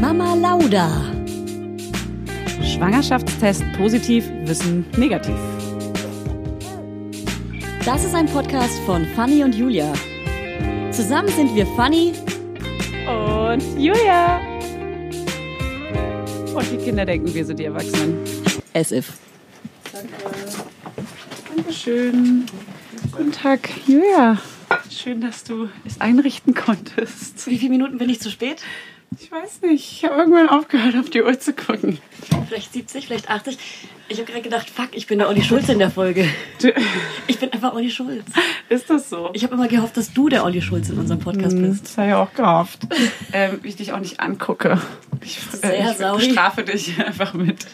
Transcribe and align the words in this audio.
Mama 0.00 0.34
Lauda. 0.34 0.90
Schwangerschaftstest 2.62 3.64
positiv, 3.78 4.28
Wissen 4.44 4.84
negativ. 4.98 5.34
Das 7.84 8.04
ist 8.04 8.14
ein 8.14 8.26
Podcast 8.26 8.78
von 8.80 9.06
Fanny 9.16 9.42
und 9.42 9.54
Julia. 9.54 9.92
Zusammen 10.90 11.28
sind 11.28 11.54
wir 11.54 11.66
Fanny 11.76 12.12
und 13.06 13.62
Julia. 13.80 14.38
Und 16.54 16.70
die 16.70 16.76
Kinder 16.76 17.06
denken, 17.06 17.32
wir 17.32 17.44
sind 17.44 17.58
die 17.58 17.64
Erwachsenen. 17.64 18.18
As 18.74 18.92
if. 18.92 19.14
Danke. 19.92 20.10
Dankeschön. 21.56 22.44
Guten 23.12 23.32
Tag, 23.32 23.70
Julia. 23.86 24.36
Schön, 24.90 25.22
dass 25.22 25.44
du 25.44 25.68
es 25.86 26.00
einrichten 26.00 26.54
konntest. 26.54 27.46
Wie 27.46 27.56
viele 27.56 27.70
Minuten 27.70 27.96
bin 27.96 28.10
ich 28.10 28.20
zu 28.20 28.30
spät? 28.30 28.62
Ich 29.18 29.30
weiß 29.30 29.62
nicht. 29.62 29.92
Ich 29.92 30.04
habe 30.04 30.16
irgendwann 30.16 30.48
aufgehört, 30.48 30.96
auf 30.96 31.10
die 31.10 31.22
Uhr 31.22 31.38
zu 31.38 31.52
gucken. 31.52 31.98
Vielleicht 32.48 32.72
70, 32.72 33.06
vielleicht 33.06 33.28
80. 33.30 33.58
Ich 34.08 34.18
habe 34.18 34.26
gerade 34.26 34.42
gedacht, 34.42 34.70
fuck, 34.70 34.90
ich 34.92 35.06
bin 35.06 35.18
der 35.18 35.28
Olli 35.28 35.42
Schulz 35.42 35.68
in 35.68 35.78
der 35.80 35.90
Folge. 35.90 36.28
Ich 37.26 37.38
bin 37.38 37.52
einfach 37.52 37.74
Olli 37.74 37.90
Schulz. 37.90 38.24
ist 38.68 38.88
das 38.88 39.10
so? 39.10 39.30
Ich 39.32 39.42
habe 39.42 39.54
immer 39.54 39.66
gehofft, 39.68 39.96
dass 39.96 40.12
du 40.12 40.28
der 40.28 40.44
Olli 40.44 40.62
Schulz 40.62 40.88
in 40.88 40.98
unserem 40.98 41.20
Podcast 41.20 41.56
Hm, 41.56 41.70
bist. 41.70 41.84
Das 41.86 41.98
habe 41.98 42.08
ich 42.08 42.14
auch 42.14 42.32
gehofft. 42.34 42.80
ähm, 43.32 43.60
ich 43.64 43.76
dich 43.76 43.92
auch 43.92 43.98
nicht 44.00 44.20
angucke. 44.20 44.80
Ich, 45.24 45.38
Sehr 45.40 45.72
äh, 45.74 45.90
ich 45.90 46.26
bestrafe 46.26 46.62
dich 46.62 46.98
einfach 47.04 47.34
mit 47.34 47.66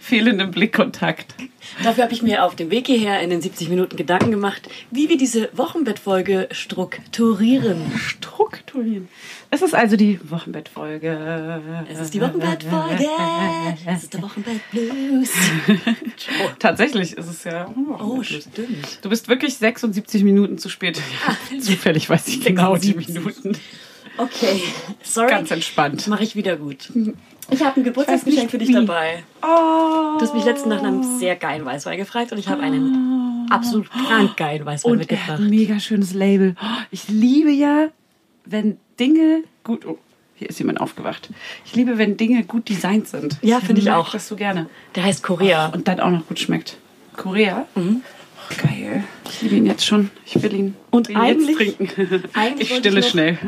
fehlendem 0.00 0.50
Blickkontakt. 0.50 1.34
Dafür 1.82 2.04
habe 2.04 2.12
ich 2.12 2.22
mir 2.22 2.44
auf 2.44 2.54
dem 2.54 2.70
Weg 2.70 2.86
hierher 2.86 3.20
in 3.20 3.30
den 3.30 3.40
70 3.40 3.70
Minuten 3.70 3.96
Gedanken 3.96 4.30
gemacht, 4.30 4.68
wie 4.90 5.08
wir 5.08 5.16
diese 5.16 5.48
Wochenbettfolge 5.56 6.48
strukturieren. 6.50 7.80
Strukturieren. 7.96 9.08
Es 9.50 9.62
ist 9.62 9.74
also 9.74 9.96
die 9.96 10.18
Wochenbettfolge. 10.30 11.60
Es 11.90 11.98
ist 12.00 12.12
die 12.12 12.20
Wochenbettfolge. 12.20 13.06
Es 13.86 14.02
ist 14.04 14.14
der 14.14 14.22
Wochenbettblues. 14.22 15.30
Tatsächlich 16.58 17.16
ist 17.16 17.28
es 17.28 17.44
ja. 17.44 17.72
Oh, 17.98 18.22
stimmt. 18.22 18.98
Du 19.02 19.08
bist 19.08 19.28
wirklich 19.28 19.54
76 19.56 20.24
Minuten 20.24 20.58
zu 20.58 20.68
spät. 20.68 21.00
Ja, 21.52 21.58
zufällig 21.60 22.08
weiß 22.08 22.28
ich 22.28 22.40
genau 22.40 22.76
die 22.76 22.88
76. 22.92 23.44
Minuten. 23.44 23.58
Okay, 24.18 24.62
sorry. 25.02 25.30
Ganz 25.30 25.50
entspannt. 25.50 26.06
Mache 26.06 26.22
ich 26.22 26.36
wieder 26.36 26.56
gut. 26.56 26.92
Ich 27.50 27.62
habe 27.64 27.80
ein 27.80 27.84
Geburtstagsgeschenk 27.84 28.50
für 28.50 28.58
dich 28.58 28.68
wie. 28.68 28.72
dabei. 28.74 29.24
Oh. 29.42 30.18
Du 30.18 30.20
hast 30.20 30.34
mich 30.34 30.44
letztens 30.44 30.68
nach 30.74 30.82
einem 30.82 31.18
sehr 31.18 31.34
geilen 31.36 31.64
Weißwein 31.64 31.96
gefragt 31.98 32.30
und 32.32 32.38
ich 32.38 32.48
habe 32.48 32.62
einen 32.62 33.46
absolut 33.50 33.90
krank 33.90 34.36
geilen 34.36 34.64
Weißwein 34.66 34.92
Und 34.92 34.98
mitgebracht. 34.98 35.40
ein 35.40 35.48
mega 35.50 35.80
schönes 35.80 36.12
Label. 36.12 36.54
Oh, 36.62 36.66
Ich 36.90 37.08
liebe 37.08 37.50
ja, 37.50 37.88
wenn 38.44 38.76
Dinge 39.00 39.44
gut. 39.64 39.86
Oh, 39.86 39.98
hier 40.42 40.50
ist 40.50 40.58
jemand 40.58 40.80
aufgewacht. 40.80 41.30
Ich 41.64 41.74
liebe, 41.76 41.98
wenn 41.98 42.16
Dinge 42.16 42.42
gut 42.44 42.68
designt 42.68 43.06
sind. 43.08 43.38
Ja, 43.42 43.60
finde 43.60 43.80
ich 43.80 43.90
auch. 43.90 44.10
Das 44.10 44.26
so 44.28 44.34
gerne. 44.36 44.68
Der 44.96 45.04
heißt 45.04 45.22
Korea. 45.22 45.66
Und 45.68 45.86
dann 45.88 46.00
auch 46.00 46.10
noch 46.10 46.26
gut 46.26 46.38
schmeckt. 46.40 46.76
Korea? 47.16 47.66
Mhm. 47.76 48.02
Oh, 48.50 48.54
geil. 48.66 49.04
Ich 49.28 49.42
liebe 49.42 49.54
ihn 49.56 49.66
jetzt 49.66 49.86
schon. 49.86 50.10
Ich 50.26 50.42
will 50.42 50.52
ihn, 50.52 50.74
Und 50.90 51.08
will 51.08 51.16
ihn 51.16 51.20
eigentlich- 51.22 51.58
jetzt 51.60 51.76
trinken. 51.78 52.24
eigentlich 52.34 52.70
ich 52.72 52.76
stille 52.78 52.98
ich 52.98 53.04
noch- 53.06 53.10
schnell. 53.12 53.38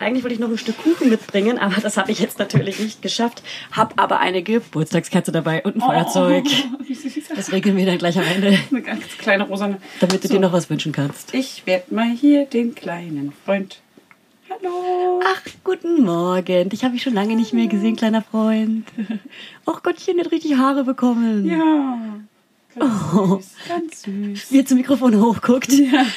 Eigentlich 0.00 0.22
wollte 0.22 0.34
ich 0.34 0.40
noch 0.40 0.48
ein 0.48 0.58
Stück 0.58 0.76
Kuchen 0.78 1.08
mitbringen, 1.10 1.58
aber 1.58 1.80
das 1.80 1.96
habe 1.96 2.12
ich 2.12 2.20
jetzt 2.20 2.38
natürlich 2.38 2.78
nicht 2.78 3.02
geschafft. 3.02 3.42
Hab 3.72 4.00
aber 4.00 4.20
eine 4.20 4.44
Geburtstagskerze 4.44 5.32
dabei 5.32 5.62
und 5.64 5.74
ein 5.76 5.80
Feuerzeug. 5.80 6.44
Oh, 6.80 6.94
süß. 6.94 7.12
Das 7.34 7.50
regeln 7.52 7.76
wir 7.76 7.84
dann 7.86 7.98
gleich 7.98 8.16
am 8.18 8.24
Ende, 8.24 8.58
Eine 8.70 8.82
ganz 8.82 9.02
kleine 9.18 9.42
rosane. 9.44 9.78
damit 10.00 10.22
du 10.22 10.28
So. 10.28 10.34
dir 10.34 10.40
noch 10.40 10.52
was 10.52 10.70
wünschen 10.70 10.92
kannst. 10.92 11.34
Ich 11.34 11.66
werde 11.66 11.92
mal 11.94 12.10
hier 12.10 12.44
den 12.46 12.74
kleinen 12.76 13.32
Freund. 13.44 13.80
Hallo. 14.50 15.20
Ach, 15.24 15.42
guten 15.64 16.02
Morgen. 16.04 16.68
Dich 16.70 16.84
habe 16.84 16.96
ich 16.96 17.02
schon 17.02 17.12
lange 17.14 17.36
nicht 17.36 17.52
mehr 17.52 17.66
gesehen, 17.66 17.96
kleiner 17.96 18.22
Freund. 18.22 18.86
Och 19.66 19.82
Gottchen, 19.82 20.18
hat 20.20 20.30
richtig 20.32 20.56
Haare 20.56 20.84
bekommen. 20.84 21.44
Ja. 21.46 21.98
Ganz 22.74 23.12
Oh. 23.14 23.36
süß. 23.36 23.46
Ganz 23.68 24.02
süß. 24.02 24.52
Wie 24.52 24.58
er 24.60 24.66
zum 24.66 24.78
Mikrofon 24.78 25.20
hochguckt. 25.20 25.68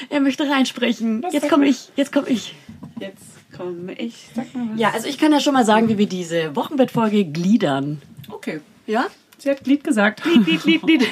Er 0.09 0.19
möchte 0.21 0.49
reinsprechen. 0.49 1.23
Was 1.23 1.33
Jetzt 1.33 1.49
komme 1.49 1.67
ich. 1.67 1.89
Jetzt 1.95 2.11
komme 2.13 2.29
ich. 2.29 2.55
Jetzt 2.99 3.57
komme 3.57 3.93
ich. 3.93 4.29
Sag 4.35 4.53
mal 4.53 4.67
was. 4.71 4.79
Ja, 4.79 4.89
also 4.91 5.07
ich 5.07 5.17
kann 5.17 5.31
ja 5.31 5.39
schon 5.39 5.53
mal 5.53 5.65
sagen, 5.65 5.89
wie 5.89 5.97
wir 5.97 6.07
diese 6.07 6.55
Wochenbettfolge 6.55 7.25
gliedern. 7.25 8.01
Okay. 8.29 8.61
Ja? 8.87 9.07
Sie 9.39 9.49
hat 9.49 9.63
Glied 9.63 9.83
gesagt. 9.83 10.23
Lied, 10.25 10.63
Lied, 10.65 10.83
Lied. 10.83 11.07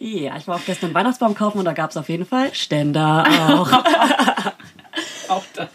Ja, 0.00 0.36
ich 0.36 0.48
war 0.48 0.56
auch 0.56 0.64
gestern 0.66 0.94
Weihnachtsbaum 0.94 1.34
kaufen 1.34 1.58
und 1.58 1.64
da 1.66 1.72
gab 1.72 1.90
es 1.90 1.96
auf 1.96 2.08
jeden 2.08 2.26
Fall 2.26 2.52
Ständer 2.54 3.24
auch. 3.50 3.70
Auch 5.28 5.44
das. 5.54 5.68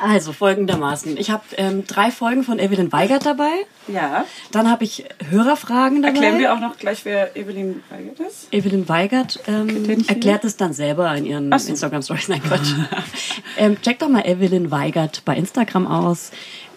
Also 0.00 0.32
folgendermaßen. 0.32 1.16
Ich 1.16 1.30
habe 1.30 1.42
ähm, 1.56 1.86
drei 1.86 2.10
Folgen 2.10 2.42
von 2.42 2.58
Evelyn 2.58 2.92
Weigert 2.92 3.26
dabei. 3.26 3.50
Ja. 3.88 4.24
Dann 4.52 4.70
habe 4.70 4.84
ich 4.84 5.04
Hörerfragen 5.28 6.02
dabei. 6.02 6.14
Erklären 6.14 6.38
wir 6.38 6.54
auch 6.54 6.60
noch 6.60 6.76
gleich, 6.76 7.04
wer 7.04 7.36
Evelyn 7.36 7.82
Weigert 7.90 8.20
ist. 8.20 8.52
Evelyn 8.52 8.88
Weigert 8.88 9.40
ähm, 9.46 10.04
erklärt 10.06 10.44
es 10.44 10.56
dann 10.56 10.72
selber 10.72 11.14
in 11.14 11.24
ihren 11.24 11.58
so. 11.58 11.68
Instagram-Stories. 11.68 12.28
Nein, 12.28 12.42
Quatsch. 12.42 12.72
ähm, 13.56 13.80
check 13.82 13.98
doch 13.98 14.08
mal 14.08 14.26
Evelyn 14.26 14.70
Weigert 14.70 15.22
bei 15.24 15.36
Instagram 15.36 15.86
aus. 15.86 16.30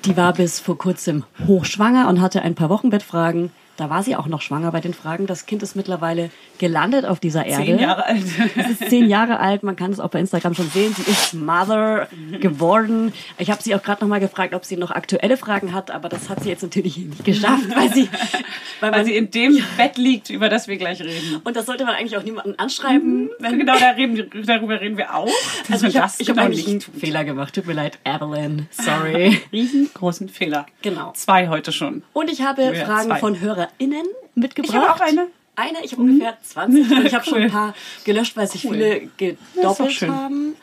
Die 0.06 0.16
war 0.16 0.34
bis 0.34 0.60
vor 0.60 0.78
kurzem 0.78 1.26
hochschwanger 1.46 2.08
und 2.08 2.22
hatte 2.22 2.42
ein 2.42 2.56
paar 2.56 2.70
Wochenbettfragen. 2.70 3.52
Da 3.80 3.90
war 3.90 4.04
sie 4.04 4.16
auch 4.18 4.28
noch 4.28 4.42
schwanger 4.42 4.72
bei 4.72 4.82
den 4.82 4.94
Fragen. 4.94 5.26
Das 5.26 5.46
Kind 5.46 5.64
ist 5.64 5.76
mittlerweile 5.76 6.30
gelandet 6.58 7.06
auf 7.06 7.20
dieser 7.22 7.46
Erde. 7.46 7.64
Zehn 7.66 7.80
Jahre 7.80 8.06
alt. 8.06 8.22
Sie 8.28 8.72
ist 8.72 8.90
zehn 8.90 9.08
Jahre 9.10 9.40
alt, 9.40 9.64
man 9.64 9.76
kann 9.78 9.92
es 9.92 10.00
auch 10.02 10.10
bei 10.10 10.20
Instagram 10.20 10.54
schon 10.54 10.70
sehen. 10.70 10.94
Sie 10.94 11.10
ist 11.10 11.34
Mother 11.34 12.08
geworden. 12.42 13.14
Ich 13.38 13.50
habe 13.52 13.62
sie 13.64 13.74
auch 13.76 13.82
gerade 13.84 14.04
noch 14.04 14.10
mal 14.10 14.20
gefragt, 14.20 14.54
ob 14.54 14.66
sie 14.66 14.76
noch 14.76 14.92
aktuelle 14.92 15.38
Fragen 15.38 15.74
hat, 15.74 15.92
aber 15.92 16.10
das 16.10 16.30
hat 16.30 16.44
sie 16.44 16.50
jetzt 16.50 16.62
natürlich 16.64 16.98
nicht 16.98 17.24
geschafft, 17.24 17.70
weil 17.76 17.94
sie, 17.94 18.10
weil 18.82 18.92
Weil 18.92 19.00
man, 19.00 19.06
sie 19.06 19.16
in 19.16 19.32
dem 19.32 19.62
Bett 19.78 19.98
liegt, 19.98 20.30
über 20.30 20.50
das 20.50 20.68
wir 20.68 20.78
gleich 20.78 21.02
reden. 21.02 21.40
und 21.44 21.56
das 21.56 21.66
sollte 21.66 21.86
man 21.86 21.96
eigentlich 21.96 22.18
auch 22.18 22.24
niemanden 22.24 22.56
anschreiben, 22.60 23.30
wenn 23.40 23.60
Genau, 23.60 23.78
da 23.80 23.90
reden, 23.92 24.30
darüber 24.46 24.80
reden 24.82 24.98
wir 24.98 25.16
auch. 25.16 25.30
Also 25.72 25.86
ich 25.88 25.98
habe 25.98 26.08
hab 26.08 26.18
genau 26.18 26.42
eigentlich 26.44 26.66
einen 26.68 26.76
nicht. 26.78 26.90
Fehler 27.00 27.24
gemacht. 27.24 27.54
Tut 27.56 27.68
mir 27.68 27.74
leid, 27.74 28.00
Evelyn. 28.04 28.68
Sorry. 28.72 29.40
Riesengroßen 29.52 30.28
Fehler. 30.30 30.66
Genau. 30.82 31.12
Zwei 31.14 31.48
heute 31.50 31.72
schon. 31.72 32.02
Und 32.14 32.30
ich 32.32 32.42
habe 32.42 32.64
Ja, 32.64 32.86
Fragen 32.86 33.10
zwei. 33.10 33.20
von 33.20 33.40
HörerInnen 33.78 34.06
mitgebracht. 34.36 34.74
Ich 34.76 34.80
habe 34.82 34.94
auch 34.94 35.00
eine. 35.00 35.24
Mhm. 35.26 35.30
Eine, 35.56 35.84
ich 35.84 35.92
habe 35.92 36.04
ungefähr 36.04 36.38
20 36.42 36.90
und 36.92 37.06
ich 37.06 37.14
habe 37.14 37.26
schon 37.26 37.34
Cool. 37.34 37.42
ein 37.44 37.52
paar 37.52 37.74
gelöscht, 38.06 38.38
weil 38.38 38.48
sich 38.48 38.64
Cool. 38.64 38.74
viele 38.76 39.10
gedoppelt 39.18 40.02
haben. 40.04 40.56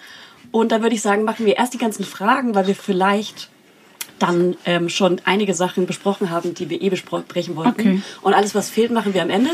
Und 0.53 0.73
dann 0.73 0.81
würde 0.83 0.95
ich 0.95 1.03
sagen, 1.03 1.25
machen 1.25 1.45
wir 1.45 1.57
erst 1.59 1.75
die 1.75 1.79
ganzen 1.79 2.03
Fragen, 2.05 2.55
weil 2.55 2.67
wir 2.67 2.75
vielleicht 2.75 3.51
dann 4.19 4.57
ähm, 4.65 4.89
schon 4.89 5.21
einige 5.27 5.53
Sachen 5.53 5.85
besprochen 5.87 6.31
haben, 6.31 6.55
die 6.55 6.71
wir 6.71 6.81
eh 6.81 6.89
besprechen 6.89 7.57
wollten. 7.57 7.81
Okay. 7.81 8.03
Und 8.23 8.33
alles, 8.33 8.55
was 8.55 8.71
fehlt, 8.71 8.91
machen 8.91 9.13
wir 9.13 9.21
am 9.23 9.29
Ende. 9.29 9.51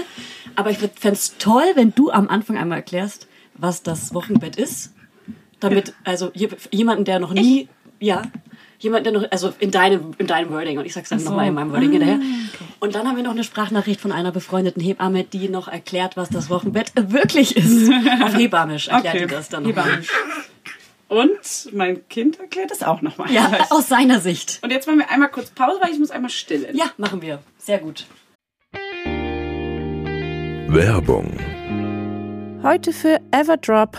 Aber 0.54 0.70
ich 0.70 0.78
fände 0.78 0.94
es 1.16 1.36
toll, 1.38 1.64
wenn 1.74 1.92
du 1.92 2.12
am 2.12 2.28
Anfang 2.28 2.56
einmal 2.56 2.78
erklärst, 2.78 3.26
was 3.54 3.82
das 3.82 4.14
Wochenbett 4.14 4.54
ist. 4.54 4.92
Damit, 5.58 5.92
also 6.04 6.30
je- 6.34 6.50
jemanden, 6.70 7.04
der 7.04 7.18
noch 7.18 7.32
nie, 7.32 7.68
ja, 7.98 8.22
jemand, 8.82 9.06
der 9.06 9.12
noch, 9.12 9.25
also 9.31 9.53
in 9.59 9.70
deinem, 9.70 10.12
in 10.19 10.26
deinem 10.26 10.50
Wording, 10.50 10.78
und 10.78 10.84
ich 10.84 10.93
sag's 10.93 11.09
dann 11.09 11.19
so. 11.19 11.31
nochmal 11.31 11.48
in 11.48 11.54
meinem 11.54 11.72
Wording 11.72 11.93
hinterher. 11.93 12.20
Und 12.81 12.94
dann 12.94 13.06
haben 13.06 13.16
wir 13.16 13.22
noch 13.22 13.32
eine 13.32 13.44
Sprachnachricht 13.44 14.00
von 14.00 14.12
einer 14.12 14.32
befreundeten 14.32 14.82
Hebamme, 14.82 15.25
die 15.25 15.48
noch 15.48 15.69
erklärt, 15.69 16.16
was 16.16 16.28
das 16.28 16.50
Wochenbett 16.50 16.92
wirklich 16.97 17.56
ist. 17.56 17.91
Auf 18.22 18.37
Hebammisch 18.37 18.88
erklärt 18.88 19.15
Okay. 19.15 19.26
die 19.26 19.34
das 19.34 19.48
dann 19.48 19.62
nochmal. 19.65 20.03
Und 21.09 21.69
mein 21.72 22.09
Kind 22.09 22.41
erklärt 22.41 22.71
es 22.72 22.82
auch 22.82 23.03
nochmal. 23.03 23.31
Ja, 23.31 23.66
aus 23.71 23.88
seiner 23.88 24.19
Sicht. 24.21 24.60
Und 24.62 24.71
jetzt 24.71 24.87
machen 24.87 25.00
wir 25.00 25.10
einmal 25.10 25.28
kurz 25.28 25.50
Pause, 25.50 25.78
weil 25.82 25.92
ich 25.92 25.98
muss 25.98 26.10
einmal 26.10 26.31
stillen. 26.31 26.75
Ja, 26.75 26.87
machen 26.97 27.21
wir. 27.21 27.41
Sehr 27.59 27.78
gut. 27.78 28.06
Werbung. 30.69 31.37
Heute 32.62 32.92
für 32.92 33.21
Everdrop. 33.31 33.98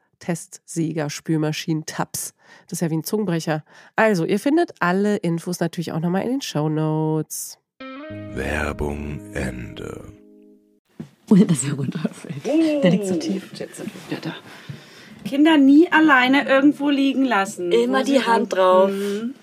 Testsieger, 0.21 1.09
Spülmaschinen, 1.09 1.85
Tabs. 1.85 2.33
Das 2.67 2.77
ist 2.77 2.81
ja 2.81 2.89
wie 2.89 2.95
ein 2.97 3.03
Zungenbrecher. 3.03 3.65
Also, 3.97 4.23
ihr 4.23 4.39
findet 4.39 4.71
alle 4.79 5.17
Infos 5.17 5.59
natürlich 5.59 5.91
auch 5.91 5.99
nochmal 5.99 6.23
in 6.23 6.29
den 6.31 6.41
Show 6.41 6.69
Notes. 6.69 7.57
Werbung 8.33 9.19
Ende. 9.33 10.05
Ohne 11.29 11.45
dass 11.45 11.63
er 11.63 11.73
runterfällt. 11.73 12.45
Der 12.83 12.91
liegt 12.91 13.07
so 13.07 13.15
tief. 13.15 13.51
Jetzt 13.55 13.77
sind 13.77 13.89
wir 14.09 14.17
wieder 14.17 14.29
da. 14.31 14.35
Kinder 15.27 15.57
nie 15.57 15.91
alleine 15.91 16.47
irgendwo 16.47 16.89
liegen 16.89 17.25
lassen. 17.25 17.71
Immer 17.71 18.03
die 18.03 18.21
Hand 18.25 18.51
sind. 18.51 18.53
drauf. 18.53 18.91
Mhm. 18.91 19.33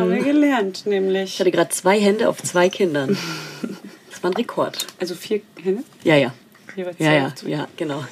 Haben 0.00 0.10
wir 0.10 0.22
gelernt, 0.24 0.78
Ich 0.78 0.86
nämlich. 0.86 1.38
hatte 1.40 1.50
gerade 1.50 1.70
zwei 1.70 2.00
Hände 2.00 2.28
auf 2.28 2.42
zwei 2.42 2.68
Kindern. 2.68 3.16
Das 4.10 4.22
war 4.22 4.30
ein 4.30 4.36
Rekord. 4.36 4.86
Also 5.00 5.14
vier 5.14 5.42
Hände? 5.62 5.82
Ja, 6.02 6.16
ja. 6.16 6.32
Jeweils 6.76 6.96
Ja, 6.98 7.34
zwei 7.34 7.48
ja, 7.50 7.58
ja, 7.58 7.68
genau. 7.76 8.02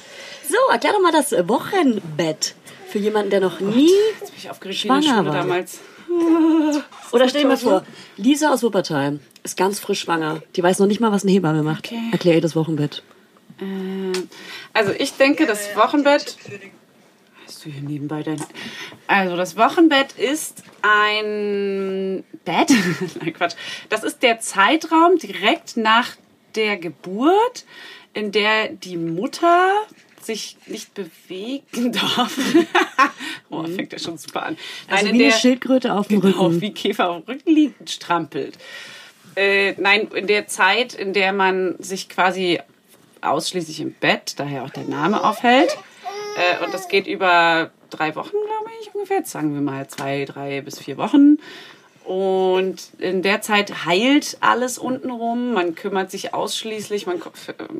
So, 0.53 0.71
erklär 0.71 0.93
doch 0.93 1.01
mal 1.01 1.11
das 1.11 1.31
Wochenbett 1.47 2.53
für 2.87 2.99
jemanden, 2.99 3.31
der 3.31 3.39
noch 3.39 3.59
nie 3.59 3.89
Jetzt 4.19 4.29
bin 4.29 4.37
ich 4.37 4.49
aufgeregt 4.51 4.79
Schwanger 4.81 5.25
war. 5.25 5.33
damals. 5.33 5.79
Oder 7.11 7.27
stell 7.27 7.41
dir 7.41 7.47
mal 7.47 7.57
vor, 7.57 7.83
Lisa 8.17 8.53
aus 8.53 8.61
Wuppertal 8.61 9.19
ist 9.41 9.57
ganz 9.57 9.79
frisch 9.79 10.01
schwanger. 10.01 10.43
Die 10.55 10.61
weiß 10.61 10.77
noch 10.77 10.85
nicht 10.85 10.99
mal, 10.99 11.11
was 11.11 11.23
eine 11.23 11.31
Hebamme 11.31 11.63
macht. 11.63 11.87
Okay. 11.87 11.99
Erklär 12.11 12.35
ihr 12.35 12.41
das 12.41 12.55
Wochenbett. 12.55 13.01
Ähm, 13.59 14.11
Also 14.73 14.91
ich 14.91 15.13
denke, 15.13 15.47
das 15.47 15.75
Wochenbett. 15.75 16.37
Hast 17.47 17.65
du 17.65 17.71
hier 17.71 17.81
nebenbei 17.81 18.21
dein. 18.21 18.39
Also 19.07 19.35
das 19.35 19.57
Wochenbett 19.57 20.13
ist 20.19 20.61
ein 20.83 22.23
Bett. 22.45 22.69
Nein, 23.21 23.33
Quatsch. 23.33 23.55
Das 23.89 24.03
ist 24.03 24.21
der 24.21 24.39
Zeitraum 24.39 25.17
direkt 25.17 25.77
nach 25.77 26.09
der 26.53 26.77
Geburt, 26.77 27.65
in 28.13 28.31
der 28.31 28.69
die 28.69 28.97
Mutter 28.97 29.71
sich 30.23 30.57
nicht 30.67 30.93
bewegen 30.93 31.91
darf. 31.91 32.37
oh, 33.49 33.63
fängt 33.65 33.91
ja 33.93 33.99
schon 33.99 34.17
super 34.17 34.43
an. 34.43 34.57
Also 34.87 35.05
Nein, 35.05 35.13
in 35.15 35.19
wie 35.19 35.23
eine 35.25 35.31
der- 35.33 35.39
Schildkröte 35.39 35.93
auf 35.93 36.07
dem 36.07 36.21
Genau, 36.21 36.45
Rücken. 36.47 36.61
wie 36.61 36.73
Käfer 36.73 37.09
auf 37.09 37.23
dem 37.25 37.33
Rücken 37.35 37.51
liegt, 37.51 37.89
strampelt. 37.89 38.57
Äh, 39.35 39.73
nein, 39.81 40.09
in 40.13 40.27
der 40.27 40.47
Zeit, 40.47 40.93
in 40.93 41.13
der 41.13 41.33
man 41.33 41.75
sich 41.79 42.07
quasi 42.09 42.59
ausschließlich 43.21 43.79
im 43.79 43.93
Bett, 43.93 44.33
daher 44.37 44.63
auch 44.63 44.69
der 44.69 44.83
Name, 44.83 45.23
aufhält. 45.23 45.75
Äh, 46.37 46.63
und 46.63 46.73
das 46.73 46.87
geht 46.87 47.07
über 47.07 47.71
drei 47.89 48.15
Wochen, 48.15 48.31
glaube 48.31 48.71
ich, 48.81 48.93
ungefähr. 48.93 49.17
Jetzt 49.17 49.31
sagen 49.31 49.53
wir 49.53 49.61
mal 49.61 49.87
zwei, 49.87 50.25
drei 50.25 50.61
bis 50.61 50.79
vier 50.79 50.97
Wochen. 50.97 51.37
Und 52.05 52.89
in 52.97 53.21
der 53.21 53.41
Zeit 53.41 53.85
heilt 53.85 54.37
alles 54.41 54.77
untenrum. 54.77 55.53
Man 55.53 55.75
kümmert 55.75 56.11
sich 56.11 56.33
ausschließlich 56.33 57.07
man, 57.07 57.21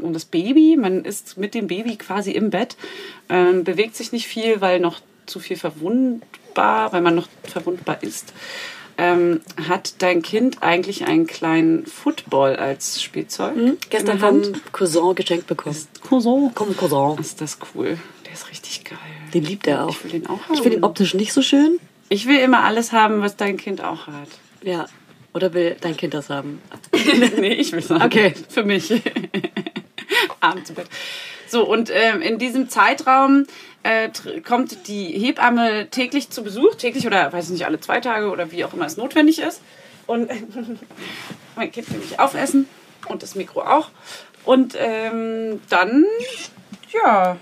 um 0.01 0.13
das 0.13 0.25
Baby. 0.25 0.77
Man 0.79 1.03
ist 1.03 1.37
mit 1.37 1.53
dem 1.53 1.67
Baby 1.67 1.97
quasi 1.97 2.31
im 2.31 2.49
Bett, 2.49 2.77
ähm, 3.29 3.63
bewegt 3.63 3.95
sich 3.95 4.11
nicht 4.11 4.27
viel, 4.27 4.61
weil 4.61 4.79
noch 4.79 5.01
zu 5.25 5.39
viel 5.39 5.57
verwundbar, 5.57 6.93
weil 6.93 7.01
man 7.01 7.15
noch 7.15 7.27
verwundbar 7.43 8.01
ist. 8.01 8.33
Ähm, 8.97 9.41
hat 9.67 9.95
dein 10.03 10.21
Kind 10.21 10.61
eigentlich 10.61 11.05
einen 11.05 11.25
kleinen 11.25 11.85
Football 11.85 12.55
als 12.57 13.01
Spielzeug? 13.01 13.55
Gestern 13.89 14.19
der 14.19 14.27
Hand? 14.27 14.45
vom 14.45 14.61
Cousin 14.71 15.15
geschenkt 15.15 15.47
bekommen. 15.47 15.75
Cousin. 16.07 16.51
Komm, 16.53 16.77
Cousin. 16.77 17.17
Ist 17.19 17.41
das 17.41 17.57
cool. 17.73 17.97
Der 18.25 18.33
ist 18.33 18.49
richtig 18.49 18.83
geil. 18.85 18.99
Den 19.33 19.43
liebt 19.43 19.65
er 19.65 19.85
auch. 19.85 19.89
Ich 19.89 20.03
will 20.03 20.11
den 20.11 20.27
auch 20.27 20.43
haben. 20.43 20.53
Ich 20.53 20.61
finde 20.61 20.77
ihn 20.77 20.83
optisch 20.83 21.15
nicht 21.15 21.33
so 21.33 21.41
schön. 21.41 21.79
Ich 22.09 22.27
will 22.27 22.39
immer 22.39 22.63
alles 22.63 22.91
haben, 22.91 23.21
was 23.21 23.35
dein 23.35 23.57
Kind 23.57 23.83
auch 23.83 24.07
hat. 24.07 24.29
Ja. 24.61 24.85
Oder 25.33 25.53
will 25.53 25.75
dein 25.81 25.97
Kind 25.97 26.13
das 26.13 26.29
haben? 26.29 26.61
nee, 27.37 27.53
ich 27.53 27.71
will 27.71 27.81
sagen. 27.81 28.03
Okay. 28.03 28.33
Für 28.49 28.63
mich. 28.63 28.91
Abends 30.39 30.69
im 30.69 30.75
Bett. 30.75 30.87
So, 31.47 31.67
und 31.67 31.91
ähm, 31.93 32.21
in 32.21 32.37
diesem 32.37 32.69
Zeitraum 32.69 33.45
äh, 33.83 34.09
kommt 34.45 34.87
die 34.87 35.05
Hebamme 35.05 35.89
täglich 35.89 36.29
zu 36.29 36.43
Besuch, 36.43 36.75
täglich 36.75 37.05
oder 37.05 37.31
weiß 37.31 37.45
ich 37.45 37.51
nicht, 37.51 37.65
alle 37.65 37.79
zwei 37.79 37.99
Tage 37.99 38.29
oder 38.29 38.51
wie 38.51 38.63
auch 38.65 38.73
immer 38.73 38.85
es 38.85 38.97
notwendig 38.97 39.39
ist. 39.39 39.61
Und 40.05 40.29
mein 41.55 41.71
Kind 41.71 41.91
will 41.91 41.99
mich 41.99 42.19
aufessen 42.19 42.67
und 43.07 43.23
das 43.23 43.35
Mikro 43.35 43.61
auch. 43.61 43.89
Und 44.45 44.75
ähm, 44.77 45.61
dann, 45.69 46.05
ja, 46.91 47.37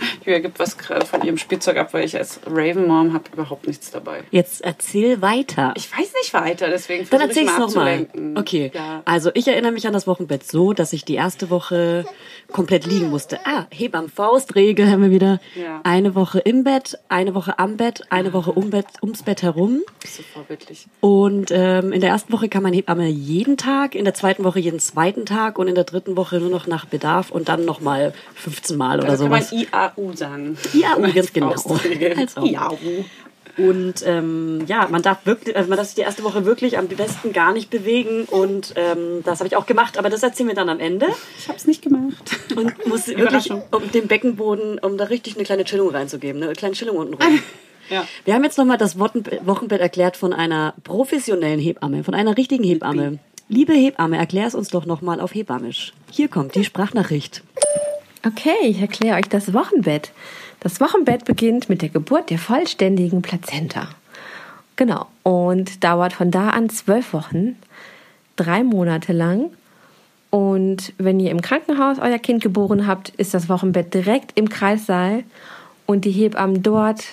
Julia 0.24 0.40
gibt 0.40 0.58
was 0.58 0.78
gerade 0.78 1.06
von 1.06 1.22
ihrem 1.22 1.38
Spielzeug 1.38 1.76
ab, 1.76 1.92
weil 1.94 2.04
ich 2.04 2.16
als 2.16 2.40
Raven 2.46 2.86
Mom 2.86 3.12
habe 3.12 3.24
überhaupt 3.32 3.66
nichts 3.66 3.90
dabei. 3.90 4.22
Jetzt 4.30 4.62
erzähl 4.62 5.22
weiter. 5.22 5.74
Ich 5.76 5.90
weiß 5.90 6.12
nicht 6.20 6.32
weiter, 6.34 6.68
deswegen 6.68 7.08
Dann 7.10 7.30
versuche 7.30 7.40
ich 7.40 7.58
nochmal. 7.58 8.06
Okay. 8.36 8.70
Ja. 8.74 9.02
Also 9.04 9.30
ich 9.34 9.48
erinnere 9.48 9.72
mich 9.72 9.86
an 9.86 9.92
das 9.92 10.06
Wochenbett 10.06 10.44
so, 10.44 10.72
dass 10.72 10.92
ich 10.92 11.04
die 11.04 11.14
erste 11.14 11.50
Woche 11.50 12.04
komplett 12.52 12.86
liegen 12.86 13.10
musste. 13.10 13.38
Ah, 13.44 13.66
Hebammen-Faustregel 13.70 14.90
haben 14.90 15.02
wir 15.02 15.10
wieder. 15.10 15.40
Ja. 15.54 15.80
Eine 15.84 16.14
Woche 16.14 16.38
im 16.38 16.64
Bett, 16.64 16.98
eine 17.08 17.34
Woche 17.34 17.58
am 17.58 17.76
Bett, 17.76 18.02
eine 18.10 18.32
Woche 18.32 18.52
um 18.52 18.70
Bett, 18.70 18.86
ums 19.02 19.22
Bett 19.22 19.42
herum. 19.42 19.80
So 20.04 20.22
vorbildlich. 20.22 20.86
Und 21.00 21.50
ähm, 21.50 21.92
in 21.92 22.00
der 22.00 22.10
ersten 22.10 22.32
Woche 22.32 22.48
kam 22.48 22.64
meine 22.64 22.76
Hebamme 22.76 23.08
jeden 23.08 23.56
Tag, 23.56 23.94
in 23.94 24.04
der 24.04 24.14
zweiten 24.14 24.44
Woche 24.44 24.60
jeden 24.60 24.78
zweiten 24.78 25.26
Tag 25.26 25.58
und 25.58 25.68
in 25.68 25.74
der 25.74 25.84
dritten 25.84 26.16
Woche 26.16 26.38
nur 26.38 26.50
noch 26.50 26.66
nach 26.66 26.84
Bedarf 26.84 27.30
und 27.30 27.48
dann 27.48 27.64
nochmal 27.64 28.12
15 28.34 28.76
Mal 28.76 29.00
oder 29.00 29.10
Also 29.10 29.24
kann 29.24 29.30
man 29.30 29.42
sowas. 29.42 29.66
IAU 29.96 30.12
sagen. 30.14 30.56
IAU, 30.72 31.12
ganz 31.12 31.32
genau. 31.32 31.52
Faustregel. 31.52 32.14
Als. 32.18 32.36
IAU. 32.36 33.04
Und 33.58 34.02
ähm, 34.06 34.64
ja, 34.66 34.88
man 34.90 35.02
darf 35.02 35.26
wirklich, 35.26 35.54
also 35.54 35.68
man 35.68 35.76
darf 35.76 35.86
sich 35.86 35.96
die 35.96 36.02
erste 36.02 36.24
Woche 36.24 36.46
wirklich 36.46 36.78
am 36.78 36.88
besten 36.88 37.34
gar 37.34 37.52
nicht 37.52 37.68
bewegen 37.68 38.24
und 38.24 38.72
ähm, 38.76 39.22
das 39.24 39.40
habe 39.40 39.48
ich 39.48 39.56
auch 39.56 39.66
gemacht, 39.66 39.98
aber 39.98 40.08
das 40.08 40.22
erzählen 40.22 40.48
wir 40.48 40.54
dann 40.54 40.70
am 40.70 40.80
Ende 40.80 41.06
Ich 41.38 41.48
habe 41.48 41.58
es 41.58 41.66
nicht 41.66 41.82
gemacht. 41.82 42.38
und 42.56 42.86
muss 42.86 43.08
wirklich 43.16 43.50
um 43.50 43.92
den 43.92 44.08
Beckenboden, 44.08 44.78
um 44.78 44.96
da 44.96 45.04
richtig 45.04 45.36
eine 45.36 45.44
kleine 45.44 45.64
Chillung 45.64 45.90
reinzugeben, 45.90 46.40
ne? 46.40 46.46
eine 46.46 46.54
kleine 46.54 46.74
Chillung 46.74 46.96
unten 46.96 47.14
rum. 47.14 47.40
Ja. 47.90 48.06
Wir 48.24 48.34
haben 48.34 48.44
jetzt 48.44 48.56
nochmal 48.56 48.78
das 48.78 48.98
Wochenbett 48.98 49.44
Wochenbett 49.44 49.80
erklärt 49.80 50.16
von 50.16 50.32
einer 50.32 50.72
professionellen 50.84 51.58
Hebamme, 51.58 52.04
von 52.04 52.14
einer 52.14 52.38
richtigen 52.38 52.62
Hebamme. 52.62 53.18
Liebe 53.48 53.74
Hebamme, 53.74 54.16
erklär 54.16 54.46
es 54.46 54.54
uns 54.54 54.68
doch 54.68 54.86
nochmal 54.86 55.20
auf 55.20 55.34
Hebammisch. 55.34 55.92
Hier 56.10 56.28
kommt 56.28 56.54
die 56.54 56.64
Sprachnachricht. 56.64 57.42
Okay, 58.24 58.54
ich 58.62 58.80
erkläre 58.80 59.16
euch 59.16 59.28
das 59.28 59.52
Wochenbett. 59.52 60.12
Das 60.60 60.80
Wochenbett 60.80 61.24
beginnt 61.24 61.68
mit 61.68 61.82
der 61.82 61.88
Geburt 61.88 62.30
der 62.30 62.38
vollständigen 62.38 63.20
Plazenta. 63.20 63.88
Genau. 64.76 65.06
Und 65.24 65.82
dauert 65.82 66.12
von 66.12 66.30
da 66.30 66.50
an 66.50 66.68
zwölf 66.68 67.12
Wochen, 67.12 67.56
drei 68.36 68.62
Monate 68.62 69.12
lang. 69.12 69.50
Und 70.30 70.92
wenn 70.98 71.18
ihr 71.18 71.32
im 71.32 71.42
Krankenhaus 71.42 71.98
euer 71.98 72.18
Kind 72.18 72.42
geboren 72.42 72.86
habt, 72.86 73.08
ist 73.08 73.34
das 73.34 73.48
Wochenbett 73.48 73.92
direkt 73.92 74.38
im 74.38 74.48
Kreissaal. 74.48 75.24
Und 75.86 76.04
die 76.04 76.12
Hebammen 76.12 76.62
dort 76.62 77.04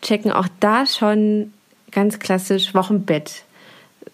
checken 0.00 0.32
auch 0.32 0.48
da 0.58 0.86
schon 0.86 1.52
ganz 1.90 2.18
klassisch 2.18 2.74
Wochenbett 2.74 3.44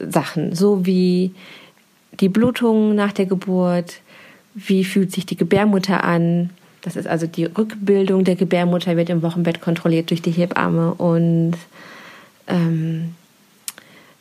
Sachen, 0.01 0.55
so 0.57 0.85
wie 0.85 1.35
die 2.19 2.29
Blutung 2.29 2.95
nach 2.95 3.13
der 3.13 3.27
Geburt, 3.27 4.01
wie 4.57 4.85
fühlt 4.85 5.13
sich 5.13 5.27
die 5.27 5.37
Gebärmutter 5.37 6.03
an. 6.03 6.51
Das 6.81 6.97
ist 6.97 7.07
also 7.07 7.27
die 7.27 7.45
Rückbildung 7.45 8.25
der 8.25 8.37
Gebärmutter 8.37 8.97
wird 8.97 9.11
im 9.11 9.23
Wochenbett 9.23 9.61
kontrolliert 9.61 10.11
durch 10.11 10.23
die 10.23 10.31
Hebamme 10.31 10.95
und 10.95 11.55
ähm, 12.49 13.15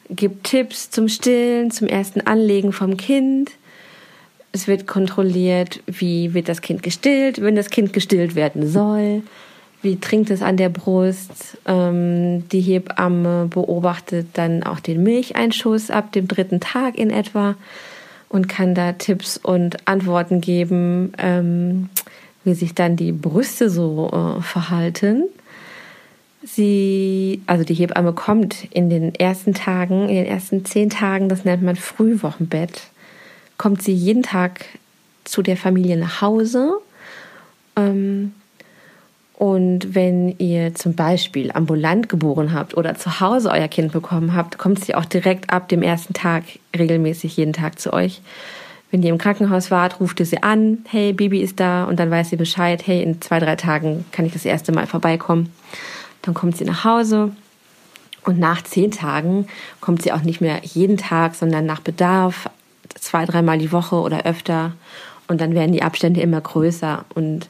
gibt 0.10 0.44
Tipps 0.44 0.89
zum 0.89 1.08
Stillen, 1.08 1.72
zum 1.72 1.88
ersten 1.88 2.22
Anlegen 2.22 2.74
vom 2.74 2.98
Kind. 2.98 3.51
Es 4.51 4.68
wird 4.68 4.88
kontrolliert, 4.88 5.82
wie 5.88 6.34
wird 6.34 6.50
das 6.50 6.62
Kind 6.62 6.84
gestillt, 6.84 7.42
wenn 7.42 7.56
das 7.56 7.70
Kind 7.70 7.94
gestillt 7.94 8.36
werden 8.36 8.68
soll. 8.68 9.24
Wie 9.82 10.00
trinkt 10.00 10.30
es 10.30 10.42
an 10.42 10.58
der 10.58 10.70
Brust? 10.70 11.58
Ähm, 11.65 12.50
die 12.50 12.62
Hebamme 12.62 13.48
beobachtet 13.50 14.27
dann 14.34 14.63
auch 14.63 14.80
den 14.80 15.04
Milcheinschuss 15.04 15.92
ab 15.92 16.12
dem 16.12 16.27
dritten 16.27 16.60
Tag 16.60 16.98
in 16.98 17.10
etwa 17.10 17.56
und 18.29 18.48
kann 18.48 18.75
da 18.75 18.94
Tipps 18.94 19.38
und 19.38 19.88
Antworten 19.88 20.41
geben, 20.41 21.13
ähm, 21.17 21.89
wie 22.44 22.53
sich 22.53 22.75
dann 22.75 22.96
die 22.96 23.12
Brüste 23.12 23.70
so 23.70 24.10
äh, 24.12 24.41
verhalten. 24.41 25.25
Sie, 26.44 27.41
also 27.48 27.63
die 27.63 27.74
Hebamme 27.74 28.13
kommt 28.13 28.65
in 28.72 28.89
den 28.89 29.15
ersten 29.15 29.53
Tagen, 29.53 30.10
in 30.10 30.15
den 30.15 30.25
ersten 30.25 30.63
zehn 30.63 30.89
Tagen, 30.89 31.27
das 31.27 31.44
nennt 31.44 31.63
man 31.63 31.75
Frühwochenbett, 31.75 32.84
kommt 33.58 33.82
sie 33.82 33.94
jeden 33.94 34.22
Tag 34.22 34.65
zu 35.24 35.41
der 35.41 35.58
Familie 35.58 35.98
nach 35.98 36.22
Hause. 36.22 36.77
Ähm, 37.75 38.34
und 39.38 39.94
wenn 39.94 40.38
ihr 40.38 40.75
zum 40.75 40.96
Beispiel 40.96 41.51
ambulant 41.51 42.08
geboren 42.08 42.54
habt 42.54 42.77
oder 42.77 42.96
zu 42.96 43.20
Hause 43.20 43.50
euer 43.51 43.68
Kind 43.68 43.92
bekommen 43.92 44.34
habt, 44.34 44.58
kommt 44.58 44.84
sie 44.84 44.96
auch 44.96 45.06
direkt 45.06 45.50
ab 45.51 45.68
dem 45.68 45.82
ersten 45.84 46.13
Tag 46.13 46.44
regelmäßig 46.77 47.36
jeden 47.36 47.51
Tag 47.51 47.80
zu 47.80 47.92
euch. 47.92 48.22
Wenn 48.92 49.04
ihr 49.04 49.10
im 49.10 49.18
Krankenhaus 49.18 49.72
wart, 49.72 50.00
ruft 50.00 50.22
ihr 50.22 50.25
sie 50.25 50.42
an, 50.42 50.86
hey, 50.88 51.12
Baby 51.12 51.42
ist 51.42 51.60
da 51.60 51.84
und 51.84 52.00
dann 52.00 52.12
weiß 52.12 52.30
sie 52.30 52.38
Bescheid, 52.38 52.88
hey, 52.88 53.04
in 53.04 53.22
zwei, 53.22 53.39
drei 53.39 53.58
Tagen 53.58 54.06
kann 54.12 54.25
ich 54.25 54.32
das 54.32 54.46
erste 54.46 54.72
Mal 54.72 54.88
vorbeikommen. 54.88 55.51
Dann 56.22 56.34
kommt 56.34 56.56
sie 56.56 56.63
nach 56.63 56.86
Hause 56.86 57.32
und 58.24 58.39
nach 58.39 58.63
zehn 58.63 58.92
Tagen 58.92 59.48
kommt 59.82 60.01
sie 60.01 60.13
auch 60.13 60.22
nicht 60.22 60.39
mehr 60.39 60.62
jeden 60.63 60.96
Tag, 60.96 61.36
sondern 61.36 61.65
nach 61.65 61.82
Bedarf 61.82 62.50
zwei, 62.94 63.25
dreimal 63.25 63.58
die 63.58 63.74
Woche 63.74 63.98
oder 63.98 64.24
öfter. 64.25 64.72
Und 65.27 65.42
dann 65.42 65.56
werden 65.56 65.74
die 65.74 65.84
Abstände 65.84 66.22
immer 66.22 66.39
größer. 66.39 67.04
Und 67.13 67.50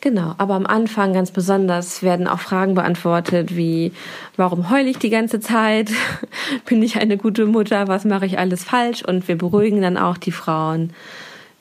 genau, 0.00 0.34
aber 0.38 0.54
am 0.54 0.66
Anfang 0.66 1.12
ganz 1.12 1.30
besonders 1.30 2.02
werden 2.02 2.26
auch 2.26 2.40
Fragen 2.40 2.74
beantwortet 2.74 3.56
wie, 3.56 3.92
warum 4.36 4.70
heule 4.70 4.88
ich 4.88 4.98
die 4.98 5.10
ganze 5.10 5.40
Zeit? 5.40 5.90
Bin 6.66 6.82
ich 6.82 6.96
eine 6.96 7.16
gute 7.16 7.46
Mutter? 7.46 7.88
Was 7.88 8.04
mache 8.04 8.26
ich 8.26 8.38
alles 8.38 8.64
falsch? 8.64 9.02
Und 9.02 9.28
wir 9.28 9.36
beruhigen 9.36 9.82
dann 9.82 9.96
auch 9.96 10.16
die 10.16 10.32
Frauen. 10.32 10.92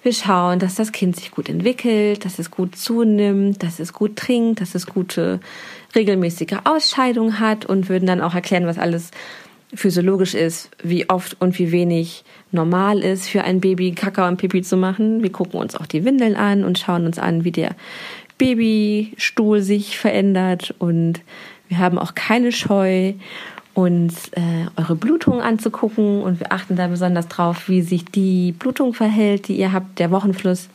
Wir 0.03 0.13
schauen, 0.13 0.59
dass 0.59 0.75
das 0.75 0.91
Kind 0.91 1.15
sich 1.15 1.31
gut 1.31 1.49
entwickelt, 1.49 2.23
dass 2.23 2.39
es 2.39 2.51
gut 2.51 2.75
zunimmt, 2.75 3.61
dass 3.63 3.79
es 3.79 3.91
gut 3.91 4.15
trinkt, 4.15 4.61
dass 4.61 4.75
es 4.75 4.85
gute 4.87 5.39
regelmäßige 5.95 6.59
Ausscheidung 6.63 7.39
hat 7.39 7.65
und 7.65 7.89
würden 7.89 8.05
dann 8.05 8.21
auch 8.21 8.33
erklären, 8.33 8.67
was 8.67 8.77
alles 8.77 9.11
physiologisch 9.73 10.33
ist, 10.33 10.69
wie 10.81 11.09
oft 11.09 11.35
und 11.41 11.59
wie 11.59 11.71
wenig 11.71 12.23
normal 12.51 12.99
ist 12.99 13.27
für 13.27 13.43
ein 13.43 13.59
Baby 13.59 13.91
Kakao 13.91 14.27
und 14.27 14.37
Pipi 14.37 14.61
zu 14.61 14.77
machen. 14.77 15.23
Wir 15.23 15.31
gucken 15.31 15.59
uns 15.59 15.75
auch 15.75 15.85
die 15.85 16.05
Windeln 16.05 16.35
an 16.35 16.63
und 16.63 16.79
schauen 16.79 17.05
uns 17.05 17.19
an, 17.19 17.43
wie 17.43 17.51
der 17.51 17.75
Babystuhl 18.37 19.61
sich 19.61 19.97
verändert 19.97 20.73
und 20.79 21.21
wir 21.67 21.79
haben 21.79 21.97
auch 21.97 22.15
keine 22.15 22.51
Scheu, 22.51 23.13
uns 23.73 24.29
äh, 24.29 24.65
eure 24.75 24.95
Blutung 24.95 25.39
anzugucken 25.39 26.21
und 26.23 26.39
wir 26.39 26.51
achten 26.51 26.75
da 26.75 26.87
besonders 26.87 27.27
drauf, 27.27 27.69
wie 27.69 27.81
sich 27.81 28.05
die 28.05 28.51
Blutung 28.53 28.93
verhält, 28.93 29.47
die 29.47 29.57
ihr 29.57 29.71
habt, 29.71 29.99
der 29.99 30.09
Wochenfluss, 30.09 30.67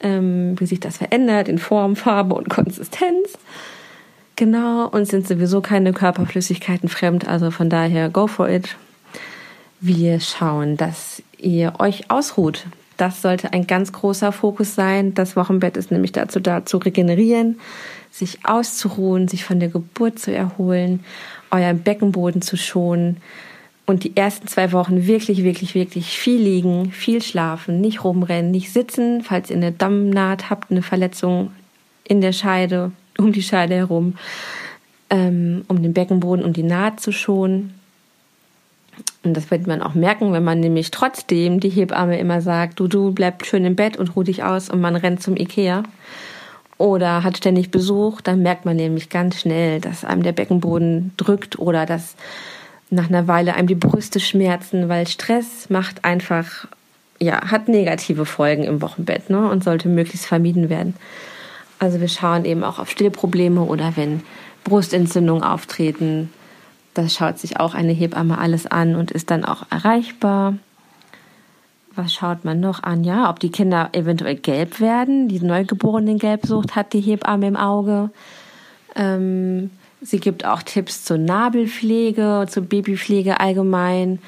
ähm, 0.00 0.58
wie 0.58 0.64
sich 0.64 0.80
das 0.80 0.96
verändert 0.96 1.48
in 1.48 1.58
Form, 1.58 1.96
Farbe 1.96 2.34
und 2.34 2.48
Konsistenz. 2.48 3.36
Genau, 4.36 4.88
und 4.88 5.06
sind 5.06 5.28
sowieso 5.28 5.60
keine 5.60 5.92
Körperflüssigkeiten 5.92 6.88
fremd, 6.88 7.28
also 7.28 7.50
von 7.50 7.68
daher 7.68 8.08
go 8.08 8.26
for 8.26 8.48
it. 8.48 8.76
Wir 9.80 10.20
schauen, 10.20 10.76
dass 10.76 11.22
ihr 11.36 11.74
euch 11.78 12.10
ausruht. 12.10 12.64
Das 12.98 13.22
sollte 13.22 13.54
ein 13.54 13.66
ganz 13.66 13.92
großer 13.92 14.32
Fokus 14.32 14.74
sein. 14.74 15.14
Das 15.14 15.36
Wochenbett 15.36 15.78
ist 15.78 15.90
nämlich 15.90 16.12
dazu 16.12 16.40
da, 16.40 16.66
zu 16.66 16.76
regenerieren, 16.76 17.58
sich 18.10 18.40
auszuruhen, 18.44 19.28
sich 19.28 19.44
von 19.44 19.60
der 19.60 19.70
Geburt 19.70 20.18
zu 20.18 20.34
erholen, 20.34 21.00
euren 21.50 21.82
Beckenboden 21.82 22.42
zu 22.42 22.58
schonen 22.58 23.16
und 23.86 24.04
die 24.04 24.14
ersten 24.16 24.48
zwei 24.48 24.72
Wochen 24.72 25.06
wirklich, 25.06 25.44
wirklich, 25.44 25.74
wirklich 25.74 26.18
viel 26.18 26.42
liegen, 26.42 26.92
viel 26.92 27.22
schlafen, 27.22 27.80
nicht 27.80 28.04
rumrennen, 28.04 28.50
nicht 28.50 28.70
sitzen, 28.70 29.22
falls 29.22 29.48
ihr 29.48 29.56
eine 29.56 29.72
Dammnaht 29.72 30.50
habt, 30.50 30.70
eine 30.70 30.82
Verletzung 30.82 31.52
in 32.04 32.20
der 32.20 32.32
Scheide 32.32 32.92
um 33.18 33.32
die 33.32 33.42
Scheide 33.42 33.74
herum, 33.74 34.14
ähm, 35.10 35.64
um 35.68 35.82
den 35.82 35.92
Beckenboden, 35.92 36.44
um 36.44 36.52
die 36.52 36.62
Naht 36.62 37.00
zu 37.00 37.12
schonen. 37.12 37.74
Und 39.28 39.36
das 39.36 39.50
wird 39.50 39.66
man 39.66 39.82
auch 39.82 39.92
merken, 39.92 40.32
wenn 40.32 40.42
man 40.42 40.58
nämlich 40.58 40.90
trotzdem 40.90 41.60
die 41.60 41.68
Hebamme 41.68 42.18
immer 42.18 42.40
sagt, 42.40 42.80
du, 42.80 42.88
du 42.88 43.12
bleib 43.12 43.44
schön 43.44 43.66
im 43.66 43.76
Bett 43.76 43.98
und 43.98 44.16
ruh 44.16 44.22
dich 44.22 44.42
aus 44.42 44.70
und 44.70 44.80
man 44.80 44.96
rennt 44.96 45.22
zum 45.22 45.36
Ikea 45.36 45.82
oder 46.78 47.24
hat 47.24 47.36
ständig 47.36 47.70
Besuch, 47.70 48.22
dann 48.22 48.42
merkt 48.42 48.64
man 48.64 48.76
nämlich 48.76 49.10
ganz 49.10 49.38
schnell, 49.38 49.80
dass 49.82 50.04
einem 50.04 50.22
der 50.22 50.32
Beckenboden 50.32 51.12
drückt 51.18 51.58
oder 51.58 51.84
dass 51.84 52.16
nach 52.88 53.10
einer 53.10 53.28
Weile 53.28 53.54
einem 53.54 53.68
die 53.68 53.74
Brüste 53.74 54.18
schmerzen, 54.18 54.88
weil 54.88 55.06
Stress 55.06 55.68
macht 55.68 56.06
einfach, 56.06 56.66
ja, 57.20 57.50
hat 57.50 57.68
negative 57.68 58.24
Folgen 58.24 58.64
im 58.64 58.80
Wochenbett 58.80 59.28
ne, 59.28 59.50
und 59.50 59.62
sollte 59.62 59.90
möglichst 59.90 60.26
vermieden 60.26 60.70
werden. 60.70 60.94
Also 61.78 62.00
wir 62.00 62.08
schauen 62.08 62.46
eben 62.46 62.64
auch 62.64 62.78
auf 62.78 62.88
Stillprobleme 62.88 63.60
oder 63.60 63.92
wenn 63.96 64.22
Brustentzündungen 64.64 65.42
auftreten. 65.42 66.30
Das 66.98 67.14
schaut 67.14 67.38
sich 67.38 67.60
auch 67.60 67.74
eine 67.74 67.92
Hebamme 67.92 68.38
alles 68.38 68.66
an 68.66 68.96
und 68.96 69.12
ist 69.12 69.30
dann 69.30 69.44
auch 69.44 69.62
erreichbar. 69.70 70.54
Was 71.94 72.12
schaut 72.12 72.44
man 72.44 72.58
noch 72.58 72.82
an? 72.82 73.04
Ja, 73.04 73.30
ob 73.30 73.38
die 73.38 73.52
Kinder 73.52 73.90
eventuell 73.92 74.34
gelb 74.34 74.80
werden. 74.80 75.28
Die 75.28 75.38
Neugeborenen 75.38 76.18
Gelbsucht 76.18 76.74
hat 76.74 76.92
die 76.92 77.00
Hebamme 77.00 77.46
im 77.46 77.56
Auge. 77.56 78.10
Ähm, 78.96 79.70
sie 80.00 80.18
gibt 80.18 80.44
auch 80.44 80.60
Tipps 80.64 81.04
zur 81.04 81.18
Nabelpflege, 81.18 82.46
zur 82.48 82.64
Babypflege 82.64 83.38
allgemein. 83.38 84.18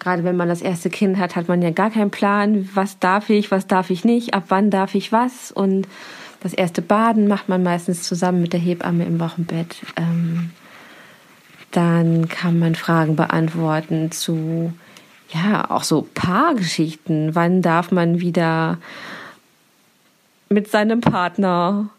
Gerade 0.00 0.24
wenn 0.24 0.36
man 0.36 0.48
das 0.48 0.62
erste 0.62 0.90
Kind 0.90 1.16
hat, 1.16 1.36
hat 1.36 1.46
man 1.46 1.62
ja 1.62 1.70
gar 1.70 1.90
keinen 1.90 2.10
Plan, 2.10 2.68
was 2.74 2.98
darf 2.98 3.30
ich, 3.30 3.52
was 3.52 3.68
darf 3.68 3.88
ich 3.88 4.04
nicht, 4.04 4.34
ab 4.34 4.46
wann 4.48 4.70
darf 4.70 4.96
ich 4.96 5.12
was 5.12 5.52
und 5.52 5.86
das 6.40 6.54
erste 6.54 6.82
Baden 6.82 7.28
macht 7.28 7.48
man 7.48 7.62
meistens 7.62 8.02
zusammen 8.02 8.42
mit 8.42 8.52
der 8.52 8.58
Hebamme 8.60 9.04
im 9.04 9.20
Wochenbett. 9.20 9.76
Ähm, 9.96 10.50
dann 11.70 12.28
kann 12.28 12.58
man 12.58 12.74
Fragen 12.74 13.16
beantworten 13.16 14.10
zu, 14.10 14.72
ja, 15.30 15.70
auch 15.70 15.84
so 15.84 16.06
Paargeschichten. 16.14 17.34
Wann 17.34 17.62
darf 17.62 17.92
man 17.92 18.20
wieder 18.20 18.78
mit 20.48 20.70
seinem 20.70 21.00
Partner 21.00 21.90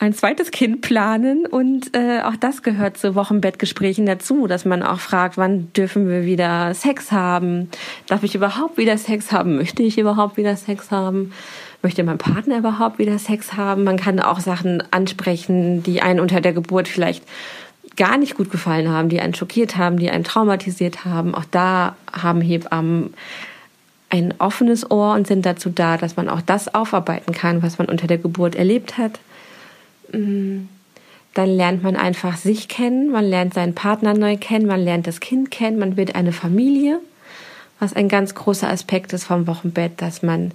ein 0.00 0.14
zweites 0.14 0.52
Kind 0.52 0.80
planen 0.80 1.44
und 1.44 1.96
äh, 1.96 2.22
auch 2.22 2.36
das 2.36 2.62
gehört 2.62 2.96
zu 2.96 3.16
Wochenbettgesprächen 3.16 4.06
dazu, 4.06 4.46
dass 4.46 4.64
man 4.64 4.84
auch 4.84 5.00
fragt, 5.00 5.36
wann 5.36 5.72
dürfen 5.72 6.08
wir 6.08 6.24
wieder 6.24 6.72
Sex 6.74 7.10
haben? 7.10 7.68
Darf 8.06 8.22
ich 8.22 8.36
überhaupt 8.36 8.78
wieder 8.78 8.96
Sex 8.96 9.32
haben? 9.32 9.56
Möchte 9.56 9.82
ich 9.82 9.98
überhaupt 9.98 10.36
wieder 10.36 10.56
Sex 10.56 10.92
haben? 10.92 11.32
möchte 11.82 12.02
mein 12.02 12.18
Partner 12.18 12.58
überhaupt 12.58 12.98
wieder 12.98 13.18
Sex 13.18 13.54
haben? 13.54 13.84
Man 13.84 13.96
kann 13.96 14.20
auch 14.20 14.40
Sachen 14.40 14.82
ansprechen, 14.90 15.82
die 15.82 16.02
einen 16.02 16.20
unter 16.20 16.40
der 16.40 16.52
Geburt 16.52 16.88
vielleicht 16.88 17.22
gar 17.98 18.16
nicht 18.16 18.36
gut 18.36 18.50
gefallen 18.50 18.88
haben, 18.88 19.10
die 19.10 19.20
einen 19.20 19.34
schockiert 19.34 19.76
haben, 19.76 19.98
die 19.98 20.08
einen 20.08 20.24
traumatisiert 20.24 21.04
haben. 21.04 21.34
Auch 21.34 21.44
da 21.50 21.96
haben 22.10 22.40
Hebammen 22.40 23.12
ein 24.08 24.32
offenes 24.38 24.90
Ohr 24.90 25.12
und 25.14 25.26
sind 25.26 25.44
dazu 25.44 25.68
da, 25.68 25.98
dass 25.98 26.16
man 26.16 26.30
auch 26.30 26.40
das 26.40 26.74
aufarbeiten 26.74 27.34
kann, 27.34 27.62
was 27.62 27.76
man 27.76 27.88
unter 27.88 28.06
der 28.06 28.16
Geburt 28.16 28.54
erlebt 28.54 28.96
hat. 28.96 29.18
Mm, 30.12 30.60
dann 31.34 31.48
lernt 31.48 31.82
man 31.82 31.96
einfach 31.96 32.36
sich 32.36 32.68
kennen, 32.68 33.10
man 33.10 33.24
lernt 33.24 33.52
seinen 33.52 33.74
Partner 33.74 34.14
neu 34.14 34.36
kennen, 34.38 34.66
man 34.66 34.80
lernt 34.80 35.06
das 35.06 35.20
Kind 35.20 35.50
kennen, 35.50 35.78
man 35.78 35.96
wird 35.96 36.14
eine 36.14 36.32
Familie, 36.32 37.00
was 37.80 37.92
ein 37.92 38.08
ganz 38.08 38.34
großer 38.34 38.68
Aspekt 38.70 39.12
ist 39.12 39.24
vom 39.24 39.46
Wochenbett, 39.46 40.00
dass 40.00 40.22
man 40.22 40.52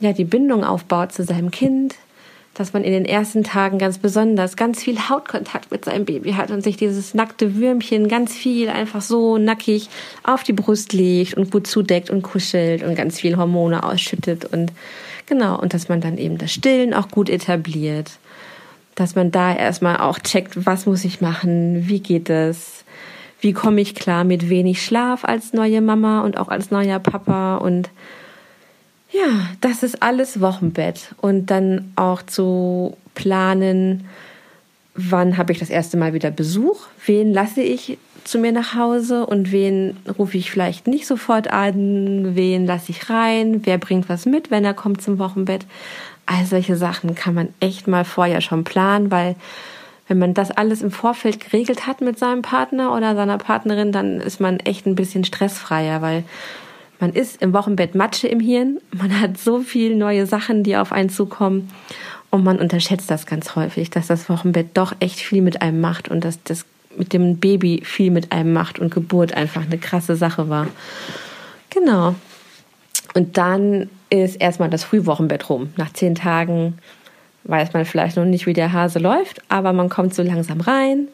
ja, 0.00 0.12
die 0.12 0.24
Bindung 0.24 0.64
aufbaut 0.64 1.12
zu 1.12 1.24
seinem 1.24 1.50
Kind, 1.50 1.94
dass 2.54 2.72
man 2.72 2.84
in 2.84 2.92
den 2.92 3.04
ersten 3.04 3.42
Tagen 3.42 3.78
ganz 3.78 3.98
besonders 3.98 4.56
ganz 4.56 4.82
viel 4.82 5.08
Hautkontakt 5.08 5.70
mit 5.70 5.84
seinem 5.84 6.04
Baby 6.04 6.32
hat 6.32 6.50
und 6.50 6.62
sich 6.62 6.76
dieses 6.76 7.12
nackte 7.12 7.56
Würmchen 7.56 8.08
ganz 8.08 8.32
viel 8.32 8.68
einfach 8.68 9.02
so 9.02 9.38
nackig 9.38 9.88
auf 10.22 10.44
die 10.44 10.52
Brust 10.52 10.92
legt 10.92 11.34
und 11.34 11.50
gut 11.50 11.66
zudeckt 11.66 12.10
und 12.10 12.22
kuschelt 12.22 12.82
und 12.82 12.94
ganz 12.94 13.20
viel 13.20 13.36
Hormone 13.36 13.82
ausschüttet 13.82 14.44
und 14.46 14.72
genau, 15.26 15.60
und 15.60 15.74
dass 15.74 15.88
man 15.88 16.00
dann 16.00 16.16
eben 16.16 16.38
das 16.38 16.52
Stillen 16.52 16.94
auch 16.94 17.08
gut 17.08 17.28
etabliert, 17.28 18.12
dass 18.94 19.16
man 19.16 19.32
da 19.32 19.54
erstmal 19.54 19.98
auch 19.98 20.20
checkt, 20.20 20.66
was 20.66 20.86
muss 20.86 21.04
ich 21.04 21.20
machen, 21.20 21.88
wie 21.88 22.00
geht 22.00 22.30
es, 22.30 22.84
wie 23.40 23.52
komme 23.52 23.80
ich 23.80 23.94
klar 23.94 24.24
mit 24.24 24.48
wenig 24.48 24.82
Schlaf 24.82 25.24
als 25.24 25.52
neue 25.52 25.80
Mama 25.80 26.20
und 26.22 26.38
auch 26.38 26.48
als 26.48 26.70
neuer 26.70 27.00
Papa 27.00 27.56
und 27.56 27.90
ja, 29.14 29.48
das 29.60 29.82
ist 29.82 30.02
alles 30.02 30.40
Wochenbett. 30.40 31.14
Und 31.20 31.46
dann 31.50 31.92
auch 31.96 32.22
zu 32.22 32.96
planen, 33.14 34.08
wann 34.94 35.36
habe 35.36 35.52
ich 35.52 35.58
das 35.58 35.70
erste 35.70 35.96
Mal 35.96 36.14
wieder 36.14 36.30
Besuch, 36.30 36.86
wen 37.06 37.32
lasse 37.32 37.62
ich 37.62 37.98
zu 38.24 38.38
mir 38.38 38.52
nach 38.52 38.74
Hause? 38.74 39.26
Und 39.26 39.52
wen 39.52 39.96
rufe 40.18 40.36
ich 40.36 40.50
vielleicht 40.50 40.86
nicht 40.86 41.06
sofort 41.06 41.48
an, 41.48 42.34
wen 42.34 42.66
lasse 42.66 42.90
ich 42.90 43.08
rein, 43.08 43.60
wer 43.64 43.78
bringt 43.78 44.08
was 44.08 44.26
mit, 44.26 44.50
wenn 44.50 44.64
er 44.64 44.74
kommt 44.74 45.00
zum 45.00 45.18
Wochenbett. 45.18 45.64
All 46.26 46.44
solche 46.46 46.76
Sachen 46.76 47.14
kann 47.14 47.34
man 47.34 47.48
echt 47.60 47.86
mal 47.86 48.04
vorher 48.04 48.40
schon 48.40 48.64
planen, 48.64 49.10
weil 49.10 49.36
wenn 50.08 50.18
man 50.18 50.34
das 50.34 50.50
alles 50.50 50.82
im 50.82 50.90
Vorfeld 50.90 51.40
geregelt 51.40 51.86
hat 51.86 52.00
mit 52.00 52.18
seinem 52.18 52.42
Partner 52.42 52.94
oder 52.94 53.14
seiner 53.14 53.38
Partnerin, 53.38 53.92
dann 53.92 54.20
ist 54.20 54.40
man 54.40 54.58
echt 54.60 54.86
ein 54.86 54.96
bisschen 54.96 55.24
stressfreier, 55.24 56.02
weil 56.02 56.24
man 57.00 57.12
ist 57.12 57.42
im 57.42 57.52
Wochenbett 57.52 57.94
Matsche 57.94 58.28
im 58.28 58.40
Hirn, 58.40 58.80
man 58.92 59.20
hat 59.20 59.38
so 59.38 59.60
viele 59.60 59.96
neue 59.96 60.26
Sachen, 60.26 60.62
die 60.62 60.76
auf 60.76 60.92
einen 60.92 61.10
zukommen 61.10 61.70
und 62.30 62.44
man 62.44 62.58
unterschätzt 62.58 63.10
das 63.10 63.26
ganz 63.26 63.56
häufig, 63.56 63.90
dass 63.90 64.06
das 64.06 64.28
Wochenbett 64.28 64.68
doch 64.74 64.94
echt 65.00 65.20
viel 65.20 65.42
mit 65.42 65.62
einem 65.62 65.80
macht 65.80 66.08
und 66.08 66.24
dass 66.24 66.42
das 66.42 66.64
mit 66.96 67.12
dem 67.12 67.38
Baby 67.38 67.82
viel 67.84 68.10
mit 68.10 68.32
einem 68.32 68.52
macht 68.52 68.78
und 68.78 68.94
Geburt 68.94 69.34
einfach 69.34 69.64
eine 69.64 69.78
krasse 69.78 70.16
Sache 70.16 70.48
war. 70.48 70.68
Genau. 71.70 72.14
Und 73.14 73.36
dann 73.36 73.88
ist 74.10 74.36
erstmal 74.36 74.70
das 74.70 74.84
Frühwochenbett 74.84 75.48
rum. 75.48 75.70
Nach 75.76 75.92
zehn 75.92 76.14
Tagen 76.14 76.78
weiß 77.44 77.72
man 77.72 77.84
vielleicht 77.84 78.16
noch 78.16 78.24
nicht, 78.24 78.46
wie 78.46 78.52
der 78.52 78.72
Hase 78.72 78.98
läuft, 78.98 79.42
aber 79.48 79.72
man 79.72 79.88
kommt 79.88 80.14
so 80.14 80.22
langsam 80.22 80.60
rein 80.60 81.08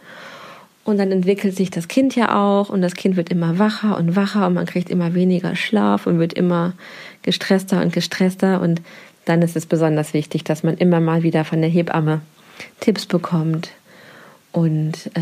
und 0.85 0.99
dann 0.99 1.13
entwickelt 1.13 1.57
sich 1.57 1.71
das 1.71 1.89
Kind 1.89 2.17
ja 2.17 2.35
auch 2.35 2.69
und 2.69 2.83
das 2.83 2.95
Kind 2.95 3.17
wird 3.17 3.31
immer 3.31 3.59
wacher 3.59 3.97
und 3.97 4.17
wacher 4.17 4.47
und 4.47 4.55
man 4.55 4.67
kriegt 4.67 4.91
immer 4.91 5.15
weniger 5.15 5.57
Schlaf 5.57 6.07
und 6.07 6.19
wird 6.19 6.33
immer 6.33 6.73
gestresster 7.23 7.83
und 7.83 7.93
gestresster 7.93 8.61
und 8.61 8.81
dann 9.25 9.43
ist 9.43 9.57
es 9.57 9.67
besonders 9.67 10.15
wichtig, 10.15 10.45
dass 10.45 10.63
man 10.63 10.77
immer 10.77 11.01
mal 11.01 11.23
wieder 11.23 11.45
von 11.45 11.61
der 11.61 11.71
Hebamme 11.71 12.21
Tipps 12.81 13.07
bekommt 13.07 13.71
und 14.53 15.11
äh, 15.15 15.21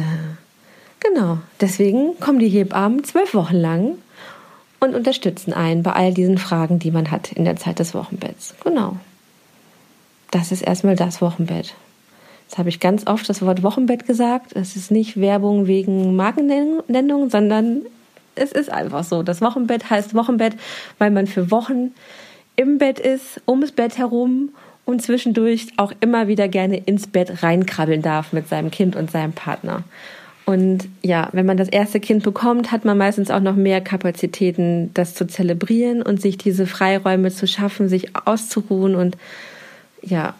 Genau, 1.01 1.39
deswegen 1.61 2.19
kommen 2.19 2.39
die 2.39 2.49
Hebammen 2.49 3.05
zwölf 3.05 3.35
Wochen 3.35 3.57
lang 3.57 3.99
und 4.81 4.95
unterstützen 4.95 5.53
einen 5.53 5.83
bei 5.83 5.93
all 5.93 6.13
diesen 6.13 6.39
Fragen, 6.39 6.79
die 6.79 6.91
man 6.91 7.11
hat 7.11 7.33
in 7.33 7.45
der 7.45 7.57
Zeit 7.57 7.79
des 7.79 7.95
Wochenbetts. 7.95 8.55
Genau. 8.65 8.97
Das 10.31 10.53
ist 10.53 10.63
erstmal 10.63 10.97
das 10.97 11.21
Wochenbett. 11.21 11.75
Jetzt 12.49 12.57
habe 12.57 12.71
ich 12.71 12.81
ganz 12.81 13.07
oft 13.07 13.29
das 13.29 13.43
Wort 13.43 13.63
Wochenbett 13.63 14.07
gesagt. 14.07 14.57
Es 14.57 14.75
ist 14.75 14.91
nicht 14.91 15.21
Werbung 15.21 15.67
wegen 15.67 16.17
Markennennung, 16.17 17.29
sondern 17.29 17.83
es 18.37 18.53
ist 18.53 18.73
einfach 18.73 19.05
so. 19.05 19.23
Das 19.23 19.43
Wochenbett 19.43 19.91
heißt 19.91 20.15
Wochenbett, 20.15 20.55
weil 20.97 21.11
man 21.11 21.27
für 21.27 21.51
Wochen 21.51 21.91
im 22.57 22.79
Bett 22.79 23.01
ist, 23.01 23.43
ums 23.47 23.73
Bett 23.73 23.99
herum 23.99 24.49
und 24.87 25.03
zwischendurch 25.03 25.67
auch 25.77 25.93
immer 26.01 26.27
wieder 26.27 26.49
gerne 26.49 26.79
ins 26.79 27.07
Bett 27.07 27.43
reinkrabbeln 27.43 28.01
darf 28.01 28.33
mit 28.33 28.49
seinem 28.49 28.71
Kind 28.71 28.97
und 28.97 29.11
seinem 29.11 29.35
Partner. 29.35 29.85
Und 30.47 30.89
ja, 31.03 31.29
wenn 31.33 31.45
man 31.45 31.59
das 31.59 31.69
erste 31.69 32.01
Kind 32.01 32.23
bekommt, 32.23 32.73
hat 32.73 32.87
man 32.87 32.97
meistens 32.97 33.31
auch 33.31 33.41
noch 33.41 33.57
mehr 33.57 33.83
Kapazitäten, 33.83 34.91
das 34.95 35.15
zu 35.15 35.27
zelebrieren 35.27 36.01
und 36.01 36.23
sich 36.23 36.39
diese 36.39 36.67
Freiräume 36.67 37.31
zu 37.31 37.47
schaffen, 37.47 37.91
sich 37.91 38.17
auszuruhen 38.25 38.95
und 38.95 39.19
ja, 40.01 40.35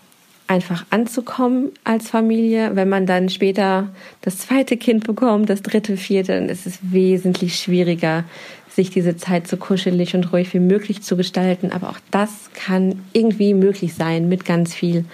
einfach 0.49 0.85
anzukommen 0.91 1.71
als 1.85 2.11
Familie. 2.11 2.75
Wenn 2.75 2.89
man 2.89 3.07
dann 3.07 3.29
später 3.29 3.89
das 4.23 4.39
zweite 4.39 4.77
Kind 4.77 5.05
bekommt, 5.05 5.49
das 5.51 5.63
dritte, 5.63 5.97
vierte, 5.97 6.35
dann 6.35 6.49
ist 6.49 6.67
es 6.67 6.79
wesentlich 6.83 7.57
schwieriger, 7.57 8.25
sich 8.69 8.91
diese 8.91 9.17
Zeit 9.17 9.47
so 9.47 9.57
kuschelig 9.57 10.15
und 10.15 10.33
ruhig 10.33 10.53
wie 10.55 10.61
möglich 10.61 11.03
zu 11.03 11.17
gestalten. 11.17 11.71
Aber 11.73 11.91
auch 11.91 11.99
das 12.11 12.51
kann 12.55 13.01
irgendwie 13.13 13.55
möglich 13.55 13.95
sein 13.95 14.29
mit 14.29 14.45
ganz 14.45 14.75
viel 14.75 15.05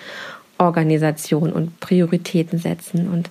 Organisation 0.58 1.52
und 1.52 1.80
Prioritäten 1.80 2.58
setzen. 2.58 3.08
Und 3.08 3.30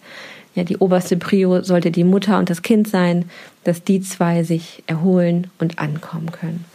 ja, 0.56 0.63
die 0.63 0.78
oberste 0.78 1.17
Prio 1.17 1.62
sollte 1.63 1.89
die 1.89 2.04
Mutter 2.04 2.38
und 2.38 2.49
das 2.49 2.62
Kind 2.62 2.88
sein, 2.88 3.25
dass 3.63 3.84
die 3.84 4.01
zwei 4.01 4.43
sich 4.43 4.84
erholen 4.88 5.47
und 5.58 5.80
ankommen 5.80 6.32
können. 6.32 6.65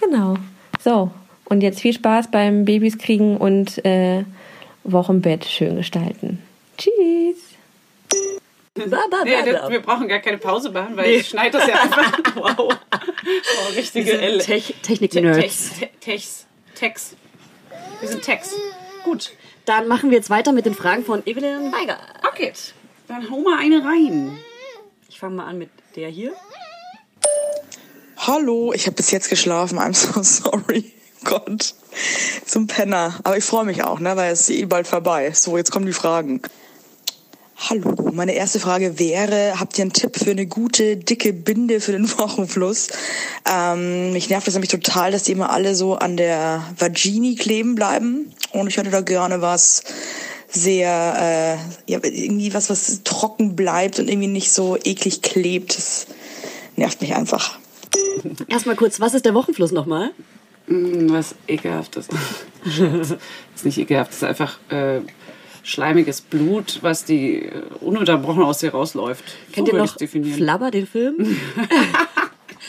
Genau. 0.00 0.36
So, 0.82 1.10
und 1.44 1.62
jetzt 1.62 1.80
viel 1.80 1.92
Spaß 1.92 2.30
beim 2.30 2.64
Babys 2.64 2.98
kriegen 2.98 3.36
und 3.36 3.84
äh, 3.84 4.24
Wochenbett 4.84 5.44
schön 5.44 5.76
gestalten. 5.76 6.42
Tschüss. 6.78 7.38
Nee, 8.76 8.86
wir 8.86 9.82
brauchen 9.82 10.08
gar 10.08 10.20
keine 10.20 10.38
Pause 10.38 10.70
machen, 10.70 10.96
weil 10.96 11.08
nee. 11.08 11.16
ich 11.16 11.28
schneide 11.28 11.58
das 11.58 11.68
ja 11.68 11.74
einfach. 11.82 12.12
wow. 12.36 12.56
wow 12.56 13.76
richtige 13.76 14.12
L. 14.12 14.38
Tech 14.38 14.74
Technik-Nerds. 14.82 15.72
Techs. 16.00 16.46
Techs. 16.74 17.16
Wir 18.00 18.08
sind 18.08 18.22
Techs. 18.22 18.54
Gut, 19.04 19.32
dann 19.64 19.88
machen 19.88 20.10
wir 20.10 20.16
jetzt 20.16 20.30
weiter 20.30 20.52
mit 20.52 20.66
den 20.66 20.74
Fragen 20.74 21.04
von 21.04 21.26
Evelyn 21.26 21.72
Weiger. 21.72 21.98
Okay. 22.28 22.52
Dann 23.08 23.30
hau 23.30 23.40
mal 23.40 23.58
eine 23.58 23.84
rein. 23.84 24.38
Ich 25.08 25.18
fange 25.18 25.36
mal 25.36 25.46
an 25.46 25.58
mit 25.58 25.70
der 25.96 26.08
hier. 26.08 26.32
Hallo, 28.16 28.72
ich 28.72 28.86
habe 28.86 28.96
bis 28.96 29.10
jetzt 29.10 29.28
geschlafen. 29.28 29.78
I'm 29.78 29.94
so 29.94 30.22
sorry. 30.22 30.92
Gott, 31.24 31.74
zum 32.46 32.66
Penner. 32.66 33.18
Aber 33.24 33.36
ich 33.36 33.44
freue 33.44 33.64
mich 33.64 33.84
auch, 33.84 34.00
ne, 34.00 34.16
weil 34.16 34.32
es 34.32 34.42
ist 34.42 34.50
eh 34.50 34.64
bald 34.64 34.86
vorbei. 34.86 35.32
So, 35.34 35.56
jetzt 35.56 35.70
kommen 35.70 35.86
die 35.86 35.92
Fragen. 35.92 36.40
Hallo, 37.68 38.10
meine 38.12 38.32
erste 38.32 38.58
Frage 38.58 38.98
wäre, 38.98 39.60
habt 39.60 39.76
ihr 39.76 39.82
einen 39.82 39.92
Tipp 39.92 40.16
für 40.16 40.30
eine 40.30 40.46
gute, 40.46 40.96
dicke 40.96 41.34
Binde 41.34 41.80
für 41.80 41.92
den 41.92 42.10
Wochenfluss? 42.18 42.88
Ähm, 43.50 44.14
mich 44.14 44.30
nervt 44.30 44.46
das 44.46 44.54
nämlich 44.54 44.70
total, 44.70 45.12
dass 45.12 45.24
die 45.24 45.32
immer 45.32 45.50
alle 45.50 45.74
so 45.74 45.94
an 45.94 46.16
der 46.16 46.64
Vagini 46.78 47.34
kleben 47.34 47.74
bleiben. 47.74 48.32
Und 48.52 48.66
ich 48.68 48.78
hätte 48.78 48.90
da 48.90 49.02
gerne 49.02 49.42
was 49.42 49.82
sehr, 50.48 51.58
äh, 51.86 51.90
ja, 51.90 52.00
irgendwie 52.02 52.54
was, 52.54 52.70
was 52.70 53.02
trocken 53.04 53.56
bleibt 53.56 53.98
und 53.98 54.08
irgendwie 54.08 54.28
nicht 54.28 54.52
so 54.52 54.76
eklig 54.76 55.20
klebt. 55.20 55.76
Das 55.76 56.06
nervt 56.76 57.02
mich 57.02 57.14
einfach. 57.14 57.58
Erstmal 58.48 58.76
kurz, 58.76 59.00
was 59.00 59.12
ist 59.12 59.26
der 59.26 59.34
Wochenfluss 59.34 59.72
nochmal? 59.72 60.12
Mm, 60.70 61.10
was 61.10 61.34
ekelhaftes. 61.48 62.08
das 62.64 63.10
ist 63.56 63.64
nicht 63.64 63.78
ekelhaft, 63.78 64.10
das 64.10 64.18
ist 64.18 64.24
einfach 64.24 64.58
äh, 64.70 65.00
schleimiges 65.64 66.20
Blut, 66.20 66.78
was 66.82 67.04
die 67.04 67.42
äh, 67.42 67.62
ununterbrochen 67.80 68.42
aus 68.44 68.58
dir 68.58 68.70
rausläuft. 68.70 69.24
Kennt 69.52 69.68
so 69.68 69.74
ihr 69.74 69.78
noch 69.82 69.96
Flabber, 70.36 70.70
den 70.70 70.86
Film? 70.86 71.16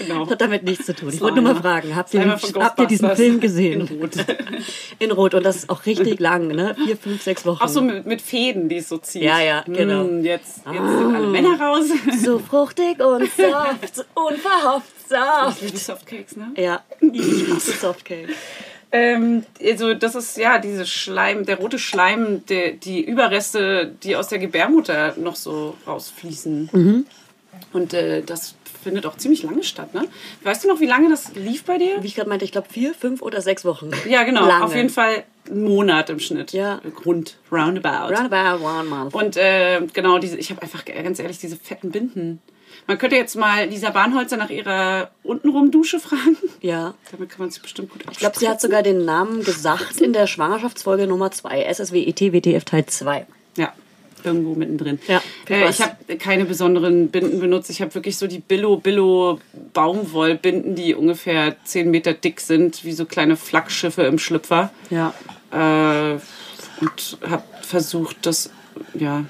Genau. 0.02 0.24
Das 0.24 0.32
hat 0.32 0.42
damit 0.42 0.64
nichts 0.64 0.86
zu 0.86 0.96
tun. 0.96 1.10
Ich 1.14 1.22
wollte 1.22 1.42
nur 1.42 1.54
mal 1.54 1.62
fragen, 1.62 1.96
habt 1.96 2.14
ihr, 2.14 2.28
habt 2.30 2.80
ihr 2.80 2.88
diesen 2.88 3.16
Film 3.16 3.40
gesehen? 3.40 3.88
In 3.88 4.00
Rot. 4.00 4.12
In 5.00 5.12
Rot. 5.12 5.34
Und 5.34 5.44
das 5.44 5.56
ist 5.58 5.70
auch 5.70 5.86
richtig 5.86 6.20
lang, 6.20 6.50
ne? 6.50 6.76
Vier, 6.86 6.98
fünf, 6.98 7.24
sechs 7.24 7.46
Wochen. 7.46 7.64
Auch 7.64 7.68
so 7.68 7.82
mit, 7.82 8.06
mit 8.06 8.22
Fäden, 8.22 8.70
die 8.70 8.78
es 8.78 8.90
so 8.90 8.98
zieht. 8.98 9.24
Ja, 9.24 9.40
ja, 9.40 9.64
genau. 9.66 10.04
Mm, 10.04 10.24
jetzt 10.24 10.52
jetzt 10.66 10.68
ah. 10.68 10.98
sind 10.98 11.16
alle 11.16 11.28
Männer 11.28 11.60
raus. 11.60 11.86
So 12.22 12.40
fruchtig 12.40 13.00
und 13.00 13.30
soft, 13.32 14.06
unverhofft 14.14 15.10
soft. 15.10 15.64
Ich 15.64 15.84
Softcakes, 15.84 16.36
ne? 16.36 16.52
Ja, 16.56 16.84
ich 17.00 17.50
hasse 17.50 17.72
Softcake. 17.72 18.30
Ähm, 18.92 19.46
also 19.64 19.94
das 19.94 20.16
ist 20.16 20.38
ja 20.38 20.60
diese 20.60 20.86
Schleim, 20.86 21.46
der 21.46 21.58
rote 21.58 21.80
Schleim, 21.80 22.46
der, 22.48 22.72
die 22.74 23.04
Überreste, 23.04 23.92
die 24.04 24.16
aus 24.16 24.28
der 24.28 24.40
Gebärmutter 24.40 25.16
noch 25.18 25.36
so 25.36 25.76
rausfließen. 25.88 26.70
Mhm. 26.72 27.06
Und 27.74 27.94
äh, 27.94 28.22
das 28.22 28.56
findet 28.82 29.06
auch 29.06 29.18
ziemlich 29.18 29.44
lange 29.44 29.64
statt, 29.64 29.94
ne? 29.94 30.08
Weißt 30.44 30.64
du 30.64 30.68
noch, 30.68 30.80
wie 30.80 30.86
lange 30.86 31.10
das 31.10 31.36
lief 31.36 31.64
bei 31.64 31.78
dir? 31.78 32.02
Wie 32.02 32.08
ich 32.08 32.16
gerade 32.16 32.30
meinte, 32.30 32.46
ich 32.46 32.52
glaube 32.52 32.68
vier, 32.70 32.94
fünf 32.94 33.22
oder 33.22 33.42
sechs 33.42 33.66
Wochen. 33.66 33.92
Ja, 34.08 34.24
genau. 34.24 34.46
Lange. 34.46 34.66
Auf 34.66 34.76
jeden 34.76 34.90
Fall 34.90 35.24
einen 35.50 35.64
Monat 35.64 36.10
im 36.10 36.20
Schnitt. 36.20 36.54
Ja. 36.54 36.82
Rund, 37.06 37.38
roundabout. 37.52 38.14
Roundabout 38.14 38.64
one 38.66 38.84
month. 38.84 39.14
Und 39.14 39.38
äh, 39.38 39.82
genau, 39.94 40.18
diese, 40.20 40.38
ich 40.38 40.50
habe 40.50 40.62
einfach 40.62 40.86
ganz 40.86 41.20
ehrlich 41.20 41.38
diese 41.40 41.56
fetten 41.56 41.92
Binden. 41.92 42.42
Man 42.88 42.98
könnte 42.98 43.16
jetzt 43.16 43.36
mal 43.36 43.68
Lisa 43.68 43.90
Bahnholzer 43.92 44.38
nach 44.38 44.50
ihrer 44.50 45.12
untenrum 45.24 45.72
Dusche 45.72 46.00
fragen. 46.00 46.38
Ja. 46.62 46.94
Damit 47.12 47.30
kann 47.30 47.40
man 47.40 47.52
sich 47.52 47.62
bestimmt 47.62 47.92
gut 47.92 48.04
Ich 48.12 48.20
glaube, 48.20 48.40
sie 48.40 48.50
hat 48.50 48.62
sogar 48.62 48.82
den 48.82 49.06
Namen 49.06 49.44
gesagt 49.44 50.02
in 50.02 50.14
der 50.14 50.28
Schwangerschaftsfolge 50.28 51.08
Nummer 51.08 51.32
2, 51.32 51.72
SSWET 51.74 52.34
WTF 52.34 52.66
Teil 52.66 52.86
2. 52.86 53.26
Ja 53.58 53.74
irgendwo 54.24 54.56
mittendrin. 54.56 55.00
Ja, 55.08 55.22
äh, 55.50 55.70
ich 55.70 55.82
habe 55.82 56.18
keine 56.18 56.46
besonderen 56.46 57.10
Binden 57.10 57.40
benutzt. 57.40 57.70
Ich 57.70 57.82
habe 57.82 57.94
wirklich 57.96 58.18
so 58.18 58.28
die 58.28 58.40
Billo 58.40 58.78
Billo 58.78 59.40
Baumwollbinden, 59.74 60.76
die 60.76 60.96
ungefähr 60.96 61.56
10 61.64 61.90
Meter 61.92 62.14
dick 62.14 62.40
sind, 62.42 62.84
wie 62.84 62.94
so 62.94 63.06
kleine 63.06 63.38
Flaggschiffe 63.38 64.04
im 64.04 64.20
Schlüpfer. 64.20 64.72
Ja. 64.90 65.14
Äh, 65.52 66.20
und 66.82 67.18
habe 67.30 67.44
versucht, 67.62 68.26
das 68.26 68.50
ja 68.94 69.26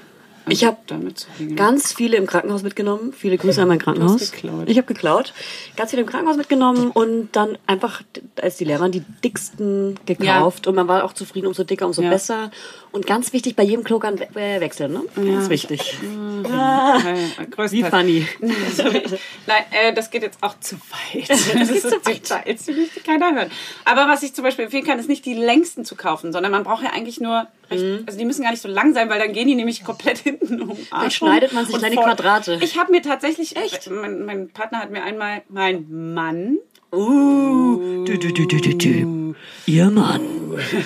Ich 0.48 0.64
habe 0.64 0.76
zu 1.14 1.26
regeln. 1.38 1.56
ganz 1.56 1.92
viele 1.92 2.16
im 2.16 2.26
Krankenhaus 2.26 2.62
mitgenommen. 2.62 3.12
Viele 3.16 3.38
Grüße 3.38 3.62
an 3.62 3.68
mein 3.68 3.78
Krankenhaus. 3.78 4.30
geklaut. 4.32 4.68
Ich 4.68 4.76
habe 4.76 4.86
geklaut. 4.86 5.32
Ganz 5.76 5.90
viele 5.90 6.02
im 6.02 6.08
Krankenhaus 6.08 6.36
mitgenommen 6.36 6.90
und 6.90 7.30
dann 7.32 7.58
einfach, 7.66 8.02
als 8.40 8.56
die 8.56 8.64
leer 8.64 8.80
waren, 8.80 8.92
die 8.92 9.04
dicksten 9.24 9.98
gekauft. 10.06 10.66
Und 10.66 10.74
man 10.74 10.88
war 10.88 11.04
auch 11.04 11.12
zufrieden, 11.12 11.46
umso 11.46 11.64
dicker, 11.64 11.86
umso 11.86 12.02
Ja. 12.02 12.10
besser. 12.10 12.50
Und 12.90 13.06
ganz 13.06 13.32
wichtig, 13.32 13.56
bei 13.56 13.62
jedem 13.62 13.84
Klo 13.84 13.98
kann 13.98 14.18
we 14.18 14.40
äh, 14.40 14.60
wechseln, 14.60 14.92
ne? 14.92 15.02
Ganz 15.16 15.48
wichtig. 15.48 15.96
Äh, 16.02 17.46
größtenteils. 17.46 17.72
Wie 17.72 17.82
funny. 17.84 18.26
Nein, 19.46 19.62
äh, 19.70 19.92
das 19.94 20.10
geht 20.10 20.22
jetzt 20.22 20.38
auch 20.42 20.58
zu 20.60 20.76
weit. 20.76 21.28
Das, 21.30 21.52
geht 21.52 21.70
ist 21.70 21.82
zu 21.88 21.90
weit. 22.04 22.66
Die 22.66 22.72
möchte 22.72 23.00
keiner 23.00 23.34
hören. 23.34 23.50
Aber 23.84 24.08
was 24.08 24.22
ich 24.22 24.34
zum 24.34 24.44
Beispiel 24.44 24.66
empfehlen 24.66 24.84
kann, 24.84 24.98
ist 24.98 25.08
nicht 25.08 25.24
die 25.24 25.34
längsten 25.34 25.84
zu 25.84 25.94
kaufen, 25.96 26.32
sondern 26.32 26.52
man 26.52 26.64
braucht 26.64 26.82
ja 26.82 26.90
eigentlich 26.90 27.20
nur, 27.20 27.46
recht, 27.72 27.82
Mhm. 27.82 28.02
also 28.06 28.18
die 28.18 28.24
müssen 28.24 28.42
gar 28.42 28.50
nicht 28.52 28.62
so 28.62 28.68
lang 28.68 28.94
sein, 28.94 29.08
weil 29.10 29.18
dann 29.18 29.32
gehen 29.32 29.48
die 29.48 29.54
nämlich 29.54 29.82
komplett 29.84 30.18
hinten 30.26 30.62
um 30.62 30.70
rum 30.70 31.10
schneidet 31.10 31.52
man 31.52 31.66
sich 31.66 31.76
kleine 31.76 31.94
vor- 31.96 32.04
Quadrate. 32.04 32.58
Ich 32.62 32.78
habe 32.78 32.92
mir 32.92 33.02
tatsächlich, 33.02 33.56
Echt? 33.56 33.90
Mein, 33.90 34.24
mein 34.24 34.48
Partner 34.50 34.78
hat 34.80 34.90
mir 34.90 35.02
einmal, 35.02 35.42
mein 35.48 35.86
Mann, 36.14 36.58
Uh, 36.94 38.04
du, 38.04 38.18
du, 38.18 38.32
du, 38.34 38.46
du, 38.46 38.58
du, 38.60 38.74
du. 38.76 39.34
Ihr 39.64 39.90
Mann. 39.90 40.20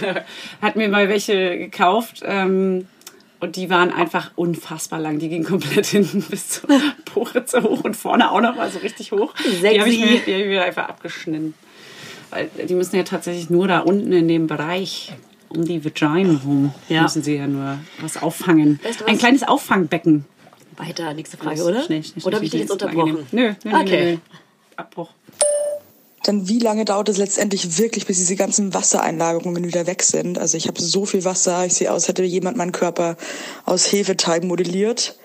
hat 0.62 0.76
mir 0.76 0.88
mal 0.88 1.08
welche 1.08 1.58
gekauft. 1.58 2.22
Ähm, 2.24 2.86
und 3.40 3.56
die 3.56 3.68
waren 3.70 3.92
einfach 3.92 4.30
unfassbar 4.36 5.00
lang. 5.00 5.18
Die 5.18 5.28
gingen 5.28 5.44
komplett 5.44 5.86
hinten 5.86 6.22
bis 6.22 6.48
zur 6.48 6.68
Poritze 7.06 7.62
hoch 7.64 7.82
und 7.82 7.96
vorne 7.96 8.30
auch 8.30 8.40
noch 8.40 8.54
mal 8.54 8.70
so 8.70 8.78
richtig 8.78 9.10
hoch. 9.10 9.34
Die 9.44 9.80
habe 9.80 9.90
ich, 9.90 9.98
mir- 9.98 10.20
die 10.24 10.32
hab 10.32 10.40
ich 10.42 10.46
mir 10.46 10.62
einfach 10.64 10.88
abgeschnitten. 10.88 11.54
Weil 12.30 12.50
die 12.68 12.74
müssen 12.74 12.94
ja 12.94 13.02
tatsächlich 13.02 13.50
nur 13.50 13.66
da 13.68 13.80
unten 13.80 14.12
in 14.12 14.28
dem 14.28 14.46
Bereich 14.46 15.12
um 15.48 15.64
die 15.64 15.84
Vagina 15.84 16.38
rum. 16.44 16.72
Ja. 16.88 17.02
Müssen 17.02 17.22
sie 17.22 17.36
ja 17.36 17.46
nur 17.46 17.78
was 18.00 18.20
auffangen. 18.22 18.78
Weißt 18.82 19.00
du 19.00 19.04
was? 19.04 19.10
Ein 19.10 19.18
kleines 19.18 19.42
Auffangbecken. 19.42 20.24
Weiter, 20.76 21.14
nächste 21.14 21.36
Frage, 21.36 21.62
oder? 21.64 21.82
Schnell, 21.82 22.04
schnell, 22.04 22.24
oder 22.24 22.36
habe 22.36 22.44
ich 22.44 22.50
dich 22.50 22.62
schnell, 22.62 22.68
jetzt 22.78 22.80
schnell. 22.80 22.90
unterbrochen? 23.00 23.26
Nö, 23.32 23.54
nö, 23.64 23.70
nö, 23.70 23.76
Okay. 23.80 24.04
nö, 24.04 24.10
nö. 24.12 24.18
Abbruch. 24.76 25.08
Dann 26.26 26.48
wie 26.48 26.58
lange 26.58 26.84
dauert 26.84 27.08
es 27.08 27.18
letztendlich 27.18 27.78
wirklich, 27.78 28.06
bis 28.06 28.18
diese 28.18 28.34
ganzen 28.34 28.74
Wassereinlagerungen 28.74 29.64
wieder 29.64 29.86
weg 29.86 30.02
sind? 30.02 30.38
Also 30.38 30.56
ich 30.56 30.66
habe 30.66 30.80
so 30.80 31.06
viel 31.06 31.24
Wasser, 31.24 31.64
ich 31.66 31.74
sehe 31.74 31.90
aus, 31.90 31.94
als 32.02 32.08
hätte 32.08 32.24
jemand 32.24 32.56
meinen 32.56 32.72
Körper 32.72 33.16
aus 33.64 33.92
Hefeteig 33.92 34.42
modelliert. 34.42 35.16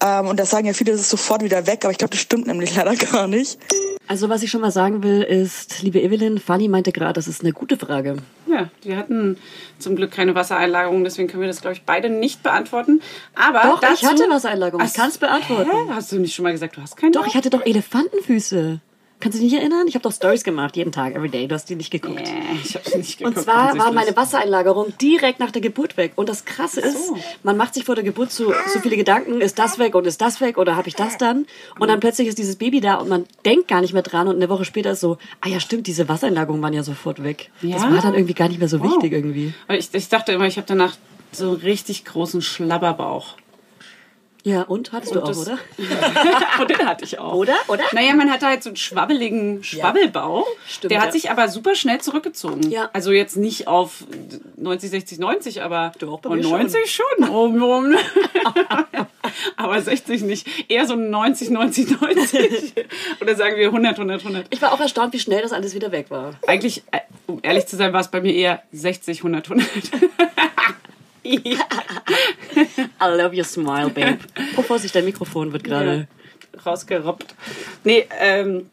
Ähm, 0.00 0.26
und 0.26 0.38
das 0.38 0.50
sagen 0.50 0.66
ja 0.66 0.74
viele, 0.74 0.92
das 0.92 1.00
ist 1.00 1.10
sofort 1.10 1.42
wieder 1.42 1.66
weg, 1.66 1.84
aber 1.84 1.92
ich 1.92 1.98
glaube, 1.98 2.10
das 2.10 2.20
stimmt 2.20 2.46
nämlich 2.46 2.74
leider 2.76 2.94
gar 2.94 3.26
nicht. 3.26 3.58
Also 4.06 4.28
was 4.28 4.42
ich 4.42 4.50
schon 4.50 4.60
mal 4.60 4.70
sagen 4.70 5.02
will, 5.02 5.22
ist, 5.22 5.82
liebe 5.82 5.98
Evelyn, 5.98 6.38
Fanny 6.38 6.68
meinte 6.68 6.92
gerade, 6.92 7.14
das 7.14 7.26
ist 7.26 7.40
eine 7.40 7.52
gute 7.52 7.78
Frage. 7.78 8.16
Ja, 8.46 8.68
wir 8.82 8.98
hatten 8.98 9.38
zum 9.78 9.96
Glück 9.96 10.10
keine 10.10 10.34
Wassereinlagerung, 10.34 11.04
deswegen 11.04 11.28
können 11.28 11.40
wir 11.40 11.48
das, 11.48 11.62
glaube 11.62 11.74
ich, 11.74 11.84
beide 11.84 12.10
nicht 12.10 12.42
beantworten. 12.42 13.00
Aber 13.34 13.62
Doch, 13.62 13.80
dazu, 13.80 13.94
ich 13.94 14.04
hatte 14.04 14.28
Wassereinlagerung. 14.28 14.84
Ich 14.84 14.92
Ach, 14.92 14.96
kann's 14.96 15.16
beantworten. 15.16 15.70
Hä? 15.70 15.92
Hast 15.94 16.12
du 16.12 16.18
nicht 16.18 16.34
schon 16.34 16.42
mal 16.42 16.52
gesagt, 16.52 16.76
du 16.76 16.82
hast 16.82 16.98
keine? 16.98 17.12
Doch, 17.12 17.26
ich 17.26 17.34
hatte 17.34 17.48
doch 17.48 17.64
Elefantenfüße. 17.64 18.80
Kannst 19.24 19.38
du 19.38 19.42
dich 19.42 19.52
nicht 19.52 19.58
erinnern? 19.58 19.86
Ich 19.88 19.94
habe 19.94 20.02
doch 20.02 20.12
Stories 20.12 20.44
gemacht, 20.44 20.76
jeden 20.76 20.92
Tag, 20.92 21.14
everyday. 21.14 21.48
Du 21.48 21.54
hast 21.54 21.64
die 21.70 21.76
nicht 21.76 21.90
geguckt. 21.90 22.20
Nee, 22.22 22.58
ich 22.62 22.74
habe 22.74 22.98
nicht 22.98 23.16
geguckt. 23.16 23.38
Und 23.38 23.42
zwar 23.42 23.74
war 23.78 23.90
meine 23.90 24.14
Wassereinlagerung 24.14 24.92
direkt 25.00 25.40
nach 25.40 25.50
der 25.50 25.62
Geburt 25.62 25.96
weg. 25.96 26.12
Und 26.16 26.28
das 26.28 26.44
Krasse 26.44 26.82
ist, 26.82 27.10
man 27.42 27.56
macht 27.56 27.72
sich 27.72 27.84
vor 27.86 27.94
der 27.94 28.04
Geburt 28.04 28.30
so, 28.30 28.52
so 28.70 28.80
viele 28.80 28.98
Gedanken, 28.98 29.40
ist 29.40 29.58
das 29.58 29.78
weg 29.78 29.94
und 29.94 30.06
ist 30.06 30.20
das 30.20 30.42
weg 30.42 30.58
oder 30.58 30.76
habe 30.76 30.88
ich 30.88 30.94
das 30.94 31.16
dann? 31.16 31.46
Und 31.78 31.88
dann 31.88 32.00
plötzlich 32.00 32.28
ist 32.28 32.36
dieses 32.36 32.56
Baby 32.56 32.82
da 32.82 32.96
und 32.96 33.08
man 33.08 33.24
denkt 33.46 33.66
gar 33.68 33.80
nicht 33.80 33.94
mehr 33.94 34.02
dran 34.02 34.28
und 34.28 34.36
eine 34.36 34.50
Woche 34.50 34.66
später 34.66 34.90
ist 34.90 35.00
so, 35.00 35.16
ah 35.40 35.48
ja 35.48 35.58
stimmt, 35.58 35.86
diese 35.86 36.06
Wassereinlagerungen 36.06 36.62
waren 36.62 36.74
ja 36.74 36.82
sofort 36.82 37.24
weg. 37.24 37.50
Das 37.62 37.82
Ja? 37.82 37.90
war 37.90 38.02
dann 38.02 38.12
irgendwie 38.12 38.34
gar 38.34 38.48
nicht 38.48 38.58
mehr 38.58 38.68
so 38.68 38.82
wichtig 38.82 39.14
irgendwie. 39.14 39.54
Ich, 39.70 39.88
ich 39.94 40.08
dachte 40.10 40.32
immer, 40.32 40.44
ich 40.44 40.58
habe 40.58 40.66
danach 40.66 40.96
so 41.32 41.52
einen 41.52 41.56
richtig 41.62 42.04
großen 42.04 42.42
Schlabberbauch. 42.42 43.36
Ja, 44.44 44.60
und? 44.62 44.92
Hattest 44.92 45.14
du 45.14 45.22
auch, 45.22 45.28
das- 45.28 45.38
oder? 45.38 45.58
Und 46.60 46.68
den 46.70 46.86
hatte 46.86 47.02
ich 47.04 47.18
auch. 47.18 47.32
Oder? 47.32 47.54
Oder? 47.66 47.82
Naja, 47.92 48.14
man 48.14 48.30
hatte 48.30 48.46
halt 48.46 48.62
so 48.62 48.68
einen 48.68 48.76
schwabbeligen 48.76 49.64
Schwabbelbauch. 49.64 50.46
Stimmt, 50.68 50.90
der 50.90 51.00
hat 51.00 51.06
ja. 51.06 51.12
sich 51.12 51.30
aber 51.30 51.48
super 51.48 51.74
schnell 51.74 52.02
zurückgezogen. 52.02 52.70
Ja. 52.70 52.90
Also 52.92 53.10
jetzt 53.10 53.38
nicht 53.38 53.68
auf 53.68 54.04
90, 54.56 54.90
60, 54.90 55.18
90, 55.18 55.62
aber 55.62 55.92
Doch, 55.98 56.20
bei 56.20 56.28
und 56.28 56.40
mir 56.40 56.48
90 56.48 56.94
schon. 56.94 57.28
Oben 57.30 57.62
rum. 57.62 57.94
aber 59.56 59.80
60 59.80 60.22
nicht. 60.22 60.46
Eher 60.68 60.86
so 60.86 60.94
90, 60.94 61.48
90, 61.48 62.00
90. 62.00 62.74
Oder 63.22 63.36
sagen 63.36 63.56
wir 63.56 63.68
100, 63.68 63.94
100, 63.94 64.20
100. 64.20 64.46
Ich 64.50 64.60
war 64.60 64.74
auch 64.74 64.80
erstaunt, 64.80 65.14
wie 65.14 65.20
schnell 65.20 65.40
das 65.40 65.52
alles 65.54 65.74
wieder 65.74 65.90
weg 65.90 66.10
war. 66.10 66.34
Eigentlich, 66.46 66.82
äh, 66.92 67.00
um 67.26 67.40
ehrlich 67.42 67.66
zu 67.66 67.76
sein, 67.76 67.94
war 67.94 68.00
es 68.00 68.08
bei 68.08 68.20
mir 68.20 68.34
eher 68.34 68.62
60, 68.72 69.20
100, 69.20 69.50
100. 69.50 69.68
I 71.24 73.16
love 73.16 73.34
your 73.34 73.44
smile, 73.44 73.90
babe. 73.90 74.18
Oh, 74.56 74.62
Vorsicht, 74.62 74.94
dein 74.94 75.04
Mikrofon 75.04 75.52
wird 75.52 75.64
gerade... 75.64 76.06
rausgerobbt. 76.64 77.34
Nee, 77.82 78.06
ähm, 78.20 78.70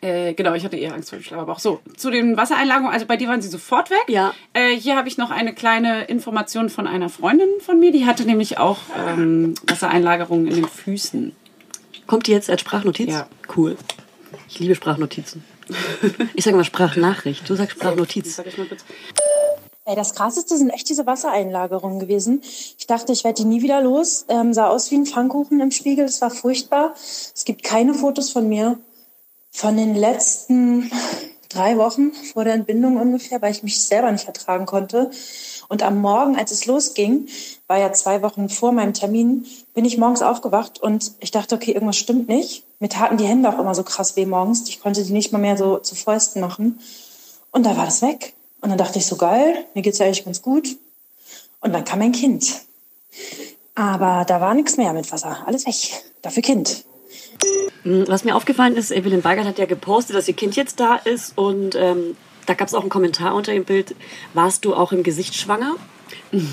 äh, 0.00 0.34
genau, 0.34 0.54
ich 0.54 0.64
hatte 0.64 0.76
eher 0.76 0.92
Angst 0.92 1.10
vor 1.10 1.18
dem 1.18 1.24
Schlauerbauch. 1.24 1.58
So, 1.58 1.80
zu 1.96 2.10
den 2.10 2.36
Wassereinlagerungen, 2.36 2.92
also 2.92 3.06
bei 3.06 3.16
dir 3.16 3.28
waren 3.28 3.40
sie 3.40 3.48
sofort 3.48 3.90
weg. 3.90 4.04
Ja. 4.08 4.34
Äh, 4.52 4.76
hier 4.76 4.96
habe 4.96 5.08
ich 5.08 5.16
noch 5.16 5.30
eine 5.30 5.54
kleine 5.54 6.04
Information 6.04 6.68
von 6.68 6.86
einer 6.86 7.08
Freundin 7.08 7.48
von 7.60 7.80
mir, 7.80 7.92
die 7.92 8.04
hatte 8.04 8.24
nämlich 8.24 8.58
auch 8.58 8.78
ähm, 9.06 9.54
Wassereinlagerungen 9.66 10.46
in 10.46 10.54
den 10.56 10.68
Füßen. 10.68 11.34
Kommt 12.06 12.26
die 12.26 12.32
jetzt 12.32 12.50
als 12.50 12.60
Sprachnotiz? 12.60 13.10
Ja. 13.10 13.28
Cool. 13.56 13.76
Ich 14.48 14.58
liebe 14.58 14.74
Sprachnotizen. 14.74 15.42
Ich 16.34 16.44
sage 16.44 16.56
mal 16.56 16.64
Sprachnachricht. 16.64 17.48
Du 17.48 17.54
sagst 17.54 17.76
Sprachnotiz. 17.78 18.36
Sag 18.36 18.46
ich 18.46 18.58
mal 18.58 18.66
kurz. 18.66 18.84
Ey, 19.86 19.94
das 19.94 20.14
krasseste 20.14 20.56
sind 20.56 20.70
echt 20.70 20.88
diese 20.88 21.06
Wassereinlagerungen 21.06 21.98
gewesen. 21.98 22.40
Ich 22.42 22.86
dachte, 22.86 23.12
ich 23.12 23.22
werde 23.22 23.42
die 23.42 23.48
nie 23.48 23.60
wieder 23.60 23.82
los. 23.82 24.24
Ähm, 24.28 24.54
sah 24.54 24.68
aus 24.68 24.90
wie 24.90 24.96
ein 24.96 25.04
Pfannkuchen 25.04 25.60
im 25.60 25.70
Spiegel. 25.70 26.06
Es 26.06 26.22
war 26.22 26.30
furchtbar. 26.30 26.94
Es 26.96 27.44
gibt 27.44 27.62
keine 27.62 27.92
Fotos 27.92 28.30
von 28.30 28.48
mir 28.48 28.78
von 29.50 29.76
den 29.76 29.94
letzten 29.94 30.90
drei 31.50 31.76
Wochen 31.76 32.12
vor 32.32 32.44
der 32.44 32.54
Entbindung 32.54 32.96
ungefähr, 32.96 33.42
weil 33.42 33.52
ich 33.52 33.62
mich 33.62 33.80
selber 33.80 34.10
nicht 34.10 34.26
ertragen 34.26 34.64
konnte. 34.64 35.10
Und 35.68 35.82
am 35.82 36.00
Morgen, 36.00 36.34
als 36.36 36.50
es 36.50 36.64
losging, 36.64 37.28
war 37.66 37.78
ja 37.78 37.92
zwei 37.92 38.22
Wochen 38.22 38.48
vor 38.48 38.72
meinem 38.72 38.94
Termin, 38.94 39.44
bin 39.74 39.84
ich 39.84 39.98
morgens 39.98 40.22
aufgewacht 40.22 40.80
und 40.80 41.12
ich 41.20 41.30
dachte, 41.30 41.54
okay, 41.54 41.72
irgendwas 41.72 41.96
stimmt 41.96 42.26
nicht. 42.26 42.64
Mir 42.80 42.88
taten 42.88 43.18
die 43.18 43.26
Hände 43.26 43.50
auch 43.50 43.58
immer 43.58 43.74
so 43.74 43.82
krass 43.82 44.16
weh 44.16 44.24
morgens. 44.24 44.66
Ich 44.66 44.80
konnte 44.80 45.04
die 45.04 45.12
nicht 45.12 45.30
mal 45.30 45.38
mehr 45.38 45.58
so 45.58 45.76
zu 45.76 45.94
Fäusten 45.94 46.40
machen. 46.40 46.80
Und 47.52 47.66
da 47.66 47.76
war 47.76 47.84
das 47.84 48.00
weg. 48.00 48.32
Und 48.64 48.70
dann 48.70 48.78
dachte 48.78 48.98
ich 48.98 49.04
so, 49.04 49.16
geil, 49.16 49.66
mir 49.74 49.82
geht's 49.82 49.98
ja 49.98 50.06
eigentlich 50.06 50.24
ganz 50.24 50.40
gut. 50.40 50.68
Und 51.60 51.74
dann 51.74 51.84
kam 51.84 51.98
mein 51.98 52.12
Kind. 52.12 52.62
Aber 53.74 54.24
da 54.26 54.40
war 54.40 54.54
nichts 54.54 54.78
mehr 54.78 54.94
mit 54.94 55.12
Wasser. 55.12 55.44
Alles 55.46 55.66
weg. 55.66 56.02
Dafür 56.22 56.42
Kind. 56.42 56.86
Was 57.84 58.24
mir 58.24 58.34
aufgefallen 58.34 58.74
ist, 58.74 58.90
Evelyn 58.90 59.22
Weigert 59.22 59.46
hat 59.46 59.58
ja 59.58 59.66
gepostet, 59.66 60.16
dass 60.16 60.28
ihr 60.28 60.34
Kind 60.34 60.56
jetzt 60.56 60.80
da 60.80 60.96
ist 60.96 61.36
und 61.36 61.74
ähm, 61.74 62.16
da 62.46 62.54
gab 62.54 62.68
es 62.68 62.72
auch 62.72 62.80
einen 62.80 62.88
Kommentar 62.88 63.34
unter 63.34 63.52
dem 63.52 63.66
Bild. 63.66 63.94
Warst 64.32 64.64
du 64.64 64.74
auch 64.74 64.92
im 64.92 65.02
Gesicht 65.02 65.34
schwanger? 65.34 65.76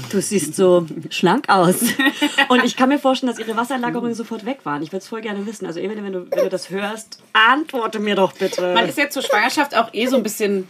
Du 0.10 0.22
siehst 0.22 0.56
so 0.56 0.86
schlank 1.10 1.48
aus. 1.48 1.76
Und 2.50 2.64
ich 2.64 2.76
kann 2.76 2.90
mir 2.90 3.00
vorstellen, 3.00 3.32
dass 3.32 3.40
ihre 3.40 3.56
Wassereinlagerungen 3.56 4.14
sofort 4.14 4.46
weg 4.46 4.60
waren. 4.64 4.82
Ich 4.84 4.90
würde 4.90 5.00
es 5.00 5.08
voll 5.08 5.22
gerne 5.22 5.46
wissen. 5.46 5.66
Also 5.66 5.80
Evelyn, 5.80 6.04
wenn 6.04 6.14
du, 6.14 6.32
wenn 6.32 6.44
du 6.44 6.50
das 6.50 6.70
hörst, 6.70 7.20
antworte 7.34 8.00
mir 8.00 8.16
doch 8.16 8.34
bitte. 8.34 8.74
Man 8.74 8.88
ist 8.88 8.98
ja 8.98 9.10
zur 9.10 9.24
Schwangerschaft 9.24 9.76
auch 9.76 9.94
eh 9.94 10.08
so 10.08 10.18
ein 10.18 10.24
bisschen, 10.24 10.68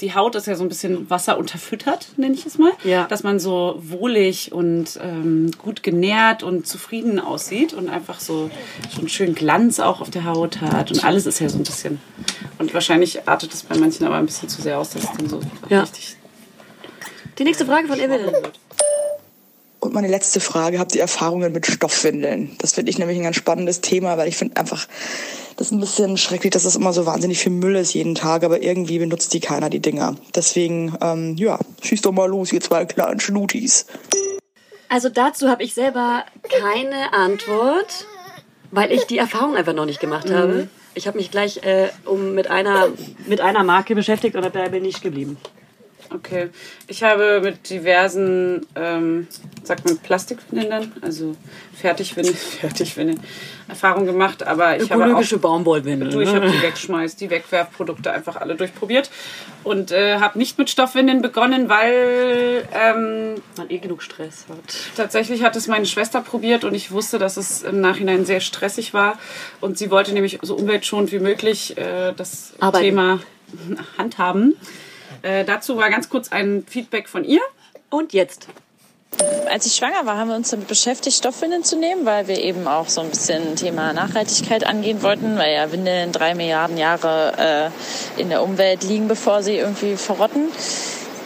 die 0.00 0.14
Haut 0.14 0.34
ist 0.34 0.46
ja 0.46 0.54
so 0.56 0.62
ein 0.64 0.68
bisschen 0.68 1.08
wasserunterfüttert, 1.10 2.08
nenne 2.16 2.34
ich 2.34 2.46
es 2.46 2.58
mal. 2.58 2.72
Ja. 2.84 3.06
Dass 3.06 3.22
man 3.22 3.38
so 3.40 3.78
wohlig 3.82 4.52
und 4.52 4.98
ähm, 5.02 5.50
gut 5.58 5.82
genährt 5.82 6.42
und 6.42 6.66
zufrieden 6.66 7.18
aussieht 7.20 7.72
und 7.72 7.88
einfach 7.88 8.20
so, 8.20 8.50
einen 8.98 9.08
schönen 9.08 9.34
Glanz 9.34 9.80
auch 9.80 10.00
auf 10.00 10.10
der 10.10 10.24
Haut 10.24 10.60
hat. 10.60 10.90
Und 10.90 11.04
alles 11.04 11.26
ist 11.26 11.40
ja 11.40 11.48
so 11.48 11.58
ein 11.58 11.64
bisschen. 11.64 12.00
Und 12.58 12.72
wahrscheinlich 12.74 13.28
artet 13.28 13.52
es 13.52 13.62
bei 13.62 13.76
manchen 13.76 14.06
aber 14.06 14.16
ein 14.16 14.26
bisschen 14.26 14.48
zu 14.48 14.62
sehr 14.62 14.78
aus, 14.78 14.90
dass 14.90 15.04
es 15.04 15.10
dann 15.16 15.28
so 15.28 15.40
Ja. 15.68 15.80
richtig. 15.82 16.16
Die 17.38 17.44
nächste 17.44 17.64
Frage 17.66 17.88
von 17.88 17.98
Evelyn. 17.98 18.30
Und 19.82 19.94
meine 19.94 20.06
letzte 20.06 20.38
Frage, 20.38 20.78
habt 20.78 20.94
ihr 20.94 21.00
Erfahrungen 21.00 21.50
mit 21.50 21.66
Stoffwindeln? 21.66 22.52
Das 22.58 22.72
finde 22.72 22.90
ich 22.90 23.00
nämlich 23.00 23.18
ein 23.18 23.24
ganz 23.24 23.34
spannendes 23.34 23.80
Thema, 23.80 24.16
weil 24.16 24.28
ich 24.28 24.36
finde 24.36 24.56
einfach, 24.56 24.86
das 25.56 25.66
ist 25.66 25.72
ein 25.72 25.80
bisschen 25.80 26.16
schrecklich, 26.16 26.52
dass 26.52 26.62
das 26.62 26.76
immer 26.76 26.92
so 26.92 27.04
wahnsinnig 27.04 27.40
viel 27.40 27.50
Müll 27.50 27.74
ist 27.74 27.92
jeden 27.92 28.14
Tag, 28.14 28.44
aber 28.44 28.62
irgendwie 28.62 29.00
benutzt 29.00 29.34
die 29.34 29.40
keiner, 29.40 29.70
die 29.70 29.80
Dinger. 29.80 30.14
Deswegen, 30.36 30.96
ähm, 31.00 31.34
ja, 31.36 31.58
schießt 31.82 32.06
doch 32.06 32.12
mal 32.12 32.30
los, 32.30 32.52
ihr 32.52 32.60
zwei 32.60 32.84
kleinen 32.84 33.18
Schnutis. 33.18 33.86
Also 34.88 35.08
dazu 35.08 35.48
habe 35.48 35.64
ich 35.64 35.74
selber 35.74 36.26
keine 36.48 37.12
Antwort, 37.12 38.06
weil 38.70 38.92
ich 38.92 39.06
die 39.06 39.18
Erfahrung 39.18 39.56
einfach 39.56 39.74
noch 39.74 39.86
nicht 39.86 39.98
gemacht 39.98 40.30
habe. 40.30 40.68
Ich 40.94 41.08
habe 41.08 41.18
mich 41.18 41.32
gleich 41.32 41.64
äh, 41.64 41.88
um 42.04 42.34
mit 42.34 42.48
einer 42.48 42.86
mit 43.26 43.40
einer 43.40 43.64
Marke 43.64 43.96
beschäftigt 43.96 44.36
und 44.36 44.44
dabei 44.44 44.68
bin 44.68 44.84
ich 44.84 45.00
geblieben. 45.00 45.38
Okay. 46.14 46.50
Ich 46.86 47.02
habe 47.02 47.40
mit 47.42 47.70
diversen, 47.70 48.66
ähm, 48.76 49.26
sagt 49.62 49.84
man 49.84 49.98
Plastikwindeln 49.98 50.92
also 51.00 51.36
Fertigwindeln, 51.74 52.36
Fertigwindeln, 52.60 53.20
Erfahrung 53.68 54.06
gemacht, 54.06 54.46
aber 54.46 54.76
ich 54.76 54.90
habe 54.90 55.02
auch 55.02 55.06
Ökologische 55.06 55.38
Baumwollwindel. 55.38 56.10
Du, 56.10 56.20
ich 56.20 56.28
habe 56.28 56.46
ne? 56.46 56.52
die 56.52 56.62
wegschmeiß, 56.62 57.16
die 57.16 57.30
Wegwerfprodukte 57.30 58.12
einfach 58.12 58.36
alle 58.36 58.54
durchprobiert 58.54 59.10
und 59.64 59.90
äh, 59.90 60.18
habe 60.18 60.38
nicht 60.38 60.58
mit 60.58 60.70
Stoffwindeln 60.70 61.22
begonnen, 61.22 61.68
weil 61.68 62.66
ähm, 62.72 63.34
Man 63.56 63.70
eh 63.70 63.78
genug 63.78 64.02
Stress 64.02 64.46
hat. 64.48 64.58
tatsächlich 64.96 65.42
hat 65.42 65.56
es 65.56 65.66
meine 65.66 65.86
Schwester 65.86 66.20
probiert 66.20 66.64
und 66.64 66.74
ich 66.74 66.90
wusste, 66.90 67.18
dass 67.18 67.36
es 67.36 67.62
im 67.62 67.80
Nachhinein 67.80 68.24
sehr 68.24 68.40
stressig 68.40 68.94
war 68.94 69.18
und 69.60 69.78
sie 69.78 69.90
wollte 69.90 70.12
nämlich 70.12 70.38
so 70.42 70.54
umweltschonend 70.56 71.12
wie 71.12 71.20
möglich 71.20 71.76
äh, 71.76 72.12
das 72.16 72.54
Arbeiten. 72.60 72.84
Thema 72.84 73.20
handhaben. 73.98 74.56
Äh, 75.22 75.44
dazu 75.44 75.76
war 75.76 75.90
ganz 75.90 76.08
kurz 76.08 76.30
ein 76.30 76.64
Feedback 76.68 77.08
von 77.08 77.24
ihr. 77.24 77.40
Und 77.90 78.12
jetzt? 78.12 78.48
Als 79.50 79.66
ich 79.66 79.74
schwanger 79.74 80.06
war, 80.06 80.16
haben 80.16 80.28
wir 80.28 80.36
uns 80.36 80.50
damit 80.50 80.68
beschäftigt, 80.68 81.16
Stoffwindeln 81.16 81.64
zu 81.64 81.76
nehmen, 81.76 82.06
weil 82.06 82.28
wir 82.28 82.38
eben 82.38 82.66
auch 82.66 82.88
so 82.88 83.02
ein 83.02 83.10
bisschen 83.10 83.56
Thema 83.56 83.92
Nachhaltigkeit 83.92 84.64
angehen 84.64 85.02
wollten, 85.02 85.36
weil 85.36 85.54
ja 85.54 85.70
Windeln 85.70 86.12
drei 86.12 86.34
Milliarden 86.34 86.78
Jahre 86.78 87.70
äh, 88.16 88.20
in 88.20 88.30
der 88.30 88.42
Umwelt 88.42 88.82
liegen, 88.82 89.08
bevor 89.08 89.42
sie 89.42 89.56
irgendwie 89.56 89.96
verrotten. 89.96 90.48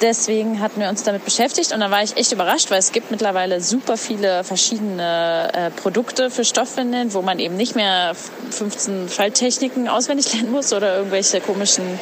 Deswegen 0.03 0.61
hatten 0.61 0.81
wir 0.81 0.91
uns 0.91 1.05
damit 1.05 1.25
beschäftigt 1.25 1.73
und 1.73 1.81
da 1.81 1.91
war 1.91 2.03
ich 2.03 2.17
echt 2.19 2.31
überrascht, 2.31 2.71
weil 2.71 2.79
es 2.79 2.93
gibt 2.93 3.11
mittlerweile 3.11 3.63
super 3.63 3.97
viele 3.97 4.45
verschiedene 4.45 5.51
äh, 5.55 5.71
Produkte 5.71 6.31
für 6.31 6.45
Stoffwindeln, 6.45 7.15
wo 7.15 7.23
man 7.23 7.39
eben 7.39 7.57
nicht 7.57 7.77
mehr 7.77 8.15
15 8.51 9.09
Falttechniken 9.09 9.89
auswendig 9.89 10.33
lernen 10.35 10.53
muss 10.53 10.75
oder 10.75 10.97
irgendwelche 10.97 11.41
komischen 11.41 11.99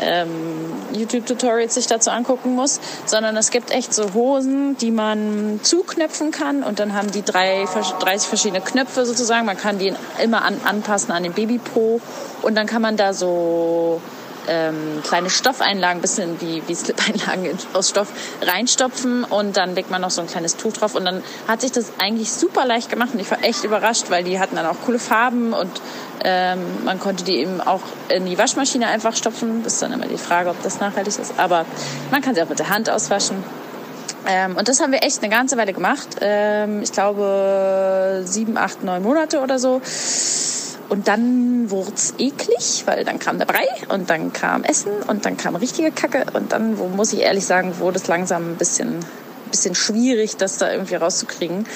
ähm, 0.00 0.72
YouTube-Tutorials 0.92 1.74
sich 1.74 1.86
dazu 1.86 2.10
angucken 2.10 2.54
muss, 2.54 2.80
sondern 3.04 3.36
es 3.36 3.52
gibt 3.52 3.70
echt 3.70 3.94
so 3.94 4.12
Hosen, 4.14 4.76
die 4.78 4.90
man 4.90 5.60
zuknöpfen 5.62 6.32
kann 6.32 6.64
und 6.64 6.80
dann 6.80 6.94
haben 6.94 7.12
die 7.12 7.22
drei, 7.22 7.66
30 8.00 8.28
verschiedene 8.28 8.60
Knöpfe 8.60 9.06
sozusagen. 9.06 9.46
Man 9.46 9.56
kann 9.56 9.78
die 9.78 9.94
immer 10.22 10.44
an, 10.44 10.60
anpassen 10.64 11.12
an 11.12 11.22
den 11.22 11.32
Babypo 11.32 12.00
und 12.42 12.56
dann 12.56 12.66
kann 12.66 12.82
man 12.82 12.96
da 12.96 13.12
so 13.12 14.00
ähm, 14.48 15.02
kleine 15.06 15.30
Stoffeinlagen, 15.30 16.00
bisschen 16.00 16.40
wie, 16.40 16.62
wie 16.66 16.74
Slip-Einlagen 16.74 17.44
in- 17.46 17.58
aus 17.72 17.90
Stoff 17.90 18.08
reinstopfen 18.42 19.24
und 19.24 19.56
dann 19.56 19.74
legt 19.74 19.90
man 19.90 20.00
noch 20.00 20.10
so 20.10 20.20
ein 20.20 20.26
kleines 20.26 20.56
Tuch 20.56 20.72
drauf 20.72 20.94
und 20.94 21.04
dann 21.04 21.22
hat 21.48 21.60
sich 21.60 21.72
das 21.72 21.92
eigentlich 21.98 22.32
super 22.32 22.64
leicht 22.64 22.90
gemacht 22.90 23.10
und 23.12 23.20
ich 23.20 23.30
war 23.30 23.42
echt 23.44 23.64
überrascht, 23.64 24.06
weil 24.10 24.24
die 24.24 24.38
hatten 24.38 24.56
dann 24.56 24.66
auch 24.66 24.76
coole 24.84 24.98
Farben 24.98 25.52
und 25.52 25.70
ähm, 26.24 26.60
man 26.84 26.98
konnte 26.98 27.24
die 27.24 27.36
eben 27.36 27.60
auch 27.60 27.82
in 28.08 28.26
die 28.26 28.38
Waschmaschine 28.38 28.86
einfach 28.88 29.14
stopfen. 29.14 29.62
Das 29.62 29.74
ist 29.74 29.82
dann 29.82 29.92
immer 29.92 30.06
die 30.06 30.18
Frage, 30.18 30.50
ob 30.50 30.62
das 30.62 30.80
nachhaltig 30.80 31.18
ist, 31.18 31.34
aber 31.38 31.64
man 32.10 32.22
kann 32.22 32.34
sie 32.34 32.42
auch 32.42 32.48
mit 32.48 32.58
der 32.58 32.68
Hand 32.70 32.88
auswaschen. 32.90 33.42
Ähm, 34.28 34.56
und 34.56 34.66
das 34.66 34.80
haben 34.80 34.90
wir 34.90 35.04
echt 35.04 35.22
eine 35.22 35.30
ganze 35.32 35.56
Weile 35.56 35.72
gemacht. 35.72 36.08
Ähm, 36.20 36.82
ich 36.82 36.90
glaube 36.90 38.22
sieben, 38.24 38.56
acht, 38.58 38.82
neun 38.82 39.02
Monate 39.02 39.38
oder 39.40 39.58
so. 39.60 39.80
Und 40.88 41.08
dann 41.08 41.70
wurd's 41.70 42.14
eklig, 42.18 42.84
weil 42.86 43.04
dann 43.04 43.18
kam 43.18 43.38
der 43.38 43.46
Brei 43.46 43.66
und 43.88 44.08
dann 44.08 44.32
kam 44.32 44.62
Essen 44.62 44.92
und 45.06 45.24
dann 45.24 45.36
kam 45.36 45.56
richtige 45.56 45.90
Kacke 45.90 46.26
und 46.32 46.52
dann, 46.52 46.78
wo 46.78 46.86
muss 46.86 47.12
ich 47.12 47.20
ehrlich 47.20 47.44
sagen, 47.44 47.78
wurde 47.78 47.98
es 47.98 48.06
langsam 48.06 48.52
ein 48.52 48.56
bisschen, 48.56 49.00
bisschen 49.50 49.74
schwierig, 49.74 50.36
das 50.36 50.58
da 50.58 50.70
irgendwie 50.70 50.94
rauszukriegen. 50.94 51.66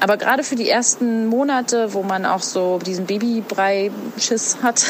Aber 0.00 0.16
gerade 0.16 0.42
für 0.42 0.56
die 0.56 0.68
ersten 0.68 1.26
Monate, 1.26 1.94
wo 1.94 2.02
man 2.02 2.26
auch 2.26 2.42
so 2.42 2.78
diesen 2.84 3.06
Babybrei-Schiss 3.06 4.58
hat, 4.62 4.84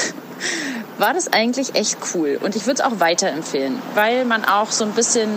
war 0.98 1.12
das 1.12 1.32
eigentlich 1.32 1.74
echt 1.74 1.98
cool. 2.14 2.38
Und 2.42 2.56
ich 2.56 2.66
würde 2.66 2.80
es 2.82 2.86
auch 2.86 2.98
weiterempfehlen, 2.98 3.80
weil 3.94 4.24
man 4.24 4.44
auch 4.44 4.70
so 4.70 4.84
ein 4.84 4.92
bisschen 4.92 5.28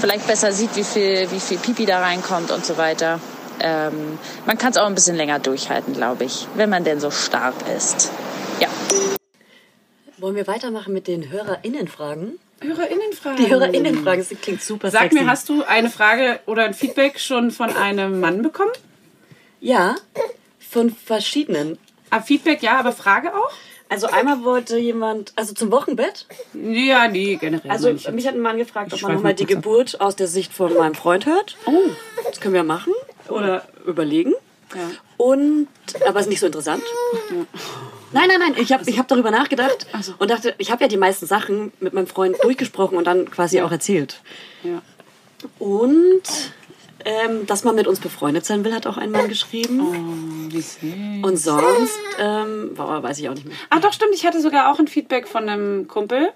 vielleicht 0.00 0.26
besser 0.26 0.52
sieht, 0.52 0.76
wie 0.76 0.84
viel, 0.84 1.30
wie 1.32 1.40
viel 1.40 1.58
Pipi 1.58 1.86
da 1.86 2.00
reinkommt 2.00 2.52
und 2.52 2.64
so 2.64 2.78
weiter. 2.78 3.18
Ähm, 3.60 4.18
man 4.46 4.58
kann 4.58 4.70
es 4.70 4.76
auch 4.76 4.86
ein 4.86 4.94
bisschen 4.94 5.16
länger 5.16 5.38
durchhalten, 5.38 5.94
glaube 5.94 6.24
ich, 6.24 6.46
wenn 6.56 6.70
man 6.70 6.84
denn 6.84 7.00
so 7.00 7.10
stark 7.10 7.54
ist. 7.76 8.10
Ja. 8.60 8.68
Wollen 10.18 10.34
wir 10.36 10.46
weitermachen 10.46 10.92
mit 10.92 11.06
den 11.08 11.30
HörerInnenfragen? 11.30 12.38
HörerInnenfragen. 12.62 13.36
Die 13.44 13.50
HörerInnenfragen, 13.50 14.26
das 14.28 14.38
klingt 14.40 14.62
super 14.62 14.90
Sag 14.90 15.02
sexy. 15.04 15.20
mir, 15.20 15.30
hast 15.30 15.48
du 15.48 15.62
eine 15.62 15.88
Frage 15.88 16.40
oder 16.46 16.64
ein 16.64 16.74
Feedback 16.74 17.18
schon 17.18 17.50
von 17.50 17.74
einem 17.74 18.20
Mann 18.20 18.42
bekommen? 18.42 18.72
Ja, 19.60 19.94
von 20.58 20.90
verschiedenen. 20.90 21.78
Ah, 22.10 22.20
Feedback 22.20 22.62
ja, 22.62 22.78
aber 22.78 22.92
Frage 22.92 23.34
auch? 23.34 23.50
Also 23.88 24.06
einmal 24.06 24.44
wollte 24.44 24.78
jemand, 24.78 25.32
also 25.36 25.52
zum 25.52 25.72
Wochenbett. 25.72 26.26
Ja, 26.54 27.08
nee, 27.08 27.36
generell. 27.36 27.70
Also 27.70 27.92
mich 27.92 28.26
hat 28.26 28.34
ein 28.34 28.40
Mann 28.40 28.56
gefragt, 28.58 28.92
ob 28.92 29.02
man 29.02 29.14
nochmal 29.14 29.32
mal 29.32 29.34
die. 29.34 29.46
Geburt 29.46 30.00
aus 30.00 30.14
der 30.14 30.28
Sicht 30.28 30.52
von 30.52 30.74
meinem 30.74 30.94
Freund 30.94 31.26
hört. 31.26 31.56
oh, 31.66 31.72
Das 32.24 32.40
können 32.40 32.54
wir 32.54 32.62
machen 32.62 32.92
oder 33.30 33.66
überlegen. 33.86 34.34
ja. 34.74 34.90
Und, 35.16 35.68
aber 36.06 36.20
ist 36.20 36.28
nicht 36.28 36.40
so 36.40 36.46
interessant. 36.46 36.82
Nein, 38.12 38.28
nein, 38.28 38.40
nein, 38.40 38.54
ich 38.56 38.72
habe 38.72 38.88
ich 38.88 38.98
hab 38.98 39.06
darüber 39.08 39.30
nachgedacht 39.30 39.86
und 40.18 40.30
dachte, 40.30 40.54
ich 40.58 40.70
habe 40.70 40.82
ja 40.82 40.88
die 40.88 40.96
meisten 40.96 41.26
Sachen 41.26 41.72
mit 41.80 41.92
meinem 41.92 42.06
Freund 42.06 42.36
durchgesprochen 42.42 42.96
und 42.96 43.06
dann 43.06 43.30
quasi 43.30 43.60
auch 43.60 43.70
erzählt. 43.70 44.20
ja. 44.62 44.82
Und 45.58 46.22
ähm, 47.04 47.46
dass 47.46 47.64
man 47.64 47.74
mit 47.74 47.86
uns 47.86 48.00
befreundet 48.00 48.44
sein 48.44 48.64
will, 48.64 48.74
hat 48.74 48.86
auch 48.86 48.98
ein 48.98 49.10
Mann 49.10 49.28
geschrieben. 49.28 49.80
Oh, 49.80 50.52
wie 50.52 50.60
süß. 50.60 51.22
Und 51.22 51.36
sonst, 51.38 51.98
ähm, 52.18 52.74
boah, 52.74 53.02
weiß 53.02 53.18
ich 53.18 53.28
auch 53.28 53.34
nicht 53.34 53.46
mehr. 53.46 53.56
Ach 53.70 53.80
doch, 53.80 53.92
stimmt. 53.92 54.14
Ich 54.14 54.26
hatte 54.26 54.40
sogar 54.40 54.70
auch 54.70 54.78
ein 54.78 54.86
Feedback 54.86 55.26
von 55.26 55.48
einem 55.48 55.88
Kumpel, 55.88 56.30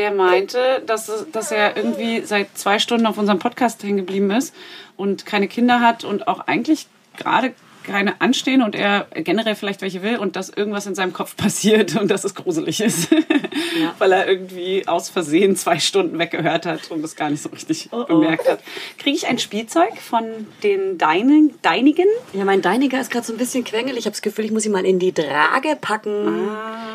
der 0.00 0.12
meinte, 0.12 0.82
dass, 0.86 1.26
dass 1.30 1.52
er 1.52 1.76
irgendwie 1.76 2.22
seit 2.22 2.56
zwei 2.56 2.78
Stunden 2.78 3.06
auf 3.06 3.18
unserem 3.18 3.38
Podcast 3.38 3.82
hängen 3.82 3.98
geblieben 3.98 4.30
ist 4.30 4.54
und 4.96 5.26
keine 5.26 5.46
Kinder 5.46 5.82
hat 5.82 6.04
und 6.04 6.26
auch 6.26 6.40
eigentlich 6.46 6.86
gerade 7.18 7.52
keine 7.90 8.20
anstehen 8.20 8.62
und 8.62 8.74
er 8.74 9.06
generell 9.14 9.54
vielleicht 9.54 9.82
welche 9.82 10.02
will 10.02 10.16
und 10.16 10.36
dass 10.36 10.48
irgendwas 10.48 10.86
in 10.86 10.94
seinem 10.94 11.12
Kopf 11.12 11.36
passiert 11.36 11.96
und 11.96 12.10
dass 12.10 12.24
es 12.24 12.34
gruselig 12.34 12.80
ist. 12.80 13.08
Weil 13.98 14.12
er 14.12 14.28
irgendwie 14.28 14.86
aus 14.86 15.10
Versehen 15.10 15.56
zwei 15.56 15.78
Stunden 15.78 16.18
weggehört 16.18 16.66
hat 16.66 16.90
und 16.90 17.02
das 17.02 17.16
gar 17.16 17.30
nicht 17.30 17.42
so 17.42 17.48
richtig 17.48 17.90
bemerkt 18.08 18.48
hat. 18.48 18.60
Kriege 18.98 19.16
ich 19.16 19.26
ein 19.26 19.38
Spielzeug 19.38 19.98
von 19.98 20.24
den 20.62 20.98
deinen, 20.98 21.54
deinigen? 21.62 22.06
Ja, 22.32 22.44
mein 22.44 22.62
Deiniger 22.62 23.00
ist 23.00 23.10
gerade 23.10 23.26
so 23.26 23.32
ein 23.32 23.38
bisschen 23.38 23.64
quengelig. 23.64 23.98
Ich 23.98 24.04
habe 24.06 24.12
das 24.12 24.22
Gefühl, 24.22 24.44
ich 24.44 24.52
muss 24.52 24.64
ihn 24.66 24.72
mal 24.72 24.84
in 24.84 24.98
die 24.98 25.12
Trage 25.12 25.76
packen. 25.80 26.48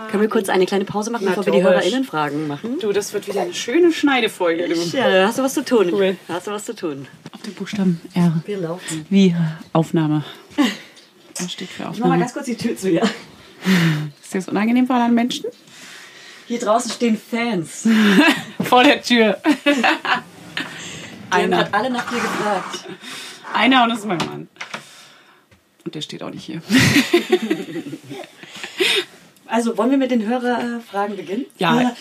Können 0.09 0.21
wir 0.21 0.29
kurz 0.29 0.49
eine 0.49 0.65
kleine 0.65 0.85
Pause 0.85 1.11
machen, 1.11 1.25
bevor 1.25 1.45
wir 1.45 1.53
die. 1.53 1.63
HörerInnenfragen 1.63 2.47
machen? 2.47 2.79
Du, 2.79 2.91
das 2.91 3.13
wird 3.13 3.27
wieder 3.27 3.41
eine 3.41 3.53
schöne 3.53 3.91
Schneidefolge. 3.91 4.67
Ja, 4.93 5.09
da 5.09 5.27
hast 5.27 5.39
du 5.39 5.43
was 5.43 5.53
zu 5.53 5.65
tun. 5.65 5.89
Cool. 5.91 6.15
Da 6.27 6.35
hast 6.35 6.47
du 6.47 6.51
was 6.51 6.65
zu 6.65 6.75
tun. 6.75 7.07
Auf 7.33 7.41
den 7.41 7.53
Buchstaben 7.53 8.01
R. 8.13 8.41
Wir 8.45 8.57
laufen. 8.57 9.05
Wie 9.09 9.35
Aufnahme. 9.73 10.23
Was 11.39 11.51
steht 11.51 11.69
für 11.69 11.83
Ich 11.83 11.87
mach 11.87 11.87
mal 11.87 11.91
Aufnahme? 11.91 12.19
ganz 12.19 12.33
kurz 12.33 12.45
die 12.45 12.57
Tür 12.57 12.77
zu, 12.77 12.89
ja. 12.89 13.03
Ist 13.03 14.33
das 14.33 14.47
unangenehm 14.47 14.87
für 14.87 14.93
anderen 14.93 15.15
Menschen? 15.15 15.45
Hier 16.47 16.59
draußen 16.59 16.91
stehen 16.91 17.17
Fans. 17.17 17.87
Vor 18.61 18.83
der 18.83 19.01
Tür. 19.01 19.41
Einer. 21.29 21.57
grad 21.57 21.73
alle 21.73 21.89
nach 21.89 22.09
dir 22.09 22.19
gefragt. 22.19 22.85
Einer 23.53 23.83
und 23.83 23.89
das 23.89 23.99
ist 23.99 24.05
mein 24.05 24.17
Mann. 24.19 24.47
Und 25.83 25.95
der 25.95 26.01
steht 26.01 26.23
auch 26.23 26.29
nicht 26.29 26.45
hier. 26.45 26.61
Also, 29.47 29.77
wollen 29.77 29.91
wir 29.91 29.97
mit 29.97 30.11
den 30.11 30.25
Hörerfragen 30.27 31.15
beginnen? 31.15 31.45
Ja. 31.57 31.95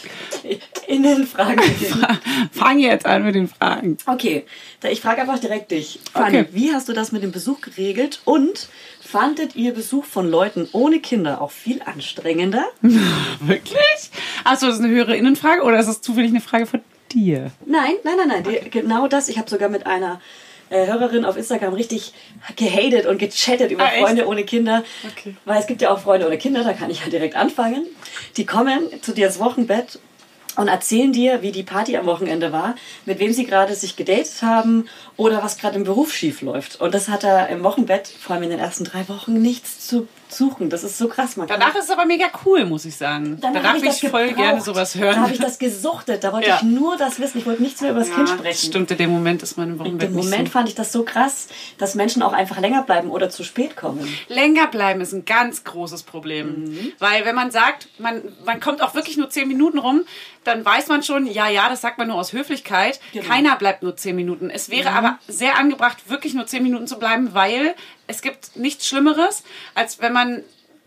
Innenfragen 0.87 1.57
beginnen. 1.57 2.07
Fang 2.53 2.79
jetzt 2.79 3.07
an 3.07 3.25
mit 3.25 3.35
den 3.35 3.49
Fragen. 3.49 3.97
Okay, 4.07 4.45
ich 4.91 5.01
frage 5.01 5.23
einfach 5.23 5.39
direkt 5.39 5.71
dich. 5.71 6.01
Fanny, 6.13 6.39
Okay. 6.41 6.49
wie 6.53 6.73
hast 6.73 6.89
du 6.89 6.93
das 6.93 7.13
mit 7.13 7.23
dem 7.23 7.33
Besuch 7.33 7.61
geregelt? 7.61 8.21
Und 8.25 8.69
fandet 9.01 9.57
ihr 9.57 9.73
Besuch 9.75 10.05
von 10.05 10.29
Leuten 10.31 10.69
ohne 10.73 11.01
Kinder 11.01 11.41
auch 11.41 11.51
viel 11.51 11.81
anstrengender? 11.83 12.65
Wirklich? 13.41 14.11
Achso, 14.45 14.67
das 14.67 14.77
ist 14.77 14.85
eine 14.85 14.93
höhere 14.93 15.17
Innenfrage 15.17 15.63
oder 15.63 15.79
ist 15.79 15.87
das 15.89 16.01
zufällig 16.01 16.31
eine 16.31 16.41
Frage 16.41 16.67
von 16.67 16.81
dir? 17.13 17.51
Nein, 17.67 17.93
nein, 18.05 18.15
nein, 18.17 18.29
nein. 18.29 18.45
Die, 18.45 18.71
genau 18.71 19.07
das. 19.09 19.29
Ich 19.29 19.39
habe 19.39 19.49
sogar 19.49 19.69
mit 19.69 19.87
einer 19.87 20.21
äh, 20.75 20.87
Hörerin 20.87 21.25
auf 21.25 21.37
Instagram 21.37 21.75
richtig 21.75 22.13
gehatet 22.57 23.07
und 23.07 23.19
gechattet 23.19 23.71
über 23.71 23.85
Ah? 23.85 23.91
Freunde 24.01 24.27
ohne 24.27 24.45
Kinder. 24.45 24.83
Okay. 25.11 25.37
Weil 25.45 25.61
es 25.61 25.67
gibt 25.67 25.83
ja 25.83 25.91
auch 25.91 26.01
Freunde 26.01 26.27
ohne 26.27 26.39
Kinder, 26.39 26.65
da 26.65 26.73
kann 26.73 26.91
ich 26.91 27.05
ja 27.05 27.11
direkt 27.11 27.37
anfangen. 27.37 27.87
Die 28.37 28.45
kommen 28.45 28.89
zu 29.01 29.13
dir 29.13 29.27
ins 29.27 29.39
Wochenbett 29.39 29.99
und 30.57 30.69
erzählen 30.69 31.13
dir, 31.13 31.43
wie 31.43 31.53
die 31.53 31.63
Party 31.63 31.97
am 31.97 32.07
Wochenende 32.07 32.53
war, 32.53 32.75
mit 33.07 33.19
wem 33.19 33.33
sie 33.33 33.45
gerade 33.45 33.75
sich 33.75 33.97
gedatet 33.97 34.43
haben 34.43 34.89
oder 35.17 35.43
was 35.43 35.57
gerade 35.59 35.77
im 35.77 35.85
Beruf 35.85 36.13
schief 36.13 36.43
läuft. 36.43 36.81
Und 36.81 36.93
das 36.95 37.09
hat 37.09 37.23
er 37.25 37.49
im 37.49 37.63
Wochenbett, 37.63 38.09
vor 38.09 38.35
allem 38.35 38.45
in 38.45 38.51
den 38.51 38.59
ersten 38.59 38.85
drei 38.85 39.09
Wochen, 39.09 39.35
nichts 39.35 39.87
zu 39.87 40.09
suchen. 40.29 40.69
Das 40.71 40.83
ist 40.83 40.99
so 40.99 41.07
krass. 41.07 41.37
Man 41.37 41.47
Danach 41.47 41.77
ist 41.77 41.85
es 41.85 41.91
aber 41.91 42.07
mega 42.07 42.27
cool, 42.45 42.65
muss 42.65 42.85
ich 42.85 42.97
sagen. 42.97 43.39
Danach 43.41 43.63
Danach 43.63 43.81
das 43.81 44.03
ich 44.03 44.09
voll 44.11 44.23
gebraucht. 44.29 44.37
gerne 44.45 44.61
sowas 44.61 44.97
hören. 44.97 45.15
Da 45.15 45.21
habe 45.23 45.33
ich 45.33 45.39
das 45.39 45.61
gesuchtet. 45.61 46.25
Da 46.25 46.33
wollte 46.33 46.49
Ja. 46.49 46.57
ich 46.57 46.63
nur 46.63 46.97
das 46.97 47.21
wissen. 47.21 47.39
Ich 47.39 47.47
wollte 47.47 47.63
nichts 47.63 47.81
mehr 47.81 47.93
über 47.93 48.01
das 48.01 48.09
ja, 48.09 48.17
Kind 48.17 48.29
sprechen. 48.31 48.67
Stimmt, 48.67 48.91
in 48.91 48.99
dem 48.99 49.11
Moment 49.11 49.45
ist 49.45 49.57
man 49.57 49.69
im 49.69 49.73
In 49.75 49.79
Wochenbett 49.81 50.09
dem 50.09 50.17
nicht 50.17 50.25
Moment 50.25 50.49
so. 50.49 50.53
fand 50.53 50.69
ich 50.69 50.75
das 50.75 50.91
so 50.91 51.05
krass, 51.05 51.47
dass 51.79 51.95
Menschen 51.95 52.23
auch 52.23 52.33
einfach 52.33 52.59
länger 52.59 52.83
bleiben 52.83 53.11
oder 53.11 53.31
zu 53.31 53.45
spät 53.45 53.77
kommen. 53.77 54.09
Länger 54.27 54.67
bleiben 54.67 55.01
ist 55.01 55.13
ein 55.13 55.25
ganz 55.25 55.63
großes 55.63 56.03
Problem. 56.03 56.65
Mhm. 56.65 56.93
Weil 56.99 57.25
wenn 57.25 57.37
man 57.37 57.53
sagt, 57.53 57.87
man, 57.99 58.21
man 58.45 58.59
kommt 58.59 58.83
auch 58.83 58.95
wirklich 58.97 59.17
nur 59.17 59.31
zehn 59.31 59.47
Minuten 59.47 59.79
rum, 59.79 60.03
dann 60.43 60.65
weiß 60.65 60.89
man 60.89 61.03
schon, 61.03 61.27
ja, 61.27 61.49
ja, 61.49 61.69
das 61.71 61.81
sagt 61.81 61.97
man 61.97 62.09
nur 62.09 62.17
aus 62.17 62.33
Höflichkeit. 62.33 62.99
Genau. 63.13 63.25
Keiner 63.27 63.57
bleibt 63.57 63.83
nur 63.83 63.97
zehn 63.97 64.17
Minuten. 64.17 64.51
Es 64.51 64.69
wäre 64.69 64.91
Mhm. 64.91 64.97
aber 64.97 65.04
sehr 65.29 65.57
angebracht, 65.59 66.09
wirklich 66.09 66.35
nur 66.35 66.47
zehn 66.47 66.63
Minuten 66.63 66.87
zu 66.87 66.99
bleiben, 66.99 67.35
weil 67.35 67.75
es 68.07 68.23
gibt 68.23 68.57
nichts 68.57 68.87
Schlimmeres, 68.87 69.43
als 69.75 70.01
wenn 70.01 70.13
man 70.13 70.43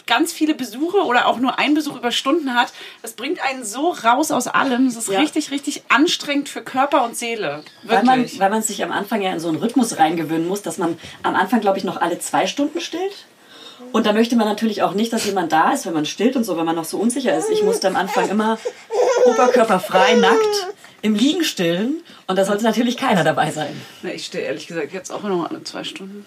ganz 0.05 0.31
viele 0.31 0.53
Besuche 0.55 0.99
oder 1.05 1.27
auch 1.27 1.37
nur 1.37 1.59
einen 1.59 1.75
Besuch 1.75 1.97
über 1.97 2.11
Stunden 2.11 2.55
hat. 2.55 2.71
Das 3.01 3.11
bringt 3.13 3.41
einen 3.43 3.65
so 3.65 3.89
raus 3.91 4.31
aus 4.31 4.47
allem. 4.47 4.87
Es 4.87 4.95
ist 4.95 5.09
Ja. 5.09 5.19
richtig, 5.19 5.51
richtig 5.51 5.83
anstrengend 5.89 6.47
für 6.47 6.61
Körper 6.61 7.03
und 7.03 7.17
Seele. 7.17 7.61
Weil 7.83 8.03
man, 8.03 8.25
weil 8.39 8.49
man 8.49 8.61
sich 8.61 8.81
am 8.83 8.91
Anfang 8.93 9.21
ja 9.21 9.33
in 9.33 9.39
so 9.41 9.49
einen 9.49 9.57
Rhythmus 9.57 9.97
reingewöhnen 9.99 10.47
muss, 10.47 10.61
dass 10.61 10.77
man 10.77 10.97
am 11.23 11.35
Anfang, 11.35 11.59
glaube 11.59 11.77
ich, 11.77 11.83
noch 11.83 11.99
alle 12.01 12.19
zwei 12.19 12.47
Stunden 12.47 12.79
stillt. 12.79 13.25
Und 13.91 14.05
da 14.05 14.13
möchte 14.13 14.35
man 14.35 14.47
natürlich 14.47 14.81
auch 14.81 14.93
nicht, 14.93 15.13
dass 15.13 15.25
jemand 15.25 15.51
da 15.51 15.71
ist, 15.71 15.85
wenn 15.85 15.93
man 15.93 16.05
stillt 16.05 16.35
und 16.35 16.43
so, 16.43 16.57
wenn 16.57 16.65
man 16.65 16.75
noch 16.75 16.85
so 16.85 16.97
unsicher 16.97 17.37
ist. 17.37 17.49
Ich 17.51 17.63
musste 17.63 17.87
am 17.87 17.95
Anfang 17.95 18.27
immer 18.29 18.57
oberkörperfrei, 19.25 20.15
nackt, 20.15 20.67
im 21.01 21.15
Liegen 21.15 21.43
stillen. 21.43 22.01
Und 22.27 22.37
da 22.37 22.45
sollte 22.45 22.63
natürlich 22.63 22.97
keiner 22.97 23.23
dabei 23.23 23.51
sein. 23.51 23.79
Na, 24.01 24.11
ich 24.11 24.25
stehe 24.25 24.43
ehrlich 24.43 24.67
gesagt 24.67 24.93
jetzt 24.93 25.11
auch 25.11 25.23
nur 25.23 25.49
alle 25.49 25.63
zwei 25.63 25.83
Stunden. 25.83 26.25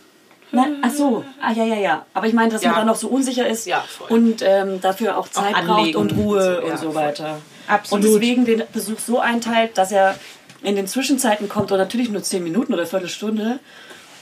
Nein, 0.53 0.79
ach 0.83 0.91
so, 0.91 1.25
ah, 1.41 1.53
ja, 1.53 1.65
ja, 1.65 1.77
ja. 1.77 2.07
Aber 2.13 2.27
ich 2.27 2.33
meine, 2.33 2.51
dass 2.51 2.63
Ja. 2.63 2.71
man 2.71 2.79
dann 2.81 2.87
noch 2.89 2.97
so 2.97 3.07
unsicher 3.09 3.47
ist 3.47 3.67
Ja, 3.69 3.85
und 4.09 4.43
ähm, 4.43 4.81
dafür 4.81 5.17
auch 5.17 5.29
Zeit 5.29 5.53
braucht 5.55 5.69
anlegen 5.69 5.99
und 5.99 6.13
Ruhe 6.17 6.61
und 6.61 6.63
so, 6.63 6.67
ja, 6.67 6.73
und 6.73 6.79
so 6.81 6.85
voll. 6.93 6.95
weiter. 7.03 7.41
Absolut. 7.69 8.05
Und 8.05 8.11
deswegen 8.13 8.45
den 8.47 8.63
Besuch 8.73 8.99
so 8.99 9.21
einteilt, 9.21 9.79
dass 9.79 9.93
er 9.93 10.19
in 10.63 10.75
den 10.75 10.89
Zwischenzeiten 10.89 11.49
kommt 11.49 11.71
und 11.71 11.79
natürlich 11.79 12.11
nur 12.11 12.23
10 12.23 12.43
Minuten 12.43 12.75
oder 12.75 12.85
Viertelstunde. 12.85 13.61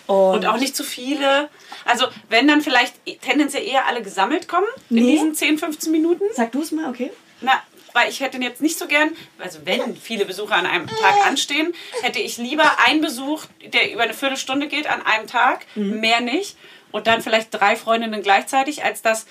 Und 0.06 0.46
auch 0.46 0.58
nicht 0.58 0.74
zu 0.76 0.84
viele. 0.84 1.48
Also, 1.84 2.06
wenn 2.28 2.46
dann 2.48 2.60
vielleicht 2.62 2.94
tendenziell 3.22 3.62
eher 3.66 3.86
alle 3.86 4.02
gesammelt 4.02 4.48
kommen 4.48 4.66
in 4.90 4.96
Nee. 4.96 5.12
diesen 5.12 5.34
10, 5.34 5.58
15 5.58 5.92
Minuten. 5.92 6.24
Sag 6.34 6.52
du 6.52 6.60
es 6.62 6.72
mal, 6.72 6.88
okay? 6.90 7.10
Na, 7.40 7.52
weil 7.98 8.10
ich 8.10 8.20
hätte 8.20 8.38
jetzt 8.38 8.60
nicht 8.60 8.78
so 8.78 8.86
gern, 8.86 9.10
also 9.38 9.58
wenn 9.64 9.96
viele 9.96 10.24
Besucher 10.24 10.54
an 10.54 10.66
einem 10.66 10.86
Tag 10.86 11.26
anstehen, 11.26 11.74
hätte 12.02 12.20
ich 12.20 12.38
lieber 12.38 12.78
einen 12.86 13.00
Besuch, 13.00 13.44
der 13.72 13.92
über 13.92 14.02
eine 14.04 14.14
Viertelstunde 14.14 14.68
geht 14.68 14.88
an 14.88 15.04
einem 15.04 15.26
Tag, 15.26 15.66
mehr 15.74 16.20
nicht. 16.20 16.56
Und 16.92 17.06
dann 17.06 17.20
vielleicht 17.22 17.52
drei 17.52 17.76
Freundinnen 17.76 18.22
gleichzeitig, 18.22 18.84
als 18.84 19.02
dass 19.02 19.26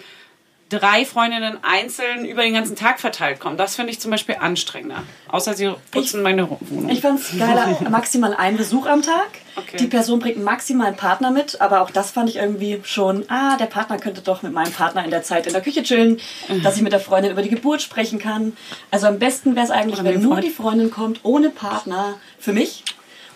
drei 0.70 1.06
Freundinnen 1.06 1.58
einzeln 1.64 2.26
über 2.26 2.42
den 2.42 2.54
ganzen 2.54 2.76
Tag 2.76 3.00
verteilt 3.00 3.40
kommen. 3.40 3.56
Das 3.58 3.76
finde 3.76 3.92
ich 3.92 4.00
zum 4.00 4.12
Beispiel 4.12 4.36
anstrengender. 4.40 5.04
Außer 5.30 5.54
sie 5.54 5.72
putzen 5.92 6.22
meine 6.22 6.50
Wohnung. 6.50 6.90
Ich 6.90 7.02
fand 7.02 7.20
es 7.22 7.38
geiler, 7.38 7.78
maximal 7.90 8.34
ein 8.34 8.58
Besuch 8.58 8.86
am 8.86 9.02
Tag. 9.02 9.28
Okay. 9.56 9.78
Die 9.78 9.88
Person 9.88 10.20
bringt 10.20 10.44
maximal 10.44 10.88
einen 10.88 10.98
Partner 10.98 11.32
mit, 11.32 11.62
aber 11.62 11.82
auch 11.82 11.90
das 11.90 12.12
fand 12.12 12.30
ich 12.30 12.36
irgendwie 12.36 12.82
schon, 12.84 13.24
ah, 13.30 13.56
der 13.58 13.66
Partner 13.68 13.98
könnte 13.98 14.22
doch 14.22 14.42
mit 14.44 14.52
meinem 14.54 14.72
Partner 14.74 15.04
in 15.06 15.10
der 15.12 15.24
Zeit 15.24 15.48
in 15.48 15.54
der 15.54 15.62
Küche 15.62 15.84
chillen, 15.84 16.20
Mhm. 16.50 16.62
dass 16.64 16.76
ich 16.76 16.82
mit 16.82 16.92
der 16.92 17.00
Freundin 17.00 17.32
über 17.32 17.42
die 17.42 17.50
Geburt 17.50 17.82
sprechen 17.82 18.20
kann. 18.20 18.56
Also 18.92 19.08
am 19.08 19.20
besten 19.20 19.56
wäre 19.56 19.66
es 19.66 19.72
eigentlich, 19.72 20.04
wenn 20.04 20.22
nur 20.22 20.42
die 20.42 20.50
Freundin 20.50 20.92
kommt, 20.92 21.22
ohne 21.24 21.50
Partner, 21.50 22.16
für 22.40 22.54
mich. 22.54 22.84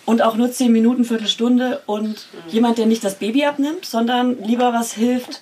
Und 0.06 0.22
auch 0.22 0.36
nur 0.36 0.52
10 0.52 0.72
Minuten, 0.72 1.06
Viertelstunde 1.06 1.82
und 1.86 2.08
Mhm. 2.34 2.50
jemand, 2.50 2.78
der 2.78 2.88
nicht 2.88 3.04
das 3.04 3.15
Baby 3.15 3.46
abnimmt, 3.46 3.86
sondern 3.86 4.44
lieber 4.44 4.74
was 4.74 4.91
hilft, 4.94 5.41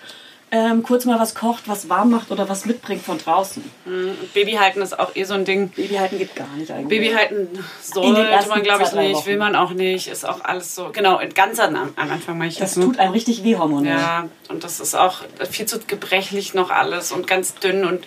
ähm, 0.52 0.84
kurz 0.84 1.06
mal 1.06 1.20
was 1.20 1.36
kocht, 1.36 1.68
was 1.68 1.90
warm 1.90 2.10
macht 2.10 2.32
oder 2.32 2.50
was 2.50 2.66
mitbringt 2.66 3.04
von 3.04 3.18
draußen. 3.18 3.64
Und 3.86 4.34
Babyhalten 4.34 4.82
ist 4.82 4.98
auch 4.98 5.16
eh 5.16 5.24
so 5.24 5.36
ein 5.36 5.46
Ding. 5.46 5.70
Babyhalten 5.70 6.18
geht 6.18 6.36
gar 6.36 6.48
nicht 6.58 6.72
eigentlich. 6.72 6.88
Babyhalten 6.88 7.48
sollte 7.82 8.48
man, 8.50 8.64
glaube 8.64 8.84
ich, 8.84 8.92
nicht, 8.94 9.16
Wochen. 9.16 9.26
will 9.28 9.38
man 9.38 9.56
auch 9.56 9.72
nicht, 9.72 10.08
ist 10.08 10.28
auch 10.28 10.44
alles 10.44 10.74
so, 10.74 10.90
genau, 10.92 11.20
ganz 11.36 11.60
am, 11.60 11.76
am 11.76 12.12
Anfang 12.12 12.38
meine 12.38 12.50
ich 12.50 12.58
das 12.58 12.72
das, 12.72 12.78
ne? 12.78 12.86
tut 12.86 13.00
einem 13.00 13.12
richtig 13.12 13.44
weh 13.44 13.58
hormonell. 13.58 13.98
Ja, 13.98 14.28
und 14.50 14.64
das 14.64 14.80
ist 14.80 14.96
auch 14.96 15.22
viel 15.50 15.68
zu 15.68 15.80
gebrechlich 15.86 16.54
noch 16.54 16.72
alles 16.72 17.12
und 17.12 17.28
ganz 17.28 17.56
dünn 17.56 17.86
und 17.86 18.06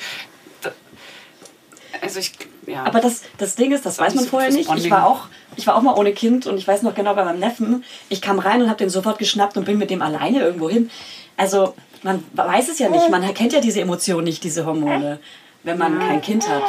also 2.00 2.18
ich, 2.18 2.32
ja. 2.66 2.84
Aber 2.84 3.00
das, 3.00 3.22
das 3.38 3.54
Ding 3.54 3.70
ist, 3.70 3.86
das 3.86 3.98
weiß 3.98 4.14
man 4.16 4.24
vorher 4.24 4.50
nicht. 4.50 4.68
Ich 4.74 4.90
war, 4.90 5.06
auch, 5.06 5.26
ich 5.56 5.66
war 5.68 5.76
auch 5.76 5.82
mal 5.82 5.94
ohne 5.94 6.12
Kind 6.12 6.46
und 6.46 6.58
ich 6.58 6.66
weiß 6.66 6.82
noch 6.82 6.96
genau 6.96 7.14
bei 7.14 7.24
meinem 7.24 7.38
Neffen, 7.38 7.84
ich 8.08 8.20
kam 8.20 8.40
rein 8.40 8.60
und 8.60 8.68
habe 8.68 8.78
den 8.78 8.90
sofort 8.90 9.18
geschnappt 9.18 9.56
und 9.56 9.64
bin 9.64 9.78
mit 9.78 9.90
dem 9.90 10.02
alleine 10.02 10.40
irgendwo 10.40 10.68
hin. 10.68 10.90
Also 11.36 11.74
man 12.02 12.24
weiß 12.34 12.68
es 12.68 12.78
ja 12.78 12.88
nicht, 12.88 13.08
man 13.10 13.22
erkennt 13.22 13.52
ja 13.52 13.60
diese 13.60 13.80
Emotionen 13.80 14.24
nicht, 14.24 14.42
diese 14.44 14.66
Hormone, 14.66 15.20
wenn 15.64 15.78
man 15.78 15.98
kein 16.00 16.20
Kind 16.20 16.48
hat. 16.48 16.62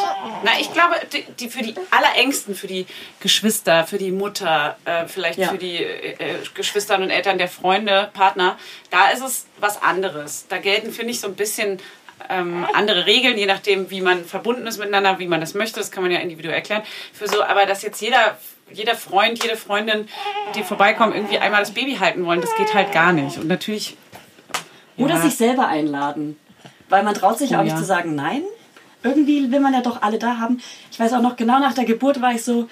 Na, 0.43 0.51
ich 0.59 0.71
glaube, 0.71 0.95
die, 1.11 1.23
die 1.39 1.49
für 1.49 1.63
die 1.63 1.73
Allerängsten, 1.89 2.53
für 2.53 2.67
die 2.67 2.85
Geschwister, 3.19 3.85
für 3.87 3.97
die 3.97 4.11
Mutter, 4.11 4.77
äh, 4.85 5.07
vielleicht 5.07 5.39
Ja. 5.39 5.49
für 5.49 5.57
die 5.57 5.77
äh, 5.77 6.11
äh, 6.19 6.35
Geschwister 6.53 6.97
und 6.99 7.09
Eltern 7.09 7.37
der 7.39 7.47
Freunde, 7.47 8.09
Partner, 8.13 8.57
da 8.91 9.09
ist 9.09 9.23
es 9.23 9.47
was 9.59 9.81
anderes. 9.81 10.45
Da 10.49 10.57
gelten, 10.59 10.91
finde 10.91 11.11
ich, 11.11 11.19
so 11.19 11.27
ein 11.27 11.35
bisschen 11.35 11.79
ähm, 12.29 12.65
andere 12.73 13.05
Regeln, 13.07 13.37
je 13.37 13.47
nachdem, 13.47 13.89
wie 13.89 14.01
man 14.01 14.23
verbunden 14.25 14.67
ist 14.67 14.77
miteinander, 14.77 15.17
wie 15.19 15.27
man 15.27 15.41
das 15.41 15.55
möchte. 15.55 15.79
Das 15.79 15.89
kann 15.91 16.03
man 16.03 16.11
ja 16.11 16.19
individuell 16.19 16.53
erklären. 16.55 16.83
Für 17.11 17.27
so, 17.27 17.43
aber 17.43 17.65
dass 17.65 17.81
jetzt 17.81 17.99
jeder, 18.01 18.37
jeder 18.71 18.95
Freund, 18.95 19.43
jede 19.43 19.57
Freundin, 19.57 20.07
die 20.55 20.61
vorbeikommen, 20.63 21.13
irgendwie 21.15 21.39
einmal 21.39 21.61
das 21.61 21.71
Baby 21.71 21.95
halten 21.95 22.25
wollen, 22.25 22.41
das 22.41 22.55
geht 22.55 22.73
halt 22.75 22.91
gar 22.91 23.11
nicht. 23.11 23.37
Und 23.39 23.47
natürlich. 23.47 23.97
Oder 24.97 25.15
ja. 25.15 25.21
sich 25.21 25.35
selber 25.35 25.67
einladen. 25.67 26.37
Weil 26.89 27.03
man 27.03 27.13
traut 27.13 27.37
sich 27.37 27.51
Oh, 27.51 27.55
auch 27.57 27.63
nicht 27.63 27.73
ja. 27.73 27.77
zu 27.77 27.85
sagen, 27.85 28.15
nein. 28.15 28.43
Irgendwie 29.01 29.51
will 29.51 29.59
man 29.59 29.73
ja 29.73 29.81
doch 29.81 30.01
alle 30.01 30.19
da 30.19 30.37
haben. 30.37 30.61
Ich 30.91 30.99
weiß 30.99 31.13
auch 31.13 31.21
noch, 31.21 31.35
genau 31.35 31.59
nach 31.59 31.73
der 31.73 31.85
Geburt 31.85 32.21
war 32.21 32.33
ich 32.33 32.43
so, 32.43 32.67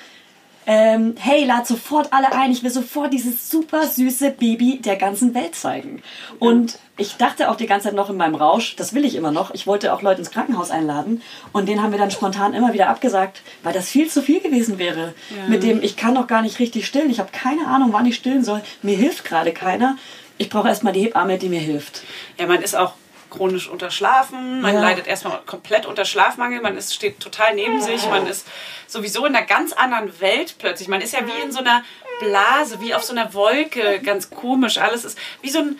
ähm, 0.68 1.16
hey, 1.18 1.44
lad 1.44 1.66
sofort 1.66 2.14
alle 2.14 2.32
ein. 2.34 2.52
Ich 2.52 2.64
will 2.64 2.70
sofort 2.70 3.12
dieses 3.12 3.50
super 3.50 3.88
süße 3.88 4.32
Baby 4.32 4.80
der 4.80 4.96
ganzen 4.96 5.34
Welt 5.34 5.56
zeigen. 5.56 6.04
Und 6.40 6.78
ich 6.98 7.18
dachte 7.18 7.50
auch 7.50 7.56
die 7.56 7.66
ganze 7.66 7.88
Zeit 7.88 7.96
noch 7.96 8.10
in 8.12 8.18
meinem 8.18 8.36
Rausch, 8.36 8.76
das 8.76 8.94
will 8.94 9.04
ich 9.04 9.16
immer 9.16 9.32
noch. 9.32 9.54
Ich 9.54 9.66
wollte 9.66 9.92
auch 9.92 10.04
Leute 10.04 10.20
ins 10.20 10.30
Krankenhaus 10.30 10.70
einladen. 10.70 11.22
Und 11.52 11.68
den 11.68 11.82
haben 11.82 11.92
wir 11.92 11.98
dann 12.00 12.12
spontan 12.12 12.54
immer 12.54 12.74
wieder 12.74 12.90
abgesagt, 12.90 13.42
weil 13.64 13.74
das 13.74 13.90
viel 13.90 14.08
zu 14.08 14.22
viel 14.22 14.40
gewesen 14.40 14.78
wäre. 14.78 15.16
Mit 15.48 15.64
dem, 15.64 15.82
ich 15.82 15.98
kann 15.98 16.14
noch 16.14 16.28
gar 16.28 16.44
nicht 16.44 16.60
richtig 16.60 16.86
stillen. 16.86 17.10
Ich 17.10 17.20
habe 17.20 17.32
keine 17.32 17.68
Ahnung, 17.68 17.90
wann 17.92 18.06
ich 18.06 18.16
stillen 18.16 18.44
soll. 18.44 18.62
Mir 18.84 18.96
hilft 18.96 19.26
gerade 19.26 19.52
keiner. 19.52 19.98
Ich 20.42 20.50
brauche 20.50 20.68
erstmal 20.70 20.94
die 20.94 21.02
Hebamme, 21.04 21.38
die 21.38 21.50
mir 21.50 21.60
hilft. 21.60 22.02
Ja, 22.40 22.48
man 22.48 22.62
ist 22.64 22.76
auch 22.76 22.94
chronisch 23.30 23.70
unterschlafen, 23.70 24.60
man 24.62 24.74
Ja. 24.74 24.82
leidet 24.82 25.06
erstmal 25.08 25.40
komplett 25.46 25.86
unter 25.86 26.04
Schlafmangel, 26.04 26.62
man 26.62 26.76
ist, 26.76 26.94
steht 26.94 27.20
total 27.20 27.54
neben 27.56 27.80
sich, 27.82 28.10
man 28.10 28.26
ist 28.28 28.46
sowieso 28.88 29.26
in 29.26 29.36
einer 29.36 29.46
ganz 29.46 29.72
anderen 29.72 30.20
Welt 30.20 30.56
plötzlich. 30.58 30.88
Man 30.90 31.00
ist 31.00 31.14
ja 31.14 31.20
wie 31.28 31.42
in 31.46 31.52
so 31.52 31.60
einer 31.60 31.84
Blase, 32.20 32.82
wie 32.82 32.94
auf 32.96 33.04
so 33.04 33.14
einer 33.14 33.34
Wolke, 33.36 34.00
ganz 34.04 34.32
komisch. 34.32 34.80
Alles 34.80 35.06
ist 35.06 35.18
wie 35.42 35.50
so 35.50 35.60
ein, 35.60 35.80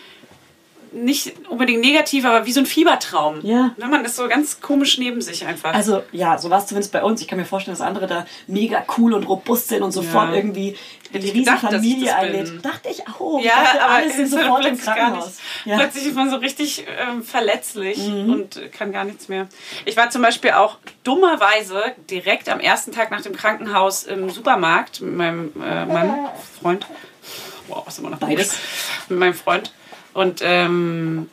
nicht 0.92 1.34
unbedingt 1.48 1.80
negativ, 1.80 2.24
aber 2.24 2.44
wie 2.46 2.52
so 2.52 2.60
ein 2.60 2.66
Fiebertraum. 2.66 3.40
Ja. 3.42 3.74
Ne, 3.78 3.86
Man 3.86 4.04
ist 4.04 4.16
so 4.16 4.28
ganz 4.28 4.60
komisch 4.60 4.96
neben 4.98 5.20
sich 5.22 5.44
einfach. 5.46 5.74
Also 5.74 6.02
ja, 6.12 6.38
so 6.38 6.50
war 6.50 6.58
es 6.58 6.66
zumindest 6.66 6.92
bei 6.92 7.02
uns. 7.02 7.20
Ich 7.20 7.28
kann 7.28 7.38
mir 7.38 7.44
vorstellen, 7.46 7.76
dass 7.76 7.86
andere 7.86 8.06
da 8.06 8.26
mega 8.46 8.84
cool 8.98 9.12
und 9.14 9.24
robust 9.24 9.68
sind 9.68 9.82
und 9.82 9.92
sofort 9.92 10.30
Ja. 10.30 10.36
irgendwie 10.36 10.76
die 11.20 11.26
ich 11.28 11.34
gedacht, 11.34 11.64
dass 11.64 11.84
ich 11.84 12.04
das 12.04 12.20
bin. 12.30 12.62
Dachte 12.62 12.88
ich 12.88 13.06
auch. 13.08 13.38
Ich 13.38 13.44
ja, 13.44 13.62
dachte, 13.62 13.82
aber 13.82 13.92
alle 13.94 14.10
sind 14.12 14.24
ist 14.24 14.30
sofort 14.32 14.64
im 14.66 14.78
Krankenhaus. 14.78 15.38
Ja. 15.64 15.76
Plötzlich 15.78 16.06
ist 16.06 16.14
man 16.14 16.30
so 16.30 16.36
richtig 16.36 16.84
ähm, 16.98 17.22
verletzlich 17.22 17.98
Mhm. 17.98 18.32
und 18.32 18.72
kann 18.72 18.92
gar 18.92 19.04
nichts 19.04 19.28
mehr. 19.28 19.48
Ich 19.84 19.96
war 19.96 20.10
zum 20.10 20.22
Beispiel 20.22 20.52
auch 20.52 20.78
dummerweise 21.04 21.82
direkt 22.10 22.48
am 22.48 22.60
ersten 22.60 22.92
Tag 22.92 23.10
nach 23.10 23.20
dem 23.22 23.34
Krankenhaus 23.36 24.04
im 24.04 24.30
Supermarkt 24.30 25.00
mit 25.00 25.14
meinem 25.14 25.52
äh, 25.62 25.84
Mann, 25.86 26.28
Freund. 26.60 26.86
Wow, 27.68 27.82
was 27.86 27.98
immer 27.98 28.10
noch 28.10 28.18
Beides. 28.18 28.56
Mit 29.08 29.18
meinem 29.18 29.34
Freund. 29.34 29.72
Und 30.14 30.40
ähm, 30.42 31.30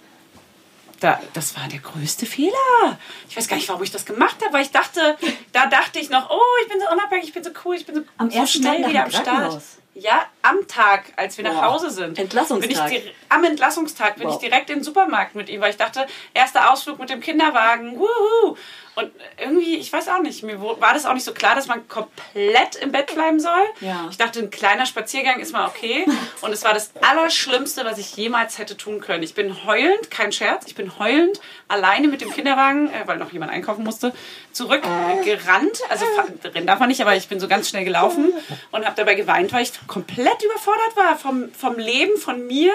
da, 1.00 1.20
das 1.34 1.56
war 1.58 1.68
der 1.68 1.80
größte 1.80 2.26
Fehler. 2.26 2.98
Ich 3.30 3.38
weiß 3.38 3.48
gar 3.48 3.56
nicht, 3.58 3.68
warum 3.70 3.84
ich 3.84 3.92
das 3.92 4.06
gemacht 4.06 4.38
habe, 4.44 4.54
weil 4.54 4.64
ich 4.64 4.72
dachte, 4.72 5.18
da 5.54 5.66
dachte 5.68 6.00
ich 6.00 6.10
noch, 6.10 6.30
oh, 6.30 6.40
ich 6.64 6.70
bin 6.70 6.80
so 6.80 6.92
unabhängig, 6.92 7.26
ich 7.26 7.34
bin 7.34 7.44
so 7.44 7.52
cool, 7.66 7.76
ich 7.76 7.86
bin 7.86 7.96
so, 7.96 8.02
Am 8.18 8.30
so 8.30 8.38
ersten 8.38 8.62
Tag 8.64 8.74
schnell 8.76 8.82
nach 8.82 8.90
wieder 8.90 9.04
am 9.06 9.12
Start. 9.12 9.62
Ja, 9.96 10.26
am 10.44 10.66
Tag, 10.68 11.12
als 11.18 11.36
wir 11.38 11.44
nach 11.44 11.56
Wow. 11.56 11.74
Hause 11.74 11.90
sind. 11.90 12.18
Entlassungstag. 12.18 12.90
Bin 12.90 12.98
ich 12.98 13.14
am 13.28 13.44
Entlassungstag 13.44 14.16
bin 14.16 14.28
Wow. 14.28 14.36
ich 14.36 14.40
direkt 14.50 14.70
in 14.70 14.78
den 14.78 14.84
Supermarkt 14.84 15.36
mit 15.36 15.50
ihm, 15.50 15.60
weil 15.60 15.72
ich 15.72 15.78
dachte, 15.78 16.06
erster 16.34 16.72
Ausflug 16.72 17.00
mit 17.00 17.10
dem 17.10 17.20
Kinderwagen, 17.20 18.00
wuhu. 18.00 18.56
Und 19.00 19.12
irgendwie, 19.38 19.78
ich 19.78 19.94
weiß 19.94 20.10
auch 20.10 20.20
nicht, 20.22 20.44
mir 20.44 20.60
war 20.62 20.94
das 20.94 21.06
auch 21.06 21.14
nicht 21.14 21.24
so 21.24 21.34
klar, 21.34 21.56
dass 21.56 21.68
man 21.68 21.88
komplett 21.88 22.76
im 22.82 22.92
Bett 22.92 23.14
bleiben 23.14 23.40
soll. 23.40 23.64
Ja. 23.80 24.08
Ich 24.12 24.18
dachte, 24.18 24.40
ein 24.40 24.50
kleiner 24.50 24.86
Spaziergang 24.86 25.40
ist 25.40 25.54
mal 25.54 25.68
okay. 25.68 26.06
Und 26.42 26.52
es 26.52 26.64
war 26.64 26.74
das 26.74 26.92
Allerschlimmste, 27.02 27.86
was 27.86 27.98
ich 27.98 28.16
jemals 28.18 28.58
hätte 28.58 28.76
tun 28.76 29.00
können. 29.00 29.24
Ich 29.24 29.34
bin 29.36 29.66
heulend, 29.66 30.12
kein 30.12 30.32
Scherz, 30.32 30.66
ich 30.68 30.76
bin 30.76 31.00
heulend 31.00 31.40
alleine 31.68 32.08
mit 32.08 32.22
dem 32.22 32.32
Kinderwagen, 32.32 32.92
äh, 32.92 33.08
weil 33.08 33.18
noch 33.18 33.32
jemand 33.32 33.52
einkaufen 33.52 33.84
musste, 33.84 34.12
zurückgerannt. 34.52 35.80
Also 35.90 36.06
fa- 36.16 36.26
rennen 36.50 36.68
darf 36.68 36.80
man 36.80 36.90
nicht, 36.90 37.02
aber 37.02 37.16
ich 37.16 37.28
bin 37.28 37.40
so 37.40 37.48
ganz 37.48 37.70
schnell 37.70 37.86
gelaufen 37.86 38.34
und 38.72 38.86
habe 38.86 38.96
dabei 38.96 39.16
geweint, 39.16 39.54
weil 39.54 39.64
ich 39.64 39.72
komplett 39.88 40.10
komplett 40.10 40.44
überfordert 40.44 40.96
war 40.96 41.18
vom, 41.18 41.54
vom 41.54 41.78
Leben, 41.78 42.18
von 42.18 42.48
mir, 42.48 42.74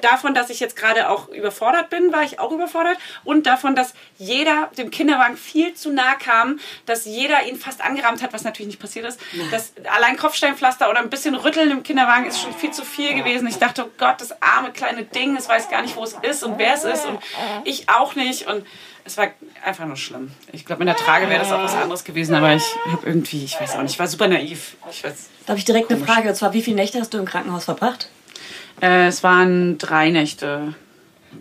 davon, 0.00 0.34
dass 0.34 0.50
ich 0.50 0.58
jetzt 0.58 0.74
gerade 0.74 1.08
auch 1.08 1.28
überfordert 1.28 1.90
bin, 1.90 2.12
war 2.12 2.22
ich 2.24 2.40
auch 2.40 2.50
überfordert 2.50 2.98
und 3.22 3.46
davon, 3.46 3.76
dass 3.76 3.94
jeder 4.18 4.68
dem 4.76 4.90
Kinderwagen 4.90 5.36
viel 5.36 5.61
zu 5.74 5.92
nah 5.92 6.14
kam, 6.14 6.58
dass 6.86 7.04
jeder 7.04 7.44
ihn 7.46 7.56
fast 7.56 7.80
angerammt 7.82 8.22
hat, 8.22 8.32
was 8.32 8.44
natürlich 8.44 8.68
nicht 8.68 8.80
passiert 8.80 9.06
ist. 9.06 9.20
Das 9.50 9.72
allein 9.94 10.16
Kopfsteinpflaster 10.16 10.90
oder 10.90 10.98
ein 11.00 11.10
bisschen 11.10 11.34
Rütteln 11.34 11.70
im 11.70 11.82
Kinderwagen 11.82 12.26
ist 12.26 12.40
schon 12.40 12.52
viel 12.52 12.70
zu 12.72 12.84
viel 12.84 13.14
gewesen. 13.14 13.46
Ich 13.46 13.58
dachte, 13.58 13.84
oh 13.86 13.90
Gott, 13.98 14.20
das 14.20 14.32
arme 14.42 14.70
kleine 14.72 15.04
Ding, 15.04 15.36
es 15.36 15.48
weiß 15.48 15.68
gar 15.70 15.82
nicht, 15.82 15.96
wo 15.96 16.04
es 16.04 16.14
ist 16.22 16.42
und 16.42 16.58
wer 16.58 16.74
es 16.74 16.84
ist 16.84 17.06
und 17.06 17.18
ich 17.64 17.88
auch 17.88 18.14
nicht 18.14 18.46
und 18.46 18.66
es 19.04 19.16
war 19.16 19.28
einfach 19.64 19.84
nur 19.86 19.96
schlimm. 19.96 20.30
Ich 20.52 20.64
glaube, 20.64 20.82
in 20.82 20.86
der 20.86 20.96
Trage 20.96 21.28
wäre 21.28 21.40
das 21.40 21.50
auch 21.50 21.62
was 21.62 21.74
anderes 21.74 22.04
gewesen, 22.04 22.34
aber 22.34 22.54
ich 22.54 22.64
habe 22.90 23.06
irgendwie, 23.06 23.44
ich 23.44 23.60
weiß 23.60 23.74
auch 23.74 23.82
nicht, 23.82 23.92
ich 23.92 23.98
war 23.98 24.06
super 24.06 24.28
naiv. 24.28 24.76
Ich 24.90 25.02
weiß, 25.02 25.28
Da 25.46 25.50
habe 25.50 25.58
ich 25.58 25.64
direkt 25.64 25.90
eine 25.90 26.04
Frage, 26.04 26.28
und 26.28 26.34
zwar, 26.36 26.52
wie 26.52 26.62
viele 26.62 26.76
Nächte 26.76 27.00
hast 27.00 27.12
du 27.12 27.18
im 27.18 27.24
Krankenhaus 27.24 27.64
verbracht? 27.64 28.08
äh, 28.80 29.06
es 29.06 29.22
waren 29.22 29.78
drei 29.78 30.10
Nächte, 30.10 30.74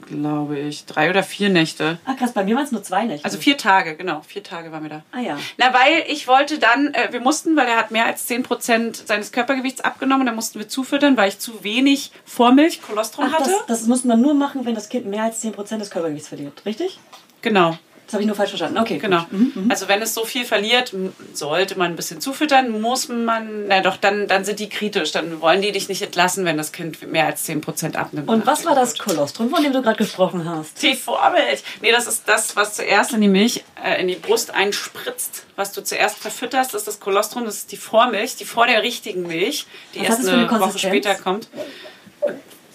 glaube 0.08 0.60
ich. 0.60 0.86
Drei 0.86 1.10
oder 1.10 1.24
vier 1.24 1.50
Nächte. 1.50 2.00
Ah, 2.06 2.14
krass, 2.14 2.34
bei 2.34 2.44
mir 2.44 2.56
waren 2.56 2.66
es 2.66 2.72
nur 2.72 2.84
zwei 2.84 3.06
Nächte. 3.06 3.26
Also 3.26 3.38
vier 3.38 3.58
Tage, 3.58 3.96
genau. 3.96 4.22
Vier 4.22 4.44
Tage 4.44 4.72
waren 4.72 4.84
wir 4.84 4.90
da. 4.90 5.04
Ah 5.12 5.20
ja. 5.20 5.38
Na, 5.58 5.74
weil 5.74 6.04
ich 6.08 6.28
wollte 6.28 6.60
dann, 6.60 6.94
äh, 6.94 7.10
wir 7.12 7.22
mussten, 7.22 7.56
weil 7.56 7.68
er 7.68 7.78
hat 7.78 7.92
mehr 7.92 8.06
als 8.06 8.28
10% 8.30 9.08
seines 9.08 9.32
Körpergewichts 9.32 9.82
abgenommen, 9.82 10.26
da 10.26 10.34
mussten 10.34 10.60
wir 10.60 10.68
zufüttern, 10.68 11.18
weil 11.18 11.30
ich 11.30 11.40
zu 11.40 11.64
wenig 11.64 12.12
Vormilch, 12.26 12.82
Kolostrum 12.82 13.26
Ach, 13.28 13.40
hatte. 13.40 13.52
das, 13.68 13.80
das 13.80 13.88
muss 13.88 14.04
man 14.04 14.22
nur 14.22 14.34
machen, 14.34 14.66
wenn 14.66 14.76
das 14.76 14.90
Kind 14.90 15.06
mehr 15.06 15.24
als 15.24 15.44
10% 15.44 15.78
des 15.78 15.90
Körpergewichts 15.90 16.30
verliert, 16.30 16.66
richtig? 16.66 17.00
Genau. 17.42 17.78
Das 18.12 18.16
habe 18.16 18.24
ich 18.24 18.28
nur 18.28 18.36
falsch 18.36 18.50
verstanden. 18.50 18.78
Okay, 18.78 18.98
Genau. 18.98 19.22
gut. 19.32 19.56
Mhm, 19.56 19.72
Also 19.72 19.88
wenn 19.88 20.02
es 20.02 20.14
so 20.14 20.26
viel 20.26 20.44
verliert, 20.44 20.94
sollte 21.32 21.78
man 21.78 21.92
ein 21.94 21.96
bisschen 21.96 22.20
zufüttern, 22.20 22.82
muss 22.82 23.08
man, 23.08 23.70
na 23.70 23.80
doch, 23.80 23.96
dann, 23.96 24.28
dann 24.28 24.44
sind 24.44 24.60
die 24.60 24.68
kritisch. 24.68 25.14
Dann 25.14 25.40
wollen 25.40 25.62
die 25.62 25.72
dich 25.72 25.88
nicht 25.88 26.02
entlassen, 26.02 26.44
wenn 26.44 26.58
das 26.58 26.74
Kind 26.74 27.10
mehr 27.10 27.26
als 27.28 27.48
10% 27.48 27.96
abnimmt. 27.96 28.28
Und 28.28 28.46
was 28.46 28.66
war 28.66 28.76
das. 28.76 28.98
Kolostrum, 28.98 29.50
von 29.50 29.64
dem 29.64 29.72
du 29.72 29.82
gerade 29.82 29.96
gesprochen 29.96 30.44
hast? 30.44 30.84
Die 30.84 30.94
Vormilch. 30.94 31.64
Nee, 31.82 31.94
das 31.94 32.06
ist 32.06 32.24
das, 32.28 32.58
was 32.58 32.74
zuerst 32.76 33.14
in 33.14 33.22
die 33.22 33.30
Milch, 33.30 33.64
äh, 33.82 34.02
in 34.02 34.10
die 34.10 34.16
Brust 34.16 34.54
einspritzt. 34.54 35.46
Was 35.56 35.72
du 35.72 35.82
zuerst 35.82 36.18
verfütterst, 36.18 36.76
ist 36.76 36.88
das 36.88 37.00
Kolostrum, 37.00 37.46
das 37.46 37.56
ist 37.60 37.72
die 37.72 37.78
Vormilch, 37.78 38.36
die 38.36 38.44
vor 38.44 38.68
der 38.68 38.84
richtigen 38.84 39.22
Milch, 39.26 39.68
die 39.96 40.02
Was 40.02 40.10
erst 40.20 40.28
eine 40.28 40.50
eine 40.50 40.60
Woche 40.60 40.80
später 40.80 41.16
kommt. 41.16 41.48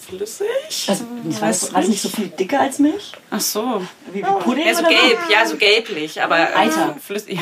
Flüssig? 0.09 0.47
Also, 0.89 1.05
das 1.25 1.37
du 1.37 1.41
war 1.43 1.81
das 1.81 1.89
nicht 1.89 2.01
so 2.01 2.09
viel 2.09 2.29
dicker 2.29 2.61
als 2.61 2.79
Milch? 2.79 3.13
Ach 3.31 3.41
so. 3.41 3.83
Wie, 4.13 4.21
wie 4.21 4.23
Pudding 4.23 4.67
Ja, 4.67 4.75
so 4.75 4.81
oder 4.81 4.89
gelb, 4.91 5.19
ja, 5.31 5.47
so 5.47 5.57
gelblich, 5.57 6.23
aber 6.23 6.39
äh, 6.39 6.55
Eiter. 6.55 6.97
flüssig. 7.05 7.39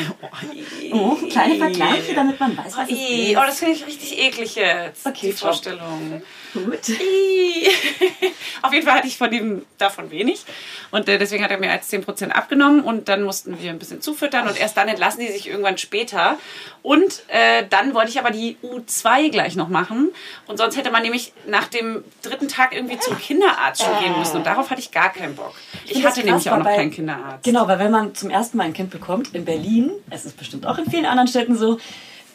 Oh, 0.92 1.16
kleine 1.30 1.56
Vergleiche, 1.56 2.14
damit 2.14 2.40
man 2.40 2.56
weiß, 2.56 2.76
was 2.76 2.90
es 2.90 2.98
ist. 2.98 3.36
Oh, 3.36 3.42
das 3.46 3.58
finde 3.58 3.74
ich 3.74 3.86
richtig 3.86 4.18
eklig 4.18 4.54
jetzt. 4.54 5.06
Okay, 5.06 5.28
die 5.28 5.32
top. 5.32 5.40
Vorstellung. 5.40 6.22
Gut. 6.54 6.78
Auf 8.62 8.72
jeden 8.72 8.86
Fall 8.86 8.94
hatte 8.96 9.08
ich 9.08 9.18
von 9.18 9.30
dem 9.30 9.66
davon 9.76 10.10
wenig. 10.10 10.44
Und 10.92 11.08
äh, 11.08 11.18
deswegen 11.18 11.42
hat 11.42 11.50
er 11.50 11.58
mir 11.58 11.70
als 11.70 11.92
10% 11.92 12.30
abgenommen 12.30 12.80
und 12.80 13.08
dann 13.08 13.24
mussten 13.24 13.60
wir 13.60 13.70
ein 13.70 13.78
bisschen 13.78 14.00
zufüttern 14.00 14.46
und 14.46 14.58
erst 14.58 14.76
dann 14.76 14.88
entlassen 14.88 15.20
die 15.20 15.32
sich 15.32 15.48
irgendwann 15.48 15.76
später. 15.78 16.38
Und 16.82 17.24
äh, 17.28 17.64
dann 17.68 17.92
wollte 17.92 18.10
ich 18.10 18.18
aber 18.20 18.30
die 18.30 18.56
U2 18.62 19.30
gleich 19.30 19.56
noch 19.56 19.68
machen. 19.68 20.10
Und 20.46 20.58
sonst 20.58 20.76
hätte 20.76 20.90
man 20.92 21.02
nämlich 21.02 21.32
nach 21.46 21.66
dem 21.66 22.04
dritten 22.22 22.46
Tag 22.48 22.74
irgendwie 22.74 22.98
zum 22.98 23.18
Kinderarzt 23.18 23.82
schon 23.82 23.98
gehen 23.98 24.16
müssen. 24.18 24.36
Und 24.36 24.46
darauf 24.46 24.70
hatte 24.70 24.80
ich 24.80 24.92
gar 24.92 25.12
keinen 25.12 25.34
Bock. 25.34 25.54
Ich, 25.86 26.04
hatte 26.06 26.22
nämlich 26.22 26.48
auch 26.50 26.58
noch 26.58 26.64
weil- 26.64 26.76
keinen 26.76 26.90
Kinderarzt. 26.92 27.44
Genau, 27.44 27.66
weil 27.66 27.80
wenn 27.80 27.90
man 27.90 28.14
zum 28.14 28.30
ersten 28.30 28.56
Mal 28.56 28.64
ein 28.64 28.72
Kind 28.72 28.90
bekommt 28.90 29.34
in 29.34 29.44
Berlin, 29.44 29.90
es 30.10 30.24
ist 30.24 30.36
bestimmt 30.36 30.66
auch 30.66 30.78
in 30.78 30.88
vielen 30.88 31.06
anderen 31.06 31.28
Städten 31.28 31.56
so, 31.56 31.78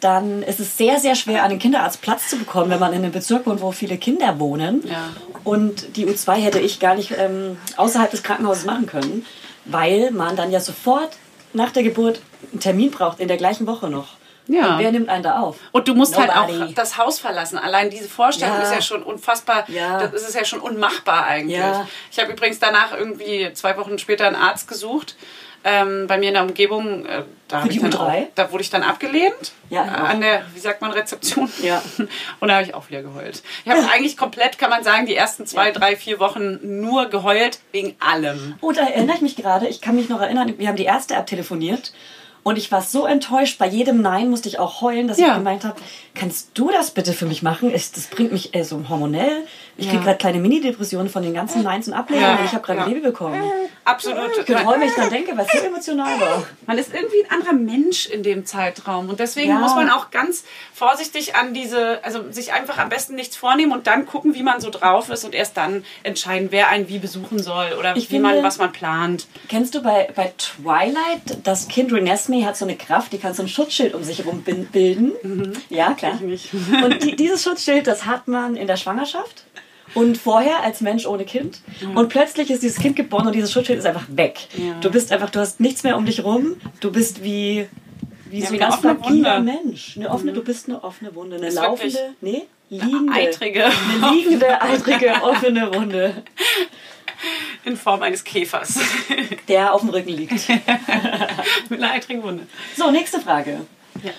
dann 0.02 0.43
ist 0.43 0.60
es 0.60 0.78
sehr, 0.78 1.00
sehr 1.00 1.16
schwer, 1.16 1.43
einen 1.43 1.60
Kinderarzt 1.60 2.02
Platz 2.02 2.30
zu 2.30 2.38
bekommen, 2.38 2.70
wenn 2.72 2.80
man 2.80 2.93
in 2.93 3.04
einem 3.04 3.12
Bezirk 3.12 3.45
wohnt, 3.45 3.62
wo 3.62 3.72
viele 3.72 3.97
Kinder 3.97 4.39
wohnen. 4.39 4.84
Ja. 4.88 5.10
Und 5.43 5.95
die 5.97 6.06
U2 6.08 6.34
hätte 6.36 6.60
ich 6.60 6.80
gar 6.80 6.95
nicht 6.95 7.14
ähm, 7.18 7.58
außerhalb 7.78 8.10
des 8.12 8.24
Krankenhauses 8.24 8.66
machen 8.66 8.86
können, 8.86 9.26
weil 9.66 10.12
man 10.12 10.36
dann 10.36 10.52
ja 10.52 10.60
sofort 10.60 11.10
nach 11.54 11.72
der 11.72 11.84
Geburt 11.84 12.22
einen 12.52 12.60
Termin 12.60 12.91
braucht, 12.91 13.20
in 13.20 13.28
der 13.28 13.38
gleichen 13.38 13.68
Woche 13.68 13.89
noch. 13.89 14.08
Ja. 14.47 14.74
Und 14.74 14.80
wer 14.80 14.91
nimmt 14.91 15.10
einen 15.10 15.22
da 15.24 15.39
auf? 15.39 15.58
Und 15.72 15.88
du 15.88 15.93
musst 15.93 16.18
halt 16.18 16.34
Nobody. 16.34 16.64
auch 16.72 16.74
das 16.74 16.97
Haus 16.97 17.20
verlassen. 17.20 17.60
Allein 17.60 17.91
diese 17.91 18.10
Vorstellung 18.10 18.56
Ja. 18.58 18.64
ist 18.64 18.74
ja 18.74 18.82
schon 18.82 19.04
unfassbar. 19.04 19.70
Ja. 19.70 20.08
Das 20.08 20.24
ist 20.24 20.34
ja 20.34 20.43
schon 20.43 20.60
unmachbar 20.60 21.26
eigentlich. 21.28 21.60
Ja. 21.60 21.88
Ich 22.12 22.18
habe 22.20 22.32
übrigens 22.32 22.58
danach 22.58 22.91
irgendwie 22.97 23.52
zwei 23.54 23.78
Wochen 23.78 24.00
später 24.00 24.26
einen 24.26 24.36
Arzt 24.36 24.68
gesucht. 24.68 25.16
Ähm, 25.64 26.07
bei 26.07 26.18
mir 26.18 26.30
in 26.30 26.36
der 26.36 26.43
Umgebung, 26.43 27.05
äh, 27.05 27.24
da, 27.49 27.62
Für 27.62 27.68
ich 27.68 27.74
die 27.74 27.80
dann 27.82 27.91
U3? 27.91 27.97
auch, 27.97 28.28
da 28.36 28.51
wurde 28.51 28.64
ich 28.64 28.70
dann 28.70 28.84
abgelehnt. 28.84 29.51
Ja, 29.70 29.84
auch. 29.84 30.10
an 30.10 30.22
der, 30.22 30.43
wie 30.53 30.60
sagt 30.60 30.82
man, 30.82 30.91
Rezeption. 30.91 31.51
Ja. 31.62 31.82
Und 32.39 32.47
da 32.47 32.55
habe 32.55 32.64
ich 32.66 32.74
auch 32.74 32.89
wieder 32.89 33.01
geheult. 33.01 33.43
Ich 33.66 33.72
habe 33.72 33.82
eigentlich 33.91 34.16
komplett, 34.16 34.57
kann 34.57 34.70
man 34.70 34.84
sagen, 34.84 35.05
die 35.05 35.16
ersten 35.16 35.45
zwei, 35.45 35.72
drei, 35.72 35.95
vier 35.97 36.20
Wochen 36.20 36.60
nur 36.80 37.07
geheult 37.07 37.60
wegen 37.72 37.95
allem. 37.99 38.55
Oh, 38.62 38.72
da 38.72 38.88
erinnere 38.88 39.18
ich 39.18 39.22
mich 39.22 39.36
gerade. 39.36 39.68
Ich 39.68 39.82
kann 39.82 39.95
mich 39.95 40.07
noch 40.07 40.22
erinnern, 40.22 40.53
wir 40.57 40.68
haben 40.68 40.78
die 40.78 40.86
erste 40.86 41.16
App 41.16 41.28
telefoniert. 41.28 41.91
Und 42.50 42.58
ich 42.58 42.72
war 42.72 42.82
so 42.82 43.06
enttäuscht. 43.06 43.60
Bei 43.60 43.68
jedem 43.68 44.02
Nein 44.02 44.30
musste 44.30 44.50
ich 44.50 44.58
auch 44.58 44.82
heulen, 44.82 45.08
dass 45.08 45.20
Ja. 45.20 45.28
ich 45.28 45.34
gemeint 45.36 45.64
habe, 45.66 45.76
kannst 46.16 46.50
du 46.56 46.72
das 46.72 46.89
bitte 46.91 47.14
für 47.14 47.26
mich 47.28 47.43
machen? 47.43 47.72
Es- 47.72 47.91
Das 47.91 48.08
bringt 48.08 48.32
mich 48.32 48.56
äh, 48.56 48.64
so 48.64 48.84
hormonell. 48.89 49.45
Ich 49.78 49.86
Ja. 49.86 49.91
kriege 49.91 50.04
gerade 50.04 50.18
kleine 50.18 50.39
Mini-Depressionen 50.39 51.10
von 51.10 51.22
den 51.24 51.34
ganzen 51.36 51.62
Neins 51.64 51.88
und 51.88 51.93
Ablehnungen. 51.93 52.38
Ja. 52.39 52.43
Ich 52.45 52.52
habe 52.54 52.64
gerade 52.66 52.80
Ja. 52.80 52.86
ein 52.86 52.89
Baby 52.91 53.02
bekommen. 53.06 53.41
Absolut. 53.86 54.32
Ich 54.38 54.45
könnte 54.45 54.66
heulen, 54.66 54.82
wenn 54.82 54.88
ich 54.89 54.95
dran 54.95 55.10
denke, 55.10 55.38
weil 55.38 55.45
es 55.45 55.60
so 55.62 55.66
emotional 55.68 56.20
war. 56.20 56.43
Man 56.66 56.78
ist 56.78 56.93
irgendwie 56.93 57.24
ein 57.26 57.32
anderer 57.32 57.54
Mensch 57.54 58.08
in 58.08 58.24
dem 58.24 58.45
Zeitraum. 58.45 59.10
Und 59.10 59.20
deswegen 59.20 59.50
Ja. 59.52 59.60
muss 59.60 59.76
man 59.76 59.89
auch 59.91 60.10
ganz 60.12 60.43
vorsichtig 60.74 61.36
an 61.36 61.54
diese, 61.54 62.04
also 62.04 62.32
sich 62.32 62.52
einfach 62.54 62.78
am 62.78 62.89
besten 62.89 63.16
nichts 63.16 63.36
vornehmen 63.38 63.72
und 63.72 63.88
dann 63.88 64.06
gucken, 64.06 64.34
wie 64.34 64.43
man 64.43 64.60
so 64.60 64.70
drauf 64.70 65.10
ist 65.10 65.24
und 65.24 65.34
erst 65.36 65.56
dann 65.58 65.84
entscheiden, 66.04 66.47
wer 66.52 66.70
einen 66.70 66.89
wie 66.89 66.97
besuchen 67.00 67.41
soll 67.41 67.74
oder 67.78 67.95
Ich 67.95 68.12
wie 68.12 68.20
man, 68.20 68.32
finde- 68.32 68.47
was 68.47 68.58
man 68.58 68.72
plant. 68.72 69.28
Kennst 69.50 69.76
du 69.76 69.82
bei, 69.82 70.10
bei 70.16 70.34
Twilight, 70.38 71.39
das 71.43 71.68
Kind 71.68 71.91
Renesmee 71.93 72.39
hat 72.46 72.58
so 72.58 72.66
eine 72.66 72.76
Kraft, 72.76 73.14
die 73.14 73.18
kann 73.18 73.34
so 73.34 73.44
ein 73.44 73.48
Schutzschild 73.48 73.94
um 73.94 74.04
sich 74.04 74.20
herum 74.20 74.44
bilden. 74.44 75.14
Ja, 75.70 75.94
klar. 75.94 76.20
Und 76.84 77.04
die, 77.04 77.16
dieses 77.16 77.44
Schutzschild, 77.44 77.88
das 77.88 78.06
hat 78.06 78.28
man 78.28 78.56
in 78.56 78.68
der 78.68 78.78
Schwangerschaft 78.78 79.46
und 79.96 80.18
vorher 80.18 80.62
als 80.62 80.82
Mensch 80.82 81.06
ohne 81.06 81.26
Kind. 81.26 81.62
Und 81.96 82.10
plötzlich 82.10 82.52
ist 82.52 82.64
dieses 82.64 82.78
Kind 82.78 82.96
geboren 82.96 83.28
und 83.28 83.34
dieses 83.34 83.52
Schutzschild 83.52 83.80
ist 83.80 83.86
einfach 83.86 84.06
weg. 84.10 84.48
Ja. 84.56 84.76
Du 84.82 84.92
bist 84.92 85.12
einfach, 85.12 85.30
du 85.30 85.40
hast 85.40 85.60
nichts 85.60 85.84
mehr 85.84 85.98
um 85.98 86.06
dich 86.06 86.24
rum. 86.24 86.58
Du 86.80 86.92
bist 86.92 87.24
wie, 87.24 87.68
wie 88.30 88.42
so 88.42 88.52
wie 88.52 88.56
ein 88.56 88.60
ganz 88.60 88.76
fragiler. 88.76 89.40
Mensch. 89.40 89.98
Eine 89.98 90.10
offene, 90.10 90.34
du 90.34 90.44
bist 90.44 90.68
eine 90.68 90.84
offene 90.84 91.14
Wunde. 91.16 91.38
Eine 91.38 91.48
Ist 91.48 91.56
laufende, 91.56 91.94
wirklich 91.94 92.12
nee, 92.22 92.44
liegende. 92.70 93.14
Eitrige 93.14 93.66
Eine 93.66 94.16
liegende, 94.16 94.62
eitrige, 94.62 95.14
offene 95.24 95.74
Wunde, 95.74 96.24
in 97.65 97.76
Form 97.78 98.01
eines 98.01 98.24
Käfers. 98.24 98.80
der 99.47 99.74
auf 99.74 99.82
dem 99.82 99.89
Rücken 99.89 100.09
liegt. 100.09 100.49
Mit 101.70 101.82
einer 101.84 101.91
eitrigen 101.91 102.24
Wunde. 102.24 102.47
So, 102.78 102.91
nächste 102.91 103.20
Frage. 103.20 103.61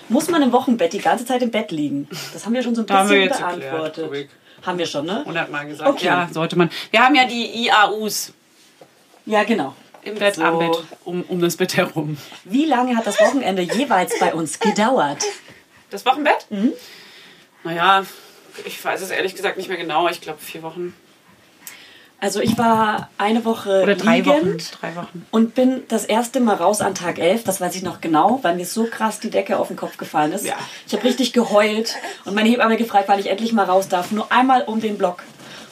Muss 0.09 0.29
man 0.29 0.41
im 0.43 0.51
Wochenbett 0.51 0.93
die 0.93 0.99
ganze 0.99 1.25
Zeit 1.25 1.41
im 1.41 1.49
Bett 1.51 1.71
liegen? 1.71 2.07
Das 2.33 2.45
haben 2.45 2.53
wir 2.53 2.61
schon 2.61 2.75
so 2.75 2.81
ein 2.83 2.87
Da 2.87 2.99
haben 2.99 3.09
wir 3.09 3.27
bisschen 3.27 3.43
erklärt, 3.43 3.61
beantwortet. 3.71 4.05
Rubik. 4.05 4.29
haben 4.63 4.77
wir 4.77 4.85
schon, 4.85 5.05
ne? 5.05 5.23
Hundertmal 5.25 5.65
gesagt. 5.67 5.89
Okay. 5.89 6.05
Ja, 6.05 6.29
sollte 6.31 6.55
man. 6.57 6.69
Wir 6.91 7.03
haben 7.03 7.15
ja 7.15 7.25
die 7.25 7.65
IAUs 7.65 8.31
Ja, 9.25 9.43
genau. 9.43 9.75
im 10.03 10.15
Bett, 10.15 10.35
So. 10.35 10.43
am 10.43 10.59
Bett, 10.59 10.77
um, 11.03 11.23
um 11.23 11.41
das 11.41 11.57
Bett 11.57 11.77
herum. 11.77 12.17
Wie 12.43 12.65
lange 12.65 12.95
hat 12.95 13.07
das 13.07 13.19
Wochenende 13.19 13.63
jeweils 13.63 14.19
bei 14.19 14.33
uns 14.35 14.59
gedauert? 14.59 15.23
Das 15.89 16.05
Wochenbett? 16.05 16.45
Mhm. 16.51 16.73
Naja, 17.63 18.05
ich 18.65 18.83
weiß 18.83 19.01
es 19.01 19.09
ehrlich 19.09 19.33
gesagt 19.35 19.57
nicht 19.57 19.69
mehr 19.69 19.77
genau. 19.77 20.07
Ich 20.09 20.21
glaube 20.21 20.39
vier 20.39 20.61
Wochen. 20.61 20.93
Also 22.21 22.39
ich 22.39 22.57
war 22.57 23.09
eine 23.17 23.43
Woche 23.45 23.81
Oder 23.81 23.95
drei 23.95 24.17
liegend 24.17 24.35
Wochen. 24.35 24.57
Drei 24.79 24.95
Wochen. 24.95 25.25
und 25.31 25.55
bin 25.55 25.81
das 25.87 26.05
erste 26.05 26.39
Mal 26.39 26.55
raus 26.55 26.79
an 26.81 26.93
Tag 26.95 27.17
11. 27.19 27.43
Das 27.43 27.59
weiß 27.59 27.75
ich 27.75 27.81
noch 27.81 27.99
genau, 27.99 28.39
weil 28.43 28.55
mir 28.55 28.65
so 28.65 28.85
krass 28.85 29.19
die 29.19 29.31
Decke 29.31 29.57
auf 29.57 29.67
den 29.69 29.75
Kopf 29.75 29.97
gefallen 29.97 30.31
ist. 30.31 30.45
Ja. 30.45 30.53
Ich 30.87 30.93
habe 30.93 31.03
richtig 31.03 31.33
geheult 31.33 31.95
und 32.25 32.35
meine 32.35 32.47
Hebamme 32.47 32.77
gefragt, 32.77 33.09
weil 33.09 33.19
ich 33.19 33.27
endlich 33.29 33.53
mal 33.53 33.65
raus 33.65 33.87
darf. 33.89 34.11
Nur 34.11 34.31
einmal 34.31 34.61
um 34.63 34.79
den 34.79 34.97
Block. 34.99 35.23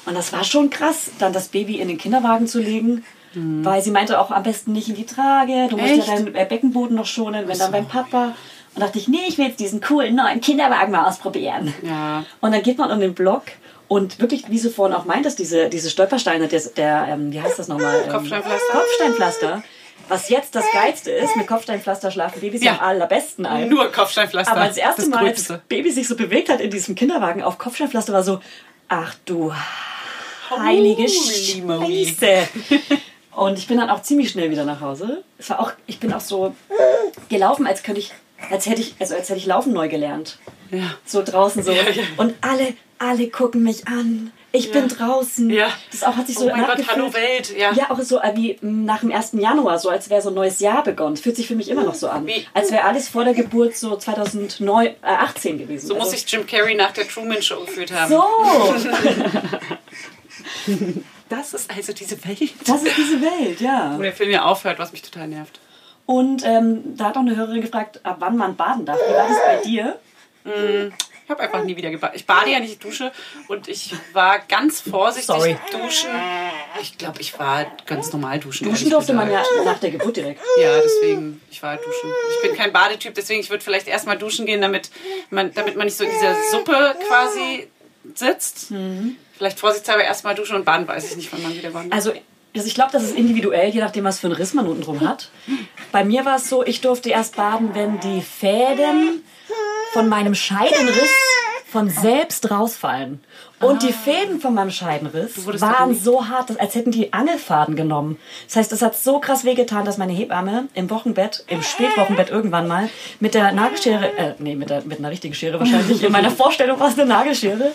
Und 0.07 0.15
das 0.15 0.33
war 0.33 0.43
schon 0.43 0.71
krass, 0.71 1.11
dann 1.19 1.33
das 1.33 1.49
Baby 1.49 1.75
in 1.79 1.87
den 1.87 1.99
Kinderwagen 1.99 2.47
zu 2.47 2.59
legen. 2.59 3.05
Weil 3.35 3.83
sie 3.83 3.91
meinte 3.91 4.19
auch 4.19 4.31
am 4.31 4.41
besten 4.41 4.71
nicht 4.73 4.89
in 4.89 4.95
die 4.95 5.05
Trage. 5.05 5.67
Du 5.69 5.77
musst 5.77 5.91
Mhm. 5.93 5.99
Echt? 5.99 6.07
ja 6.07 6.15
deinen 6.15 6.33
äh, 6.35 6.45
Beckenboden 6.49 6.95
noch 6.95 7.05
schonen, 7.05 7.47
wenn 7.47 7.59
dann 7.59 7.71
beim 7.71 7.85
Papa. 7.87 8.33
Und 8.73 8.81
dachte 8.81 8.97
ich, 8.97 9.07
nee, 9.07 9.19
ich 9.27 9.37
will 9.37 9.45
jetzt 9.45 9.59
diesen 9.59 9.81
coolen 9.81 10.15
neuen 10.15 10.41
Kinderwagen 10.41 10.91
mal 10.91 11.05
ausprobieren. 11.05 11.71
Ja. 11.83 12.23
Und 12.41 12.53
dann 12.55 12.63
geht 12.63 12.79
man 12.79 12.89
um 12.89 12.99
den 12.99 13.13
Block 13.13 13.43
und 13.89 14.19
wirklich, 14.21 14.49
wie 14.49 14.61
du 14.61 14.69
vorhin 14.69 14.95
auch 14.95 15.03
meintest, 15.03 15.39
diese, 15.39 15.67
diese 15.67 15.89
Stolpersteine, 15.89 16.47
der, 16.47 16.61
der 16.77 17.07
ähm, 17.09 17.33
wie 17.33 17.41
heißt 17.41 17.59
das 17.59 17.67
nochmal? 17.67 18.03
Ähm, 18.05 18.11
Kopfsteinpflaster. 18.11 18.71
Kopfsteinpflaster. 18.71 19.63
Was 20.07 20.29
jetzt 20.29 20.55
das 20.55 20.65
Geilste 20.71 21.11
ist, 21.11 21.35
mit 21.35 21.45
Kopfsteinpflaster 21.47 22.09
schlafen 22.09 22.39
Babys 22.39 22.63
Ja. 22.63 22.73
am 22.73 22.79
allerbesten 22.79 23.45
ein. 23.45 23.67
Nur 23.67 23.91
Kopfsteinpflaster. 23.91 24.53
Aber 24.53 24.67
das 24.67 24.77
erste 24.77 25.01
das 25.01 25.09
Mal, 25.09 25.25
als 25.25 25.37
Größte. 25.37 25.61
Baby 25.67 25.91
sich 25.91 26.07
so 26.07 26.15
bewegt 26.15 26.49
hat 26.49 26.61
in 26.61 26.71
diesem 26.71 26.95
Kinderwagen 26.95 27.43
auf 27.43 27.57
Kopfsteinpflaster, 27.57 28.13
war 28.13 28.23
so, 28.23 28.39
ach 28.87 29.15
du 29.25 29.53
heilige 30.49 31.05
moly. 31.63 32.05
Scheiße. 32.07 32.47
Und 33.35 33.57
ich 33.57 33.67
bin 33.67 33.77
dann 33.77 33.89
auch 33.89 34.01
ziemlich 34.01 34.29
schnell 34.29 34.51
wieder 34.51 34.65
nach 34.65 34.81
Hause. 34.81 35.23
Es 35.37 35.49
war 35.49 35.59
auch, 35.59 35.71
ich 35.87 35.99
bin 35.99 36.11
auch 36.13 36.21
so 36.21 36.55
gelaufen, 37.29 37.67
als 37.67 37.83
könnte 37.83 38.01
ich, 38.01 38.11
als 38.51 38.65
hätte 38.65 38.81
ich, 38.81 38.95
also 38.99 39.15
als 39.15 39.29
hätte 39.29 39.39
ich 39.39 39.45
Laufen 39.45 39.73
neu 39.73 39.87
gelernt. 39.89 40.39
Ja. 40.71 40.95
So 41.05 41.23
draußen 41.23 41.63
so. 41.63 41.73
Und 42.17 42.33
alle, 42.41 42.73
alle 42.99 43.29
gucken 43.29 43.63
mich 43.63 43.87
an. 43.87 44.31
Ich 44.51 44.71
bin 44.71 44.87
draußen. 44.87 45.47
Ja. 45.51 45.67
Das 45.91 46.03
auch 46.03 46.15
hat 46.15 46.25
sich 46.25 46.35
so 46.37 46.47
Oh 46.47 46.51
mein 46.51 46.65
Gott, 46.65 46.79
hallo 46.87 47.13
Welt, 47.13 47.55
ja. 47.55 47.71
Ja, 47.73 47.91
auch 47.91 47.99
so 48.01 48.19
äh, 48.19 48.31
wie 48.35 48.57
mm, 48.59 48.83
nach 48.83 49.01
dem 49.01 49.11
1. 49.11 49.33
Januar, 49.33 49.77
so 49.77 49.89
als 49.89 50.09
wäre 50.09 50.23
so 50.23 50.29
ein 50.29 50.35
neues 50.35 50.59
Jahr 50.59 50.81
begonnen. 50.83 51.17
Fühlt 51.17 51.35
sich 51.35 51.47
für 51.47 51.55
mich 51.55 51.69
immer 51.69 51.83
noch 51.83 51.93
so 51.93 52.09
an. 52.09 52.25
Wie- 52.25 52.47
Als 52.55 52.71
wäre 52.71 52.83
alles 52.83 53.09
vor 53.09 53.23
der 53.25 53.35
Geburt 53.35 53.77
so 53.77 53.95
2018 53.95 55.59
gewesen. 55.59 55.85
So 55.87 55.93
muss 55.93 56.05
Also- 56.05 56.15
sich 56.17 56.31
Jim 56.31 56.47
Carrey 56.47 56.73
nach 56.73 56.91
der 56.93 57.07
Truman 57.07 57.43
Show 57.43 57.59
gefühlt 57.61 57.93
haben. 57.93 58.11
So, 58.11 58.23
Das 61.29 61.53
ist 61.53 61.69
also 61.75 61.93
diese 61.93 62.23
Welt. 62.25 62.53
das 62.65 62.83
ist 62.83 62.97
diese 62.97 63.21
Welt, 63.21 63.61
ja. 63.61 63.93
Wo 63.97 64.01
der 64.01 64.13
Film 64.13 64.31
ja 64.31 64.45
aufhört, 64.45 64.79
was 64.79 64.91
mich 64.91 65.03
total 65.03 65.27
nervt. 65.27 65.59
Und 66.07 66.43
ähm, 66.43 66.95
da 66.97 67.05
hat 67.05 67.17
auch 67.17 67.21
eine 67.21 67.35
Hörerin 67.35 67.61
gefragt, 67.61 67.99
ab 68.03 68.15
wann 68.19 68.35
man 68.35 68.55
baden 68.55 68.85
darf. 68.85 68.97
Wie 69.07 69.13
war 69.13 69.27
das 69.27 69.37
bei 69.45 69.57
dir? 69.69 69.99
Ich 71.29 71.31
habe 71.31 71.43
einfach 71.43 71.63
nie 71.63 71.77
wieder 71.77 71.91
gebadet. 71.91 72.15
Ich 72.15 72.25
bade 72.25 72.49
ja 72.49 72.59
nicht, 72.59 72.71
ich 72.71 72.79
dusche. 72.79 73.11
Und 73.47 73.67
ich 73.67 73.93
war 74.13 74.39
ganz 74.39 74.81
vorsichtig 74.81 75.27
Sorry. 75.27 75.57
duschen. 75.71 76.09
Ich 76.81 76.97
glaube, 76.97 77.21
ich 77.21 77.37
war 77.37 77.67
ganz 77.85 78.11
normal 78.11 78.39
duschen. 78.39 78.67
Duschen 78.67 78.89
durfte 78.89 79.13
man 79.13 79.29
ja 79.31 79.43
nach 79.63 79.77
der 79.77 79.91
Geburt 79.91 80.17
direkt. 80.17 80.41
Ja, 80.59 80.81
deswegen, 80.81 81.39
ich 81.51 81.61
war 81.61 81.77
duschen. 81.77 82.09
Ich 82.33 82.49
bin 82.49 82.57
kein 82.57 82.73
Badetyp, 82.73 83.13
deswegen 83.13 83.41
ich 83.41 83.51
würde 83.51 83.63
vielleicht 83.63 83.87
erstmal 83.87 84.17
duschen 84.17 84.47
gehen, 84.47 84.59
damit 84.59 84.89
man, 85.29 85.53
damit 85.53 85.75
man 85.75 85.85
nicht 85.85 85.97
so 85.97 86.03
in 86.03 86.09
dieser 86.09 86.35
Suppe 86.49 86.95
quasi 87.07 87.67
sitzt. 88.15 88.73
Vielleicht 89.37 89.59
vorsichtshalber 89.59 90.03
erstmal 90.03 90.33
duschen 90.33 90.55
und 90.55 90.65
baden, 90.65 90.87
weiß 90.87 91.11
ich 91.11 91.15
nicht, 91.15 91.31
wann 91.31 91.43
man 91.43 91.53
wieder 91.53 91.71
wandert. 91.75 91.93
Also, 91.93 92.11
also 92.55 92.67
ich 92.67 92.73
glaube, 92.73 92.91
das 92.91 93.03
ist 93.03 93.15
individuell, 93.15 93.69
je 93.69 93.81
nachdem, 93.81 94.03
was 94.03 94.17
für 94.17 94.25
einen 94.25 94.35
Riss 94.35 94.55
man 94.55 94.65
unten 94.65 94.81
drum 94.81 95.07
hat. 95.07 95.29
Bei 95.91 96.03
mir 96.03 96.25
war 96.25 96.37
es 96.37 96.49
so, 96.49 96.65
ich 96.65 96.81
durfte 96.81 97.11
erst 97.11 97.35
baden, 97.35 97.75
wenn 97.75 97.99
die 97.99 98.23
Fäden 98.23 99.23
von 99.93 100.07
meinem 100.07 100.35
Scheidenriss 100.35 101.09
von 101.69 101.89
selbst 101.89 102.49
rausfallen. 102.49 103.19
Und 103.59 103.83
die 103.83 103.91
Fäden 103.91 104.39
von 104.39 104.53
meinem 104.53 104.71
Scheidenriss 104.71 105.45
waren 105.61 105.93
so 105.97 106.27
hart, 106.27 106.59
als 106.59 106.75
hätten 106.75 106.91
die 106.91 107.13
Angelfaden 107.13 107.75
genommen. 107.75 108.17
Das 108.47 108.55
heißt, 108.55 108.71
es 108.71 108.81
hat 108.81 108.97
so 108.97 109.19
krass 109.19 109.43
wehgetan, 109.43 109.85
dass 109.85 109.97
meine 109.97 110.13
Hebamme 110.13 110.67
im 110.73 110.89
Wochenbett, 110.89 111.43
im 111.47 111.61
Spätwochenbett 111.61 112.29
irgendwann 112.29 112.67
mal, 112.67 112.89
mit 113.19 113.33
der 113.33 113.51
Nagelschere, 113.51 114.17
äh, 114.17 114.33
nee, 114.39 114.55
mit, 114.55 114.69
der, 114.69 114.83
mit 114.85 114.99
einer 114.99 115.11
richtigen 115.11 115.33
Schere 115.33 115.59
wahrscheinlich, 115.59 116.03
in 116.03 116.11
meiner 116.11 116.31
Vorstellung 116.39 116.79
war 116.79 116.87
es 116.87 116.97
eine 116.97 117.07
Nagelschere, 117.07 117.73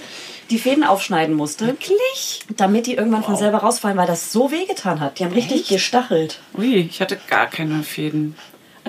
die 0.50 0.58
Fäden 0.58 0.84
aufschneiden 0.84 1.34
musste. 1.34 1.66
Wirklich? 1.66 2.40
Damit 2.56 2.86
die 2.86 2.94
irgendwann 2.94 3.24
von 3.24 3.36
selber 3.36 3.58
rausfallen, 3.58 3.96
weil 3.96 4.06
das 4.06 4.32
so 4.32 4.50
wehgetan 4.50 5.00
hat. 5.00 5.18
Die 5.18 5.24
haben 5.24 5.34
richtig 5.34 5.68
gestachelt. 5.68 6.40
Ui, 6.56 6.76
ich 6.76 7.00
hatte 7.00 7.18
gar 7.28 7.46
keine 7.46 7.82
Fäden. 7.82 8.36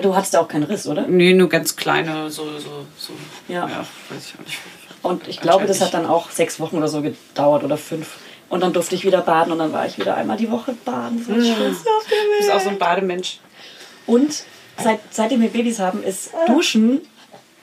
Du 0.00 0.14
hattest 0.14 0.34
ja 0.34 0.40
auch 0.40 0.48
keinen 0.48 0.64
Riss, 0.64 0.86
oder? 0.86 1.06
Nee, 1.06 1.32
nur 1.32 1.48
ganz 1.48 1.74
kleine, 1.74 2.30
so, 2.30 2.44
so, 2.58 2.86
so. 2.98 3.12
Ja. 3.48 3.64
weiß 4.10 4.26
ich 4.26 4.34
auch 4.34 4.44
nicht. 4.44 4.58
Und 5.02 5.28
ich 5.28 5.40
glaube, 5.40 5.66
das 5.66 5.80
hat 5.80 5.94
dann 5.94 6.06
auch 6.06 6.30
sechs 6.30 6.60
Wochen 6.60 6.76
oder 6.76 6.88
so 6.88 7.00
gedauert 7.00 7.64
oder 7.64 7.76
fünf. 7.76 8.16
Und 8.48 8.60
dann 8.60 8.72
durfte 8.72 8.94
ich 8.94 9.04
wieder 9.04 9.22
baden 9.22 9.52
und 9.52 9.58
dann 9.58 9.72
war 9.72 9.86
ich 9.86 9.98
wieder 9.98 10.16
einmal 10.16 10.36
die 10.36 10.50
Woche 10.50 10.74
baden. 10.84 11.20
Auf 11.20 11.26
der 11.26 11.36
Du 11.36 11.76
bist 12.38 12.50
auch 12.50 12.60
so 12.60 12.68
ein 12.68 12.78
Bademensch. 12.78 13.38
Und 14.06 14.44
seit, 14.78 15.00
seitdem 15.10 15.40
wir 15.40 15.48
Babys 15.48 15.78
haben, 15.78 16.02
ist 16.02 16.30
Duschen, 16.46 17.00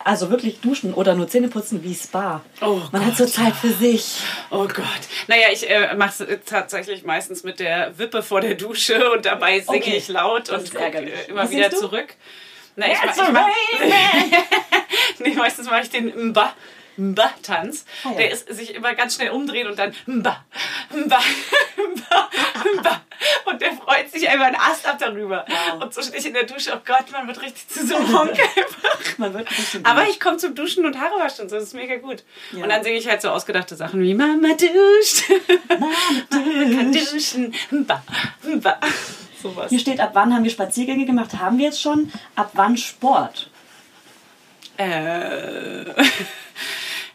also 0.05 0.29
wirklich 0.29 0.59
Duschen 0.61 0.93
oder 0.93 1.15
nur 1.15 1.27
Zähne 1.27 1.47
putzen 1.47 1.83
wie 1.83 1.93
Spa. 1.95 2.41
Oh 2.61 2.81
Man 2.91 3.05
hat 3.05 3.15
so 3.15 3.23
Gott, 3.25 3.33
Zeit 3.33 3.55
für 3.55 3.69
sich. 3.71 4.21
Oh 4.51 4.67
Gott. 4.67 4.85
Naja, 5.27 5.47
ich 5.51 5.69
äh, 5.69 5.93
mache 5.95 6.23
es 6.23 6.39
tatsächlich 6.45 7.03
meistens 7.03 7.43
mit 7.43 7.59
der 7.59 7.97
Wippe 7.97 8.23
vor 8.23 8.41
der 8.41 8.55
Dusche 8.55 9.11
und 9.11 9.25
dabei 9.25 9.59
singe 9.59 9.77
Okay. 9.77 9.97
ich 9.97 10.07
laut 10.07 10.49
Das 10.49 10.63
und 10.63 10.73
gucke 10.75 10.97
äh, 10.97 11.29
immer 11.29 11.43
Was 11.43 11.51
wieder 11.51 11.71
zurück. 11.71 12.13
Na, 12.75 12.87
ich, 12.87 12.93
ich 12.93 13.31
mach, 13.31 13.47
nee, 15.19 15.33
meistens 15.35 15.69
mache 15.69 15.81
ich 15.83 15.89
den 15.89 16.29
Mba. 16.29 16.53
Mba-Tanz. 16.97 17.85
Ah, 18.03 18.11
ja. 18.11 18.17
Der 18.17 18.31
ist 18.31 18.53
sich 18.53 18.75
immer 18.75 18.93
ganz 18.93 19.15
schnell 19.15 19.31
umdrehen 19.31 19.67
und 19.67 19.77
dann 19.77 19.93
Mba, 20.05 20.43
Mba, 20.91 21.19
Mba, 21.77 22.29
Mba. 22.79 23.01
Und 23.45 23.61
der 23.61 23.73
freut 23.73 24.11
sich 24.11 24.27
einfach 24.29 24.47
einen 24.47 24.55
Ast 24.55 24.87
ab 24.87 24.97
darüber. 24.99 25.45
Und 25.79 25.93
so 25.93 26.01
stehe 26.01 26.19
ich 26.19 26.25
in 26.25 26.33
der 26.33 26.43
Dusche, 26.43 26.73
oh 26.75 26.81
Gott, 26.85 27.11
man 27.11 27.27
wird 27.27 27.41
richtig 27.41 27.67
zu 27.67 27.85
so 27.85 27.95
einem 27.95 28.17
Honk 28.17 28.39
einfach. 28.39 28.93
Man 29.17 29.33
wird 29.33 29.47
ein 29.47 29.85
Aber 29.85 30.07
ich 30.07 30.19
komme 30.19 30.37
zum 30.37 30.55
Duschen 30.55 30.85
und 30.85 30.99
Haare 30.99 31.19
waschen 31.19 31.47
so, 31.47 31.55
das 31.55 31.65
ist 31.65 31.73
mega 31.73 31.97
gut. 31.97 32.23
Ja. 32.51 32.63
Und 32.63 32.69
dann 32.69 32.83
singe 32.83 32.97
ich 32.97 33.07
halt 33.07 33.21
so 33.21 33.29
ausgedachte 33.29 33.75
Sachen 33.75 34.01
wie 34.01 34.13
Mama 34.13 34.49
duscht, 34.49 35.29
Mama 35.69 35.91
kann 36.29 36.91
duschen, 36.91 37.53
Mba, 37.69 38.03
Mba. 38.43 38.79
Sowas. 39.41 39.69
Hier 39.69 39.79
steht, 39.79 39.99
ab 39.99 40.11
wann 40.13 40.33
haben 40.33 40.43
wir 40.43 40.51
Spaziergänge 40.51 41.05
gemacht? 41.05 41.37
Haben 41.37 41.57
wir 41.57 41.65
jetzt 41.65 41.81
schon? 41.81 42.11
Ab 42.35 42.51
wann 42.53 42.77
Sport? 42.77 43.49
Äh, 44.77 45.83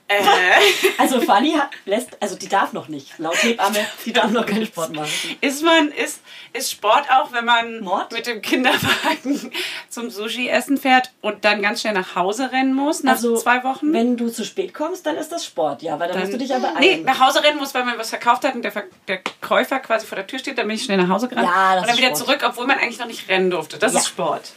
äh, 0.08 0.92
Also 0.98 1.20
Fanny 1.20 1.52
hat, 1.52 1.68
lässt, 1.84 2.16
also 2.20 2.34
die 2.36 2.48
darf 2.48 2.72
noch 2.72 2.88
nicht. 2.88 3.18
Laut 3.18 3.36
Hebamme, 3.42 3.78
die 4.04 4.12
darf 4.12 4.30
noch 4.30 4.46
keinen 4.46 4.66
Sport 4.66 4.94
machen. 4.94 5.36
ist 5.40 5.62
man, 5.62 5.88
ist, 5.92 6.20
ist 6.52 6.70
Sport 6.72 7.04
auch, 7.10 7.32
wenn 7.32 7.44
man 7.44 7.80
Mord? 7.80 8.12
mit 8.12 8.26
dem 8.26 8.40
Kinderwagen 8.42 9.52
zum 9.88 10.10
Sushi-Essen 10.10 10.78
fährt 10.78 11.10
und 11.20 11.44
dann 11.44 11.60
ganz 11.62 11.82
schnell 11.82 11.92
nach 11.92 12.14
Hause 12.16 12.50
rennen 12.52 12.74
muss 12.74 13.02
nach 13.02 13.12
Also 13.12 13.36
zwei 13.36 13.62
Wochen? 13.64 13.92
Wenn 13.92 14.16
du 14.16 14.28
zu 14.30 14.44
spät 14.44 14.72
kommst, 14.74 15.04
dann 15.06 15.16
ist 15.16 15.30
das 15.30 15.44
Sport, 15.44 15.82
ja, 15.82 15.98
weil 16.00 16.08
dann, 16.08 16.20
musst 16.20 16.32
du 16.32 16.38
dich 16.38 16.54
aber 16.54 16.72
Nee, 16.80 17.02
nach 17.04 17.20
Hause 17.20 17.42
rennen 17.44 17.58
muss, 17.58 17.74
weil 17.74 17.84
man 17.84 17.98
was 17.98 18.10
verkauft 18.10 18.44
hat 18.44 18.54
und 18.54 18.62
der, 18.62 18.72
der 19.08 19.20
Käufer 19.40 19.78
quasi 19.80 20.06
vor 20.06 20.16
der 20.16 20.26
Tür 20.26 20.38
steht, 20.38 20.58
dann 20.58 20.66
bin 20.66 20.76
ich 20.76 20.84
schnell 20.84 20.96
nach 20.98 21.08
Hause 21.08 21.28
gerannt. 21.28 21.48
Ja, 21.48 21.74
das 21.74 21.82
und 21.82 21.88
dann 21.90 21.96
wieder 21.98 22.08
Sport. 22.08 22.18
zurück, 22.26 22.42
obwohl 22.46 22.66
man 22.66 22.78
eigentlich 22.78 22.98
noch 22.98 23.06
nicht 23.06 23.28
rennen 23.28 23.50
durfte. 23.50 23.78
Das 23.78 23.92
Ja. 23.92 23.98
ist 24.00 24.08
Sport. 24.08 24.52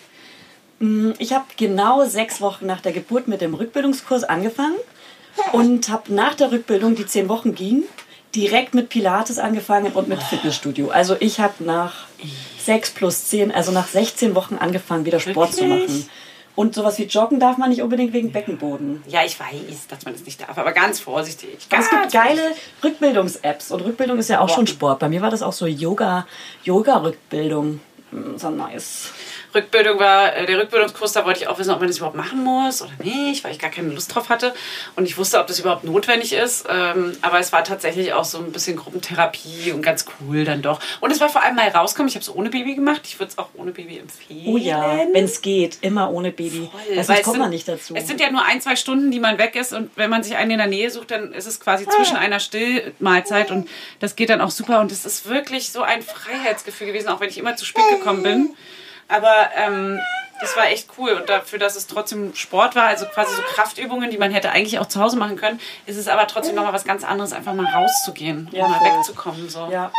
Ich 1.20 1.32
habe 1.34 1.45
genau 1.58 2.06
sechs 2.06 2.41
Wochen 2.41 2.66
nach 2.66 2.82
der 2.82 2.91
Geburt 2.91 3.28
mit 3.28 3.39
dem 3.41 3.54
Rückbildungskurs 3.54 4.24
angefangen 4.24 4.78
und 5.51 5.89
habe 5.89 6.13
nach 6.13 6.36
der 6.36 6.51
Rückbildung, 6.51 6.95
die 6.95 7.05
zehn 7.05 7.29
Wochen 7.29 7.55
ging, 7.55 7.84
direkt 8.36 8.73
mit 8.73 8.89
Pilates 8.89 9.39
angefangen 9.39 9.91
und 9.93 10.07
mit 10.07 10.21
Fitnessstudio. 10.23 10.89
Also 10.89 11.15
ich 11.19 11.39
habe 11.39 11.63
nach 11.63 12.05
sechs 12.59 12.91
plus 12.91 13.25
zehn, 13.25 13.51
also 13.51 13.71
nach 13.71 13.88
16 13.88 14.36
Wochen 14.36 14.55
angefangen, 14.55 15.05
wieder 15.05 15.19
Sport 15.19 15.53
zu 15.53 15.67
Wirklich? 15.67 15.89
machen. 15.89 16.09
Und 16.53 16.75
sowas 16.75 16.99
wie 16.99 17.03
Joggen 17.03 17.39
darf 17.39 17.57
man 17.57 17.69
nicht 17.69 17.82
unbedingt 17.82 18.13
wegen 18.13 18.32
Beckenboden. 18.32 19.01
Ja, 19.07 19.23
ich 19.25 19.39
weiß, 19.39 19.88
dass 19.88 20.03
man 20.03 20.13
das 20.13 20.25
nicht 20.25 20.41
darf, 20.41 20.57
aber 20.57 20.73
ganz 20.73 20.99
vorsichtig. 20.99 21.57
Es 21.57 21.69
Ganz 21.69 21.89
gibt 21.89 22.11
geile 22.11 22.41
Rückbildungs-Apps 22.84 23.71
und 23.71 23.82
Rückbildung 23.82 24.19
ist 24.19 24.29
ja 24.29 24.41
auch 24.41 24.49
schon 24.49 24.67
Sport. 24.67 24.99
Bei 24.99 25.07
mir 25.07 25.21
war 25.21 25.29
das 25.29 25.43
auch 25.43 25.53
so 25.53 25.65
Yoga, 25.65 26.27
Yoga-Rückbildung. 26.63 27.79
So 28.36 28.49
nice. 28.49 29.11
Rückbildung 29.54 29.99
war, 29.99 30.36
äh, 30.36 30.45
der 30.45 30.60
Rückbildungskurs, 30.60 31.14
da 31.14 31.26
wollte 31.26 31.41
ich 31.41 31.47
auch 31.47 31.58
wissen, 31.60 31.72
ob 31.72 31.80
man 31.80 31.88
das 31.88 31.97
überhaupt 31.97 32.16
machen 32.16 32.43
muss 32.43 32.82
oder 32.82 32.91
nicht, 33.04 33.43
weil 33.43 33.52
ich 33.52 33.60
gar 33.60 33.70
keine 33.70 33.89
Lust 33.89 34.14
drauf 34.14 34.30
hatte. 34.30 34.54
Und 34.95 35.06
ich 35.06 35.18
wusste, 35.18 35.39
ob 35.39 35.47
das 35.47 35.60
überhaupt 35.60 35.84
notwendig 35.84 36.34
ist. 36.34 36.66
Ähm, 36.70 37.18
aber 37.22 37.39
es 37.39 37.52
war 37.52 37.64
tatsächlich 37.64 38.14
auch 38.14 38.26
so 38.26 38.38
ein 38.39 38.52
bisschen 38.52 38.78
Gruppentherapie 38.78 39.72
und 39.72 39.82
ganz 39.82 40.06
cool 40.20 40.45
dann 40.45 40.62
doch. 40.62 40.80
Und 40.99 41.12
es 41.12 41.20
war 41.20 41.30
vor 41.30 41.43
allem 41.43 41.56
mal 41.56 41.68
rauskommen. 41.68 42.08
Ich 42.08 42.16
habe 42.16 42.24
es 42.24 42.34
ohne 42.34 42.49
Baby 42.49 42.76
gemacht. 42.76 43.02
Ich 43.06 43.20
würde 43.20 43.32
es 43.32 43.38
auch 43.38 43.49
ohne 43.56 43.72
Baby 43.72 43.99
empfehlen. 43.99 44.47
Oh 44.47 44.58
ja, 44.58 44.99
wenn 45.12 45.26
es 45.26 45.41
geht, 45.41 45.78
immer 45.82 46.12
ohne 46.12 46.32
Baby. 46.32 46.70
Voll, 46.72 47.04
sonst 47.04 47.24
kommt 47.24 47.39
man 47.39 47.49
nicht 47.49 47.68
dazu. 47.68 47.93
Es 47.95 48.08
sind 48.08 48.20
ja 48.20 48.32
nur 48.32 48.43
ein, 48.43 48.62
zwei 48.62 48.76
Stunden, 48.76 49.12
die 49.12 49.20
man 49.20 49.38
weg 49.38 49.56
ist 49.56 49.74
und 49.74 49.91
wenn 49.95 50.10
man 50.10 50.24
sich 50.24 50.36
einen 50.36 50.52
in 50.52 50.58
der 50.58 50.68
Nähe 50.68 50.89
sucht, 50.89 51.12
dann 51.12 51.34
ist 51.34 51.47
es 51.47 51.60
quasi 51.60 51.88
zwischen 51.88 52.18
einer 52.18 52.39
Stillmahlzeit 52.39 53.52
und 53.52 53.70
das 53.99 54.16
geht 54.16 54.30
dann 54.30 54.41
auch 54.41 54.52
super 54.52 54.80
und 54.80 54.91
es 54.91 55.06
ist 55.06 55.30
wirklich 55.30 55.72
so 55.72 55.82
ein 55.82 56.02
Freiheitsgefühl 56.02 56.88
gewesen, 56.88 57.10
auch 57.10 57.20
wenn 57.20 57.30
ich 57.30 57.38
immer 57.38 57.56
zu 57.56 57.66
spät 57.66 57.84
gekommen 57.89 58.24
bin. 58.24 58.56
Aber 59.12 59.49
ähm, 59.57 59.99
das 60.39 60.55
war 60.57 60.68
echt 60.68 60.88
cool 60.97 61.12
und 61.12 61.30
dafür, 61.30 61.59
dass 61.59 61.76
es 61.76 61.86
trotzdem 61.88 62.34
Sport 62.36 62.76
war, 62.76 62.86
also 62.86 63.05
quasi 63.05 63.36
so 63.36 63.41
Kraftübungen, 63.53 64.09
die 64.09 64.18
man 64.18 64.32
hätte 64.32 64.51
eigentlich 64.51 64.80
auch 64.80 64.88
zu 64.88 64.99
Hause 64.99 65.18
machen 65.18 65.36
können, 65.36 65.59
ist 65.86 65.97
es 65.97 66.07
aber 66.07 66.26
trotzdem 66.28 66.55
nochmal 66.55 66.74
was 66.74 66.84
ganz 66.84 67.03
anderes, 67.03 67.32
einfach 67.32 67.53
mal 67.53 67.66
rauszugehen, 67.68 68.49
Ja, 68.51 68.68
mal 68.68 68.80
voll. 68.80 68.97
wegzukommen. 68.97 69.49
So. 69.49 69.70
Ja. 69.72 69.91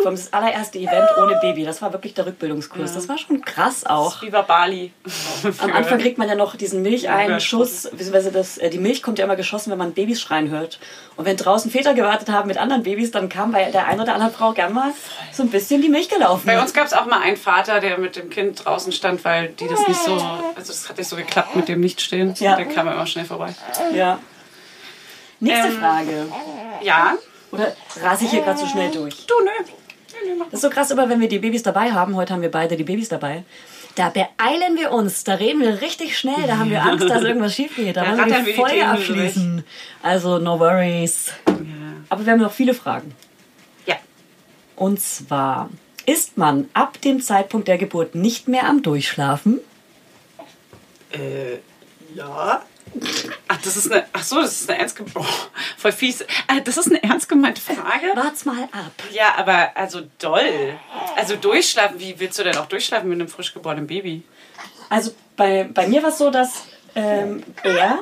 Allem 0.06 0.16
das 0.16 0.32
allererste 0.32 0.78
Event 0.78 1.08
ohne 1.22 1.36
Baby, 1.40 1.64
das 1.64 1.80
war 1.82 1.92
wirklich 1.92 2.14
der 2.14 2.26
Rückbildungskurs. 2.26 2.94
Das 2.94 3.08
war 3.08 3.18
schon 3.18 3.42
krass 3.42 3.84
auch. 3.86 4.22
Wie 4.22 4.30
bei 4.30 4.42
Bali. 4.42 4.92
Am 5.58 5.72
Anfang 5.72 5.98
kriegt 5.98 6.18
man 6.18 6.28
ja 6.28 6.34
noch 6.34 6.56
diesen 6.56 6.82
Milcheinschuss, 6.82 7.84
Ja, 7.84 7.90
beziehungsweise 7.90 8.32
das, 8.32 8.58
äh, 8.58 8.70
die 8.70 8.78
Milch 8.78 9.02
kommt 9.02 9.18
ja 9.18 9.24
immer 9.24 9.36
geschossen, 9.36 9.70
wenn 9.70 9.78
man 9.78 9.92
Babys 9.92 10.20
schreien 10.20 10.50
hört. 10.50 10.78
Und 11.16 11.24
wenn 11.24 11.36
draußen 11.36 11.70
Väter 11.70 11.94
gewartet 11.94 12.28
haben 12.30 12.48
mit 12.48 12.58
anderen 12.58 12.82
Babys, 12.82 13.10
dann 13.10 13.28
kam 13.28 13.52
bei 13.52 13.70
der 13.70 13.86
einen 13.86 14.00
oder 14.00 14.14
anderen 14.14 14.32
Frau 14.32 14.52
gern 14.52 14.72
mal 14.72 14.92
so 15.32 15.42
ein 15.42 15.50
bisschen 15.50 15.82
die 15.82 15.88
Milch 15.88 16.08
gelaufen. 16.08 16.42
Bei 16.46 16.60
uns 16.60 16.72
gab 16.72 16.86
es 16.86 16.92
auch 16.92 17.06
mal 17.06 17.20
einen 17.20 17.36
Vater, 17.36 17.80
der 17.80 17.98
mit 17.98 18.16
dem 18.16 18.30
Kind 18.30 18.64
draußen 18.64 18.92
stand, 18.92 19.24
weil 19.24 19.48
die 19.48 19.68
das 19.68 19.86
nicht 19.86 20.00
so, 20.02 20.14
also 20.14 20.72
das 20.72 20.88
hat 20.88 20.98
nicht 20.98 21.08
so 21.08 21.16
geklappt 21.16 21.56
mit 21.56 21.68
dem 21.68 21.80
Nichtstehen. 21.80 22.34
Ja. 22.38 22.56
Der 22.56 22.66
kam 22.66 22.88
immer 22.88 23.06
schnell 23.06 23.24
vorbei. 23.24 23.54
Ja. 23.94 24.18
Nächste 25.40 25.68
Ähm, 25.68 25.78
Frage. 25.78 26.26
Ja. 26.82 27.14
Oder 27.52 27.72
rase 28.02 28.24
ich 28.24 28.30
hier 28.30 28.42
gerade 28.42 28.58
so 28.58 28.66
schnell 28.66 28.90
durch? 28.90 29.26
Du, 29.26 29.34
nö. 29.42 29.50
Das 30.50 30.54
ist 30.54 30.60
so 30.62 30.70
krass, 30.70 30.90
aber 30.92 31.08
wenn 31.08 31.20
wir 31.20 31.28
die 31.28 31.38
Babys 31.38 31.62
dabei 31.62 31.92
haben, 31.92 32.16
heute 32.16 32.32
haben 32.32 32.42
wir 32.42 32.50
beide 32.50 32.76
die 32.76 32.84
Babys 32.84 33.08
dabei, 33.08 33.44
da 33.94 34.08
beeilen 34.08 34.76
wir 34.76 34.92
uns, 34.92 35.24
da 35.24 35.34
reden 35.34 35.60
wir 35.60 35.80
richtig 35.80 36.16
schnell, 36.16 36.46
da 36.46 36.58
haben 36.58 36.70
wir 36.70 36.82
Angst, 36.82 37.08
dass 37.08 37.22
irgendwas 37.22 37.54
schief 37.54 37.76
geht. 37.76 37.96
Da 37.96 38.06
wollen 38.06 38.30
wir 38.30 38.42
die 38.42 38.52
Feuer 38.52 38.68
Themen 38.68 38.90
abschließen. 38.90 39.64
Also 40.02 40.38
no 40.38 40.58
worries. 40.58 41.32
Aber 42.08 42.24
wir 42.24 42.32
haben 42.32 42.40
noch 42.40 42.52
viele 42.52 42.74
Fragen. 42.74 43.14
Ja. 43.86 43.96
Und 44.76 45.00
zwar, 45.00 45.70
ist 46.06 46.38
man 46.38 46.68
ab 46.74 47.00
dem 47.00 47.20
Zeitpunkt 47.20 47.68
der 47.68 47.78
Geburt 47.78 48.14
nicht 48.14 48.48
mehr 48.48 48.68
am 48.68 48.82
Durchschlafen? 48.82 49.60
Äh, 51.12 51.58
ja. 52.14 52.62
Ach, 53.48 53.58
das 53.62 53.76
ist 53.76 53.90
eine, 53.90 54.04
ach 54.12 54.22
so, 54.22 54.40
das 54.40 54.60
ist 54.62 54.70
eine 54.70 54.80
ernst 54.80 54.96
gemeinte, 54.96 55.18
oh, 55.20 55.24
voll 55.76 55.92
fies. 55.92 56.22
Äh, 56.22 56.26
Das 56.64 56.76
ist 56.76 56.88
eine 56.88 57.02
ernst 57.02 57.28
gemeinte 57.28 57.60
Frage. 57.60 58.06
Wart's 58.14 58.44
mal 58.44 58.64
ab. 58.64 58.92
Ja, 59.12 59.34
aber 59.36 59.70
also 59.76 60.02
doll. 60.18 60.74
Also 61.16 61.36
durchschlafen, 61.36 62.00
wie 62.00 62.18
willst 62.18 62.38
du 62.38 62.42
denn 62.44 62.56
auch 62.56 62.66
durchschlafen 62.66 63.08
mit 63.08 63.18
einem 63.20 63.28
frisch 63.28 63.54
geborenen 63.54 63.86
Baby? 63.86 64.22
Also 64.88 65.12
bei, 65.36 65.68
bei 65.72 65.86
mir 65.86 66.02
war 66.02 66.10
es 66.10 66.18
so, 66.18 66.30
dass 66.30 66.64
ähm, 66.96 67.42
er 67.62 68.00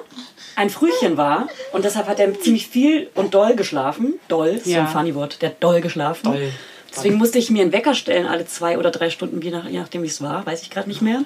ein 0.57 0.71
Frühchen 0.71 1.17
war 1.17 1.49
und 1.73 1.85
deshalb 1.85 2.09
hat 2.09 2.19
er 2.19 2.41
ziemlich 2.41 2.67
viel 2.67 3.11
und 3.15 3.35
doll 3.35 3.55
geschlafen. 3.57 4.19
Doll 4.29 4.49
ist 4.49 4.65
so 4.65 4.71
Ja. 4.71 4.81
ein 4.83 4.89
funny 4.89 5.15
Wort. 5.15 5.43
Der 5.43 5.51
hat 5.51 5.63
doll 5.63 5.81
geschlafen. 5.81 6.25
Doll. 6.33 6.53
Deswegen 6.91 7.17
musste 7.17 7.39
ich 7.39 7.51
mir 7.51 7.63
einen 7.63 7.73
Wecker 7.73 7.95
stellen, 7.95 8.27
alle 8.27 8.47
zwei 8.47 8.79
oder 8.79 8.91
drei 8.91 9.11
Stunden, 9.11 9.41
je, 9.43 9.51
nach, 9.51 9.67
je 9.69 9.79
nachdem 9.79 10.03
wie 10.03 10.07
es 10.07 10.23
war, 10.23 10.47
weiß 10.47 10.63
ich 10.63 10.71
gerade 10.71 10.89
nicht 10.89 11.03
mehr. 11.03 11.23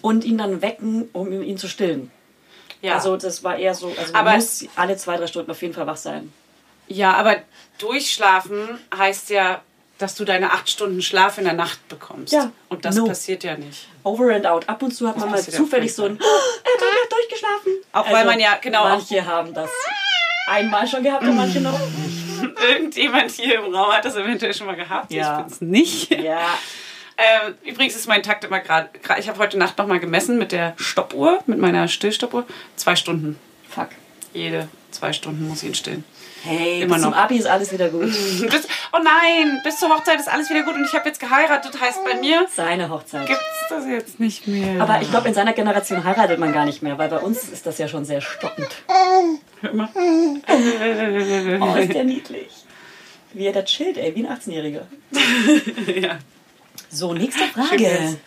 Und 0.00 0.24
ihn 0.24 0.38
dann 0.38 0.62
wecken, 0.62 1.08
um 1.12 1.30
ihn 1.42 1.58
zu 1.58 1.68
stillen. 1.68 2.10
Ja. 2.84 2.94
Also 2.94 3.16
das 3.16 3.42
war 3.42 3.56
eher 3.56 3.74
so, 3.74 3.88
also 3.98 4.12
Aber- 4.14 4.24
man 4.30 4.36
muss 4.36 4.64
alle 4.76 4.96
zwei, 4.96 5.16
drei 5.16 5.26
Stunden 5.26 5.50
auf 5.50 5.62
jeden 5.62 5.74
Fall 5.74 5.86
wach 5.86 5.96
sein. 5.96 6.32
Ja, 6.86 7.14
aber 7.14 7.36
durchschlafen 7.78 8.78
heißt 8.96 9.30
ja, 9.30 9.62
dass 9.98 10.14
du 10.16 10.24
deine 10.24 10.50
acht 10.52 10.68
Stunden 10.68 11.00
Schlaf 11.00 11.38
in 11.38 11.44
der 11.44 11.52
Nacht 11.54 11.86
bekommst. 11.88 12.32
Ja. 12.32 12.50
Und 12.68 12.84
das 12.84 12.96
No. 12.96 13.06
passiert 13.06 13.44
ja 13.44 13.56
nicht. 13.56 13.88
Over 14.02 14.34
and 14.34 14.44
out. 14.46 14.68
Ab 14.68 14.82
und 14.82 14.90
zu 14.90 15.08
hat 15.08 15.16
man 15.16 15.30
mal 15.30 15.40
zufällig 15.42 15.94
so 15.94 16.04
ein, 16.04 16.18
"Ah, 16.20 16.24
er 16.64 17.02
hat 17.04 17.12
durchgeschlafen. 17.12 17.72
Also 17.92 18.08
Auch 18.08 18.12
weil 18.12 18.24
man 18.26 18.40
ja- 18.40 18.58
genau, 18.60 18.84
Manche 18.84 19.24
haben 19.24 19.54
das 19.54 19.70
einmal 20.48 20.86
schon 20.86 21.02
gehabt 21.04 21.22
und 21.22 21.36
manche 21.36 21.60
noch 21.60 21.78
nicht. 21.78 22.58
Irgendjemand 22.68 23.30
hier 23.30 23.64
im 23.64 23.74
Raum 23.74 23.92
hat 23.92 24.04
das 24.04 24.16
eventuell 24.16 24.52
schon 24.52 24.66
mal 24.66 24.76
gehabt. 24.76 25.10
Ja. 25.12 25.38
Ich 25.38 25.44
bin's 25.46 25.60
nicht. 25.60 26.10
Ja. 26.10 26.58
Ähm, 27.16 27.54
übrigens 27.64 27.94
ist 27.94 28.08
mein 28.08 28.22
Takt 28.22 28.44
immer 28.44 28.60
gerade. 28.60 28.88
Ich 29.18 29.28
habe 29.28 29.38
heute 29.38 29.56
Nacht 29.58 29.78
noch 29.78 29.86
mal 29.86 30.00
gemessen 30.00 30.38
mit 30.38 30.52
der 30.52 30.74
Stoppuhr, 30.76 31.42
mit 31.46 31.58
meiner 31.58 31.86
Stillstoppuhr. 31.88 32.44
Zwei 32.76 32.96
Stunden. 32.96 33.38
Fuck. 33.68 33.88
Jede 34.32 34.68
zwei 34.94 35.12
Stunden 35.12 35.48
muss 35.48 35.62
ich 35.62 35.68
ihn 35.68 35.74
stillen. 35.74 36.04
Hey, 36.42 36.82
Immer 36.82 36.94
bis 36.94 37.02
zum 37.02 37.10
noch. 37.12 37.18
Abi 37.18 37.36
ist 37.36 37.46
alles 37.46 37.72
wieder 37.72 37.88
gut. 37.88 38.02
Bis, 38.50 38.68
oh 38.92 38.98
nein, 39.02 39.60
bis 39.64 39.78
zur 39.78 39.88
Hochzeit 39.88 40.20
ist 40.20 40.28
alles 40.28 40.50
wieder 40.50 40.62
gut 40.62 40.74
und 40.74 40.84
ich 40.84 40.92
habe 40.92 41.08
jetzt 41.08 41.18
geheiratet. 41.18 41.80
Heißt 41.80 42.04
bei 42.04 42.20
mir 42.20 42.46
Seine 42.54 42.90
Hochzeit. 42.90 43.26
gibt's 43.26 43.42
das 43.70 43.86
jetzt 43.86 44.20
nicht 44.20 44.46
mehr. 44.46 44.80
Aber 44.82 45.00
ich 45.00 45.10
glaube, 45.10 45.28
in 45.28 45.34
seiner 45.34 45.54
Generation 45.54 46.04
heiratet 46.04 46.38
man 46.38 46.52
gar 46.52 46.66
nicht 46.66 46.82
mehr, 46.82 46.98
weil 46.98 47.08
bei 47.08 47.18
uns 47.18 47.44
ist 47.48 47.66
das 47.66 47.78
ja 47.78 47.88
schon 47.88 48.04
sehr 48.04 48.20
stockend. 48.20 48.68
immer. 49.62 49.88
Oh, 51.60 51.74
ist 51.76 51.94
der 51.94 52.04
niedlich. 52.04 52.48
Wie 53.32 53.46
er 53.46 53.52
da 53.52 53.62
chillt, 53.62 53.96
ey, 53.96 54.14
wie 54.14 54.26
ein 54.26 54.32
18-Jähriger. 54.38 54.82
ja. 56.00 56.18
So, 56.94 57.12
nächste 57.12 57.44
Frage. 57.48 58.18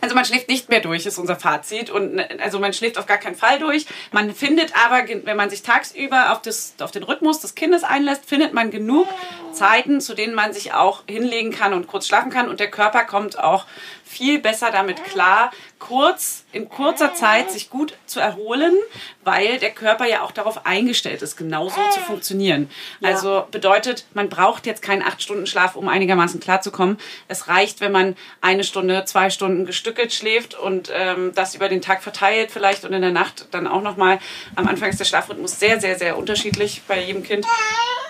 Also 0.00 0.14
man 0.14 0.24
schläft 0.24 0.48
nicht 0.48 0.68
mehr 0.68 0.80
durch, 0.80 1.06
ist 1.06 1.18
unser 1.18 1.36
Fazit. 1.36 1.90
Und 1.90 2.14
ne, 2.14 2.28
also 2.40 2.58
man 2.58 2.72
schläft 2.72 2.98
auf 2.98 3.06
gar 3.06 3.18
keinen 3.18 3.34
Fall 3.34 3.58
durch. 3.58 3.86
Man 4.12 4.32
findet 4.32 4.72
aber, 4.76 5.08
wenn 5.08 5.36
man 5.36 5.50
sich 5.50 5.62
tagsüber 5.62 6.32
auf, 6.32 6.42
das, 6.42 6.74
auf 6.80 6.92
den 6.92 7.02
Rhythmus 7.02 7.40
des 7.40 7.54
Kindes 7.54 7.82
einlässt, 7.82 8.24
findet 8.24 8.54
man 8.54 8.70
genug 8.70 9.08
Zeiten, 9.52 10.00
zu 10.00 10.14
denen 10.14 10.34
man 10.34 10.52
sich 10.52 10.72
auch 10.72 11.02
hinlegen 11.08 11.50
kann 11.50 11.72
und 11.72 11.88
kurz 11.88 12.06
schlafen 12.06 12.30
kann. 12.30 12.48
Und 12.48 12.60
der 12.60 12.70
Körper 12.70 13.04
kommt 13.04 13.38
auch 13.38 13.66
viel 14.04 14.38
besser 14.38 14.70
damit 14.70 15.04
klar, 15.04 15.50
kurz, 15.78 16.44
in 16.52 16.68
kurzer 16.68 17.14
Zeit 17.14 17.50
sich 17.50 17.70
gut 17.70 17.94
zu 18.06 18.20
erholen, 18.20 18.74
weil 19.22 19.58
der 19.58 19.70
Körper 19.70 20.06
ja 20.06 20.22
auch 20.22 20.32
darauf 20.32 20.66
eingestellt 20.66 21.22
ist, 21.22 21.36
genauso 21.36 21.80
zu 21.92 22.00
funktionieren. 22.00 22.70
Also 23.02 23.46
bedeutet, 23.50 24.04
man 24.14 24.28
braucht 24.28 24.66
jetzt 24.66 24.82
keinen 24.82 25.02
acht 25.02 25.22
Stunden 25.22 25.46
Schlaf, 25.46 25.76
um 25.76 25.88
einigermaßen 25.88 26.40
klarzukommen. 26.40 26.98
Es 27.28 27.48
reicht, 27.48 27.80
wenn 27.80 27.92
man 27.92 28.16
eine 28.40 28.64
Stunde, 28.64 29.04
zwei 29.04 29.30
Stunden 29.30 29.66
gestückelt 29.66 30.12
schläft 30.12 30.54
und 30.54 30.90
ähm, 30.92 31.32
das 31.34 31.54
über 31.54 31.68
den 31.68 31.82
Tag 31.82 32.02
verteilt 32.02 32.50
vielleicht 32.50 32.84
und 32.84 32.92
in 32.92 33.02
der 33.02 33.12
Nacht 33.12 33.46
dann 33.50 33.66
auch 33.66 33.82
nochmal. 33.82 34.18
Am 34.56 34.66
Anfang 34.66 34.90
ist 34.90 35.00
der 35.00 35.04
Schlafrhythmus 35.04 35.58
sehr, 35.58 35.80
sehr, 35.80 35.98
sehr 35.98 36.18
unterschiedlich 36.18 36.82
bei 36.88 37.02
jedem 37.02 37.22
Kind. 37.22 37.46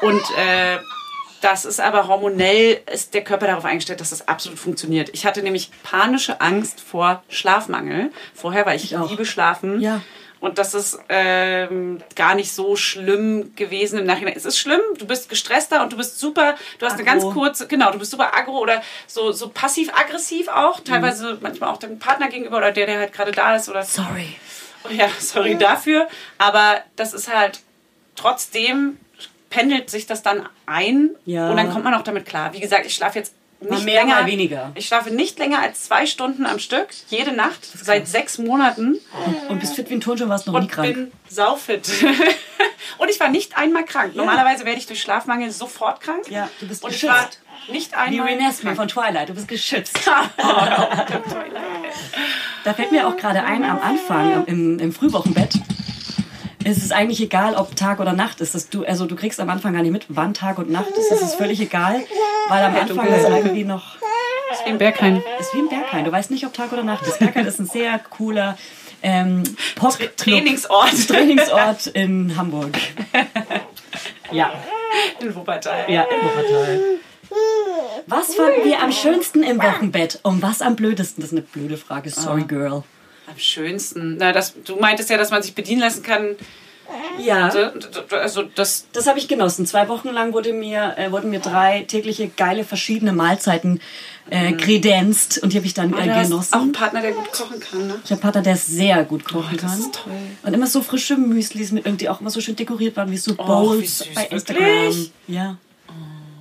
Und 0.00 0.22
äh, 0.36 0.78
das 1.40 1.64
ist 1.64 1.80
aber 1.80 2.08
hormonell, 2.08 2.80
ist 2.92 3.14
der 3.14 3.22
Körper 3.24 3.46
darauf 3.46 3.64
eingestellt, 3.64 4.00
dass 4.00 4.10
das 4.10 4.26
absolut 4.28 4.58
funktioniert. 4.58 5.10
Ich 5.12 5.24
hatte 5.26 5.42
nämlich 5.42 5.70
panische 5.82 6.40
Angst 6.40 6.80
vor 6.80 7.22
Schlafmangel 7.28 8.10
vorher, 8.34 8.66
weil 8.66 8.76
ich, 8.76 8.92
Ich 8.92 9.10
liebe 9.10 9.24
Schlafen. 9.24 9.80
Ja. 9.80 10.00
Und 10.40 10.58
das 10.58 10.72
ist 10.72 11.00
ähm, 11.08 12.00
gar 12.14 12.36
nicht 12.36 12.52
so 12.52 12.76
schlimm 12.76 13.56
gewesen 13.56 13.98
im 13.98 14.06
Nachhinein. 14.06 14.34
Es 14.36 14.44
ist 14.44 14.56
schlimm, 14.56 14.80
du 14.96 15.04
bist 15.04 15.28
gestresster 15.28 15.82
und 15.82 15.92
du 15.92 15.96
bist 15.96 16.20
super, 16.20 16.54
du 16.78 16.86
hast 16.86 16.92
eine 16.94 17.02
ganz 17.02 17.24
Aggro. 17.24 17.32
kurze, 17.34 17.66
genau, 17.66 17.90
du 17.90 17.98
bist 17.98 18.12
super 18.12 18.32
aggro 18.36 18.58
oder 18.58 18.80
so, 19.08 19.32
so 19.32 19.48
passiv-aggressiv 19.48 20.46
auch, 20.46 20.78
teilweise 20.78 21.32
Mhm. 21.34 21.38
manchmal 21.40 21.70
auch 21.70 21.76
deinem 21.78 21.98
Partner 21.98 22.28
gegenüber 22.28 22.58
oder 22.58 22.70
der, 22.70 22.86
der 22.86 22.98
halt 23.00 23.12
gerade 23.12 23.32
da 23.32 23.56
ist 23.56 23.68
oder 23.68 23.82
Sorry. 23.82 24.36
Oh 24.84 24.92
ja, 24.92 25.08
sorry 25.18 25.56
dafür. 25.58 26.06
Aber 26.38 26.82
das 26.94 27.14
ist 27.14 27.34
halt 27.34 27.58
trotzdem 28.14 28.98
pendelt 29.50 29.90
sich 29.90 30.06
das 30.06 30.22
dann 30.22 30.48
ein 30.66 31.10
Ja. 31.24 31.50
und 31.50 31.56
dann 31.56 31.70
kommt 31.70 31.84
man 31.84 31.94
auch 31.94 32.02
damit 32.02 32.26
klar. 32.26 32.52
Wie 32.52 32.60
gesagt, 32.60 32.86
ich 32.86 32.94
schlafe 32.94 33.18
jetzt 33.18 33.34
nicht 33.60 33.84
mehr, 33.84 34.04
länger, 34.04 34.24
weniger. 34.26 34.70
Ich 34.76 34.86
schlafe 34.86 35.10
nicht 35.10 35.36
länger 35.40 35.60
als 35.60 35.82
zwei 35.84 36.06
Stunden 36.06 36.46
am 36.46 36.60
Stück 36.60 36.88
jede 37.08 37.32
Nacht 37.32 37.58
seit 37.64 38.06
sechs 38.06 38.38
Monaten 38.38 38.98
Und 39.48 39.58
bist 39.58 39.74
fit 39.74 39.90
wie 39.90 39.94
ein 39.94 40.00
Turnschuh, 40.00 40.28
warst 40.28 40.46
noch 40.46 40.54
nie 40.54 40.60
und 40.60 40.70
krank. 40.70 40.94
bin 40.94 41.12
saufit. 41.28 41.90
und 42.98 43.10
ich 43.10 43.18
war 43.18 43.28
nicht 43.30 43.56
einmal 43.58 43.84
krank. 43.84 44.14
Normalerweise 44.14 44.64
werde 44.64 44.78
ich 44.78 44.86
durch 44.86 45.00
Schlafmangel 45.02 45.50
sofort 45.50 46.00
krank. 46.00 46.30
Ja, 46.30 46.48
du 46.60 46.68
bist 46.68 46.84
und 46.84 46.90
ich 46.90 47.00
geschützt. 47.00 47.40
war 47.66 47.74
nicht 47.74 47.90
Wie 47.92 47.96
einmal 47.96 48.28
Renesmee 48.28 48.74
von 48.76 48.86
Twilight, 48.86 49.28
du 49.28 49.34
bist 49.34 49.48
geschützt. 49.48 49.98
Twilight. 50.36 51.94
Da 52.64 52.74
fällt 52.74 52.92
mir 52.92 53.08
auch 53.08 53.16
gerade 53.16 53.42
ein, 53.44 53.64
am 53.64 53.80
Anfang, 53.80 54.44
im, 54.46 54.78
im 54.78 54.92
Frühwochenbett, 54.92 55.54
ist 56.76 56.84
es 56.84 56.92
eigentlich 56.92 57.20
egal, 57.20 57.54
ob 57.54 57.76
Tag 57.76 58.00
oder 58.00 58.12
Nacht 58.12 58.40
ist. 58.40 58.54
Das 58.54 58.68
du, 58.68 58.84
also 58.84 59.06
du 59.06 59.16
kriegst 59.16 59.40
am 59.40 59.48
Anfang 59.48 59.72
gar 59.72 59.82
nicht 59.82 59.92
mit, 59.92 60.06
wann 60.08 60.34
Tag 60.34 60.58
und 60.58 60.70
Nacht 60.70 60.90
ist. 60.90 61.10
Das 61.10 61.22
ist 61.22 61.34
völlig 61.36 61.60
egal, 61.60 62.00
weil 62.48 62.64
am 62.64 62.76
Anfang 62.76 63.06
ist 63.06 63.28
irgendwie 63.28 63.64
noch... 63.64 63.96
Im 64.66 64.78
Berghain. 64.78 65.22
ist 65.38 65.54
wie 65.54 65.58
im 65.58 65.68
Berghain. 65.68 66.04
Du 66.04 66.12
weißt 66.12 66.30
nicht, 66.30 66.44
ob 66.46 66.54
Tag 66.54 66.72
oder 66.72 66.82
Nacht 66.82 67.06
ist. 67.06 67.18
Berghain 67.18 67.46
ist 67.46 67.60
ein 67.60 67.66
sehr 67.66 67.98
cooler 67.98 68.56
ähm, 69.02 69.42
Pop 69.76 69.98
Trainingsort. 70.16 70.94
Trainingsort 71.08 71.86
in 71.88 72.36
Hamburg. 72.36 72.76
ja, 74.32 74.52
In 75.20 75.34
Wuppertal. 75.34 75.84
ja, 75.88 76.02
im 76.02 76.26
Wuppertal. 76.26 76.80
Was 78.06 78.34
fanden 78.34 78.64
wir 78.64 78.82
am 78.82 78.90
schönsten 78.90 79.42
im 79.42 79.58
Wochenbett? 79.58 80.18
Und 80.22 80.40
was 80.42 80.62
am 80.62 80.76
blödesten? 80.76 81.22
Das 81.22 81.32
ist 81.32 81.38
eine 81.38 81.46
blöde 81.46 81.76
Frage. 81.76 82.10
Sorry, 82.10 82.44
Girl. 82.44 82.84
Am 83.30 83.38
schönsten. 83.38 84.16
Na, 84.18 84.32
das, 84.32 84.54
du 84.64 84.76
meintest 84.76 85.10
ja, 85.10 85.16
dass 85.18 85.30
man 85.30 85.42
sich 85.42 85.54
bedienen 85.54 85.80
lassen 85.80 86.02
kann. 86.02 86.36
Ja. 87.18 87.50
D- 87.50 87.78
d- 87.78 88.16
Also 88.16 88.42
das. 88.54 88.86
Das 88.94 89.06
habe 89.06 89.18
ich 89.18 89.28
genossen. 89.28 89.66
Zwei 89.66 89.88
Wochen 89.88 90.08
lang 90.08 90.32
wurde 90.32 90.54
mir, 90.54 90.94
äh, 90.96 91.10
wurden 91.12 91.28
mir 91.28 91.40
drei 91.40 91.84
tägliche 91.86 92.28
geile 92.28 92.64
verschiedene 92.64 93.12
Mahlzeiten 93.12 93.80
äh, 94.30 94.52
kredenzt 94.52 95.42
und 95.42 95.52
die 95.52 95.56
habe 95.58 95.66
ich 95.66 95.74
dann 95.74 95.90
Du 95.90 95.98
äh, 95.98 96.08
hast 96.10 96.28
genossen. 96.30 96.54
auch 96.54 96.60
einen 96.62 96.72
Partner, 96.72 97.02
der 97.02 97.12
gut 97.12 97.30
kochen 97.32 97.60
kann, 97.60 97.86
ne? 97.88 97.94
Ich 98.02 98.10
habe 98.10 98.12
einen 98.12 98.20
Partner, 98.22 98.40
der 98.42 98.56
sehr 98.56 99.04
gut 99.04 99.24
kochen 99.26 99.50
Oh, 99.52 99.60
das 99.60 99.70
kann. 99.72 99.80
ist 99.80 99.92
toll. 99.94 100.12
Und 100.44 100.54
immer 100.54 100.66
so 100.66 100.80
frische 100.80 101.16
Müslis 101.16 101.72
mit 101.72 101.84
irgendwie 101.84 102.08
auch 102.08 102.20
immer 102.22 102.30
so 102.30 102.40
schön 102.40 102.56
dekoriert 102.56 102.96
waren, 102.96 103.10
wie 103.10 103.18
so 103.18 103.32
wie 103.32 103.36
Bowls 103.36 103.98
süß, 103.98 104.08
bei 104.14 104.24
Instagram. 104.26 104.64
wirklich? 104.64 105.10
Ja. 105.26 105.58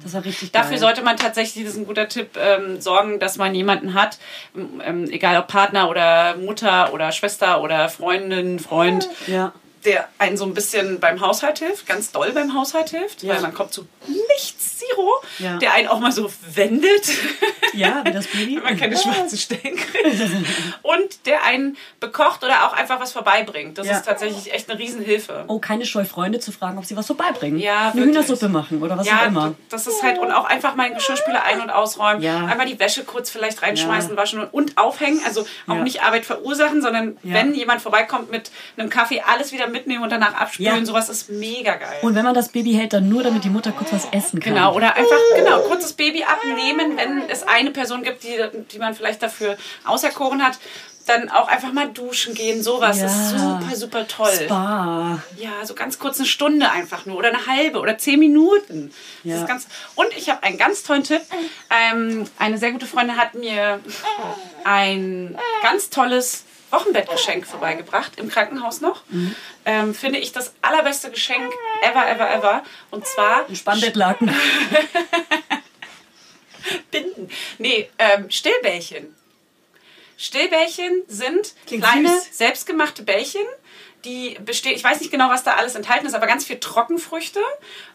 Das 0.08 0.14
war 0.14 0.24
richtig 0.26 0.51
Dafür 0.53 0.72
geil. 0.72 0.80
sollte 0.80 1.01
man 1.01 1.18
tatsächlich, 1.18 1.66
das 1.66 1.74
ist 1.74 1.80
ein 1.80 1.86
guter 1.86 2.08
Tipp, 2.08 2.38
ähm, 2.38 2.80
sorgen, 2.80 3.20
dass 3.20 3.38
man 3.38 3.53
jemanden 3.53 3.93
hat, 3.93 4.18
ähm, 4.55 5.10
egal 5.12 5.38
ob 5.38 5.47
Partner 5.47 5.89
oder 5.89 6.36
Mutter 6.38 6.93
oder 6.93 7.12
Schwester 7.12 7.62
oder 7.62 7.89
Freundin, 7.89 8.58
Freund, 8.60 9.10
Ja. 9.28 9.51
Der 9.88 10.08
einen 10.20 10.38
so 10.38 10.46
ein 10.46 10.54
bisschen 10.54 11.00
beim 11.00 11.22
Haushalt 11.22 11.60
hilft, 11.60 11.88
ganz 11.88 12.12
doll 12.12 12.32
beim 12.34 12.54
Haushalt 12.54 12.90
hilft, 12.90 13.24
Ja. 13.24 13.34
weil 13.36 13.42
man 13.42 13.54
kommt 13.54 13.74
zu 13.74 13.88
nichts 14.08 14.78
Zero, 14.78 15.16
Ja. 15.40 15.58
der 15.58 15.74
einen 15.74 15.88
auch 15.88 16.00
mal 16.00 16.12
so 16.12 16.32
wendet. 16.54 17.10
Ja, 17.74 18.04
wie 18.06 18.12
das 18.12 18.28
Baby. 18.28 18.56
wenn 18.58 18.64
man 18.64 18.78
keine 18.78 18.96
schwarzen 18.98 19.38
Stellen 19.38 19.76
kriegt. 19.76 20.22
Und 20.84 21.26
der 21.26 21.44
einen 21.44 21.78
bekocht 22.00 22.44
oder 22.44 22.68
auch 22.68 22.74
einfach 22.74 23.00
was 23.00 23.12
vorbeibringt. 23.12 23.78
Das 23.78 23.88
Ja. 23.88 23.98
ist 23.98 24.06
tatsächlich 24.06 24.54
echt 24.54 24.70
eine 24.70 24.80
Riesenhilfe. 24.80 25.46
Oh, 25.48 25.60
keine 25.60 25.86
Scheu, 25.86 26.06
Freunde 26.06 26.40
zu 26.40 26.52
fragen, 26.52 26.78
ob 26.78 26.86
sie 26.86 26.96
was 26.96 27.08
vorbeibringen. 27.08 27.60
Ja, 27.60 27.90
Eine. 27.92 28.04
Hühnersuppe 28.04 28.50
machen 28.50 28.82
oder 28.84 28.98
was 28.98 29.08
auch 29.08 29.26
immer. 29.26 29.56
das 29.70 29.88
ist 29.88 30.04
halt, 30.04 30.20
und 30.20 30.32
auch 30.32 30.46
einfach 30.46 30.76
mal 30.76 30.84
einen 30.84 30.96
Geschirrspüler 30.96 31.44
ein- 31.44 31.62
und 31.62 31.70
ausräumen. 31.70 32.22
Ja. 32.22 32.46
Einmal 32.46 32.68
die 32.68 32.80
Wäsche 32.80 33.04
kurz 33.04 33.30
vielleicht 33.30 33.62
reinschmeißen, 33.62 34.16
waschen 34.16 34.40
und, 34.42 34.54
und 34.54 34.78
aufhängen. 34.78 35.22
Also 35.26 35.46
auch 35.68 35.76
nicht 35.78 36.04
Arbeit 36.04 36.26
verursachen, 36.26 36.82
sondern 36.82 37.18
wenn 37.24 37.54
jemand 37.56 37.82
vorbeikommt 37.82 38.32
mit 38.32 38.52
einem 38.78 38.90
Kaffee, 38.90 39.22
alles 39.22 39.52
wieder 39.52 39.68
mitnehmen 39.78 40.03
und 40.03 40.11
danach 40.11 40.34
abspülen. 40.34 40.80
Ja. 40.80 40.86
Sowas 40.86 41.09
ist 41.09 41.30
mega 41.30 41.75
geil. 41.75 41.97
Und 42.01 42.15
wenn 42.15 42.23
man 42.25 42.34
das 42.34 42.49
Baby 42.49 42.73
hält, 42.73 42.93
dann 42.93 43.07
nur, 43.09 43.23
damit 43.23 43.43
die 43.43 43.49
Mutter 43.49 43.71
kurz 43.71 43.93
was 43.93 44.05
essen 44.11 44.39
kann. 44.39 44.53
Genau, 44.55 44.73
oder 44.75 44.95
einfach, 44.95 45.17
genau, 45.36 45.59
kurzes 45.61 45.93
Baby 45.93 46.23
abnehmen, 46.23 46.97
wenn 46.97 47.30
es 47.30 47.43
eine 47.43 47.71
Person 47.71 48.03
gibt, 48.03 48.23
die, 48.23 48.38
die 48.71 48.80
man 48.80 48.93
vielleicht 48.95 49.21
dafür 49.21 49.55
auserkoren 49.86 50.43
hat. 50.43 50.57
Dann 51.05 51.30
auch 51.30 51.47
einfach 51.47 51.71
mal 51.71 51.88
duschen 51.88 52.34
gehen, 52.34 52.61
sowas 52.61 52.99
Ja. 52.99 53.05
ist 53.05 53.30
super, 53.30 53.75
super 53.75 54.07
toll. 54.09 54.30
Spa. 54.43 55.23
Ja, 55.38 55.65
so 55.65 55.73
ganz 55.73 55.99
kurz 55.99 56.17
eine 56.19 56.28
Stunde 56.28 56.69
einfach 56.69 57.05
nur 57.05 57.15
oder 57.17 57.30
eine 57.30 57.45
halbe 57.47 57.80
oder 57.80 57.97
zehn 57.97 58.19
Minuten. 58.19 58.91
Ja. 59.23 59.38
ist 59.38 59.47
ganz 59.47 59.67
und 59.95 60.09
ich 60.17 60.30
habe 60.30 60.43
einen 60.43 60.57
ganz 60.57 60.84
tollen 60.84 61.03
Tipp. 61.05 61.21
Ähm, 61.69 62.25
eine 62.38 62.57
sehr 62.57 62.73
gute 62.73 62.86
Freundin 62.88 63.15
hat 63.15 63.36
mir 63.36 63.80
ein 64.65 65.38
ganz 65.61 65.89
tolles 65.89 66.43
Wochenbettgeschenk 66.78 67.47
vorbeigebracht, 67.47 68.19
im 68.19 68.30
Krankenhaus 68.30 68.82
noch. 68.82 69.01
Ähm, 69.65 69.95
finde 69.95 70.19
ich 70.19 70.32
das 70.32 70.53
allerbeste 70.61 71.09
Geschenk 71.09 71.51
ever, 71.82 72.07
ever, 72.09 72.30
ever. 72.34 72.63
Und 72.91 73.07
zwar 73.07 73.47
Ein 73.47 73.55
Spannbettlaken. 73.55 74.30
Binden. 76.91 77.30
Nee, 77.57 77.89
ähm, 77.97 78.30
Stillbällchen. 78.30 79.15
Stillbällchen 80.17 81.03
sind 81.07 81.53
Klingt 81.65 81.84
kleine, 81.84 82.09
süß. 82.09 82.38
selbstgemachte 82.38 83.03
Bällchen, 83.03 83.45
die 84.03 84.38
bestehen, 84.43 84.75
ich 84.75 84.84
weiß 84.84 84.99
nicht 84.99 85.11
genau, 85.11 85.30
was 85.30 85.43
da 85.43 85.53
alles 85.55 85.75
enthalten 85.75 86.05
ist, 86.05 86.13
aber 86.13 86.28
ganz 86.28 86.45
viel 86.45 86.59
Trockenfrüchte, 86.59 87.39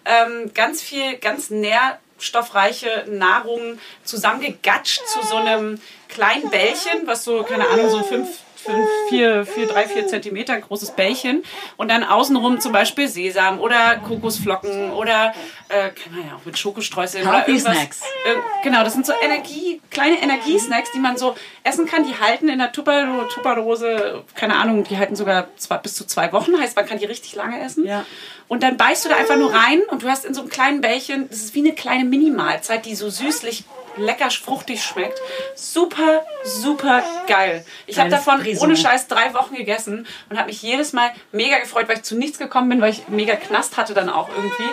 ähm, 0.04 0.52
ganz 0.54 0.82
viel, 0.82 1.16
ganz 1.18 1.50
nährstoffreiche 1.50 3.06
Nahrung 3.08 3.78
zusammengegatscht 4.04 5.02
zu 5.06 5.22
so 5.26 5.36
einem 5.36 5.80
kleinen 6.08 6.48
Bällchen, 6.50 7.06
was 7.06 7.24
so, 7.24 7.42
keine 7.42 7.68
Ahnung, 7.68 7.90
so 7.90 8.02
fünf, 8.04 8.28
fünf, 8.64 8.88
vier, 9.08 9.44
vier, 9.46 9.66
drei, 9.66 9.86
vier 9.86 10.06
Zentimeter 10.06 10.58
großes 10.60 10.92
Bällchen 10.92 11.42
und 11.76 11.90
dann 11.90 12.04
außenrum 12.04 12.60
zum 12.60 12.72
Beispiel 12.72 13.08
Sesam 13.08 13.60
oder 13.60 13.96
Kokosflocken 14.06 14.92
oder, 14.92 15.34
äh, 15.68 15.90
kann 15.90 16.12
man 16.14 16.26
ja 16.28 16.36
auch 16.36 16.44
mit 16.44 16.58
Schokostreuseln 16.58 17.26
oder 17.26 17.46
irgendwas. 17.48 17.74
Snacks. 17.76 18.00
Ir- 18.26 18.42
Genau, 18.62 18.84
das 18.84 18.92
sind 18.92 19.04
so 19.06 19.12
Energie, 19.22 19.80
kleine 19.90 20.22
Energiesnacks, 20.22 20.92
die 20.92 21.00
man 21.00 21.16
so 21.16 21.34
essen 21.64 21.86
kann. 21.86 22.04
Die 22.04 22.14
halten 22.18 22.48
in 22.48 22.58
der 22.58 22.70
Tupper- 22.72 23.26
Tupperdose, 23.34 24.22
keine 24.34 24.54
Ahnung, 24.56 24.84
die 24.84 24.96
halten 24.96 25.16
sogar 25.16 25.48
zwei, 25.56 25.78
bis 25.78 25.94
zu 25.94 26.06
zwei 26.06 26.32
Wochen. 26.32 26.58
Heißt, 26.58 26.76
man 26.76 26.86
kann 26.86 26.98
die 26.98 27.06
richtig 27.06 27.34
lange 27.34 27.60
essen. 27.60 27.84
Ja. 27.86 28.04
Und 28.48 28.62
dann 28.62 28.76
beißt 28.76 29.04
du 29.04 29.08
da 29.08 29.16
einfach 29.16 29.36
nur 29.36 29.52
rein 29.52 29.80
und 29.90 30.02
du 30.02 30.08
hast 30.08 30.24
in 30.24 30.34
so 30.34 30.42
einem 30.42 30.50
kleinen 30.50 30.80
Bällchen, 30.80 31.28
das 31.28 31.38
ist 31.38 31.54
wie 31.54 31.60
eine 31.60 31.72
kleine 31.74 32.04
Minimahlzeit, 32.04 32.84
die 32.86 32.94
so 32.94 33.08
süßlich, 33.10 33.64
lecker, 33.96 34.30
fruchtig 34.30 34.82
schmeckt. 34.82 35.18
Super, 35.54 36.24
super 36.44 37.02
geil. 37.26 37.64
Ich 37.86 37.98
habe 37.98 38.10
davon 38.10 38.40
Risotto. 38.40 38.66
ohne 38.66 38.76
Scheiß 38.76 39.08
drei 39.08 39.32
Wochen 39.34 39.54
gegessen 39.54 40.06
und 40.30 40.38
habe 40.38 40.48
mich 40.48 40.62
jedes 40.62 40.92
Mal 40.92 41.10
mega 41.32 41.58
gefreut, 41.58 41.88
weil 41.88 41.96
ich 41.96 42.02
zu 42.02 42.16
nichts 42.16 42.38
gekommen 42.38 42.68
bin, 42.68 42.80
weil 42.80 42.90
ich 42.92 43.08
mega 43.08 43.36
Knast 43.36 43.76
hatte 43.76 43.94
dann 43.94 44.08
auch 44.08 44.28
irgendwie 44.28 44.68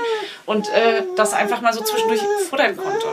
und 0.46 0.70
äh, 0.70 1.04
das 1.16 1.34
einfach 1.34 1.62
mal 1.62 1.74
so 1.74 1.82
zwischendurch 1.84 2.22
futtern 2.50 2.76
konnte. 2.78 3.06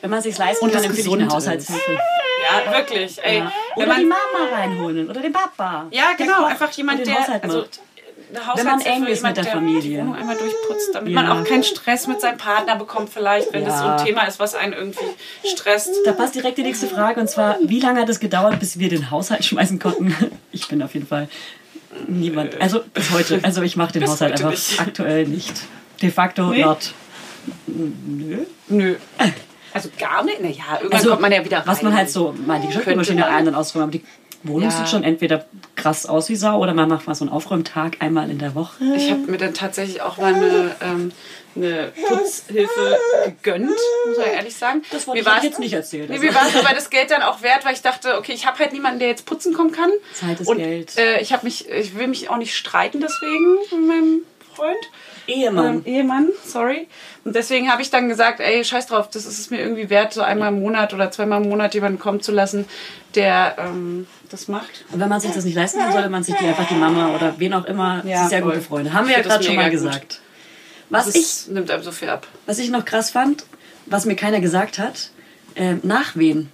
Wenn 0.00 0.10
man 0.10 0.22
sich 0.22 0.36
leisten 0.38 0.64
Und 0.64 0.72
kann, 0.72 0.82
das 0.82 0.90
empfehle 0.90 1.08
ich 1.08 1.22
eine 1.22 1.28
Haushaltshilfe. 1.32 1.92
Ja, 1.92 2.72
wirklich. 2.72 3.22
Ey, 3.22 3.38
Ja. 3.38 3.52
wenn 3.76 3.84
Oder 3.88 3.96
die 3.98 4.06
man, 4.06 4.18
Mama 4.32 4.54
reinholen 4.56 5.10
oder 5.10 5.20
den 5.20 5.32
Papa. 5.32 5.86
ja, 5.90 6.12
genau, 6.16 6.44
einfach 6.44 6.70
jemand, 6.72 7.06
der 7.06 7.18
Haushalt 7.20 7.42
also, 7.44 7.58
macht. 7.60 7.80
Wenn 8.56 8.64
man 8.66 8.80
eng 8.80 9.04
ist 9.06 9.22
mit 9.22 9.36
der 9.36 9.44
Die 9.44 9.50
Familie. 9.50 10.00
Wohnung 10.00 10.14
einmal 10.14 10.36
durchputzt, 10.36 10.90
damit 10.94 11.12
Ja. 11.12 11.22
man 11.22 11.30
auch 11.30 11.44
keinen 11.44 11.64
Stress 11.64 12.06
mit 12.06 12.20
seinem 12.20 12.38
Partner 12.38 12.76
bekommt 12.76 13.10
vielleicht, 13.10 13.52
wenn 13.52 13.64
das 13.64 13.78
so 13.78 13.84
Ja. 13.84 13.96
ein 13.96 14.04
Thema 14.04 14.22
ist, 14.24 14.38
was 14.38 14.54
einen 14.54 14.72
irgendwie 14.72 15.04
stresst. 15.44 15.90
Da 16.04 16.12
passt 16.12 16.34
direkt 16.34 16.58
die 16.58 16.62
nächste 16.62 16.86
Frage 16.86 17.20
und 17.20 17.28
zwar, 17.28 17.56
wie 17.64 17.80
lange 17.80 18.00
hat 18.00 18.08
es 18.08 18.20
gedauert, 18.20 18.58
bis 18.60 18.78
wir 18.78 18.88
den 18.88 19.10
Haushalt 19.10 19.44
schmeißen 19.44 19.78
konnten? 19.78 20.14
Ich 20.52 20.66
bin 20.68 20.82
auf 20.82 20.94
jeden 20.94 21.06
Fall 21.06 21.28
niemand. 22.08 22.60
Also 22.60 22.80
bis 22.94 23.10
heute. 23.10 23.40
Also 23.42 23.62
ich 23.62 23.76
mache 23.76 23.92
den 23.92 24.02
Bis 24.02 24.10
Haushalt 24.10 24.32
einfach 24.32 24.50
nicht. 24.50 24.80
aktuell 24.80 25.26
nicht. 25.26 25.54
De 26.02 26.10
facto 26.10 26.50
Nee. 26.50 26.62
not. 26.62 26.92
Nö. 28.68 28.96
Also 29.72 29.88
gar 29.98 30.24
nicht? 30.24 30.40
Naja, 30.40 30.54
irgendwann 30.74 30.92
Also 30.98 31.10
kommt 31.10 31.22
man 31.22 31.32
ja 31.32 31.44
wieder 31.44 31.58
rein. 31.58 31.66
was 31.66 31.82
man 31.82 31.96
halt 31.96 32.10
so, 32.10 32.34
mal 32.46 32.60
die 32.60 32.66
Geschirrspülmaschine 32.68 33.20
man. 33.20 33.30
ein- 33.30 33.48
und 33.48 33.54
ausräumen. 33.54 33.84
Aber 33.84 33.92
die 33.92 34.04
Wohnung 34.42 34.70
Ja. 34.70 34.70
sieht 34.70 34.88
schon 34.88 35.04
entweder 35.04 35.44
krass 35.76 36.06
aus 36.06 36.28
wie 36.28 36.36
Sau 36.36 36.58
oder 36.62 36.72
man 36.74 36.88
macht 36.88 37.06
mal 37.06 37.14
so 37.14 37.24
einen 37.24 37.32
Aufräumtag 37.32 37.96
einmal 38.00 38.30
in 38.30 38.38
der 38.38 38.54
Woche. 38.54 38.82
Ich 38.96 39.10
habe 39.10 39.20
mir 39.30 39.36
dann 39.38 39.52
tatsächlich 39.54 40.00
auch 40.02 40.16
mal 40.16 40.34
eine, 40.34 40.76
ähm, 40.80 41.12
eine 41.56 41.92
Putzhilfe 42.08 42.98
gegönnt, 43.26 43.68
muss 43.68 44.18
ich 44.18 44.32
ehrlich 44.32 44.54
sagen. 44.56 44.82
Das 44.92 45.06
wollte 45.06 45.22
Mir 45.24 45.36
ich 45.38 45.42
jetzt 45.42 45.58
nicht 45.58 45.72
erzählen. 45.74 46.06
Nee, 46.08 46.14
Also. 46.14 46.26
mir 46.26 46.34
war 46.34 46.46
es 46.46 46.56
aber 46.56 46.74
das 46.74 46.90
Geld 46.90 47.10
dann 47.10 47.22
auch 47.22 47.42
wert, 47.42 47.64
weil 47.64 47.74
ich 47.74 47.82
dachte, 47.82 48.16
okay, 48.18 48.32
ich 48.32 48.46
habe 48.46 48.58
halt 48.58 48.72
niemanden, 48.72 48.98
der 48.98 49.08
jetzt 49.08 49.26
putzen 49.26 49.52
kommen 49.52 49.72
kann. 49.72 49.90
Zeit 50.14 50.40
ist 50.40 50.48
Und, 50.48 50.58
Geld. 50.58 50.96
Äh, 50.96 51.20
ich, 51.20 51.34
mich, 51.42 51.68
ich 51.68 51.96
will 51.98 52.06
mich 52.06 52.30
auch 52.30 52.36
nicht 52.36 52.54
streiten 52.54 53.00
deswegen 53.00 53.56
mit 53.72 53.88
meinem 53.88 54.20
Freund. 54.54 54.76
Ehemann. 55.26 55.66
Ähm, 55.76 55.82
Ehemann, 55.84 56.28
sorry. 56.44 56.88
Und 57.24 57.36
deswegen 57.36 57.70
habe 57.70 57.82
ich 57.82 57.90
dann 57.90 58.08
gesagt, 58.08 58.40
ey, 58.40 58.64
scheiß 58.64 58.86
drauf, 58.86 59.08
das 59.10 59.26
ist 59.26 59.38
es 59.38 59.50
mir 59.50 59.60
irgendwie 59.60 59.90
wert, 59.90 60.12
so 60.12 60.22
einmal 60.22 60.48
im 60.48 60.60
Monat 60.60 60.92
oder 60.94 61.10
zweimal 61.10 61.42
im 61.42 61.48
Monat 61.48 61.74
jemanden 61.74 61.98
kommen 61.98 62.20
zu 62.20 62.32
lassen, 62.32 62.64
der 63.14 63.56
ähm, 63.58 64.06
das 64.30 64.48
macht. 64.48 64.84
Und 64.92 65.00
wenn 65.00 65.08
man 65.08 65.20
sich 65.20 65.32
das 65.32 65.44
nicht 65.44 65.54
leisten 65.54 65.78
kann, 65.80 65.92
sollte 65.92 66.08
man 66.08 66.22
sich 66.22 66.34
die 66.36 66.46
einfach 66.46 66.66
die 66.68 66.74
Mama 66.74 67.14
oder 67.14 67.34
wen 67.38 67.52
auch 67.54 67.64
immer, 67.66 68.04
Ja, 68.06 68.28
sehr 68.28 68.42
voll. 68.42 68.52
gute 68.52 68.62
Freunde. 68.64 68.92
Haben 68.92 69.06
wir 69.08 69.18
Ich 69.18 69.24
ja 69.24 69.28
gerade 69.28 69.44
schon 69.44 69.56
mal 69.56 69.64
gut. 69.64 69.72
gesagt. 69.72 70.20
Was 70.88 71.06
Das 71.06 71.14
ich, 71.14 71.48
nimmt 71.52 71.70
einem 71.70 71.82
so 71.82 71.92
viel 71.92 72.08
ab. 72.08 72.26
was 72.46 72.58
ich 72.58 72.70
noch 72.70 72.84
krass 72.84 73.10
fand, 73.10 73.44
was 73.86 74.06
mir 74.06 74.16
keiner 74.16 74.40
gesagt 74.40 74.78
hat, 74.78 75.10
ähm, 75.56 75.80
Nachwehen. 75.82 76.48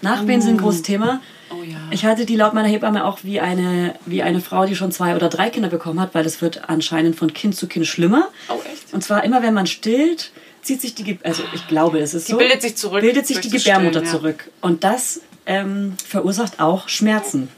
Nachwehen 0.00 0.40
sind 0.42 0.54
ein 0.54 0.58
großes 0.58 0.82
Thema. 0.82 1.20
Oh 1.50 1.62
ja. 1.62 1.76
Ich 1.90 2.04
halte 2.04 2.24
die 2.26 2.34
laut 2.34 2.54
meiner 2.54 2.66
Hebamme 2.68 3.04
auch 3.04 3.18
wie 3.22 3.38
eine, 3.40 3.94
wie 4.06 4.22
eine 4.22 4.40
Frau, 4.40 4.64
die 4.66 4.74
schon 4.74 4.90
zwei 4.90 5.14
oder 5.14 5.28
drei 5.28 5.50
Kinder 5.50 5.68
bekommen 5.68 6.00
hat, 6.00 6.14
weil 6.14 6.24
das 6.24 6.40
wird 6.42 6.68
anscheinend 6.68 7.14
von 7.16 7.32
Kind 7.32 7.54
zu 7.54 7.68
Kind 7.68 7.86
schlimmer. 7.86 8.28
Oh, 8.48 8.54
echt? 8.72 8.92
Und 8.92 9.04
zwar 9.04 9.22
immer, 9.22 9.42
wenn 9.42 9.54
man 9.54 9.66
stillt, 9.66 10.32
zieht 10.62 10.80
sich 10.80 10.94
die, 10.94 11.04
Ge 11.04 11.18
also 11.22 11.42
ich 11.54 11.68
glaube, 11.68 12.00
es 12.00 12.14
ist 12.14 12.26
Die 12.28 12.32
so. 12.32 12.38
bildet 12.38 12.62
sich 12.62 12.76
zurück 12.76 13.00
Bildet 13.02 13.26
sich 13.26 13.40
die 13.40 13.50
Gebärmutter 13.50 14.00
Stillen, 14.00 14.04
ja. 14.06 14.10
zurück. 14.10 14.50
Und 14.60 14.82
das 14.82 15.20
ähm, 15.46 15.94
verursacht 16.06 16.60
auch 16.60 16.88
Schmerzen. 16.88 17.48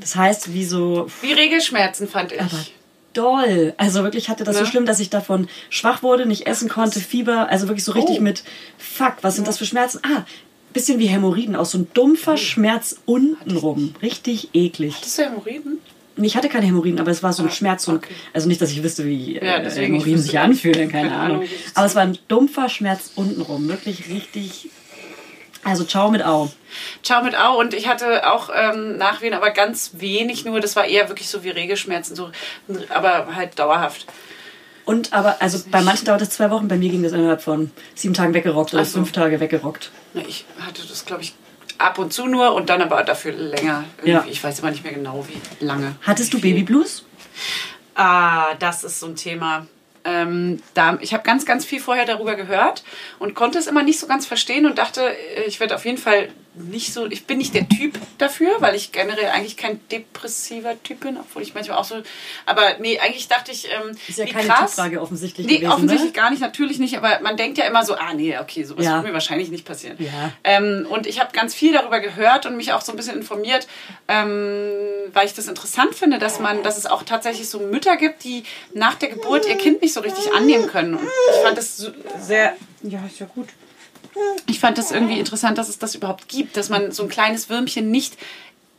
Das 0.00 0.16
heißt, 0.16 0.52
wie 0.52 0.64
so 0.64 1.06
Wie 1.22 1.32
Regelschmerzen 1.32 2.08
fand 2.08 2.32
ich. 2.32 2.40
aber 2.40 2.50
doll. 3.12 3.72
Also 3.76 4.02
wirklich 4.02 4.28
hatte 4.28 4.42
das 4.44 4.56
so 4.56 4.62
Ne? 4.62 4.68
schlimm, 4.68 4.86
dass 4.86 4.98
ich 4.98 5.10
davon 5.10 5.46
schwach 5.70 6.02
wurde, 6.02 6.26
nicht 6.26 6.46
essen 6.48 6.68
konnte, 6.68 6.98
Fieber, 7.00 7.48
also 7.50 7.68
wirklich 7.68 7.84
so 7.84 7.92
richtig 7.92 8.18
Oh. 8.18 8.22
mit 8.22 8.42
Fuck, 8.78 9.14
was 9.22 9.36
sind 9.36 9.46
das 9.46 9.58
für 9.58 9.64
Schmerzen? 9.66 10.00
Ah, 10.02 10.24
bisschen 10.72 10.98
wie 10.98 11.06
Hämorrhoiden, 11.06 11.54
auch 11.54 11.66
so 11.66 11.78
ein 11.78 11.86
dumpfer 11.94 12.36
Schmerz 12.36 12.96
untenrum. 13.06 13.94
Richtig 14.02 14.48
eklig. 14.54 14.94
Hast 15.00 15.16
du 15.18 15.22
Hämorrhoiden? 15.22 15.78
Nee, 16.16 16.26
Ich 16.26 16.36
hatte 16.36 16.48
keine 16.48 16.66
Hämorrhoiden, 16.66 16.98
aber 16.98 17.12
es 17.12 17.22
war 17.22 17.32
so 17.32 17.44
ein 17.44 17.50
Schmerz. 17.50 17.88
Ah, 17.88 17.94
okay. 17.94 18.14
Also 18.32 18.48
nicht, 18.48 18.60
dass 18.60 18.70
ich 18.72 18.82
wüsste, 18.82 19.04
wie 19.06 19.36
äh, 19.36 19.44
Ja, 19.46 19.64
ich 19.64 19.74
Hämorrhoiden 19.76 20.18
sich 20.20 20.36
anfühlen, 20.38 20.90
keine, 20.90 21.14
Ahnung. 21.14 21.44
Aber 21.74 21.86
es 21.86 21.94
war 21.94 22.02
ein 22.02 22.18
dumpfer 22.26 22.68
Schmerz 22.68 23.12
untenrum. 23.14 23.68
Wirklich 23.68 24.08
richtig. 24.08 24.70
Also 25.64 25.84
ciao 25.84 26.10
mit 26.10 26.24
Au. 26.24 26.50
Ciao 27.02 27.22
mit 27.24 27.36
Au. 27.36 27.58
Und 27.58 27.74
ich 27.74 27.88
hatte 27.88 28.30
auch 28.30 28.50
ähm, 28.54 28.96
Nachwehen, 28.96 29.34
aber 29.34 29.50
ganz 29.50 29.92
wenig 29.94 30.44
nur. 30.44 30.60
Das 30.60 30.76
war 30.76 30.84
eher 30.84 31.08
wirklich 31.08 31.28
so 31.28 31.42
wie 31.42 31.50
Regelschmerzen, 31.50 32.14
so, 32.14 32.30
aber 32.90 33.34
halt 33.34 33.58
dauerhaft. 33.58 34.06
Und 34.84 35.12
aber, 35.14 35.36
also 35.40 35.62
bei 35.70 35.80
manchen 35.80 36.04
dauert 36.04 36.20
es 36.20 36.30
zwei 36.30 36.50
Wochen, 36.50 36.68
bei 36.68 36.76
mir 36.76 36.90
ging 36.90 37.02
das 37.02 37.12
innerhalb 37.12 37.40
von 37.40 37.70
sieben 37.94 38.12
Tagen 38.12 38.34
weggerockt 38.34 38.74
oder 38.74 38.84
so. 38.84 38.98
fünf 38.98 39.12
Tage 39.12 39.40
weggerockt. 39.40 39.90
Na, 40.12 40.20
Ich 40.28 40.44
hatte 40.60 40.82
das, 40.86 41.06
glaube 41.06 41.22
ich, 41.22 41.34
ab 41.78 41.98
und 41.98 42.12
zu 42.12 42.26
nur 42.26 42.54
und 42.54 42.68
dann 42.68 42.82
aber 42.82 43.02
dafür 43.02 43.32
länger. 43.32 43.84
Ja. 44.04 44.24
Ich 44.28 44.44
weiß 44.44 44.60
aber 44.60 44.70
nicht 44.70 44.84
mehr 44.84 44.92
genau, 44.92 45.24
wie 45.26 45.64
lange. 45.64 45.96
Hattest 46.02 46.34
du 46.34 46.36
Wie 46.38 46.42
viel. 46.42 46.54
Babyblues? 46.54 47.04
Ah, 47.94 48.54
das 48.56 48.84
ist 48.84 49.00
so 49.00 49.06
ein 49.06 49.16
Thema. 49.16 49.66
Ähm, 50.04 50.60
da, 50.74 50.98
ich 51.00 51.14
habe 51.14 51.22
ganz, 51.22 51.46
ganz 51.46 51.64
viel 51.64 51.80
vorher 51.80 52.04
darüber 52.04 52.34
gehört 52.34 52.84
und 53.18 53.34
konnte 53.34 53.58
es 53.58 53.66
immer 53.66 53.82
nicht 53.82 53.98
so 53.98 54.06
ganz 54.06 54.26
verstehen 54.26 54.66
und 54.66 54.78
dachte, 54.78 55.02
äh, 55.36 55.44
ich 55.46 55.60
werde 55.60 55.74
auf 55.74 55.84
jeden 55.84 55.98
Fall 55.98 56.28
nicht 56.54 56.92
so, 56.92 57.06
ich 57.06 57.26
bin 57.26 57.38
nicht 57.38 57.54
der 57.54 57.68
Typ 57.68 57.98
dafür, 58.18 58.50
weil 58.60 58.74
ich 58.76 58.92
generell 58.92 59.26
eigentlich 59.30 59.56
kein 59.56 59.80
depressiver 59.88 60.80
Typ 60.82 61.00
bin, 61.00 61.16
obwohl 61.18 61.42
ich 61.42 61.52
manchmal 61.54 61.78
auch 61.78 61.84
so, 61.84 61.96
aber 62.46 62.78
nee, 62.78 62.98
eigentlich 63.00 63.26
dachte 63.28 63.50
ich, 63.50 63.68
ähm, 63.70 63.96
Ist 64.08 64.18
ja 64.18 64.26
wie 64.26 64.30
keine 64.30 64.46
krass. 64.48 64.70
Typfrage 64.70 65.00
offensichtlich 65.00 65.46
Nee, 65.46 65.56
gewesen, 65.56 65.72
offensichtlich 65.72 66.12
ne? 66.12 66.16
gar 66.16 66.30
nicht, 66.30 66.40
natürlich 66.40 66.78
nicht, 66.78 66.96
aber 66.96 67.18
man 67.22 67.36
denkt 67.36 67.58
ja 67.58 67.64
immer 67.64 67.84
so, 67.84 67.94
ah 67.96 68.14
nee, 68.14 68.38
okay, 68.38 68.62
sowas 68.64 68.84
Ja. 68.84 68.94
wird 68.96 69.06
mir 69.06 69.12
wahrscheinlich 69.12 69.50
nicht 69.50 69.64
passieren. 69.64 69.96
Ja. 69.98 70.32
Ähm, 70.44 70.86
und 70.88 71.06
ich 71.08 71.18
habe 71.20 71.32
ganz 71.32 71.54
viel 71.54 71.72
darüber 71.72 71.98
gehört 72.00 72.46
und 72.46 72.56
mich 72.56 72.72
auch 72.72 72.82
so 72.82 72.92
ein 72.92 72.96
bisschen 72.96 73.16
informiert, 73.16 73.66
ähm, 74.06 74.70
weil 75.12 75.26
ich 75.26 75.34
das 75.34 75.48
interessant 75.48 75.94
finde, 75.94 76.18
dass 76.18 76.40
man, 76.40 76.62
dass 76.62 76.78
es 76.78 76.86
auch 76.86 77.02
tatsächlich 77.02 77.48
so 77.48 77.58
Mütter 77.60 77.96
gibt, 77.96 78.24
die 78.24 78.44
nach 78.72 78.94
der 78.94 79.08
Geburt 79.08 79.46
ihr 79.48 79.56
Kind 79.56 79.82
nicht 79.82 79.92
so 79.92 80.00
richtig 80.00 80.32
annehmen 80.32 80.66
können. 80.68 80.94
Und 80.94 81.04
ich 81.04 81.42
fand 81.42 81.58
das 81.58 81.76
so 81.76 81.90
sehr, 82.20 82.56
ja, 82.82 83.00
ist 83.06 83.18
ja 83.18 83.26
gut. 83.26 83.48
Ich 84.46 84.60
fand 84.60 84.78
das 84.78 84.90
irgendwie 84.92 85.18
interessant, 85.18 85.58
dass 85.58 85.68
es 85.68 85.78
das 85.78 85.94
überhaupt 85.94 86.28
gibt, 86.28 86.56
dass 86.56 86.68
man 86.68 86.92
so 86.92 87.02
ein 87.02 87.08
kleines 87.08 87.48
Würmchen 87.48 87.90
nicht 87.90 88.16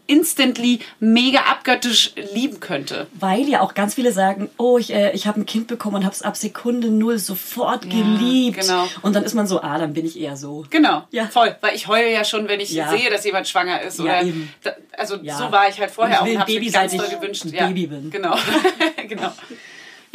instantly 0.08 0.82
mega 1.00 1.40
abgöttisch 1.50 2.14
lieben 2.34 2.60
könnte. 2.60 3.08
Weil 3.20 3.50
ja 3.50 3.62
auch 3.62 3.74
ganz 3.74 3.96
viele 3.96 4.12
sagen, 4.12 4.52
oh, 4.58 4.78
ich, 4.78 4.94
äh, 4.94 5.12
ich 5.14 5.26
habe 5.26 5.40
ein 5.42 5.48
Kind 5.48 5.66
bekommen 5.66 5.96
und 5.96 6.04
habe 6.06 6.14
es 6.14 6.22
ab 6.22 6.38
Sekunde 6.38 6.90
null 6.90 7.18
sofort 7.18 7.90
geliebt. 7.90 8.60
genau. 8.62 8.88
Und 9.02 9.16
dann 9.16 9.24
ist 9.24 9.34
man 9.34 9.48
so, 9.48 9.62
ah, 9.64 9.80
dann 9.80 9.94
bin 9.94 10.06
ich 10.06 10.20
eher 10.20 10.38
so. 10.38 10.64
Genau, 10.70 11.08
Ja. 11.10 11.26
voll. 11.26 11.56
Weil 11.62 11.74
ich 11.76 11.88
heule 11.88 12.12
ja 12.14 12.24
schon, 12.24 12.48
wenn 12.48 12.60
ich 12.60 12.70
Ja. 12.72 12.90
sehe, 12.92 13.10
dass 13.10 13.26
jemand 13.26 13.48
schwanger 13.48 13.82
ist. 13.82 13.98
Ja. 14.00 14.22
Da, 14.62 14.76
also 14.96 15.16
Ja. 15.24 15.38
so 15.40 15.52
war 15.52 15.68
ich 15.70 15.80
halt 15.80 15.90
vorher 15.90 16.22
Und 16.22 16.28
ich 16.28 16.34
auch 16.34 16.36
und 16.36 16.42
habe 16.42 16.52
ein 16.52 16.54
mir 16.54 16.60
Baby, 16.60 16.72
ganz 16.72 16.96
doll 16.96 17.06
ich 17.12 17.20
gewünscht. 17.20 17.46
ein 17.46 17.54
ja, 17.56 17.66
Baby 17.66 17.88
bin. 17.88 18.12
Genau. 18.12 18.36
genau. 19.08 19.32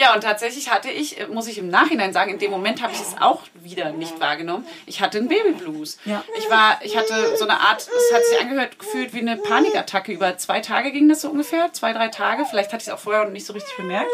Ja, 0.01 0.15
und 0.15 0.23
tatsächlich 0.23 0.71
hatte 0.71 0.91
ich, 0.91 1.21
äh, 1.21 1.27
muss 1.27 1.47
ich 1.47 1.59
im 1.59 1.69
Nachhinein 1.69 2.15
sagen, 2.15 2.31
in 2.31 2.39
dem 2.39 2.51
Moment 2.51 2.83
habe 2.83 2.95
ich 2.95 3.01
es 3.01 3.17
auch 3.21 3.43
wieder 3.53 3.93
nicht 3.93 4.19
wahrgenommen. 4.19 4.67
Ich 4.87 5.03
hatte 5.03 5.19
einen 5.19 5.29
Babyblues. 5.29 5.99
Ja. 6.07 6.25
Ich 6.39 6.49
war, 6.49 6.81
ich 6.83 6.97
hatte 6.97 7.37
so 7.37 7.45
eine 7.45 7.61
Art, 7.61 7.83
es 7.83 8.15
hat 8.15 8.25
sich 8.25 8.41
angehört, 8.41 8.79
gefühlt 8.79 9.13
wie 9.13 9.21
eine 9.21 9.37
Panikattacke. 9.37 10.11
Über 10.11 10.39
zwei 10.39 10.61
Tage 10.61 10.91
ging 10.91 11.07
das 11.11 11.21
so 11.21 11.29
ungefähr, 11.29 11.75
zwei, 11.75 11.93
drei 11.93 12.09
Tage. 12.09 12.47
Vielleicht 12.47 12.73
hatte 12.73 12.81
ich 12.81 12.89
es 12.89 12.95
auch 12.95 12.99
vorher 12.99 13.25
noch 13.25 13.31
nicht 13.31 13.45
so 13.45 13.53
richtig 13.53 13.77
bemerkt. 13.77 14.11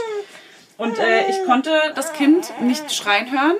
Und 0.77 0.99
äh, 0.99 1.31
ich 1.31 1.45
konnte 1.47 1.71
das 1.95 2.13
Kind 2.15 2.53
nicht 2.61 2.93
schreien 2.93 3.31
hören. 3.31 3.57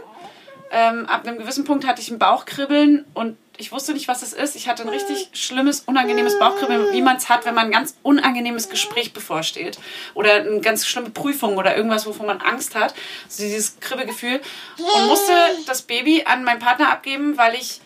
Ähm, 0.73 1.07
ab 1.07 1.25
einem 1.25 1.39
gewissen 1.39 1.63
Punkt 1.63 1.87
hatte 1.87 2.03
ich 2.03 2.11
ein 2.11 2.19
Bauchkribbeln 2.19 3.05
und 3.15 3.39
ich 3.59 3.73
wusste 3.73 3.93
nicht, 3.93 4.09
was 4.09 4.23
es 4.23 4.33
ist. 4.33 4.57
Ich 4.57 4.69
hatte 4.69 4.83
ein 4.83 4.89
richtig 4.89 5.29
schlimmes, 5.33 5.81
unangenehmes 5.81 6.39
Bauchkribbeln, 6.39 6.93
wie 6.93 7.03
man 7.03 7.17
es 7.17 7.29
hat, 7.29 7.45
wenn 7.45 7.55
man 7.55 7.67
ein 7.67 7.73
ganz 7.73 7.97
unangenehmes 8.03 8.69
Gespräch 8.69 9.13
bevorsteht. 9.13 9.79
Oder 10.15 10.35
eine 10.35 10.61
ganz 10.61 10.87
schlimme 10.87 11.11
Prüfung 11.11 11.57
oder 11.57 11.77
irgendwas, 11.77 12.07
wovon 12.07 12.27
man 12.27 12.41
Angst 12.41 12.75
hat. 12.75 12.95
Also 13.25 13.43
dieses 13.43 13.81
Kribbelgefühl. 13.81 14.41
Und 14.79 15.07
musste 15.07 15.33
das 15.67 15.83
Baby 15.83 16.25
an 16.25 16.45
meinen 16.45 16.61
Partner 16.61 16.91
abgeben, 16.91 17.37
weil 17.37 17.55
ich 17.55 17.81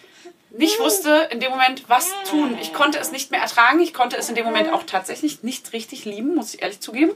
nicht 0.50 0.80
wusste 0.80 1.28
in 1.30 1.40
dem 1.40 1.50
Moment, 1.50 1.84
was 1.88 2.10
tun. 2.28 2.58
Ich 2.60 2.72
konnte 2.72 2.98
es 2.98 3.12
nicht 3.12 3.30
mehr 3.30 3.40
ertragen. 3.40 3.80
Ich 3.80 3.94
konnte 3.94 4.16
es 4.16 4.28
in 4.28 4.34
dem 4.34 4.44
Moment 4.44 4.72
auch 4.72 4.82
tatsächlich 4.82 5.42
nicht 5.42 5.72
richtig 5.72 6.04
lieben, 6.04 6.34
muss 6.34 6.54
ich 6.54 6.62
ehrlich 6.62 6.80
zugeben. 6.80 7.12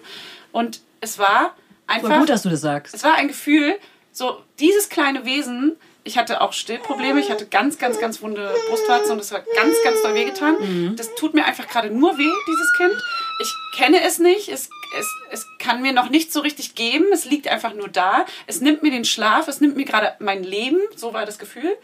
Und 0.53 0.81
es 1.01 1.19
war 1.19 1.55
einfach. 1.87 2.09
Voll 2.09 2.19
gut, 2.21 2.29
dass 2.29 2.43
du 2.43 2.51
das 2.51 2.61
sagst. 2.61 2.95
Es 2.95 3.03
war 3.03 3.15
ein 3.15 3.29
Gefühl, 3.29 3.79
so 4.13 4.41
dieses 4.61 4.89
kleine 4.89 5.25
Wesen. 5.25 5.77
Ich 6.07 6.19
hatte 6.19 6.43
auch 6.43 6.53
Stillprobleme. 6.53 7.19
Ich 7.19 7.31
hatte 7.31 7.47
ganz, 7.47 7.79
ganz, 7.79 7.99
ganz 7.99 8.21
wunde 8.21 8.55
Brustwarzen 8.69 9.13
und 9.13 9.21
es 9.21 9.33
hat 9.33 9.45
ganz, 9.57 9.75
ganz 9.83 10.03
doll 10.03 10.15
wehgetan. 10.15 10.57
Das 10.97 11.15
tut 11.15 11.33
mir 11.33 11.47
einfach 11.47 11.67
gerade 11.67 11.91
nur 11.91 12.19
weh, 12.19 12.31
dieses 12.47 12.73
Kind. 12.77 12.95
Ich 13.41 13.55
kenne 13.75 14.03
es 14.03 14.19
nicht. 14.19 14.49
Es, 14.49 14.69
es, 14.99 15.07
es 15.31 15.47
kann 15.59 15.81
mir 15.81 15.93
noch 15.95 16.11
nicht 16.11 16.31
so 16.31 16.41
richtig 16.41 16.75
geben. 16.75 17.07
Es 17.13 17.25
liegt 17.25 17.49
einfach 17.49 17.75
nur 17.75 17.89
da. 17.89 18.27
Es 18.47 18.61
nimmt 18.61 18.83
mir 18.83 18.91
den 18.91 19.07
Schlaf. 19.07 19.49
Es 19.49 19.63
nimmt 19.63 19.77
mir 19.77 19.87
gerade 19.87 20.15
mein 20.19 20.45
Leben. 20.45 20.79
So 20.95 21.15
war 21.15 21.25
das 21.25 21.39
Gefühl. 21.39 21.77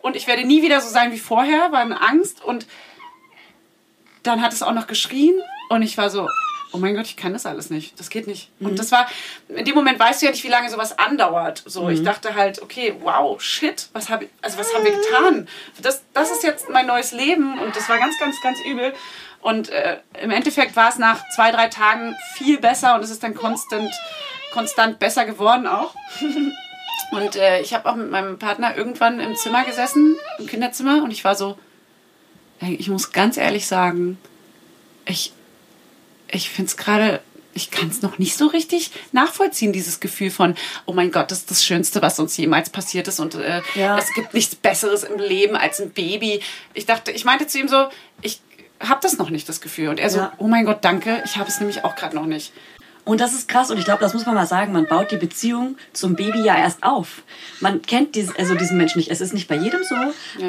Und 0.00 0.16
ich 0.16 0.26
werde 0.26 0.44
nie 0.44 0.62
wieder 0.62 0.80
so 0.80 0.88
sein 0.88 1.12
wie 1.12 1.18
vorher, 1.18 1.70
war 1.70 1.80
eine 1.80 2.02
Angst. 2.02 2.42
Und 2.42 2.66
dann 4.24 4.42
hat 4.42 4.52
es 4.52 4.62
auch 4.62 4.72
noch 4.72 4.88
geschrien. 4.88 5.40
Und 5.68 5.82
ich 5.82 5.96
war 5.96 6.10
so, 6.10 6.28
oh 6.72 6.78
mein 6.78 6.94
Gott, 6.94 7.06
ich 7.06 7.16
kann 7.16 7.32
das 7.32 7.46
alles 7.46 7.70
nicht. 7.70 7.98
Das 8.00 8.10
geht 8.10 8.26
nicht. 8.26 8.50
Und 8.60 8.78
das 8.78 8.90
war, 8.92 9.06
in 9.48 9.64
dem 9.64 9.74
Moment 9.74 9.98
weißt 9.98 10.20
du 10.22 10.26
ja 10.26 10.32
nicht, 10.32 10.44
wie 10.44 10.48
lange 10.48 10.70
sowas 10.70 10.98
andauert. 10.98 11.62
So, 11.66 11.88
ich 11.88 12.02
dachte 12.02 12.34
halt, 12.34 12.60
okay, 12.62 12.94
wow, 13.00 13.40
shit, 13.40 13.88
was 13.92 14.08
habe 14.08 14.28
also 14.40 14.58
was 14.58 14.74
haben 14.74 14.84
wir 14.84 14.92
getan? 14.92 15.48
Das, 15.80 16.02
das 16.14 16.30
ist 16.30 16.42
jetzt 16.42 16.68
mein 16.68 16.86
neues 16.86 17.12
Leben. 17.12 17.58
Und 17.58 17.76
das 17.76 17.88
war 17.88 17.98
ganz, 17.98 18.18
ganz, 18.18 18.40
ganz 18.42 18.58
übel. 18.64 18.92
Und 19.40 19.70
äh, 19.70 19.98
im 20.22 20.30
Endeffekt 20.30 20.76
war 20.76 20.88
es 20.88 20.98
nach 20.98 21.22
zwei, 21.34 21.50
drei 21.50 21.68
Tagen 21.68 22.16
viel 22.34 22.58
besser 22.58 22.94
und 22.94 23.02
es 23.02 23.10
ist 23.10 23.22
dann 23.22 23.34
konstant, 23.34 23.92
konstant 24.52 24.98
besser 24.98 25.24
geworden 25.24 25.66
auch. 25.66 25.94
Und 27.12 27.36
äh, 27.36 27.60
ich 27.60 27.74
habe 27.74 27.90
auch 27.90 27.94
mit 27.94 28.10
meinem 28.10 28.38
Partner 28.38 28.74
irgendwann 28.74 29.20
im 29.20 29.36
Zimmer 29.36 29.64
gesessen, 29.66 30.16
im 30.38 30.46
Kinderzimmer, 30.46 31.02
und 31.02 31.10
ich 31.10 31.24
war 31.24 31.34
so, 31.34 31.58
ich 32.60 32.88
muss 32.88 33.12
ganz 33.12 33.36
ehrlich 33.36 33.66
sagen, 33.66 34.16
ich, 35.04 35.34
ich 36.32 36.50
finde 36.50 36.68
es 36.70 36.76
gerade, 36.76 37.20
ich 37.54 37.70
kann 37.70 37.88
es 37.88 38.02
noch 38.02 38.18
nicht 38.18 38.36
so 38.36 38.46
richtig 38.46 38.90
nachvollziehen, 39.12 39.72
dieses 39.72 40.00
Gefühl 40.00 40.30
von, 40.30 40.54
oh 40.86 40.92
mein 40.92 41.12
Gott, 41.12 41.30
das 41.30 41.38
ist 41.40 41.50
das 41.50 41.64
Schönste, 41.64 42.00
was 42.02 42.18
uns 42.18 42.36
jemals 42.36 42.70
passiert 42.70 43.06
ist 43.08 43.20
und 43.20 43.34
äh, 43.36 43.60
Ja. 43.74 43.98
es 43.98 44.12
gibt 44.14 44.34
nichts 44.34 44.54
Besseres 44.56 45.04
im 45.04 45.18
Leben 45.18 45.54
als 45.56 45.80
ein 45.80 45.90
Baby. 45.90 46.40
Ich 46.74 46.86
dachte, 46.86 47.10
ich 47.12 47.24
meinte 47.24 47.46
zu 47.46 47.58
ihm 47.58 47.68
so, 47.68 47.86
ich 48.22 48.40
habe 48.80 49.00
das 49.02 49.16
noch 49.18 49.30
nicht, 49.30 49.48
das 49.48 49.60
Gefühl. 49.60 49.88
Und 49.90 50.00
er 50.00 50.10
so, 50.10 50.18
Ja. 50.18 50.32
oh 50.38 50.48
mein 50.48 50.64
Gott, 50.64 50.78
danke, 50.84 51.22
ich 51.24 51.36
habe 51.36 51.48
es 51.48 51.60
nämlich 51.60 51.84
auch 51.84 51.94
gerade 51.94 52.16
noch 52.16 52.26
nicht. 52.26 52.52
Und 53.04 53.20
das 53.20 53.32
ist 53.34 53.48
krass 53.48 53.70
und 53.72 53.78
ich 53.78 53.84
glaube, 53.84 54.00
das 54.00 54.14
muss 54.14 54.26
man 54.26 54.36
mal 54.36 54.46
sagen, 54.46 54.72
man 54.72 54.86
baut 54.86 55.10
die 55.10 55.16
Beziehung 55.16 55.76
zum 55.92 56.14
Baby 56.14 56.40
ja 56.42 56.56
erst 56.56 56.84
auf. 56.84 57.22
Man 57.60 57.82
kennt 57.82 58.14
dies, 58.14 58.34
also 58.36 58.54
diesen 58.54 58.76
Menschen 58.76 58.98
nicht. 58.98 59.10
Es 59.10 59.20
ist 59.20 59.34
nicht 59.34 59.48
bei 59.48 59.56
jedem 59.56 59.80
so, 59.82 59.96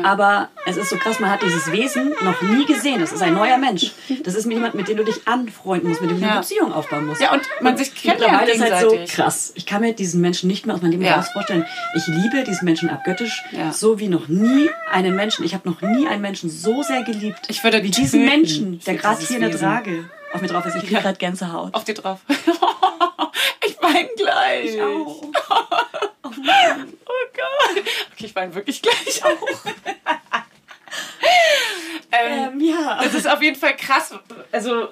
aber 0.04 0.50
es 0.68 0.78
ist 0.78 0.90
so 0.90 0.98
krass, 0.98 1.20
man 1.20 1.32
hat 1.32 1.42
dieses 1.42 1.72
Wesen 1.72 2.14
noch 2.22 2.42
nie 2.44 2.66
gesehen. 2.66 3.00
Das 3.00 3.12
ist 3.12 3.24
ein 3.24 3.34
neuer 3.34 3.58
Mensch. 3.58 3.92
Das 4.24 4.36
ist 4.36 4.46
jemand, 4.50 4.76
mit 4.76 4.88
dem 4.88 4.98
du 4.98 5.04
dich 5.04 5.28
anfreunden 5.28 5.90
musst, 5.90 6.02
mit 6.02 6.12
dem 6.12 6.20
du 6.20 6.26
eine 6.26 6.36
Ja. 6.36 6.42
Beziehung 6.42 6.72
aufbauen 6.74 7.08
musst. 7.08 7.22
Ja, 7.22 7.34
und 7.34 7.42
man 7.62 7.76
sich 7.76 7.94
kennenlernt 7.96 8.46
Mittlerweile 8.46 8.68
ist 8.68 8.72
halt 8.96 9.08
so 9.08 9.16
krass. 9.16 9.52
Ich 9.56 9.66
kann 9.66 9.82
mir 9.82 9.94
diesen 9.94 10.22
Menschen 10.22 10.48
nicht 10.48 10.68
mehr 10.68 10.76
aus 10.76 10.82
meinem 10.82 10.92
Leben 10.92 11.04
Ja. 11.06 11.22
vorstellen. 11.24 11.66
Ich 11.96 12.06
liebe 12.06 12.44
diesen 12.44 12.66
Menschen 12.66 12.90
abgöttisch, 12.90 13.44
Ja. 13.52 13.72
so 13.72 13.98
wie 14.00 14.08
noch 14.10 14.28
nie 14.28 14.70
einen 14.92 15.16
Menschen. 15.16 15.44
Ich 15.44 15.56
habe 15.56 15.68
noch 15.68 15.82
nie 15.82 16.08
einen 16.08 16.22
Menschen 16.22 16.52
so 16.52 16.84
sehr 16.84 17.02
geliebt. 17.04 17.40
Ich 17.48 17.64
würde 17.64 17.82
wie 17.82 17.90
diesen 17.90 18.26
Menschen, 18.26 18.80
der 18.86 18.96
gerade 18.96 19.22
hier 19.26 19.38
in 19.38 19.42
der. 19.42 19.58
Trage 19.58 20.06
auf 20.34 20.42
mir 20.42 20.48
drauf 20.48 20.66
ist. 20.66 20.76
Ich 20.76 20.84
kriege 20.84 21.02
gerade 21.02 21.18
Gänsehaut. 21.18 21.74
Auf 21.74 21.84
dir 21.84 21.94
drauf. 21.94 22.20
ich 23.66 23.78
weine 23.82 24.10
gleich. 24.18 24.76
Ich 24.76 24.82
auch. 24.82 25.24
Oh 26.26 27.26
Gott. 27.36 27.84
Okay, 28.14 28.26
ich 28.26 28.36
weine 28.36 28.56
wirklich 28.56 28.82
gleich 28.82 29.24
auch. 29.24 29.66
ähm, 32.12 32.54
Ähm, 32.54 32.60
ja. 32.62 33.00
das 33.04 33.14
ist 33.14 33.30
auf 33.30 33.42
jeden 33.42 33.56
Fall 33.56 33.76
krass. 33.76 34.14
Also, 34.52 34.88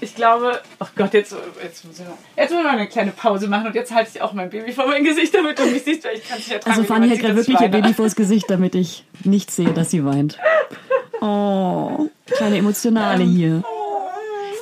ich 0.00 0.14
glaube, 0.14 0.60
oh 0.80 0.86
Gott, 0.96 1.12
jetzt, 1.14 1.34
jetzt, 1.62 1.84
muss 1.84 1.98
ich 1.98 2.04
mal, 2.04 2.16
jetzt 2.36 2.50
muss 2.50 2.60
ich 2.60 2.64
mal 2.64 2.72
eine 2.72 2.86
kleine 2.88 3.10
Pause 3.12 3.48
machen 3.48 3.66
und 3.68 3.74
jetzt 3.74 3.92
halte 3.92 4.10
ich 4.14 4.22
auch 4.22 4.32
mein 4.32 4.50
Baby 4.50 4.72
vor 4.72 4.86
mein 4.86 5.04
Gesicht, 5.04 5.34
damit 5.34 5.58
du 5.58 5.66
mich 5.66 5.82
siehst, 5.84 6.04
weil 6.04 6.16
ich 6.16 6.28
kann 6.28 6.38
es 6.38 6.46
nicht 6.46 6.54
ertragen. 6.54 6.78
Also 6.78 6.84
Fanny 6.86 7.08
hat 7.08 7.18
gerade 7.18 7.40
ich 7.40 7.48
wirklich 7.48 7.60
ihr. 7.60 7.68
Baby 7.68 7.92
vors 7.94 8.14
Gesicht, 8.14 8.48
damit 8.48 8.74
ich 8.74 9.04
nicht 9.24 9.50
sehe, 9.50 9.72
dass 9.72 9.90
sie 9.90 10.04
weint. 10.04 10.38
Oh, 11.20 12.08
kleine 12.26 12.58
Emotionale 12.58 13.24
hier. 13.24 13.62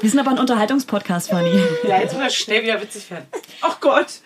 Wir 0.02 0.10
sind 0.10 0.18
aber 0.18 0.32
ein 0.32 0.38
Unterhaltungspodcast, 0.40 1.30
Fanny. 1.30 1.62
Ja, 1.84 2.00
jetzt 2.00 2.12
muss 2.14 2.22
er 2.22 2.30
schnell 2.30 2.64
wieder 2.64 2.82
witzig 2.82 3.08
werden. 3.08 3.24
Oh 3.62 3.72
Gott. 3.80 4.20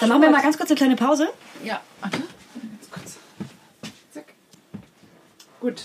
Dann 0.00 0.08
machen 0.08 0.22
wir 0.22 0.30
mal 0.30 0.40
ganz 0.40 0.56
kurz 0.56 0.70
eine 0.70 0.78
kleine 0.78 0.96
Pause. 0.96 1.28
Ja. 1.62 1.82
Ganz 2.00 2.24
kurz. 2.90 3.18
Zack. 4.12 4.24
Gut. 5.60 5.82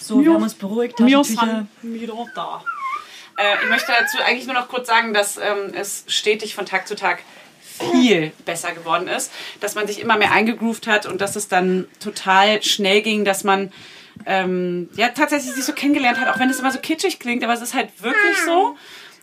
So, 0.00 0.22
wir 0.22 0.32
haben 0.32 0.44
uns 0.44 0.54
beruhigt. 0.54 0.96
Taschentücher. 0.96 1.66
wieder 1.82 2.14
da. 2.36 2.62
Äh, 3.36 3.64
ich 3.64 3.68
möchte 3.68 3.92
dazu 3.98 4.18
eigentlich 4.24 4.46
nur 4.46 4.54
noch 4.54 4.68
kurz 4.68 4.86
sagen, 4.86 5.12
dass 5.12 5.38
ähm, 5.38 5.74
es 5.74 6.04
stetig 6.06 6.54
von 6.54 6.66
Tag 6.66 6.86
zu 6.86 6.94
Tag 6.94 7.24
viel 7.60 8.30
besser 8.44 8.72
geworden 8.72 9.08
ist, 9.08 9.32
dass 9.58 9.74
man 9.74 9.88
sich 9.88 10.00
immer 10.00 10.16
mehr 10.16 10.30
eingegroovt 10.30 10.86
hat 10.86 11.04
und 11.04 11.20
dass 11.20 11.34
es 11.34 11.48
dann 11.48 11.88
total 11.98 12.62
schnell 12.62 13.02
ging, 13.02 13.24
dass 13.24 13.42
man 13.42 13.72
ähm, 14.24 14.88
ja 14.96 15.08
tatsächlich 15.08 15.52
sich 15.52 15.64
so 15.64 15.72
kennengelernt 15.72 16.18
hat, 16.20 16.28
auch 16.28 16.38
wenn 16.38 16.48
es 16.50 16.58
immer 16.58 16.72
so 16.72 16.78
kitschig 16.78 17.18
klingt, 17.18 17.44
aber 17.44 17.52
es 17.52 17.62
ist 17.62 17.74
halt 17.74 17.90
wirklich 18.02 18.38
so. 18.44 18.76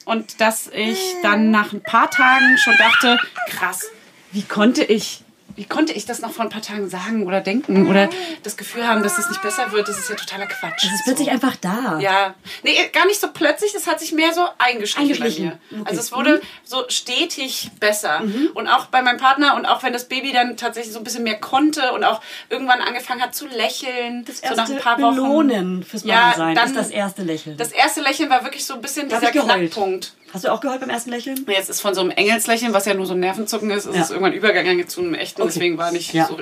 Und 0.05 0.41
dass 0.41 0.67
ich 0.67 1.15
dann 1.21 1.49
nach 1.49 1.71
ein 1.71 1.81
paar 1.81 2.09
Tagen 2.09 2.57
schon 2.57 2.75
dachte, 2.77 3.17
krass, 3.49 3.89
wie 4.31 4.43
konnte 4.43 4.83
ich, 4.83 5.22
wie 5.55 5.65
konnte 5.65 5.93
ich 5.93 6.05
das 6.05 6.21
noch 6.21 6.31
vor 6.31 6.43
ein 6.45 6.49
paar 6.49 6.61
Tagen 6.61 6.89
sagen 6.89 7.27
oder 7.27 7.41
denken 7.41 7.87
oder 7.87 8.09
das 8.43 8.57
Gefühl 8.57 8.87
haben, 8.87 9.03
dass 9.03 9.17
es 9.17 9.29
nicht 9.29 9.41
besser 9.41 9.71
wird, 9.71 9.87
das 9.87 9.99
ist 9.99 10.09
ja 10.09 10.15
totaler 10.15 10.47
Quatsch. 10.47 10.83
Es 10.85 10.91
ist 10.93 11.03
plötzlich 11.05 11.29
einfach 11.31 11.55
da. 11.57 11.99
Ja, 11.99 12.33
nee, 12.63 12.75
gar 12.91 13.05
nicht 13.05 13.19
so 13.21 13.27
plötzlich, 13.33 13.71
das 13.73 13.85
hat 13.87 13.99
sich 13.99 14.11
mehr 14.13 14.33
so 14.33 14.41
eingeschlichen, 14.57 15.01
Eingeschlichen. 15.13 15.45
bei 15.69 15.75
mir. 15.75 15.81
Okay. 15.81 15.89
Also 15.89 16.01
es 16.01 16.11
wurde 16.11 16.41
so 16.63 16.83
stetig 16.89 17.71
besser. 17.79 18.21
Und 18.53 18.67
auch 18.67 18.85
bei 18.87 19.01
meinem 19.01 19.17
Partner 19.17 19.55
und 19.55 19.65
auch 19.65 19.83
wenn 19.83 19.93
das 19.93 20.07
Baby 20.07 20.31
dann 20.31 20.57
tatsächlich 20.57 20.93
so 20.93 20.99
ein 20.99 21.03
bisschen 21.03 21.23
mehr 21.23 21.39
konnte 21.39 21.91
und 21.93 22.03
auch 22.03 22.21
irgendwann 22.49 22.81
angefangen 22.81 23.21
hat 23.21 23.35
zu 23.35 23.45
lächeln, 23.47 24.25
Das 24.25 24.37
so 24.37 24.43
erste 24.43 24.57
nach 24.61 24.69
ein 24.69 24.77
paar 24.79 24.99
Wochen. 25.01 25.15
Belohnen 25.15 25.83
fürs 25.83 26.03
Ja, 26.03 26.15
Mama-Sein 26.15 26.55
dann- 26.55 26.67
ist 26.69 26.77
das 26.77 26.89
erste 26.89 27.23
Lächeln. 27.23 27.57
Das 27.57 27.71
erste 27.71 28.01
Lächeln 28.01 28.29
war 28.29 28.43
wirklich 28.43 28.65
so 28.65 28.73
ein 28.75 28.81
bisschen 28.81 29.09
Da 29.09 29.19
dieser. 29.19 29.31
Knackpunkt. 29.31 30.13
Hast 30.33 30.45
du 30.45 30.51
auch 30.51 30.61
geheult 30.61 30.79
beim 30.81 30.89
ersten 30.89 31.11
Lächeln? 31.11 31.45
Jetzt 31.47 31.69
ist 31.69 31.79
von 31.81 31.93
so 31.93 32.01
einem 32.01 32.09
Engelslächeln, 32.09 32.73
was 32.73 32.85
ja 32.85 32.95
nur 32.95 33.05
so 33.05 33.13
ein 33.13 33.19
Nervenzucken 33.19 33.69
ist, 33.69 33.85
ist 33.85 33.95
Ja. 33.95 34.01
es 34.01 34.09
irgendwann 34.09 34.33
übergegangen 34.33 34.87
zu 34.87 35.01
einem 35.01 35.13
echten, 35.13 35.41
Okay. 35.43 35.51
deswegen 35.53 35.77
war 35.77 35.91
nicht 35.91 36.11
Ja. 36.13 36.27
so... 36.27 36.37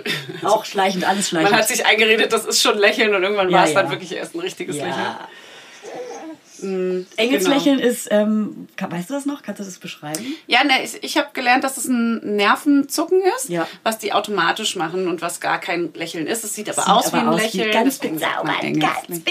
Auch 0.47 0.63
schleichend, 0.63 1.07
alles 1.07 1.27
schleichend. 1.29 1.51
Man 1.51 1.59
hat 1.59 1.67
sich 1.67 1.85
eingeredet, 1.85 2.31
das 2.31 2.45
ist 2.45 2.61
schon 2.61 2.77
Lächeln 2.77 3.13
und 3.13 3.21
irgendwann 3.21 3.49
Ja, 3.49 3.57
war 3.59 3.65
es 3.65 3.73
dann 3.73 3.89
wirklich 3.89 4.13
erst 4.15 4.33
ein 4.33 4.39
richtiges 4.39 4.77
Lächeln. 4.77 4.93
Genau. 6.61 7.05
Engelslächeln 7.17 7.79
ist, 7.79 8.07
ähm, 8.11 8.67
weißt 8.79 9.09
du 9.09 9.13
das 9.13 9.25
noch? 9.25 9.41
Kannst 9.43 9.59
du 9.59 9.63
das 9.65 9.77
beschreiben? 9.79 10.25
Ja, 10.47 10.63
ne, 10.63 10.83
ich, 10.83 11.03
ich 11.03 11.17
habe 11.17 11.29
gelernt, 11.33 11.63
dass 11.63 11.77
es 11.77 11.85
ein 11.85 12.35
Nervenzucken 12.35 13.21
ist, 13.37 13.49
Ja. 13.49 13.67
was 13.83 13.97
die 13.97 14.13
automatisch 14.13 14.75
machen 14.75 15.07
und 15.07 15.21
was 15.21 15.39
gar 15.39 15.59
kein 15.59 15.93
Lächeln 15.93 16.27
ist. 16.27 16.43
Es 16.43 16.53
sieht 16.53 16.69
aber 16.69 16.81
Sieht 16.81 16.89
aus 16.91 17.07
aber 17.07 17.17
wie 17.17 17.21
ein 17.21 17.27
aus 17.29 17.39
wie 17.53 17.57
Lächeln. 17.57 17.71
ganz 17.73 18.03
man 18.03 18.13
bezaubert, 18.15 18.63
Engelslächeln. 18.63 18.79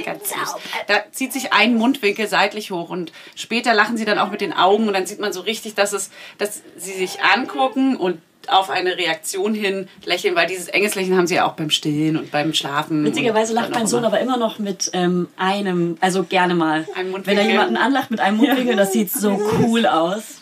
ganz 0.05 0.29
süß. 0.29 0.39
bezaubert. 0.39 0.61
Da 0.89 0.95
zieht 1.13 1.33
sich 1.33 1.53
ein 1.53 1.75
Mundwinkel 1.77 2.27
seitlich 2.29 2.71
hoch 2.71 2.91
und 2.91 3.13
später 3.35 3.75
lachen 3.75 3.97
sie 3.97 4.05
dann 4.05 4.19
auch 4.19 4.31
mit 4.31 4.41
den 4.41 4.53
Augen 4.53 4.87
und 4.89 4.95
dann 4.95 5.07
sieht 5.07 5.21
man 5.21 5.33
so 5.33 5.41
richtig, 5.41 5.75
dass, 5.75 5.93
es, 5.93 6.11
dass 6.39 6.63
sie 6.77 6.93
sich 6.93 7.23
angucken 7.23 7.97
und 7.97 8.21
auf 8.51 8.71
eine 8.71 8.97
Reaktion 8.97 9.55
hin 9.55 9.89
lächeln, 10.05 10.35
weil 10.35 10.47
dieses 10.47 10.69
Engelslächeln 10.69 11.17
haben 11.17 11.27
sie 11.27 11.37
ja 11.37 11.47
auch 11.47 11.53
beim 11.53 11.71
Stillen 11.71 12.17
und 12.17 12.31
beim 12.31 12.55
Schlafen. 12.55 13.05
Witzigerweise 13.05 13.53
lacht 13.53 13.71
mein 13.71 13.87
Sohn 13.87 14.01
immer. 14.01 14.09
aber 14.09 14.21
immer 14.21 14.37
noch 14.37 14.59
mit 14.59 14.91
ähm, 14.93 15.29
einem, 15.37 15.97
also 16.01 16.25
gerne 16.25 16.55
mal. 16.55 16.87
Wenn 17.25 17.39
er 17.39 17.47
jemanden 17.47 17.77
anlacht 17.77 18.11
mit 18.11 18.21
einem 18.21 18.39
Mundwinkel, 18.39 18.77
das 18.77 18.93
sieht 18.93 19.11
so 19.11 19.41
cool 19.59 19.87
aus. 19.87 20.41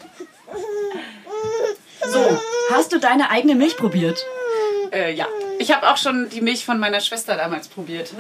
So, 2.10 2.38
hast 2.70 2.92
du 2.92 2.98
deine 2.98 3.30
eigene 3.30 3.54
Milch 3.54 3.76
probiert? 3.76 4.24
Äh, 4.92 5.14
ja. 5.14 5.26
Ich 5.58 5.72
habe 5.72 5.90
auch 5.90 5.96
schon 5.96 6.28
die 6.30 6.40
Milch 6.40 6.64
von 6.64 6.78
meiner 6.78 7.00
Schwester 7.00 7.36
damals 7.36 7.68
probiert. 7.68 8.12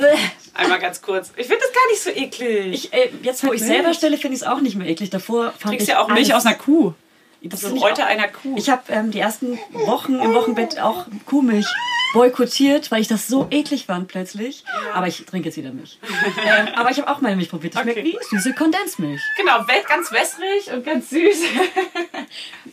Einmal 0.54 0.78
ganz 0.78 1.00
kurz. 1.00 1.32
Ich 1.36 1.46
finde 1.46 1.62
das 1.62 1.72
gar 1.72 1.90
nicht 1.90 2.02
so 2.02 2.10
eklig. 2.10 2.74
Ich, 2.74 2.92
äh, 2.92 3.10
jetzt, 3.22 3.42
wo 3.44 3.52
ich 3.52 3.60
Milch. 3.60 3.72
selber 3.72 3.94
stelle, 3.94 4.18
finde 4.18 4.36
ich 4.36 4.42
es 4.42 4.46
auch 4.46 4.60
nicht 4.60 4.76
mehr 4.76 4.88
eklig. 4.88 5.10
Davor 5.10 5.52
fand 5.52 5.74
kriegst 5.74 5.88
ich 5.88 5.94
ja 5.94 6.02
auch 6.02 6.08
Milch 6.08 6.34
aus 6.34 6.44
einer 6.44 6.56
Kuh. 6.56 6.94
Das 7.42 7.62
ich 7.62 7.74
Bräute 7.74 8.04
auch- 8.04 8.08
einer 8.08 8.28
Kuh. 8.28 8.56
Ich 8.56 8.68
habe 8.68 8.82
ähm, 8.88 9.10
die 9.10 9.20
ersten 9.20 9.58
Wochen 9.72 10.14
im 10.20 10.34
Wochenbett 10.34 10.80
auch 10.80 11.06
Kuhmilch 11.26 11.66
boykottiert, 12.14 12.90
weil 12.90 13.00
ich 13.02 13.08
das 13.08 13.28
so 13.28 13.46
eklig 13.50 13.86
fand 13.86 14.08
plötzlich. 14.08 14.64
Aber 14.94 15.06
ich 15.06 15.24
trinke 15.26 15.48
jetzt 15.48 15.56
wieder 15.56 15.70
Milch. 15.72 15.98
ähm, 16.44 16.68
aber 16.74 16.90
ich 16.90 16.98
habe 16.98 17.08
auch 17.10 17.20
meine 17.20 17.36
Milch 17.36 17.50
probiert. 17.50 17.74
Das 17.74 17.82
schmeckt 17.82 17.98
Okay. 17.98 18.18
wie 18.20 18.36
süße 18.36 18.54
Kondensmilch. 18.54 19.20
Genau, 19.36 19.64
ganz 19.88 20.10
wässrig 20.10 20.72
und 20.72 20.84
ganz 20.84 21.10
süß. 21.10 21.42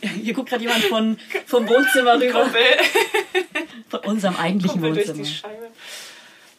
Hier 0.22 0.34
guckt 0.34 0.48
gerade 0.48 0.62
jemand 0.62 0.84
von, 0.84 1.18
vom 1.46 1.68
Wohnzimmer 1.68 2.20
rüber. 2.20 2.42
Kumpel. 2.42 2.62
Von 3.88 4.00
unserem 4.00 4.36
eigentlichen 4.36 4.80
Kumpel 4.80 4.94
durch 4.94 5.08
Wohnzimmer. 5.08 5.26
die 5.26 5.32
Scheibe. 5.34 5.70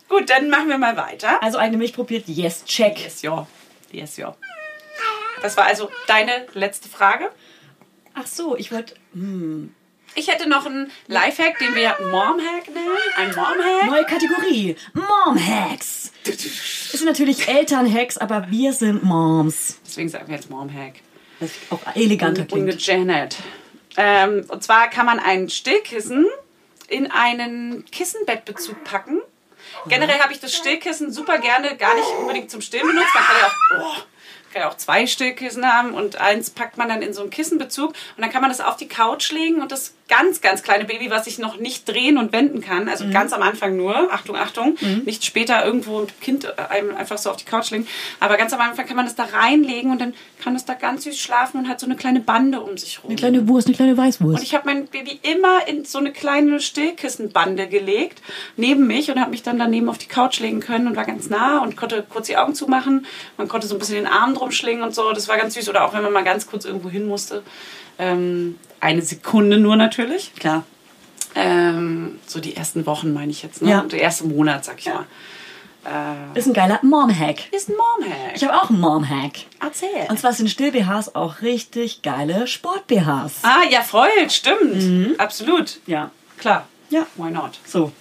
Gut, 0.08 0.30
dann 0.30 0.50
machen 0.50 0.70
wir 0.70 0.78
mal 0.78 0.96
weiter. 0.96 1.42
Also 1.44 1.58
eine 1.58 1.76
Milch 1.78 1.94
probiert, 1.94 2.28
yes, 2.28 2.64
check. 2.64 3.00
Yes, 3.04 3.22
ja. 3.24 3.46
Yes, 3.92 4.16
ja. 4.18 4.36
Das 5.42 5.58
war 5.58 5.66
also 5.66 5.90
deine 6.08 6.46
letzte 6.54 6.88
Frage. 6.90 7.30
Ach 8.20 8.26
so, 8.26 8.58
ich 8.58 8.72
wollte 8.72 8.96
Ich 10.16 10.28
hätte 10.28 10.50
noch 10.50 10.66
einen 10.66 10.92
Lifehack, 11.08 11.60
den 11.60 11.76
wir 11.76 11.96
Momhack 12.10 12.68
nennen. 12.74 12.98
Ein 13.16 13.28
Momhack. 13.28 13.86
neue 13.86 14.06
Kategorie. 14.06 14.76
Mom 14.94 15.38
Hacks. 15.38 16.12
Es 16.26 16.92
sind 16.94 17.06
natürlich 17.06 17.48
Elternhacks, 17.48 18.18
aber 18.18 18.48
wir 18.50 18.74
sind 18.74 19.04
Moms. 19.04 19.80
Deswegen 19.86 20.10
sagen 20.10 20.28
wir 20.30 20.36
jetzt 20.36 20.50
Momhack. 20.50 20.96
Was 21.40 21.52
auch 21.70 21.80
eleganter 21.96 22.46
klingt. 22.46 22.72
Ungegendert. 22.72 23.36
Ähm, 23.98 24.46
und 24.48 24.64
zwar 24.64 24.90
kann 24.90 25.06
man 25.06 25.20
ein 25.20 25.50
Stillkissen 25.50 26.26
in 26.88 27.12
einen 27.12 27.86
Kissenbettbezug 27.86 28.84
packen. 28.84 29.22
Generell 29.90 30.20
habe 30.20 30.34
ich 30.34 30.40
das 30.40 30.56
Stillkissen 30.56 31.12
super 31.12 31.38
gerne 31.38 31.78
gar 31.78 31.94
nicht 31.94 32.08
unbedingt 32.20 32.50
zum 32.50 32.62
Stillen 32.62 32.88
benutzt. 32.88 33.14
Man 33.14 33.24
kann 33.24 33.36
ja 33.40 33.48
auch, 33.48 33.98
oh, 33.98 34.02
kann 34.58 34.68
ja 34.68 34.72
auch 34.72 34.78
zwei 34.78 35.06
Stillkissen 35.06 35.66
haben 35.72 35.94
und 35.94 36.20
eins 36.20 36.50
packt 36.50 36.78
man 36.78 36.90
dann 36.90 37.02
in 37.02 37.14
so 37.14 37.22
einen 37.22 37.30
Kissenbezug 37.30 37.90
und 37.90 38.22
dann 38.22 38.32
kann 38.32 38.42
man 38.42 38.50
das 38.50 38.62
auf 38.62 38.78
die 38.78 38.88
Couch 38.88 39.32
legen 39.32 39.62
und 39.62 39.72
das 39.72 39.94
ganz, 40.08 40.42
ganz 40.42 40.64
kleine 40.64 40.86
Baby, 40.86 41.10
was 41.10 41.26
sich 41.26 41.40
noch 41.40 41.58
nicht 41.58 41.88
drehen 41.88 42.18
und 42.18 42.32
wenden 42.32 42.62
kann, 42.62 42.88
also 42.90 43.06
ganz 43.12 43.34
am 43.34 43.42
Anfang 43.42 43.76
nur, 43.76 44.12
Achtung, 44.14 44.36
Achtung, 44.36 44.78
nicht 45.06 45.26
später 45.26 45.66
irgendwo 45.66 46.02
ein 46.02 46.08
Kind 46.22 46.58
einem 46.70 46.96
einfach 46.96 47.18
so 47.18 47.30
auf 47.30 47.38
die 47.38 47.46
Couch 47.46 47.72
legen, 47.72 47.88
aber 48.20 48.38
ganz 48.38 48.54
am 48.54 48.62
Anfang 48.62 48.86
kann 48.86 48.96
man 48.96 49.06
das 49.06 49.16
da 49.16 49.26
reinlegen 49.26 49.92
und 49.92 50.00
dann 50.00 50.14
kann 50.42 50.56
es 50.56 50.66
da 50.66 50.74
ganz 50.74 51.04
süß 51.04 51.20
schlafen 51.20 51.60
und 51.60 51.68
hat 51.68 51.80
so 51.80 51.86
eine 51.86 51.96
kleine 51.96 52.20
Bande 52.20 52.62
um 52.62 52.78
sich 52.78 53.04
rum. 53.04 53.10
Eine 53.10 53.20
kleine 53.20 53.48
Wurst, 53.48 53.68
eine 53.68 53.76
kleine 53.76 53.98
Weißwurst. 53.98 54.40
Und 54.40 54.44
ich 54.44 54.54
habe 54.56 54.66
mein 54.66 54.88
Baby 54.88 55.20
immer 55.24 55.68
in 55.68 55.86
so 55.86 55.98
eine 55.98 56.12
kleine 56.12 56.60
Stillkissenbande 56.60 57.68
gelegt, 57.68 58.22
neben 58.56 58.88
mich 58.88 59.12
und 59.12 59.20
habe 59.20 59.32
mich 59.32 59.44
dann 59.44 59.60
daneben 59.60 59.90
auf 59.90 59.98
die 59.98 60.08
Couch 60.08 60.40
legen 60.40 60.60
können 60.60 60.88
und 60.88 60.96
war 60.96 61.06
ganz 61.06 61.30
nah 61.30 61.60
und 61.60 61.76
konnte 61.76 62.06
kurz 62.08 62.28
die 62.28 62.38
Augen 62.38 62.56
zumachen. 62.56 63.06
Man 63.38 63.48
konnte 63.48 63.68
so 63.68 63.76
ein 63.76 63.80
bisschen 63.80 63.96
den 63.96 64.08
Arm 64.08 64.36
drum 64.36 64.52
schlingen 64.52 64.84
und 64.84 64.96
so. 64.96 65.12
Das 65.12 65.28
war 65.28 65.38
ganz 65.38 65.54
süß. 65.54 65.70
Oder 65.70 65.86
auch 65.86 65.94
wenn 65.94 66.04
man 66.04 66.14
mal 66.14 66.24
ganz 66.24 66.48
kurz 66.48 66.66
irgendwo 66.66 66.90
hin 66.90 67.08
musste. 67.08 67.44
Ähm, 68.00 68.58
eine 68.80 69.02
Sekunde 69.02 69.58
nur 69.58 69.76
natürlich. 69.76 70.34
Klar. 70.36 70.64
Ähm, 71.36 72.20
so 72.26 72.40
die 72.40 72.56
ersten 72.56 72.86
Wochen 72.86 73.14
meine 73.14 73.32
ich 73.32 73.44
jetzt. 73.44 73.62
Ne? 73.62 73.70
Ja. 73.70 73.82
Der 73.82 74.02
erste 74.02 74.26
Monat, 74.26 74.66
sag 74.66 74.80
ich 74.80 74.86
mal. 74.88 75.06
Ist 76.36 76.48
ein 76.48 76.54
geiler 76.54 76.80
Mom-Hack. 76.84 77.54
Ist 77.54 77.70
ein 77.70 77.76
Mom-Hack. 77.78 78.34
Ich 78.36 78.44
habe 78.44 78.54
auch 78.62 78.70
einen 78.70 78.82
Mom-Hack. 78.82 79.38
Erzähl. 79.62 79.88
Und 80.10 80.20
zwar 80.20 80.34
sind 80.34 80.50
Still-BHs 80.50 81.16
auch 81.16 81.42
richtig 81.42 82.02
geile 82.02 82.46
Sport-BHs. 82.46 83.44
ah, 83.44 83.62
ja, 83.70 83.82
voll. 83.84 84.10
Stimmt. 84.28 85.18
Absolut. 85.18 85.80
Ja. 85.86 86.12
Klar. 86.40 86.68
Ja. 86.90 87.08
Why 87.16 87.32
not? 87.32 87.60
So. 87.66 87.94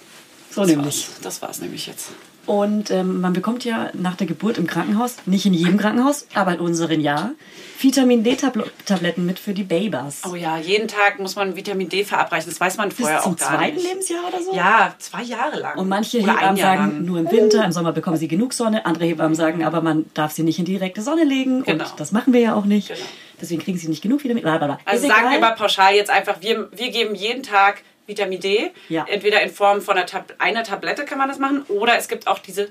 So 0.49 0.61
Das 0.61 0.69
nämlich. 0.69 1.07
war's. 1.07 1.21
Das 1.21 1.41
war's 1.41 1.61
nämlich 1.61 1.87
jetzt. 1.87 2.09
Und 2.45 2.91
ähm, 2.91 3.21
man 3.21 3.31
bekommt 3.31 3.63
ja 3.63 3.89
nach 3.93 4.15
der 4.15 4.27
Geburt 4.27 4.57
im 4.57 4.67
Krankenhaus, 4.67 5.15
nicht 5.25 5.45
in 5.45 5.53
jedem 5.53 5.77
Krankenhaus, 5.77 6.27
aber 6.33 6.55
in 6.55 6.59
unseren 6.59 6.99
ja, 6.99 7.31
Vitamin 7.79 8.23
D-Tabletten 8.23 9.25
mit 9.25 9.37
für 9.39 9.53
die 9.53 9.63
Babys. 9.63 10.21
Oh 10.29 10.35
ja, 10.35 10.57
jeden 10.57 10.87
Tag 10.87 11.19
muss 11.19 11.35
man 11.35 11.55
Vitamin 11.55 11.89
D 11.89 12.03
verabreichen. 12.03 12.49
Das 12.49 12.59
weiß 12.59 12.77
man 12.77 12.89
Bis 12.89 12.99
vorher 12.99 13.21
zum 13.21 13.33
auch 13.33 13.37
gar 13.37 13.57
zweiten 13.57 13.75
nicht. 13.75 13.87
Lebensjahr 13.87 14.27
oder 14.27 14.41
so? 14.41 14.55
Ja, 14.55 14.95
zwei 14.97 15.21
Jahre 15.23 15.59
lang. 15.59 15.77
Und 15.77 15.87
manche 15.87 16.19
Oder 16.19 16.33
Hebammen 16.33 16.57
sagen, 16.57 16.81
lang. 16.81 17.05
nur 17.05 17.19
im 17.19 17.31
Winter, 17.31 17.63
im 17.63 17.71
Sommer 17.71 17.91
bekommen 17.91 18.17
sie 18.17 18.27
genug 18.27 18.53
Sonne. 18.53 18.85
Andere 18.85 19.05
Hebammen 19.05 19.35
sagen, 19.35 19.63
aber 19.63 19.81
man 19.81 20.05
darf 20.13 20.31
sie 20.31 20.43
nicht 20.43 20.57
in 20.59 20.65
direkte 20.65 21.01
Sonne 21.01 21.23
legen. 21.23 21.63
Genau. 21.63 21.83
Und 21.83 21.99
das 21.99 22.11
machen 22.11 22.33
wir 22.33 22.39
ja 22.39 22.55
auch 22.55 22.65
nicht. 22.65 22.87
Genau. 22.87 22.99
Deswegen 23.39 23.61
kriegen 23.61 23.77
sie 23.77 23.87
nicht 23.87 24.01
genug 24.01 24.23
Vitamin. 24.23 24.43
Blablabla. 24.43 24.79
Also 24.85 25.05
Ist 25.05 25.13
sagen 25.13 25.29
wir 25.29 25.37
egal. 25.37 25.49
mal 25.51 25.55
pauschal 25.55 25.93
jetzt 25.93 26.09
einfach, 26.09 26.41
wir, 26.41 26.69
wir 26.71 26.89
geben 26.89 27.13
jeden 27.13 27.43
Tag 27.43 27.83
Vitamin 28.07 28.39
D. 28.39 28.71
Ja. 28.89 29.05
Entweder 29.07 29.41
in 29.41 29.51
Form 29.51 29.81
von 29.81 29.97
einer, 29.97 30.07
Tab 30.07 30.33
einer 30.39 30.63
Tablette 30.63 31.05
kann 31.05 31.17
man 31.17 31.27
das 31.27 31.37
machen 31.37 31.63
oder 31.67 31.97
es 31.97 32.07
gibt 32.07 32.27
auch 32.27 32.39
diese 32.39 32.69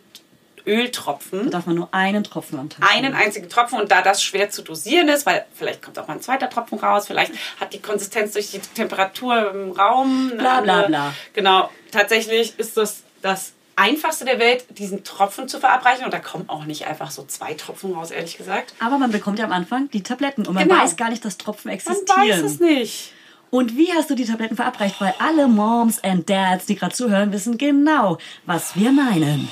Da 0.67 0.73
Öltropfen. 0.73 1.51
darf 1.51 1.67
man 1.67 1.77
nur 1.77 1.89
einen 1.93 2.25
Tropfen 2.25 2.59
am 2.59 2.69
Tag. 2.69 2.83
Einen 2.93 3.03
nehmen. 3.13 3.15
einzigen 3.15 3.49
Tropfen 3.49 3.81
und 3.81 3.91
da 3.91 4.03
das 4.03 4.23
schwer 4.23 4.51
zu 4.51 4.63
dosieren 4.63 5.09
ist, 5.09 5.25
weil 5.25 5.45
vielleicht 5.55 5.81
kommt 5.83 5.99
auch 5.99 6.09
mal 6.09 6.15
ein 6.15 6.21
zweiter 6.21 6.51
Tropfen 6.51 6.79
raus, 6.79 7.07
vielleicht 7.07 7.33
hat 7.61 7.73
die 7.73 7.81
Konsistenz 7.81 8.33
durch 8.33 8.51
die 8.51 8.59
Temperatur 8.59 9.53
im 9.53 9.71
Raum. 9.73 10.33
Bla, 10.37 10.61
bla, 10.61 10.83
bla. 10.83 11.15
Genau, 11.35 11.71
tatsächlich 11.93 12.59
ist 12.59 12.77
das 12.77 13.03
das 13.23 13.53
einfachste 13.77 14.25
der 14.25 14.39
Welt, 14.39 14.65
diesen 14.79 15.05
Tropfen 15.05 15.49
zu 15.49 15.61
verabreichen 15.61 16.05
und 16.05 16.13
da 16.15 16.19
kommen 16.19 16.49
auch 16.49 16.65
nicht 16.65 16.87
einfach 16.87 17.11
so 17.11 17.25
zwei 17.27 17.55
Tropfen 17.55 17.93
raus, 17.95 18.11
ehrlich 18.11 18.37
gesagt. 18.39 18.75
Aber 18.81 18.99
man 18.99 19.13
bekommt 19.13 19.39
ja 19.39 19.45
am 19.45 19.53
Anfang 19.53 19.89
die 19.91 20.03
Tabletten 20.03 20.47
und 20.47 20.55
man 20.55 20.67
Genau. 20.69 20.81
weiß 20.83 20.97
gar 20.97 21.11
nicht, 21.11 21.25
dass 21.25 21.37
Tropfen 21.39 21.69
Man 21.69 21.75
existieren. 21.75 22.07
weiß 22.29 22.41
es 22.43 22.61
nicht. 22.61 23.13
Und 23.51 23.77
wie 23.77 23.93
hast 23.93 24.11
du 24.11 24.15
die 24.17 24.25
Tabletten 24.25 24.57
verabreicht? 24.57 25.01
Weil 25.01 25.15
alle 25.21 25.47
Moms 25.47 26.03
and 26.03 26.29
Dads, 26.29 26.67
die 26.67 26.75
gerade 26.75 26.95
zuhören, 26.95 27.33
wissen 27.33 27.57
genau, 27.59 28.19
was 28.45 28.75
wir 28.75 28.91
meinen. 28.91 29.49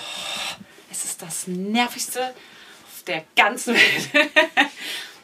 Es 0.94 1.04
ist 1.04 1.22
das 1.22 1.48
nervigste 1.48 2.20
auf 2.20 3.02
der 3.08 3.24
ganzen 3.34 3.74
Welt. 3.74 4.10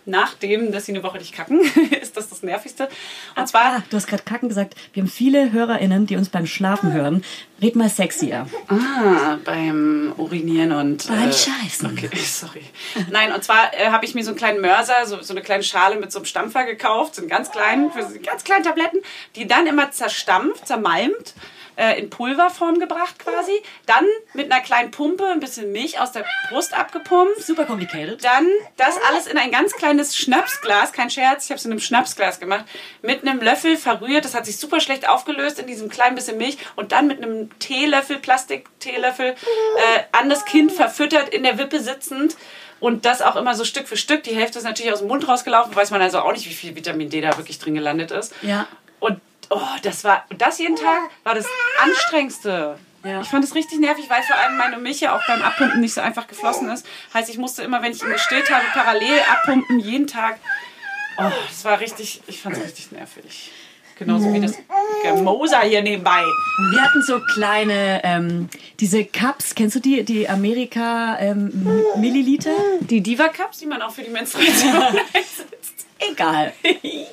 Nachdem, 0.04 0.72
dass 0.72 0.86
sie 0.86 0.92
eine 0.92 1.04
Woche 1.04 1.18
nicht 1.18 1.32
kacken, 1.32 1.60
ist 2.02 2.16
das 2.16 2.28
das 2.28 2.42
nervigste. 2.42 2.88
Und 3.36 3.46
zwar 3.46 3.76
Ah, 3.76 3.82
du 3.88 3.96
hast 3.96 4.08
gerade 4.08 4.24
Kacken 4.24 4.48
gesagt. 4.48 4.74
Wir 4.92 5.04
haben 5.04 5.08
viele 5.10 5.52
HörerInnen, 5.52 6.06
die 6.06 6.16
uns 6.16 6.28
beim 6.28 6.46
Schlafen 6.46 6.92
hören. 6.92 7.22
Red 7.62 7.76
mal 7.76 7.88
sexier. 7.88 8.48
Ah, 8.66 9.38
beim 9.44 10.12
Urinieren 10.16 10.72
und. 10.72 11.06
Beim 11.06 11.30
Scheißen. 11.30 11.92
Okay, 11.92 12.10
sorry. 12.24 12.64
Nein, 13.10 13.32
und 13.32 13.44
zwar 13.44 13.72
äh, 13.72 13.90
habe 13.90 14.04
ich 14.04 14.16
mir 14.16 14.24
so 14.24 14.30
einen 14.30 14.38
kleinen 14.38 14.60
Mörser, 14.60 15.06
so, 15.06 15.22
so 15.22 15.34
eine 15.34 15.42
kleine 15.42 15.62
Schale 15.62 16.00
mit 16.00 16.10
so 16.10 16.18
einem 16.18 16.26
Stampfer 16.26 16.64
gekauft, 16.64 17.14
so 17.14 17.22
einen 17.22 17.30
ganz 17.30 17.52
kleinen, 17.52 17.92
für 17.92 18.02
so 18.02 18.18
ganz 18.20 18.42
kleinen 18.42 18.64
Tabletten, 18.64 18.98
die 19.36 19.46
dann 19.46 19.68
immer 19.68 19.92
zerstampft, 19.92 20.66
zermalmt, 20.66 21.34
äh, 21.76 21.98
in 21.98 22.10
Pulverform 22.10 22.78
gebracht 22.78 23.18
quasi. 23.18 23.62
Dann 23.86 24.04
mit 24.34 24.50
einer 24.50 24.62
kleinen 24.62 24.90
Pumpe 24.90 25.26
ein 25.26 25.40
bisschen 25.40 25.72
Milch 25.72 26.00
aus 26.00 26.12
der 26.12 26.24
Brust 26.48 26.74
abgepumpt. 26.74 27.42
Super 27.42 27.64
complicated. 27.64 28.22
Dann 28.24 28.46
das 28.76 28.96
alles 29.08 29.26
in 29.26 29.38
ein 29.38 29.50
ganz 29.50 29.72
kleines 29.74 30.16
Schnapsglas, 30.16 30.92
kein 30.92 31.10
Scherz, 31.10 31.44
ich 31.44 31.50
habe 31.50 31.58
es 31.58 31.64
in 31.64 31.70
einem 31.70 31.80
Schnapsglas 31.80 32.40
gemacht, 32.40 32.64
mit 33.02 33.26
einem 33.26 33.40
Löffel 33.40 33.76
verrührt. 33.76 34.24
Das 34.24 34.34
hat 34.34 34.46
sich 34.46 34.58
super 34.58 34.80
schlecht 34.80 35.08
aufgelöst 35.08 35.58
in 35.58 35.66
diesem 35.66 35.88
kleinen 35.88 36.14
bisschen 36.14 36.38
Milch 36.38 36.58
und 36.76 36.92
dann 36.92 37.06
mit 37.06 37.22
einem 37.22 37.58
Teelöffel, 37.58 38.18
Plastik-Teelöffel, 38.18 39.28
äh, 39.28 40.02
an 40.12 40.28
das 40.28 40.44
Kind 40.44 40.72
verfüttert, 40.72 41.28
in 41.28 41.42
der 41.42 41.58
Wippe 41.58 41.80
sitzend. 41.80 42.36
Und 42.80 43.04
das 43.04 43.20
auch 43.20 43.36
immer 43.36 43.54
so 43.54 43.64
Stück 43.64 43.86
für 43.86 43.98
Stück. 43.98 44.22
Die 44.22 44.34
Hälfte 44.34 44.58
ist 44.58 44.64
natürlich 44.64 44.90
aus 44.90 45.00
dem 45.00 45.08
Mund 45.08 45.28
rausgelaufen. 45.28 45.76
Weiß 45.76 45.90
man 45.90 46.00
also 46.00 46.20
auch 46.20 46.32
nicht, 46.32 46.48
wie 46.48 46.54
viel 46.54 46.74
Vitamin 46.74 47.10
D 47.10 47.20
da 47.20 47.36
wirklich 47.36 47.58
drin 47.58 47.74
gelandet 47.74 48.10
ist. 48.10 48.32
Ja. 48.40 48.66
Und 49.00 49.20
oh, 49.50 49.76
das 49.82 50.04
war, 50.04 50.24
das 50.36 50.58
jeden 50.58 50.76
Tag 50.76 51.10
war 51.24 51.34
das 51.34 51.46
anstrengendste. 51.82 52.78
Ja. 53.04 53.20
Ich 53.20 53.28
fand 53.28 53.44
es 53.44 53.54
richtig 53.54 53.80
nervig, 53.80 54.08
weil 54.08 54.22
vor 54.22 54.36
allem 54.36 54.56
meine 54.56 54.78
Milch 54.78 55.00
ja 55.00 55.16
auch 55.16 55.26
beim 55.26 55.42
Abpumpen 55.42 55.80
nicht 55.80 55.94
so 55.94 56.00
einfach 56.00 56.26
geflossen 56.26 56.68
ist. 56.68 56.86
Heißt, 57.14 57.30
ich 57.30 57.38
musste 57.38 57.62
immer, 57.62 57.82
wenn 57.82 57.92
ich 57.92 58.02
ihn 58.02 58.10
gestillt 58.10 58.50
habe, 58.50 58.64
parallel 58.74 59.20
abpumpen, 59.30 59.80
jeden 59.80 60.06
Tag. 60.06 60.38
Oh, 61.18 61.30
das 61.48 61.64
war 61.64 61.80
richtig, 61.80 62.22
ich 62.26 62.40
fand 62.40 62.56
es 62.56 62.64
richtig 62.64 62.92
nervig. 62.92 63.52
Genauso 63.98 64.32
wie 64.32 64.40
das 64.40 64.54
Gemoser 65.02 65.60
hier 65.60 65.82
nebenbei. 65.82 66.24
Wir 66.70 66.82
hatten 66.82 67.02
so 67.02 67.20
kleine, 67.34 68.00
ähm, 68.02 68.48
diese 68.80 69.04
Cups, 69.04 69.54
kennst 69.54 69.76
du 69.76 69.80
die, 69.80 70.04
die 70.04 70.26
Amerika 70.26 71.18
ähm, 71.18 71.50
Milliliter? 71.96 72.54
Die 72.80 73.02
Diva 73.02 73.28
Cups, 73.28 73.58
die 73.58 73.66
man 73.66 73.82
auch 73.82 73.90
für 73.90 74.02
die 74.02 74.08
Menstruation. 74.08 74.72
Egal. 76.10 76.52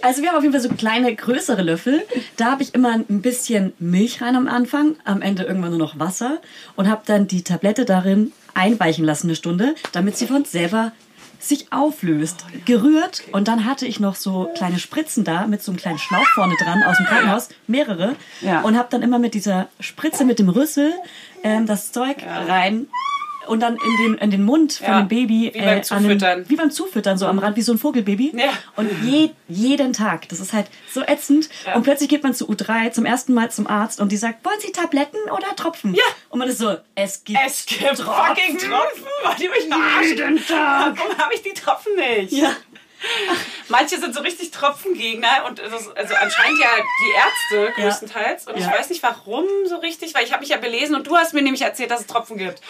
Also 0.02 0.22
wir 0.22 0.30
haben 0.30 0.38
auf 0.38 0.44
jeden 0.44 0.54
Fall 0.54 0.62
so 0.62 0.70
kleine, 0.70 1.14
größere 1.16 1.62
Löffel. 1.62 2.04
Da 2.38 2.52
habe 2.52 2.64
ich 2.64 2.74
immer 2.74 2.94
ein 2.94 3.22
bisschen 3.22 3.74
Milch 3.80 4.22
rein 4.22 4.36
am 4.36 4.48
Anfang, 4.48 4.96
am 5.04 5.22
Ende 5.22 5.44
irgendwann 5.44 5.72
nur 5.72 5.80
noch 5.80 6.00
Wasser 6.00 6.40
und 6.76 6.90
habe 6.90 7.02
dann 7.06 7.28
die 7.28 7.44
Tablette 7.44 7.84
darin 7.86 8.32
einweichen 8.54 9.04
lassen 9.06 9.28
eine 9.28 9.36
Stunde, 9.36 9.76
damit 9.92 10.18
sie 10.18 10.28
von 10.28 10.46
selber 10.46 10.92
sich 11.40 11.72
auflöst, 11.72 12.46
gerührt 12.66 13.24
und 13.32 13.48
dann 13.48 13.66
hatte 13.66 13.86
ich 13.86 14.00
noch 14.00 14.16
so 14.16 14.50
kleine 14.56 14.80
Spritzen 14.80 15.24
da 15.24 15.46
mit 15.46 15.62
so 15.62 15.72
einem 15.72 15.78
kleinen 15.78 16.00
Schlauch 16.00 16.26
vorne 16.34 16.56
dran 16.60 16.82
aus 16.82 16.98
dem 16.98 17.06
Krankenhaus, 17.06 17.50
mehrere 17.68 18.16
Ja. 18.42 18.62
und 18.62 18.76
habe 18.76 18.88
dann 18.90 19.04
immer 19.04 19.20
mit 19.20 19.36
dieser 19.36 19.68
Spritze 19.80 20.26
mit 20.26 20.40
dem 20.40 20.50
Rüssel 20.50 20.92
ähm, 21.44 21.68
das 21.68 21.92
Zeug 21.92 22.18
rein 22.48 22.88
und 23.48 23.60
dann 23.62 23.76
in 23.76 23.98
den, 24.06 24.18
in 24.20 24.32
den 24.32 24.44
Mund 24.44 24.74
von 24.74 24.88
Ja, 24.88 25.00
dem 25.02 25.08
Baby. 25.08 25.52
wie 25.54 25.60
beim 25.60 25.76
den- 25.76 25.84
Zufüttern. 25.84 26.46
wie 26.48 26.56
beim 26.56 26.72
Zufüttern, 26.72 27.18
so 27.18 27.26
am 27.28 27.40
Rand, 27.40 27.56
wie 27.58 27.62
so 27.62 27.72
ein 27.72 27.78
Vogelbaby. 27.78 28.34
Ja. 28.36 28.50
Und 28.76 28.90
je, 29.04 29.30
jeden 29.48 29.94
Tag. 29.94 30.28
Das 30.30 30.40
ist 30.40 30.54
halt 30.54 30.68
so 30.92 31.02
ätzend. 31.02 31.50
Und 31.76 31.84
plötzlich 31.84 32.10
geht 32.10 32.24
man 32.24 32.34
zu 32.34 32.50
U3 32.50 32.92
zum 32.92 33.06
ersten 33.06 33.34
Mal 33.34 33.50
zum 33.52 33.68
Arzt 33.68 34.00
und 34.02 34.12
die 34.12 34.18
sagt, 34.18 34.46
wollen 34.46 34.60
Sie 34.60 34.72
Tabletten 34.72 35.18
oder 35.32 35.56
Tropfen? 35.56 35.94
Ja. 35.94 36.04
Und 36.30 36.40
man 36.40 36.48
ist 36.50 36.58
so, 36.60 36.76
es 36.96 37.24
gibt, 37.24 37.40
Es 37.46 37.66
gibt 37.66 37.82
fucking 37.98 38.58
Tropfen. 38.58 39.06
Wollt 39.24 39.40
ihr 39.40 39.50
mich 39.50 39.68
verarschen? 39.70 40.40
Warum 40.50 41.18
habe 41.18 41.34
ich 41.34 41.42
die 41.42 41.54
Tropfen 41.54 41.94
nicht? 41.96 42.34
Ja. 42.34 42.52
Manche 43.70 43.98
sind 44.00 44.14
so 44.16 44.22
richtig 44.22 44.52
Tropfengegner 44.52 45.46
und 45.48 45.60
das, 45.60 45.72
also 45.90 46.16
anscheinend 46.16 46.60
ja 46.62 46.70
die 46.78 47.12
Ärzte 47.16 47.74
Ja. 47.82 47.84
größtenteils. 47.90 48.48
Und 48.48 48.58
ich 48.58 48.64
Ja. 48.66 48.72
weiß 48.72 48.90
nicht 48.90 49.04
warum 49.04 49.46
so 49.68 49.78
richtig, 49.78 50.14
weil 50.16 50.24
ich 50.26 50.32
habe 50.32 50.42
mich 50.42 50.50
ja 50.50 50.58
belesen 50.58 50.96
und 50.96 51.06
du 51.08 51.16
hast 51.16 51.34
mir 51.34 51.42
nämlich 51.42 51.62
erzählt, 51.62 51.92
dass 51.92 52.02
es 52.02 52.08
Tropfen 52.08 52.38
gibt. 52.38 52.62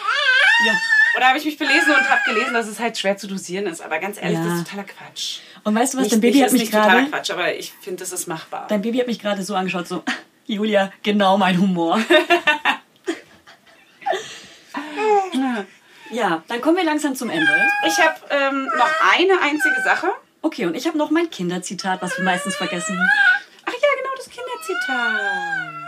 Ja. 0.66 0.72
Und 1.14 1.20
da 1.22 1.28
habe 1.28 1.38
ich 1.38 1.44
mich 1.44 1.56
belesen 1.56 1.94
und 1.94 2.08
habe 2.10 2.20
gelesen, 2.26 2.52
dass 2.52 2.66
es 2.66 2.78
halt 2.78 2.98
schwer 2.98 3.16
zu 3.16 3.26
dosieren 3.26 3.66
ist. 3.66 3.80
Aber 3.80 3.98
ganz 3.98 4.18
ehrlich, 4.20 4.38
Ja. 4.38 4.44
das 4.44 4.54
ist 4.58 4.64
totaler 4.68 4.84
Quatsch. 4.84 5.38
Und 5.64 5.74
weißt 5.74 5.94
du 5.94 5.98
was, 5.98 6.04
Nicht, 6.04 6.12
dein 6.14 6.20
Baby 6.20 6.38
hat 6.40 6.46
ist 6.48 6.52
mich 6.52 6.62
nicht 6.62 6.72
totaler 6.72 6.94
gerade, 7.00 7.10
Quatsch, 7.10 7.30
aber 7.30 7.54
ich 7.54 7.72
finde, 7.80 8.00
das 8.00 8.12
ist 8.12 8.26
machbar. 8.28 8.66
dein 8.68 8.82
Baby 8.82 8.98
hat 8.98 9.06
mich 9.06 9.18
gerade 9.18 9.42
so 9.42 9.54
angeschaut, 9.54 9.88
so, 9.88 10.02
Julia, 10.46 10.92
genau 11.02 11.38
mein 11.38 11.58
Humor. 11.60 11.98
Ja, 16.10 16.42
dann 16.48 16.60
kommen 16.60 16.76
wir 16.76 16.84
langsam 16.84 17.14
zum 17.14 17.30
Ende. 17.30 17.68
Ich 17.86 17.98
habe 17.98 18.16
ähm, 18.30 18.64
noch 18.76 18.90
eine 19.14 19.40
einzige 19.40 19.82
Sache. 19.84 20.08
Okay, 20.40 20.66
und 20.66 20.74
ich 20.74 20.86
habe 20.86 20.96
noch 20.96 21.10
mein 21.10 21.30
Kinderzitat, 21.30 22.00
was 22.00 22.16
wir 22.16 22.24
meistens 22.24 22.56
vergessen. 22.56 22.98
Ach 23.66 23.72
ja, 23.72 23.88
genau, 23.98 24.14
das 24.16 24.30
Kinderzitat. 24.30 25.78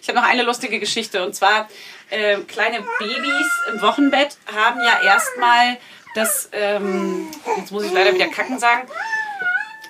Ich 0.00 0.08
habe 0.08 0.18
noch 0.18 0.26
eine 0.26 0.42
lustige 0.42 0.80
Geschichte. 0.80 1.24
Und 1.24 1.34
zwar, 1.34 1.68
äh, 2.10 2.38
kleine 2.38 2.84
Babys 2.98 3.50
im 3.72 3.80
Wochenbett 3.82 4.36
haben 4.54 4.80
ja 4.80 5.02
erstmal 5.02 5.78
das, 6.14 6.48
ähm, 6.52 7.28
jetzt 7.56 7.70
muss 7.70 7.84
ich 7.84 7.92
leider 7.92 8.12
wieder 8.14 8.28
kacken 8.28 8.58
sagen, 8.58 8.88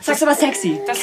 Sagst 0.03 0.23
aber 0.23 0.35
sexy. 0.35 0.81
das 0.87 0.99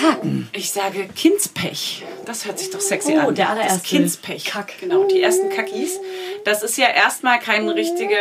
Ich 0.54 0.72
sage 0.72 1.08
Kindspech. 1.16 2.04
Das 2.26 2.46
hört 2.46 2.58
sich 2.60 2.72
doch 2.72 2.80
sexy 2.82 3.14
Oh, 3.18 3.28
an. 3.28 3.36
der 3.36 3.50
allererste 3.50 3.80
Das 3.80 3.84
Kindspech. 3.84 4.46
Kack. 4.46 4.74
Genau, 4.80 5.04
die 5.06 5.22
ersten 5.22 5.50
Kackis. 5.50 6.00
Das 6.46 6.64
ist 6.64 6.78
ja 6.78 6.88
erstmal 6.90 7.40
keine 7.40 7.76
richtige, 7.76 8.16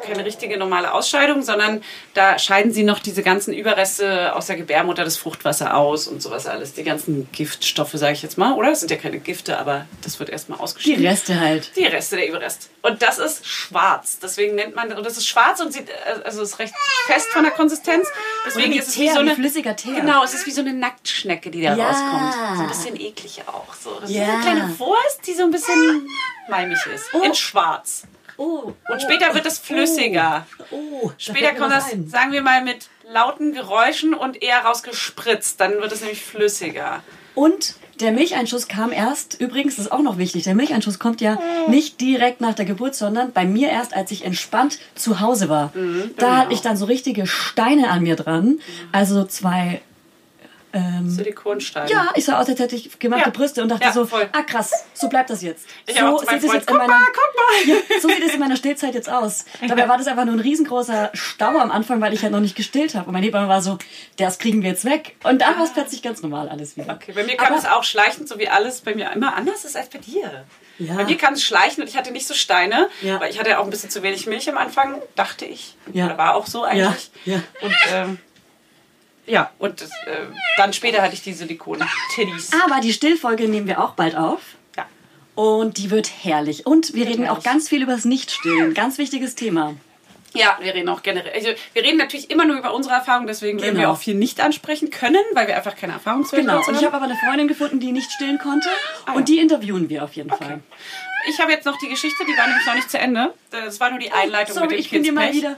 keine 0.00 0.24
richtige 0.24 0.56
normale 0.58 0.92
Ausscheidung, 0.92 1.42
sondern 1.42 1.82
da 2.14 2.38
scheiden 2.38 2.72
sie 2.72 2.82
noch 2.82 2.98
diese 2.98 3.22
ganzen 3.22 3.52
Überreste 3.54 4.34
aus 4.34 4.46
der 4.46 4.56
Gebärmutter, 4.56 5.04
das 5.04 5.16
Fruchtwasser 5.16 5.76
aus 5.76 6.06
und 6.08 6.22
sowas 6.22 6.46
alles. 6.46 6.74
Die 6.74 6.82
ganzen 6.84 7.28
Giftstoffe, 7.32 7.92
sage 7.94 8.12
ich 8.14 8.22
jetzt 8.22 8.38
mal, 8.38 8.54
oder? 8.54 8.70
Das 8.70 8.80
sind 8.80 8.90
ja 8.90 8.96
keine 8.96 9.18
Gifte, 9.18 9.58
aber 9.58 9.86
das 10.02 10.18
wird 10.18 10.30
erstmal 10.30 10.58
Die 10.58 10.62
ausgeschieden. 10.64 11.06
Reste 11.06 11.38
halt. 11.40 11.70
Die 11.76 11.84
Reste, 11.84 12.16
der 12.16 12.28
Überrest. 12.28 12.70
Und 12.82 13.02
das 13.02 13.18
ist 13.18 13.46
schwarz. 13.46 14.18
Deswegen 14.22 14.54
nennt 14.54 14.74
man, 14.74 14.92
und 14.92 15.04
das 15.04 15.16
ist 15.16 15.26
schwarz 15.28 15.60
und 15.60 15.72
sieht, 15.72 15.88
äh, 15.88 15.92
also 16.24 16.42
ist 16.42 16.58
recht 16.58 16.74
fest 17.06 17.28
von 17.30 17.42
der 17.42 17.52
Konsistenz. 17.52 18.06
Deswegen 18.46 18.72
wie 18.72 18.78
ist 18.78 18.88
es 18.88 18.94
Teer, 18.94 19.12
wie 19.12 19.16
so 19.16 19.16
wie 19.16 19.20
eine, 19.20 19.34
flüssiger 19.34 19.76
Teer. 19.76 19.94
Genau, 20.00 20.24
es 20.24 20.34
ist 20.34 20.46
wie 20.46 20.50
so 20.50 20.60
eine 20.62 20.72
Nacktschnecke, 20.72 21.50
die 21.50 21.62
da 21.62 21.74
Ja. 21.76 21.88
rauskommt. 21.88 22.56
So 22.56 22.62
ein 22.62 22.68
bisschen 22.68 22.96
eklig 23.00 23.42
auch. 23.46 23.74
So. 23.74 23.98
Das 24.00 24.10
Ja. 24.10 24.22
ist 24.24 24.28
eine 24.30 24.40
kleine 24.42 24.78
Wurst, 24.78 25.20
die 25.26 25.34
so 25.34 25.42
ein 25.44 25.50
bisschen 25.50 26.06
malmig 26.48 26.78
ist. 26.94 27.04
In 27.22 27.34
schwarz. 27.34 28.04
Oh. 28.40 28.72
Und 28.88 29.02
später 29.02 29.34
wird 29.34 29.44
es 29.44 29.58
flüssiger. 29.58 30.46
Oh. 30.70 31.08
da 31.08 31.14
Später 31.18 31.54
kommt 31.54 31.72
das, 31.72 31.92
ein. 31.92 32.08
sagen 32.08 32.32
wir 32.32 32.40
mal, 32.40 32.64
mit 32.64 32.88
lauten 33.12 33.52
Geräuschen 33.52 34.14
und 34.14 34.42
eher 34.42 34.60
rausgespritzt. 34.60 35.60
Dann 35.60 35.72
wird 35.72 35.92
es 35.92 36.00
nämlich 36.00 36.24
flüssiger. 36.24 37.02
Und 37.34 37.74
der 38.00 38.12
Milcheinschuss 38.12 38.66
kam 38.66 38.92
erst, 38.92 39.38
übrigens 39.38 39.78
ist 39.78 39.92
auch 39.92 40.00
noch 40.00 40.16
wichtig, 40.16 40.44
der 40.44 40.54
Milcheinschuss 40.54 40.98
kommt 40.98 41.20
ja 41.20 41.38
nicht 41.68 42.00
direkt 42.00 42.40
nach 42.40 42.54
der 42.54 42.64
Geburt, 42.64 42.94
sondern 42.94 43.32
bei 43.32 43.44
mir 43.44 43.68
erst, 43.68 43.94
als 43.94 44.10
ich 44.10 44.24
entspannt 44.24 44.78
zu 44.94 45.20
Hause 45.20 45.50
war. 45.50 45.74
Da 46.16 46.38
hatte 46.38 46.54
ich 46.54 46.62
dann 46.62 46.78
so 46.78 46.86
richtige 46.86 47.26
Steine 47.26 47.90
an 47.90 48.02
mir 48.02 48.16
dran. 48.16 48.58
Also 48.90 49.24
zwei. 49.24 49.82
Ähm, 50.72 51.10
Silikonsteine. 51.10 51.90
ja, 51.90 52.08
ich 52.14 52.24
sah 52.24 52.38
aus, 52.38 52.48
als 52.48 52.60
hätte 52.60 52.76
ich 52.76 52.98
gemachte 52.98 53.26
Ja. 53.26 53.30
Brüste 53.30 53.62
und 53.62 53.68
dachte 53.70 53.84
Ja, 53.84 53.92
so, 53.92 54.06
voll. 54.06 54.28
ah 54.32 54.42
krass, 54.42 54.72
so 54.94 55.08
bleibt 55.08 55.28
das 55.30 55.42
jetzt. 55.42 55.66
Ich 55.86 55.98
so 55.98 56.18
sieht 56.18 56.28
es 56.30 56.42
jetzt 56.44 56.54
in 56.54 56.60
guck 56.66 56.76
meiner, 56.78 56.88
mal, 56.88 57.06
guck 57.06 57.16
mal. 57.16 57.76
Ja, 57.90 58.00
so 58.00 58.08
sieht 58.08 58.22
es 58.24 58.34
in 58.34 58.40
meiner 58.40 58.56
Stillzeit 58.56 58.94
jetzt 58.94 59.10
aus. 59.10 59.44
Dabei 59.66 59.88
war 59.88 59.98
das 59.98 60.06
einfach 60.06 60.24
nur 60.24 60.34
ein 60.34 60.40
riesengroßer 60.40 61.10
Stau 61.14 61.58
am 61.58 61.70
Anfang, 61.72 62.00
weil 62.00 62.12
ich 62.14 62.22
halt 62.22 62.32
noch 62.32 62.40
nicht 62.40 62.54
gestillt 62.56 62.94
habe. 62.94 63.06
Und 63.08 63.12
mein 63.12 63.22
Hebamme 63.24 63.48
war 63.48 63.60
so, 63.62 63.78
das 64.16 64.38
kriegen 64.38 64.62
wir 64.62 64.70
jetzt 64.70 64.84
weg. 64.84 65.16
Und 65.24 65.40
dann 65.42 65.56
war 65.56 65.64
es 65.64 65.72
plötzlich 65.72 66.02
ganz 66.02 66.22
normal 66.22 66.48
alles 66.48 66.76
wieder. 66.76 66.94
Okay, 66.94 67.12
bei 67.12 67.24
mir 67.24 67.36
kam 67.36 67.48
Aber- 67.48 67.56
es 67.58 67.64
auch 67.66 67.82
schleichend, 67.84 68.28
so 68.28 68.38
wie 68.38 68.48
alles 68.48 68.80
bei 68.82 68.94
mir 68.94 69.10
immer 69.12 69.34
anders 69.34 69.64
ist 69.64 69.76
als 69.76 69.88
bei 69.88 69.98
dir. 69.98 70.44
Ja. 70.78 70.94
Bei 70.94 71.04
mir 71.04 71.16
kam 71.18 71.34
es 71.34 71.42
schleichend 71.44 71.80
und 71.80 71.88
ich 71.88 71.96
hatte 71.96 72.10
nicht 72.12 72.26
so 72.26 72.32
Steine, 72.34 72.88
Ja. 73.02 73.20
weil 73.20 73.30
ich 73.30 73.38
hatte 73.38 73.58
auch 73.58 73.64
ein 73.64 73.70
bisschen 73.70 73.90
zu 73.90 74.02
wenig 74.02 74.26
Milch 74.26 74.48
am 74.48 74.56
Anfang, 74.56 75.02
dachte 75.16 75.44
ich. 75.44 75.76
Ja. 75.92 76.06
Oder 76.06 76.16
war 76.16 76.34
auch 76.36 76.46
so 76.46 76.62
eigentlich. 76.64 77.10
Ja, 77.24 77.34
ja. 77.34 77.42
Und 77.60 77.74
ähm, 77.92 78.18
ja, 79.26 79.50
und 79.58 79.80
das, 79.80 79.90
äh, 80.06 80.26
dann 80.56 80.72
später 80.72 81.02
hatte 81.02 81.14
ich 81.14 81.22
die 81.22 81.32
Silikon-Tiddies. 81.32 82.50
Aber 82.64 82.80
die 82.80 82.92
Stillfolge 82.92 83.48
nehmen 83.48 83.66
wir 83.66 83.80
auch 83.82 83.92
bald 83.94 84.16
auf. 84.16 84.40
Ja. 84.76 84.86
Und 85.34 85.78
die 85.78 85.90
wird 85.90 86.10
herrlich. 86.22 86.66
Und 86.66 86.94
wir 86.94 87.06
reden 87.06 87.24
auch 87.24 87.28
herrlich. 87.36 87.44
ganz 87.44 87.68
viel 87.68 87.82
über 87.82 87.92
das 87.92 88.04
Nichtstillen. 88.04 88.74
Ganz 88.74 88.98
wichtiges 88.98 89.34
Thema. 89.34 89.74
Ja, 90.32 90.56
wir 90.62 90.72
reden 90.74 90.88
auch 90.88 91.02
generell. 91.02 91.32
Also 91.34 91.48
wir 91.72 91.82
reden 91.82 91.96
natürlich 91.98 92.30
immer 92.30 92.44
nur 92.44 92.56
über 92.58 92.72
unsere 92.72 92.94
Erfahrungen, 92.94 93.26
deswegen 93.26 93.60
werden 93.60 93.74
wir 93.74 93.80
Genau. 93.82 93.94
auch 93.94 93.98
viel 93.98 94.14
nicht 94.14 94.40
ansprechen 94.40 94.90
können, 94.90 95.18
weil 95.34 95.48
wir 95.48 95.56
einfach 95.56 95.74
keine 95.74 95.94
Erfahrungswerte 95.94 96.44
Genau. 96.44 96.58
dazu 96.58 96.70
Und 96.70 96.76
ich 96.76 96.84
haben. 96.84 96.92
habe 96.92 97.04
aber 97.04 97.12
eine 97.12 97.16
Freundin 97.26 97.48
gefunden, 97.48 97.80
die 97.80 97.90
nicht 97.90 98.12
stillen 98.12 98.38
konnte. 98.38 98.68
Ah, 99.06 99.14
und 99.14 99.28
die 99.28 99.38
interviewen 99.40 99.88
wir 99.88 100.04
auf 100.04 100.12
jeden 100.12 100.30
Fall. 100.30 100.60
Ich 101.28 101.40
habe 101.40 101.50
jetzt 101.50 101.64
noch 101.66 101.76
die 101.78 101.88
Geschichte, 101.88 102.24
die 102.28 102.36
war 102.38 102.46
nämlich 102.46 102.64
noch 102.64 102.74
nicht 102.76 102.88
zu 102.90 102.98
Ende. 102.98 103.34
Das 103.50 103.80
war 103.80 103.90
nur 103.90 103.98
die 103.98 104.12
Einleitung 104.12 104.54
Sorry, 104.54 104.68
mit 104.68 104.76
dem 104.76 104.80
ich 104.80 104.90
bin 104.90 105.02
dir 105.02 105.12
mal 105.12 105.32
wieder, 105.32 105.56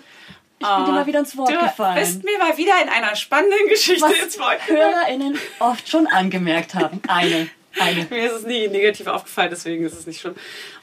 ich 0.63 0.77
bin 0.77 0.85
dir 0.87 0.93
mal 0.93 1.07
wieder 1.07 1.19
ins 1.21 1.37
Wort 1.37 1.51
Du 1.51 1.59
gefallen. 1.59 1.95
bist 1.97 2.25
mir 2.25 2.39
mal 2.39 2.57
wieder 2.57 2.75
in 2.83 2.89
einer 2.89 3.15
spannenden 3.17 3.69
Geschichte 3.69 4.03
was 4.05 4.13
ins 4.13 4.39
Wort 4.39 4.67
HörerInnen 4.67 5.39
oft 5.59 5.89
schon 5.89 6.07
angemerkt 6.07 6.75
haben. 6.75 7.01
Eine. 7.09 7.49
Eine. 7.81 8.07
Mir 8.11 8.27
ist 8.27 8.33
es 8.33 8.43
nie 8.45 8.69
negativ 8.69 9.07
aufgefallen, 9.07 9.49
deswegen 9.51 9.85
ist 9.85 9.95
es 9.99 10.07
nicht 10.07 10.21
schlimm. 10.21 10.35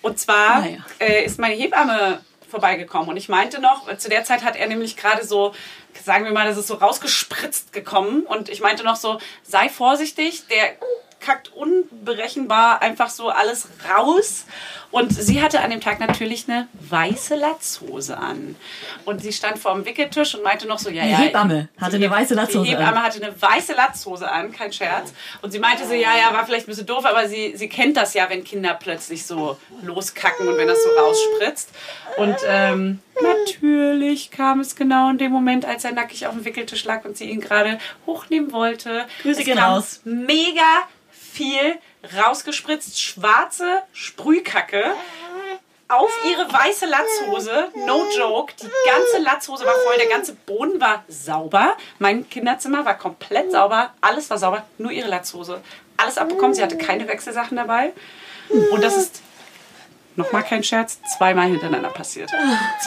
Und 0.01 0.17
zwar 0.19 0.61
Naja. 0.61 0.77
äh, 0.99 1.23
ist 1.23 1.39
meine 1.39 1.53
Hebamme 1.55 2.21
vorbeigekommen 2.49 3.09
und 3.09 3.17
ich 3.17 3.29
meinte 3.29 3.61
noch, 3.61 3.95
zu 3.97 4.09
der 4.09 4.23
Zeit 4.23 4.43
hat 4.43 4.55
er 4.55 4.67
nämlich 4.67 4.97
gerade 4.97 5.23
so, 5.23 5.53
sagen 6.03 6.25
wir 6.25 6.31
mal, 6.31 6.47
das 6.47 6.57
ist 6.57 6.65
so 6.67 6.73
rausgespritzt 6.75 7.73
gekommen 7.73 8.23
und 8.23 8.49
ich 8.49 8.59
meinte 8.61 8.83
noch 8.83 8.95
so, 8.95 9.19
sei 9.43 9.69
vorsichtig, 9.69 10.47
der 10.47 10.71
kackt 11.19 11.51
unberechenbar 11.53 12.81
einfach 12.81 13.09
so 13.09 13.29
alles 13.29 13.67
raus. 13.89 14.45
Und 14.91 15.13
sie 15.13 15.41
hatte 15.41 15.61
an 15.61 15.69
dem 15.69 15.81
Tag 15.81 15.99
natürlich 15.99 16.49
eine 16.49 16.67
weiße 16.89 17.35
Latzhose 17.35 18.17
an. 18.17 18.55
Und 19.05 19.21
sie 19.21 19.31
stand 19.31 19.59
vor 19.59 19.75
dem 19.75 19.85
Wickeltisch 19.85 20.33
und 20.33 20.43
meinte 20.43 20.67
noch 20.67 20.79
so, 20.79 20.89
ja, 20.89 21.03
Die 21.03 21.11
ja. 21.11 21.17
Hebamme 21.17 21.69
hatte 21.79 21.97
eine 21.97 22.09
weiße 22.09 22.33
Latzhose 22.33 22.63
Die 22.65 22.71
Hebamme 22.71 22.97
an. 22.97 23.03
hatte 23.03 23.23
eine 23.23 23.39
weiße 23.39 23.73
Latzhose 23.73 24.29
an, 24.31 24.51
kein 24.51 24.73
Scherz. 24.73 25.13
Und 25.43 25.51
sie 25.51 25.59
meinte 25.59 25.85
so, 25.85 25.93
ja, 25.93 26.17
ja, 26.17 26.33
war 26.33 26.43
vielleicht 26.45 26.65
ein 26.65 26.71
bisschen 26.71 26.87
doof, 26.87 27.05
aber 27.05 27.27
sie, 27.27 27.55
sie 27.55 27.69
kennt 27.69 27.97
das 27.97 28.15
ja, 28.15 28.29
wenn 28.29 28.43
Kinder 28.43 28.73
plötzlich 28.73 29.25
so 29.27 29.57
loskacken 29.83 30.47
und 30.47 30.57
wenn 30.57 30.67
das 30.67 30.79
so 30.83 30.89
rausspritzt. 30.89 31.69
Und 32.17 32.37
ähm, 32.47 32.99
natürlich 33.21 34.31
kam 34.31 34.59
es 34.59 34.75
genau 34.75 35.11
in 35.11 35.19
dem 35.19 35.31
Moment, 35.31 35.65
als 35.65 35.83
er 35.85 35.91
nackig 35.91 36.25
auf 36.25 36.33
dem 36.33 36.45
Wickeltisch 36.45 36.83
lag 36.85 37.05
und 37.05 37.15
sie 37.15 37.29
ihn 37.29 37.41
gerade 37.41 37.77
hochnehmen 38.07 38.51
wollte. 38.51 39.05
Grüße 39.21 39.43
gehen 39.43 39.59
raus. 39.59 40.01
Mega 40.03 40.87
viel 41.31 41.77
rausgespritzt, 42.15 43.01
schwarze 43.01 43.83
Sprühkacke 43.93 44.93
auf 45.87 46.11
ihre 46.29 46.51
weiße 46.51 46.85
Latzhose. 46.85 47.69
No 47.85 48.05
joke. 48.15 48.53
Die 48.61 48.69
ganze 48.85 49.17
Latzhose 49.23 49.65
war 49.65 49.73
voll, 49.73 49.97
der 49.97 50.07
ganze 50.07 50.33
Boden 50.33 50.79
war 50.79 51.03
sauber. 51.07 51.75
Mein 51.97 52.29
Kinderzimmer 52.29 52.85
war 52.85 52.97
komplett 52.97 53.51
sauber. 53.51 53.93
Alles 53.99 54.29
war 54.29 54.37
sauber, 54.37 54.65
nur 54.77 54.91
ihre 54.91 55.09
Latzhose. 55.09 55.61
Alles 55.97 56.17
abbekommen. 56.17 56.53
Sie 56.53 56.63
hatte 56.63 56.77
keine 56.77 57.07
Wechselsachen 57.07 57.57
dabei. 57.57 57.93
Und 58.71 58.83
das 58.83 58.95
ist 58.95 59.21
nochmal 60.15 60.43
kein 60.43 60.63
Scherz, 60.63 60.99
zweimal 61.17 61.47
hintereinander 61.47 61.89
passiert. 61.89 62.29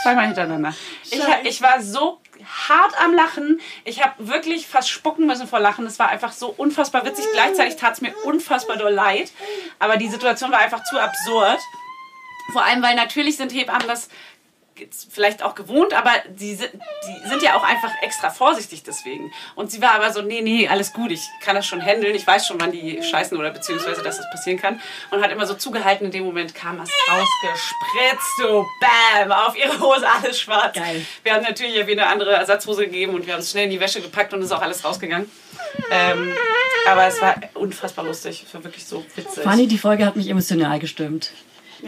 Zweimal 0.02 0.26
hintereinander. 0.26 0.74
Ich, 1.04 1.20
ich 1.44 1.62
war 1.62 1.82
so 1.82 2.20
hart 2.44 3.00
am 3.00 3.14
Lachen. 3.14 3.60
Ich 3.84 4.02
habe 4.02 4.14
wirklich 4.28 4.66
fast 4.66 4.88
spucken 4.88 5.26
müssen 5.26 5.46
vor 5.46 5.60
Lachen. 5.60 5.86
Es 5.86 5.98
war 5.98 6.08
einfach 6.08 6.32
so 6.32 6.48
unfassbar 6.48 7.04
witzig. 7.04 7.24
Gleichzeitig 7.32 7.76
tat 7.76 7.94
es 7.94 8.00
mir 8.00 8.14
unfassbar 8.24 8.76
doll 8.76 8.92
leid. 8.92 9.32
Aber 9.78 9.96
die 9.96 10.08
Situation 10.08 10.50
war 10.52 10.58
einfach 10.58 10.82
zu 10.84 11.00
absurd. 11.00 11.58
Vor 12.52 12.64
allem, 12.64 12.82
weil 12.82 12.96
natürlich 12.96 13.36
sind 13.36 13.52
Hebammen 13.52 13.86
das 13.86 14.08
vielleicht 15.10 15.42
auch 15.42 15.54
gewohnt, 15.54 15.92
aber 15.94 16.10
die, 16.28 16.54
sind- 16.54 16.72
die 16.72 17.28
sind 17.28 17.42
ja 17.42 17.56
auch 17.56 17.62
einfach 17.64 17.90
extra 18.02 18.30
vorsichtig 18.30 18.82
deswegen. 18.82 19.32
Und 19.54 19.70
sie 19.70 19.80
war 19.82 19.92
aber 19.92 20.12
so, 20.12 20.22
nee, 20.22 20.40
nee, 20.40 20.68
alles 20.68 20.92
gut, 20.92 21.10
ich 21.12 21.22
kann 21.42 21.54
das 21.56 21.66
schon 21.66 21.80
handeln, 21.84 22.14
ich 22.14 22.26
weiß 22.26 22.46
schon, 22.46 22.60
wann 22.60 22.72
die 22.72 23.02
scheißen 23.02 23.36
oder 23.36 23.50
beziehungsweise, 23.50 24.02
dass 24.02 24.16
das 24.18 24.30
passieren 24.30 24.58
kann. 24.60 24.80
Und 25.10 25.22
hat 25.22 25.30
immer 25.30 25.46
so 25.46 25.54
zugehalten, 25.54 26.06
in 26.06 26.10
dem 26.12 26.24
Moment 26.24 26.54
kam 26.54 26.80
es 26.80 26.90
rausgespritzt, 27.08 28.36
so 28.38 28.66
bam, 28.80 29.32
auf 29.32 29.56
ihre 29.56 29.78
Hose, 29.80 30.06
alles 30.08 30.40
schwarz. 30.40 30.74
Geil. 30.76 31.04
Wir 31.22 31.34
haben 31.34 31.42
natürlich 31.42 31.74
ja 31.76 31.86
wieder 31.86 32.02
eine 32.04 32.12
andere 32.12 32.32
Ersatzhose 32.32 32.84
gegeben 32.86 33.14
und 33.14 33.26
wir 33.26 33.34
haben 33.34 33.40
es 33.40 33.50
schnell 33.50 33.64
in 33.64 33.70
die 33.70 33.80
Wäsche 33.80 34.00
gepackt 34.00 34.32
und 34.32 34.40
es 34.40 34.46
ist 34.46 34.52
auch 34.52 34.62
alles 34.62 34.84
rausgegangen. 34.84 35.30
Ähm, 35.90 36.32
aber 36.86 37.06
es 37.06 37.20
war 37.20 37.36
unfassbar 37.54 38.04
lustig, 38.04 38.44
es 38.46 38.54
war 38.54 38.64
wirklich 38.64 38.84
so 38.86 39.04
witzig. 39.14 39.42
Fanny, 39.42 39.66
die 39.66 39.78
Folge 39.78 40.04
hat 40.04 40.16
mich 40.16 40.28
emotional 40.28 40.78
gestimmt. 40.80 41.30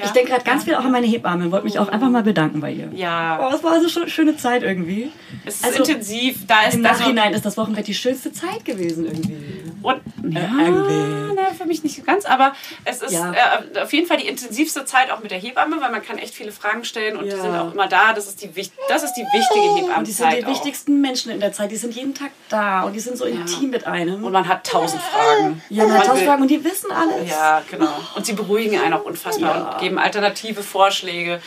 Ich 0.02 0.10
denke 0.10 0.30
gerade 0.32 0.44
ganz 0.44 0.64
viel 0.64 0.74
auch 0.74 0.84
an 0.84 0.90
meine 0.90 1.06
Hebamme 1.06 1.44
und 1.44 1.52
wollte 1.52 1.64
mich 1.64 1.78
auch 1.78 1.88
einfach 1.88 2.08
mal 2.10 2.22
bedanken 2.22 2.60
bei 2.60 2.72
ihr. 2.72 2.88
Ja, 2.94 3.38
Oh, 3.40 3.54
es 3.54 3.62
war 3.62 3.80
so 3.80 4.00
eine 4.00 4.10
schöne 4.10 4.36
Zeit 4.36 4.62
irgendwie. 4.62 5.12
es 5.44 5.56
ist 5.56 5.64
Also, 5.64 5.78
intensiv, 5.84 6.46
da 6.46 6.62
ist 6.66 6.74
Im 6.74 6.84
also- 6.86 7.00
Nachhinein 7.02 7.32
ist 7.34 7.44
das 7.46 7.56
Wochenbett 7.56 7.86
die 7.86 7.94
schönste 7.94 8.32
Zeit 8.32 8.64
gewesen 8.64 9.04
irgendwie. 9.06 9.62
Und 9.82 10.00
ja, 10.34 10.40
irgendwie. 10.62 11.34
na, 11.36 11.52
für 11.56 11.66
mich 11.66 11.82
nicht 11.84 11.94
so 11.96 12.02
ganz, 12.02 12.24
aber 12.24 12.54
es 12.86 13.02
ist 13.02 13.12
Ja. 13.12 13.32
äh, 13.74 13.80
auf 13.80 13.92
jeden 13.92 14.06
Fall 14.06 14.16
die 14.16 14.26
intensivste 14.26 14.84
Zeit 14.86 15.10
auch 15.10 15.20
mit 15.20 15.30
der 15.30 15.38
Hebamme, 15.38 15.76
weil 15.80 15.90
man 15.92 16.02
kann 16.02 16.16
echt 16.18 16.34
viele 16.34 16.52
Fragen 16.52 16.84
stellen 16.84 17.16
und 17.16 17.24
die 17.26 17.30
Ja. 17.30 17.40
sind 17.42 17.54
auch 17.54 17.72
immer 17.72 17.86
da. 17.86 18.14
Das 18.14 18.26
ist 18.26 18.42
die, 18.42 18.48
das 18.88 19.02
ist 19.02 19.12
die 19.14 19.22
wichtige 19.22 19.74
Hebammenzeit. 19.76 19.98
Und 19.98 20.06
die 20.08 20.12
sind 20.12 20.30
die 20.38 20.44
auch. 20.44 20.48
wichtigsten 20.50 21.00
Menschen 21.02 21.30
in 21.32 21.40
der 21.40 21.52
Zeit. 21.52 21.70
Die 21.70 21.76
sind 21.76 21.94
jeden 21.94 22.14
Tag 22.14 22.30
da 22.48 22.82
und 22.84 22.94
die 22.94 23.00
sind 23.00 23.18
so 23.18 23.26
intim 23.26 23.70
mit 23.70 23.86
einem. 23.86 24.24
Und 24.24 24.32
man 24.32 24.48
hat 24.48 24.66
tausend 24.66 25.02
Fragen. 25.02 25.62
ja, 25.68 25.84
man 25.84 25.92
hat 25.92 25.98
Man 25.98 26.06
tausend 26.06 26.20
will- 26.22 26.28
Fragen 26.28 26.42
und 26.42 26.50
die 26.50 26.64
wissen 26.64 26.90
alles. 26.90 27.30
Ja, 27.30 27.62
genau. 27.70 27.92
Und 28.16 28.24
sie 28.26 28.32
beruhigen 28.32 28.80
einen 28.80 28.94
auch 28.94 29.04
unfassbar 29.04 29.56
Ja. 29.72 29.78
Geben 29.84 29.98
alternative 29.98 30.62
Vorschläge, 30.62 31.40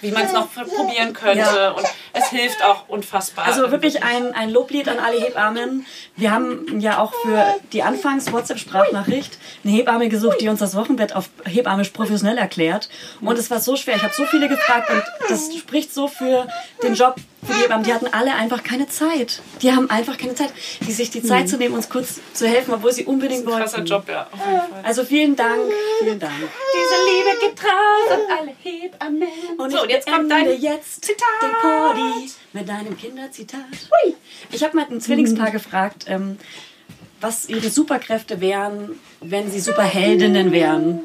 wie 0.00 0.10
man 0.10 0.24
es 0.24 0.32
noch 0.32 0.52
probieren 0.52 1.12
könnte. 1.12 1.38
Ja. 1.38 1.70
Und 1.70 1.86
es 2.12 2.28
hilft 2.28 2.64
auch 2.64 2.88
unfassbar. 2.88 3.46
Also 3.46 3.70
wirklich 3.70 4.02
ein, 4.02 4.34
ein 4.34 4.50
Loblied 4.50 4.88
an 4.88 4.98
alle 4.98 5.20
Hebammen. 5.20 5.86
Wir 6.16 6.32
haben 6.32 6.80
ja 6.80 6.98
auch 6.98 7.12
für 7.22 7.44
die 7.72 7.82
Anfangs-WhatsApp-Sprachnachricht 7.82 9.38
eine 9.64 9.72
Hebamme 9.72 10.08
gesucht, 10.08 10.40
die 10.40 10.48
uns 10.48 10.60
das 10.60 10.74
Wochenbett 10.74 11.14
auf 11.14 11.28
Hebammisch 11.44 11.90
professionell 11.90 12.38
erklärt. 12.38 12.88
Und 13.20 13.38
es 13.38 13.50
war 13.50 13.60
so 13.60 13.76
schwer. 13.76 13.96
Ich 13.96 14.02
habe 14.02 14.14
so 14.14 14.24
viele 14.26 14.48
gefragt 14.48 14.90
und 14.90 15.02
das 15.28 15.54
spricht 15.56 15.92
so 15.92 16.08
für 16.08 16.46
den 16.82 16.94
Job 16.94 17.16
für 17.44 17.52
die 17.52 17.60
Hebammen. 17.60 17.84
Die 17.84 17.92
hatten 17.92 18.06
alle 18.12 18.34
einfach 18.34 18.62
keine 18.62 18.88
Zeit. 18.88 19.42
Die 19.62 19.72
haben 19.72 19.90
einfach 19.90 20.18
keine 20.18 20.34
Zeit, 20.34 20.52
die 20.86 20.92
sich 20.92 21.10
die 21.10 21.22
Zeit 21.22 21.48
zu 21.48 21.56
nehmen, 21.56 21.74
uns 21.74 21.88
kurz 21.88 22.20
zu 22.32 22.46
helfen, 22.46 22.74
obwohl 22.74 22.92
sie 22.92 23.04
unbedingt 23.04 23.46
wollten. 23.46 23.60
krasser 23.60 23.82
Job, 23.82 24.08
ja. 24.08 24.26
Auf 24.32 24.38
jeden 24.46 24.58
Fall. 24.58 24.82
Also 24.82 25.04
vielen 25.04 25.36
Dank, 25.36 25.60
vielen 26.00 26.18
Dank. 26.18 26.32
Diese 26.38 26.94
Liebe 27.10 27.40
geht 27.40 27.64
raus 27.64 28.10
an 28.10 28.38
alle 28.38 28.52
Hebammen. 28.62 29.28
Und 29.58 29.70
so, 29.70 29.82
und 29.82 29.90
jetzt 29.90 30.08
kommt 30.10 30.30
dein 30.30 30.60
jetzt 30.60 31.04
Zitat. 31.04 31.26
den 31.42 31.50
Podi 31.60 32.30
mit 32.52 32.68
deinem 32.68 32.96
Kinderzitat. 32.96 33.60
Ich 34.50 34.62
habe 34.62 34.76
mal 34.76 34.86
ein 34.90 35.00
Zwillingspaar 35.00 35.50
gefragt, 35.50 36.04
ähm, 36.08 36.38
was 37.20 37.48
ihre 37.48 37.70
Superkräfte 37.70 38.40
wären, 38.40 38.98
wenn 39.20 39.50
sie 39.50 39.60
Superheldinnen 39.60 40.52
wären. 40.52 41.00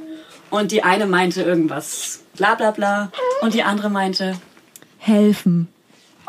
Und 0.50 0.72
die 0.72 0.84
eine 0.84 1.06
meinte 1.06 1.44
irgendwas, 1.44 2.24
bla 2.36 2.56
bla 2.56 2.72
bla. 2.72 3.12
Und 3.42 3.54
die 3.54 3.64
andere 3.64 3.90
meinte, 3.90 4.36
helfen. 4.98 5.68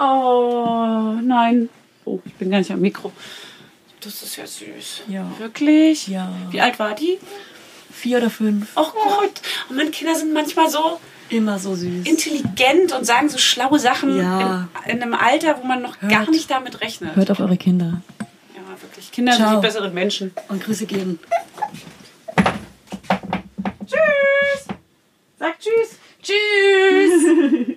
Oh, 0.02 1.14
nein. 1.22 1.68
Oh, 2.06 2.20
ich 2.24 2.34
bin 2.34 2.50
gar 2.50 2.58
nicht 2.58 2.70
am 2.72 2.80
Mikro. 2.80 3.12
Das 4.00 4.22
ist 4.22 4.36
ja 4.36 4.46
süß. 4.46 5.02
Ja. 5.08 5.30
Wirklich? 5.38 6.08
Ja. 6.08 6.32
Wie 6.50 6.60
alt 6.60 6.78
war 6.78 6.94
die? 6.94 7.18
Vier 7.92 8.16
oder 8.18 8.30
fünf. 8.30 8.68
Oh 8.76 8.86
Gott. 8.94 9.42
Und 9.68 9.76
meine 9.76 9.90
Kinder 9.90 10.14
sind 10.14 10.32
manchmal 10.32 10.70
so 10.70 10.98
Immer 11.28 11.58
so 11.58 11.74
süß. 11.74 12.06
intelligent 12.06 12.92
und 12.92 13.04
sagen 13.04 13.28
so 13.28 13.36
schlaue 13.36 13.78
Sachen 13.78 14.16
Ja. 14.16 14.68
in, 14.86 14.92
in 14.92 15.02
einem 15.02 15.12
Alter, 15.14 15.58
wo 15.62 15.66
man 15.66 15.82
noch 15.82 16.00
gar 16.00 16.20
Hört. 16.20 16.30
nicht 16.30 16.50
damit 16.50 16.80
rechnet. 16.80 17.14
Hört 17.14 17.30
auf 17.30 17.40
eure 17.40 17.58
Kinder. 17.58 18.00
Ja, 18.56 18.62
wirklich. 18.82 19.12
Kinder 19.12 19.32
sind 19.34 19.42
Ciao. 19.44 19.56
die 19.60 19.66
besseren 19.66 19.92
Menschen. 19.92 20.32
Und 20.48 20.64
Grüße 20.64 20.86
geben. 20.86 21.18
Tschüss. 23.86 24.66
Sag 25.38 25.58
Tschüss. 25.60 25.98
Tschüss. 26.22 27.76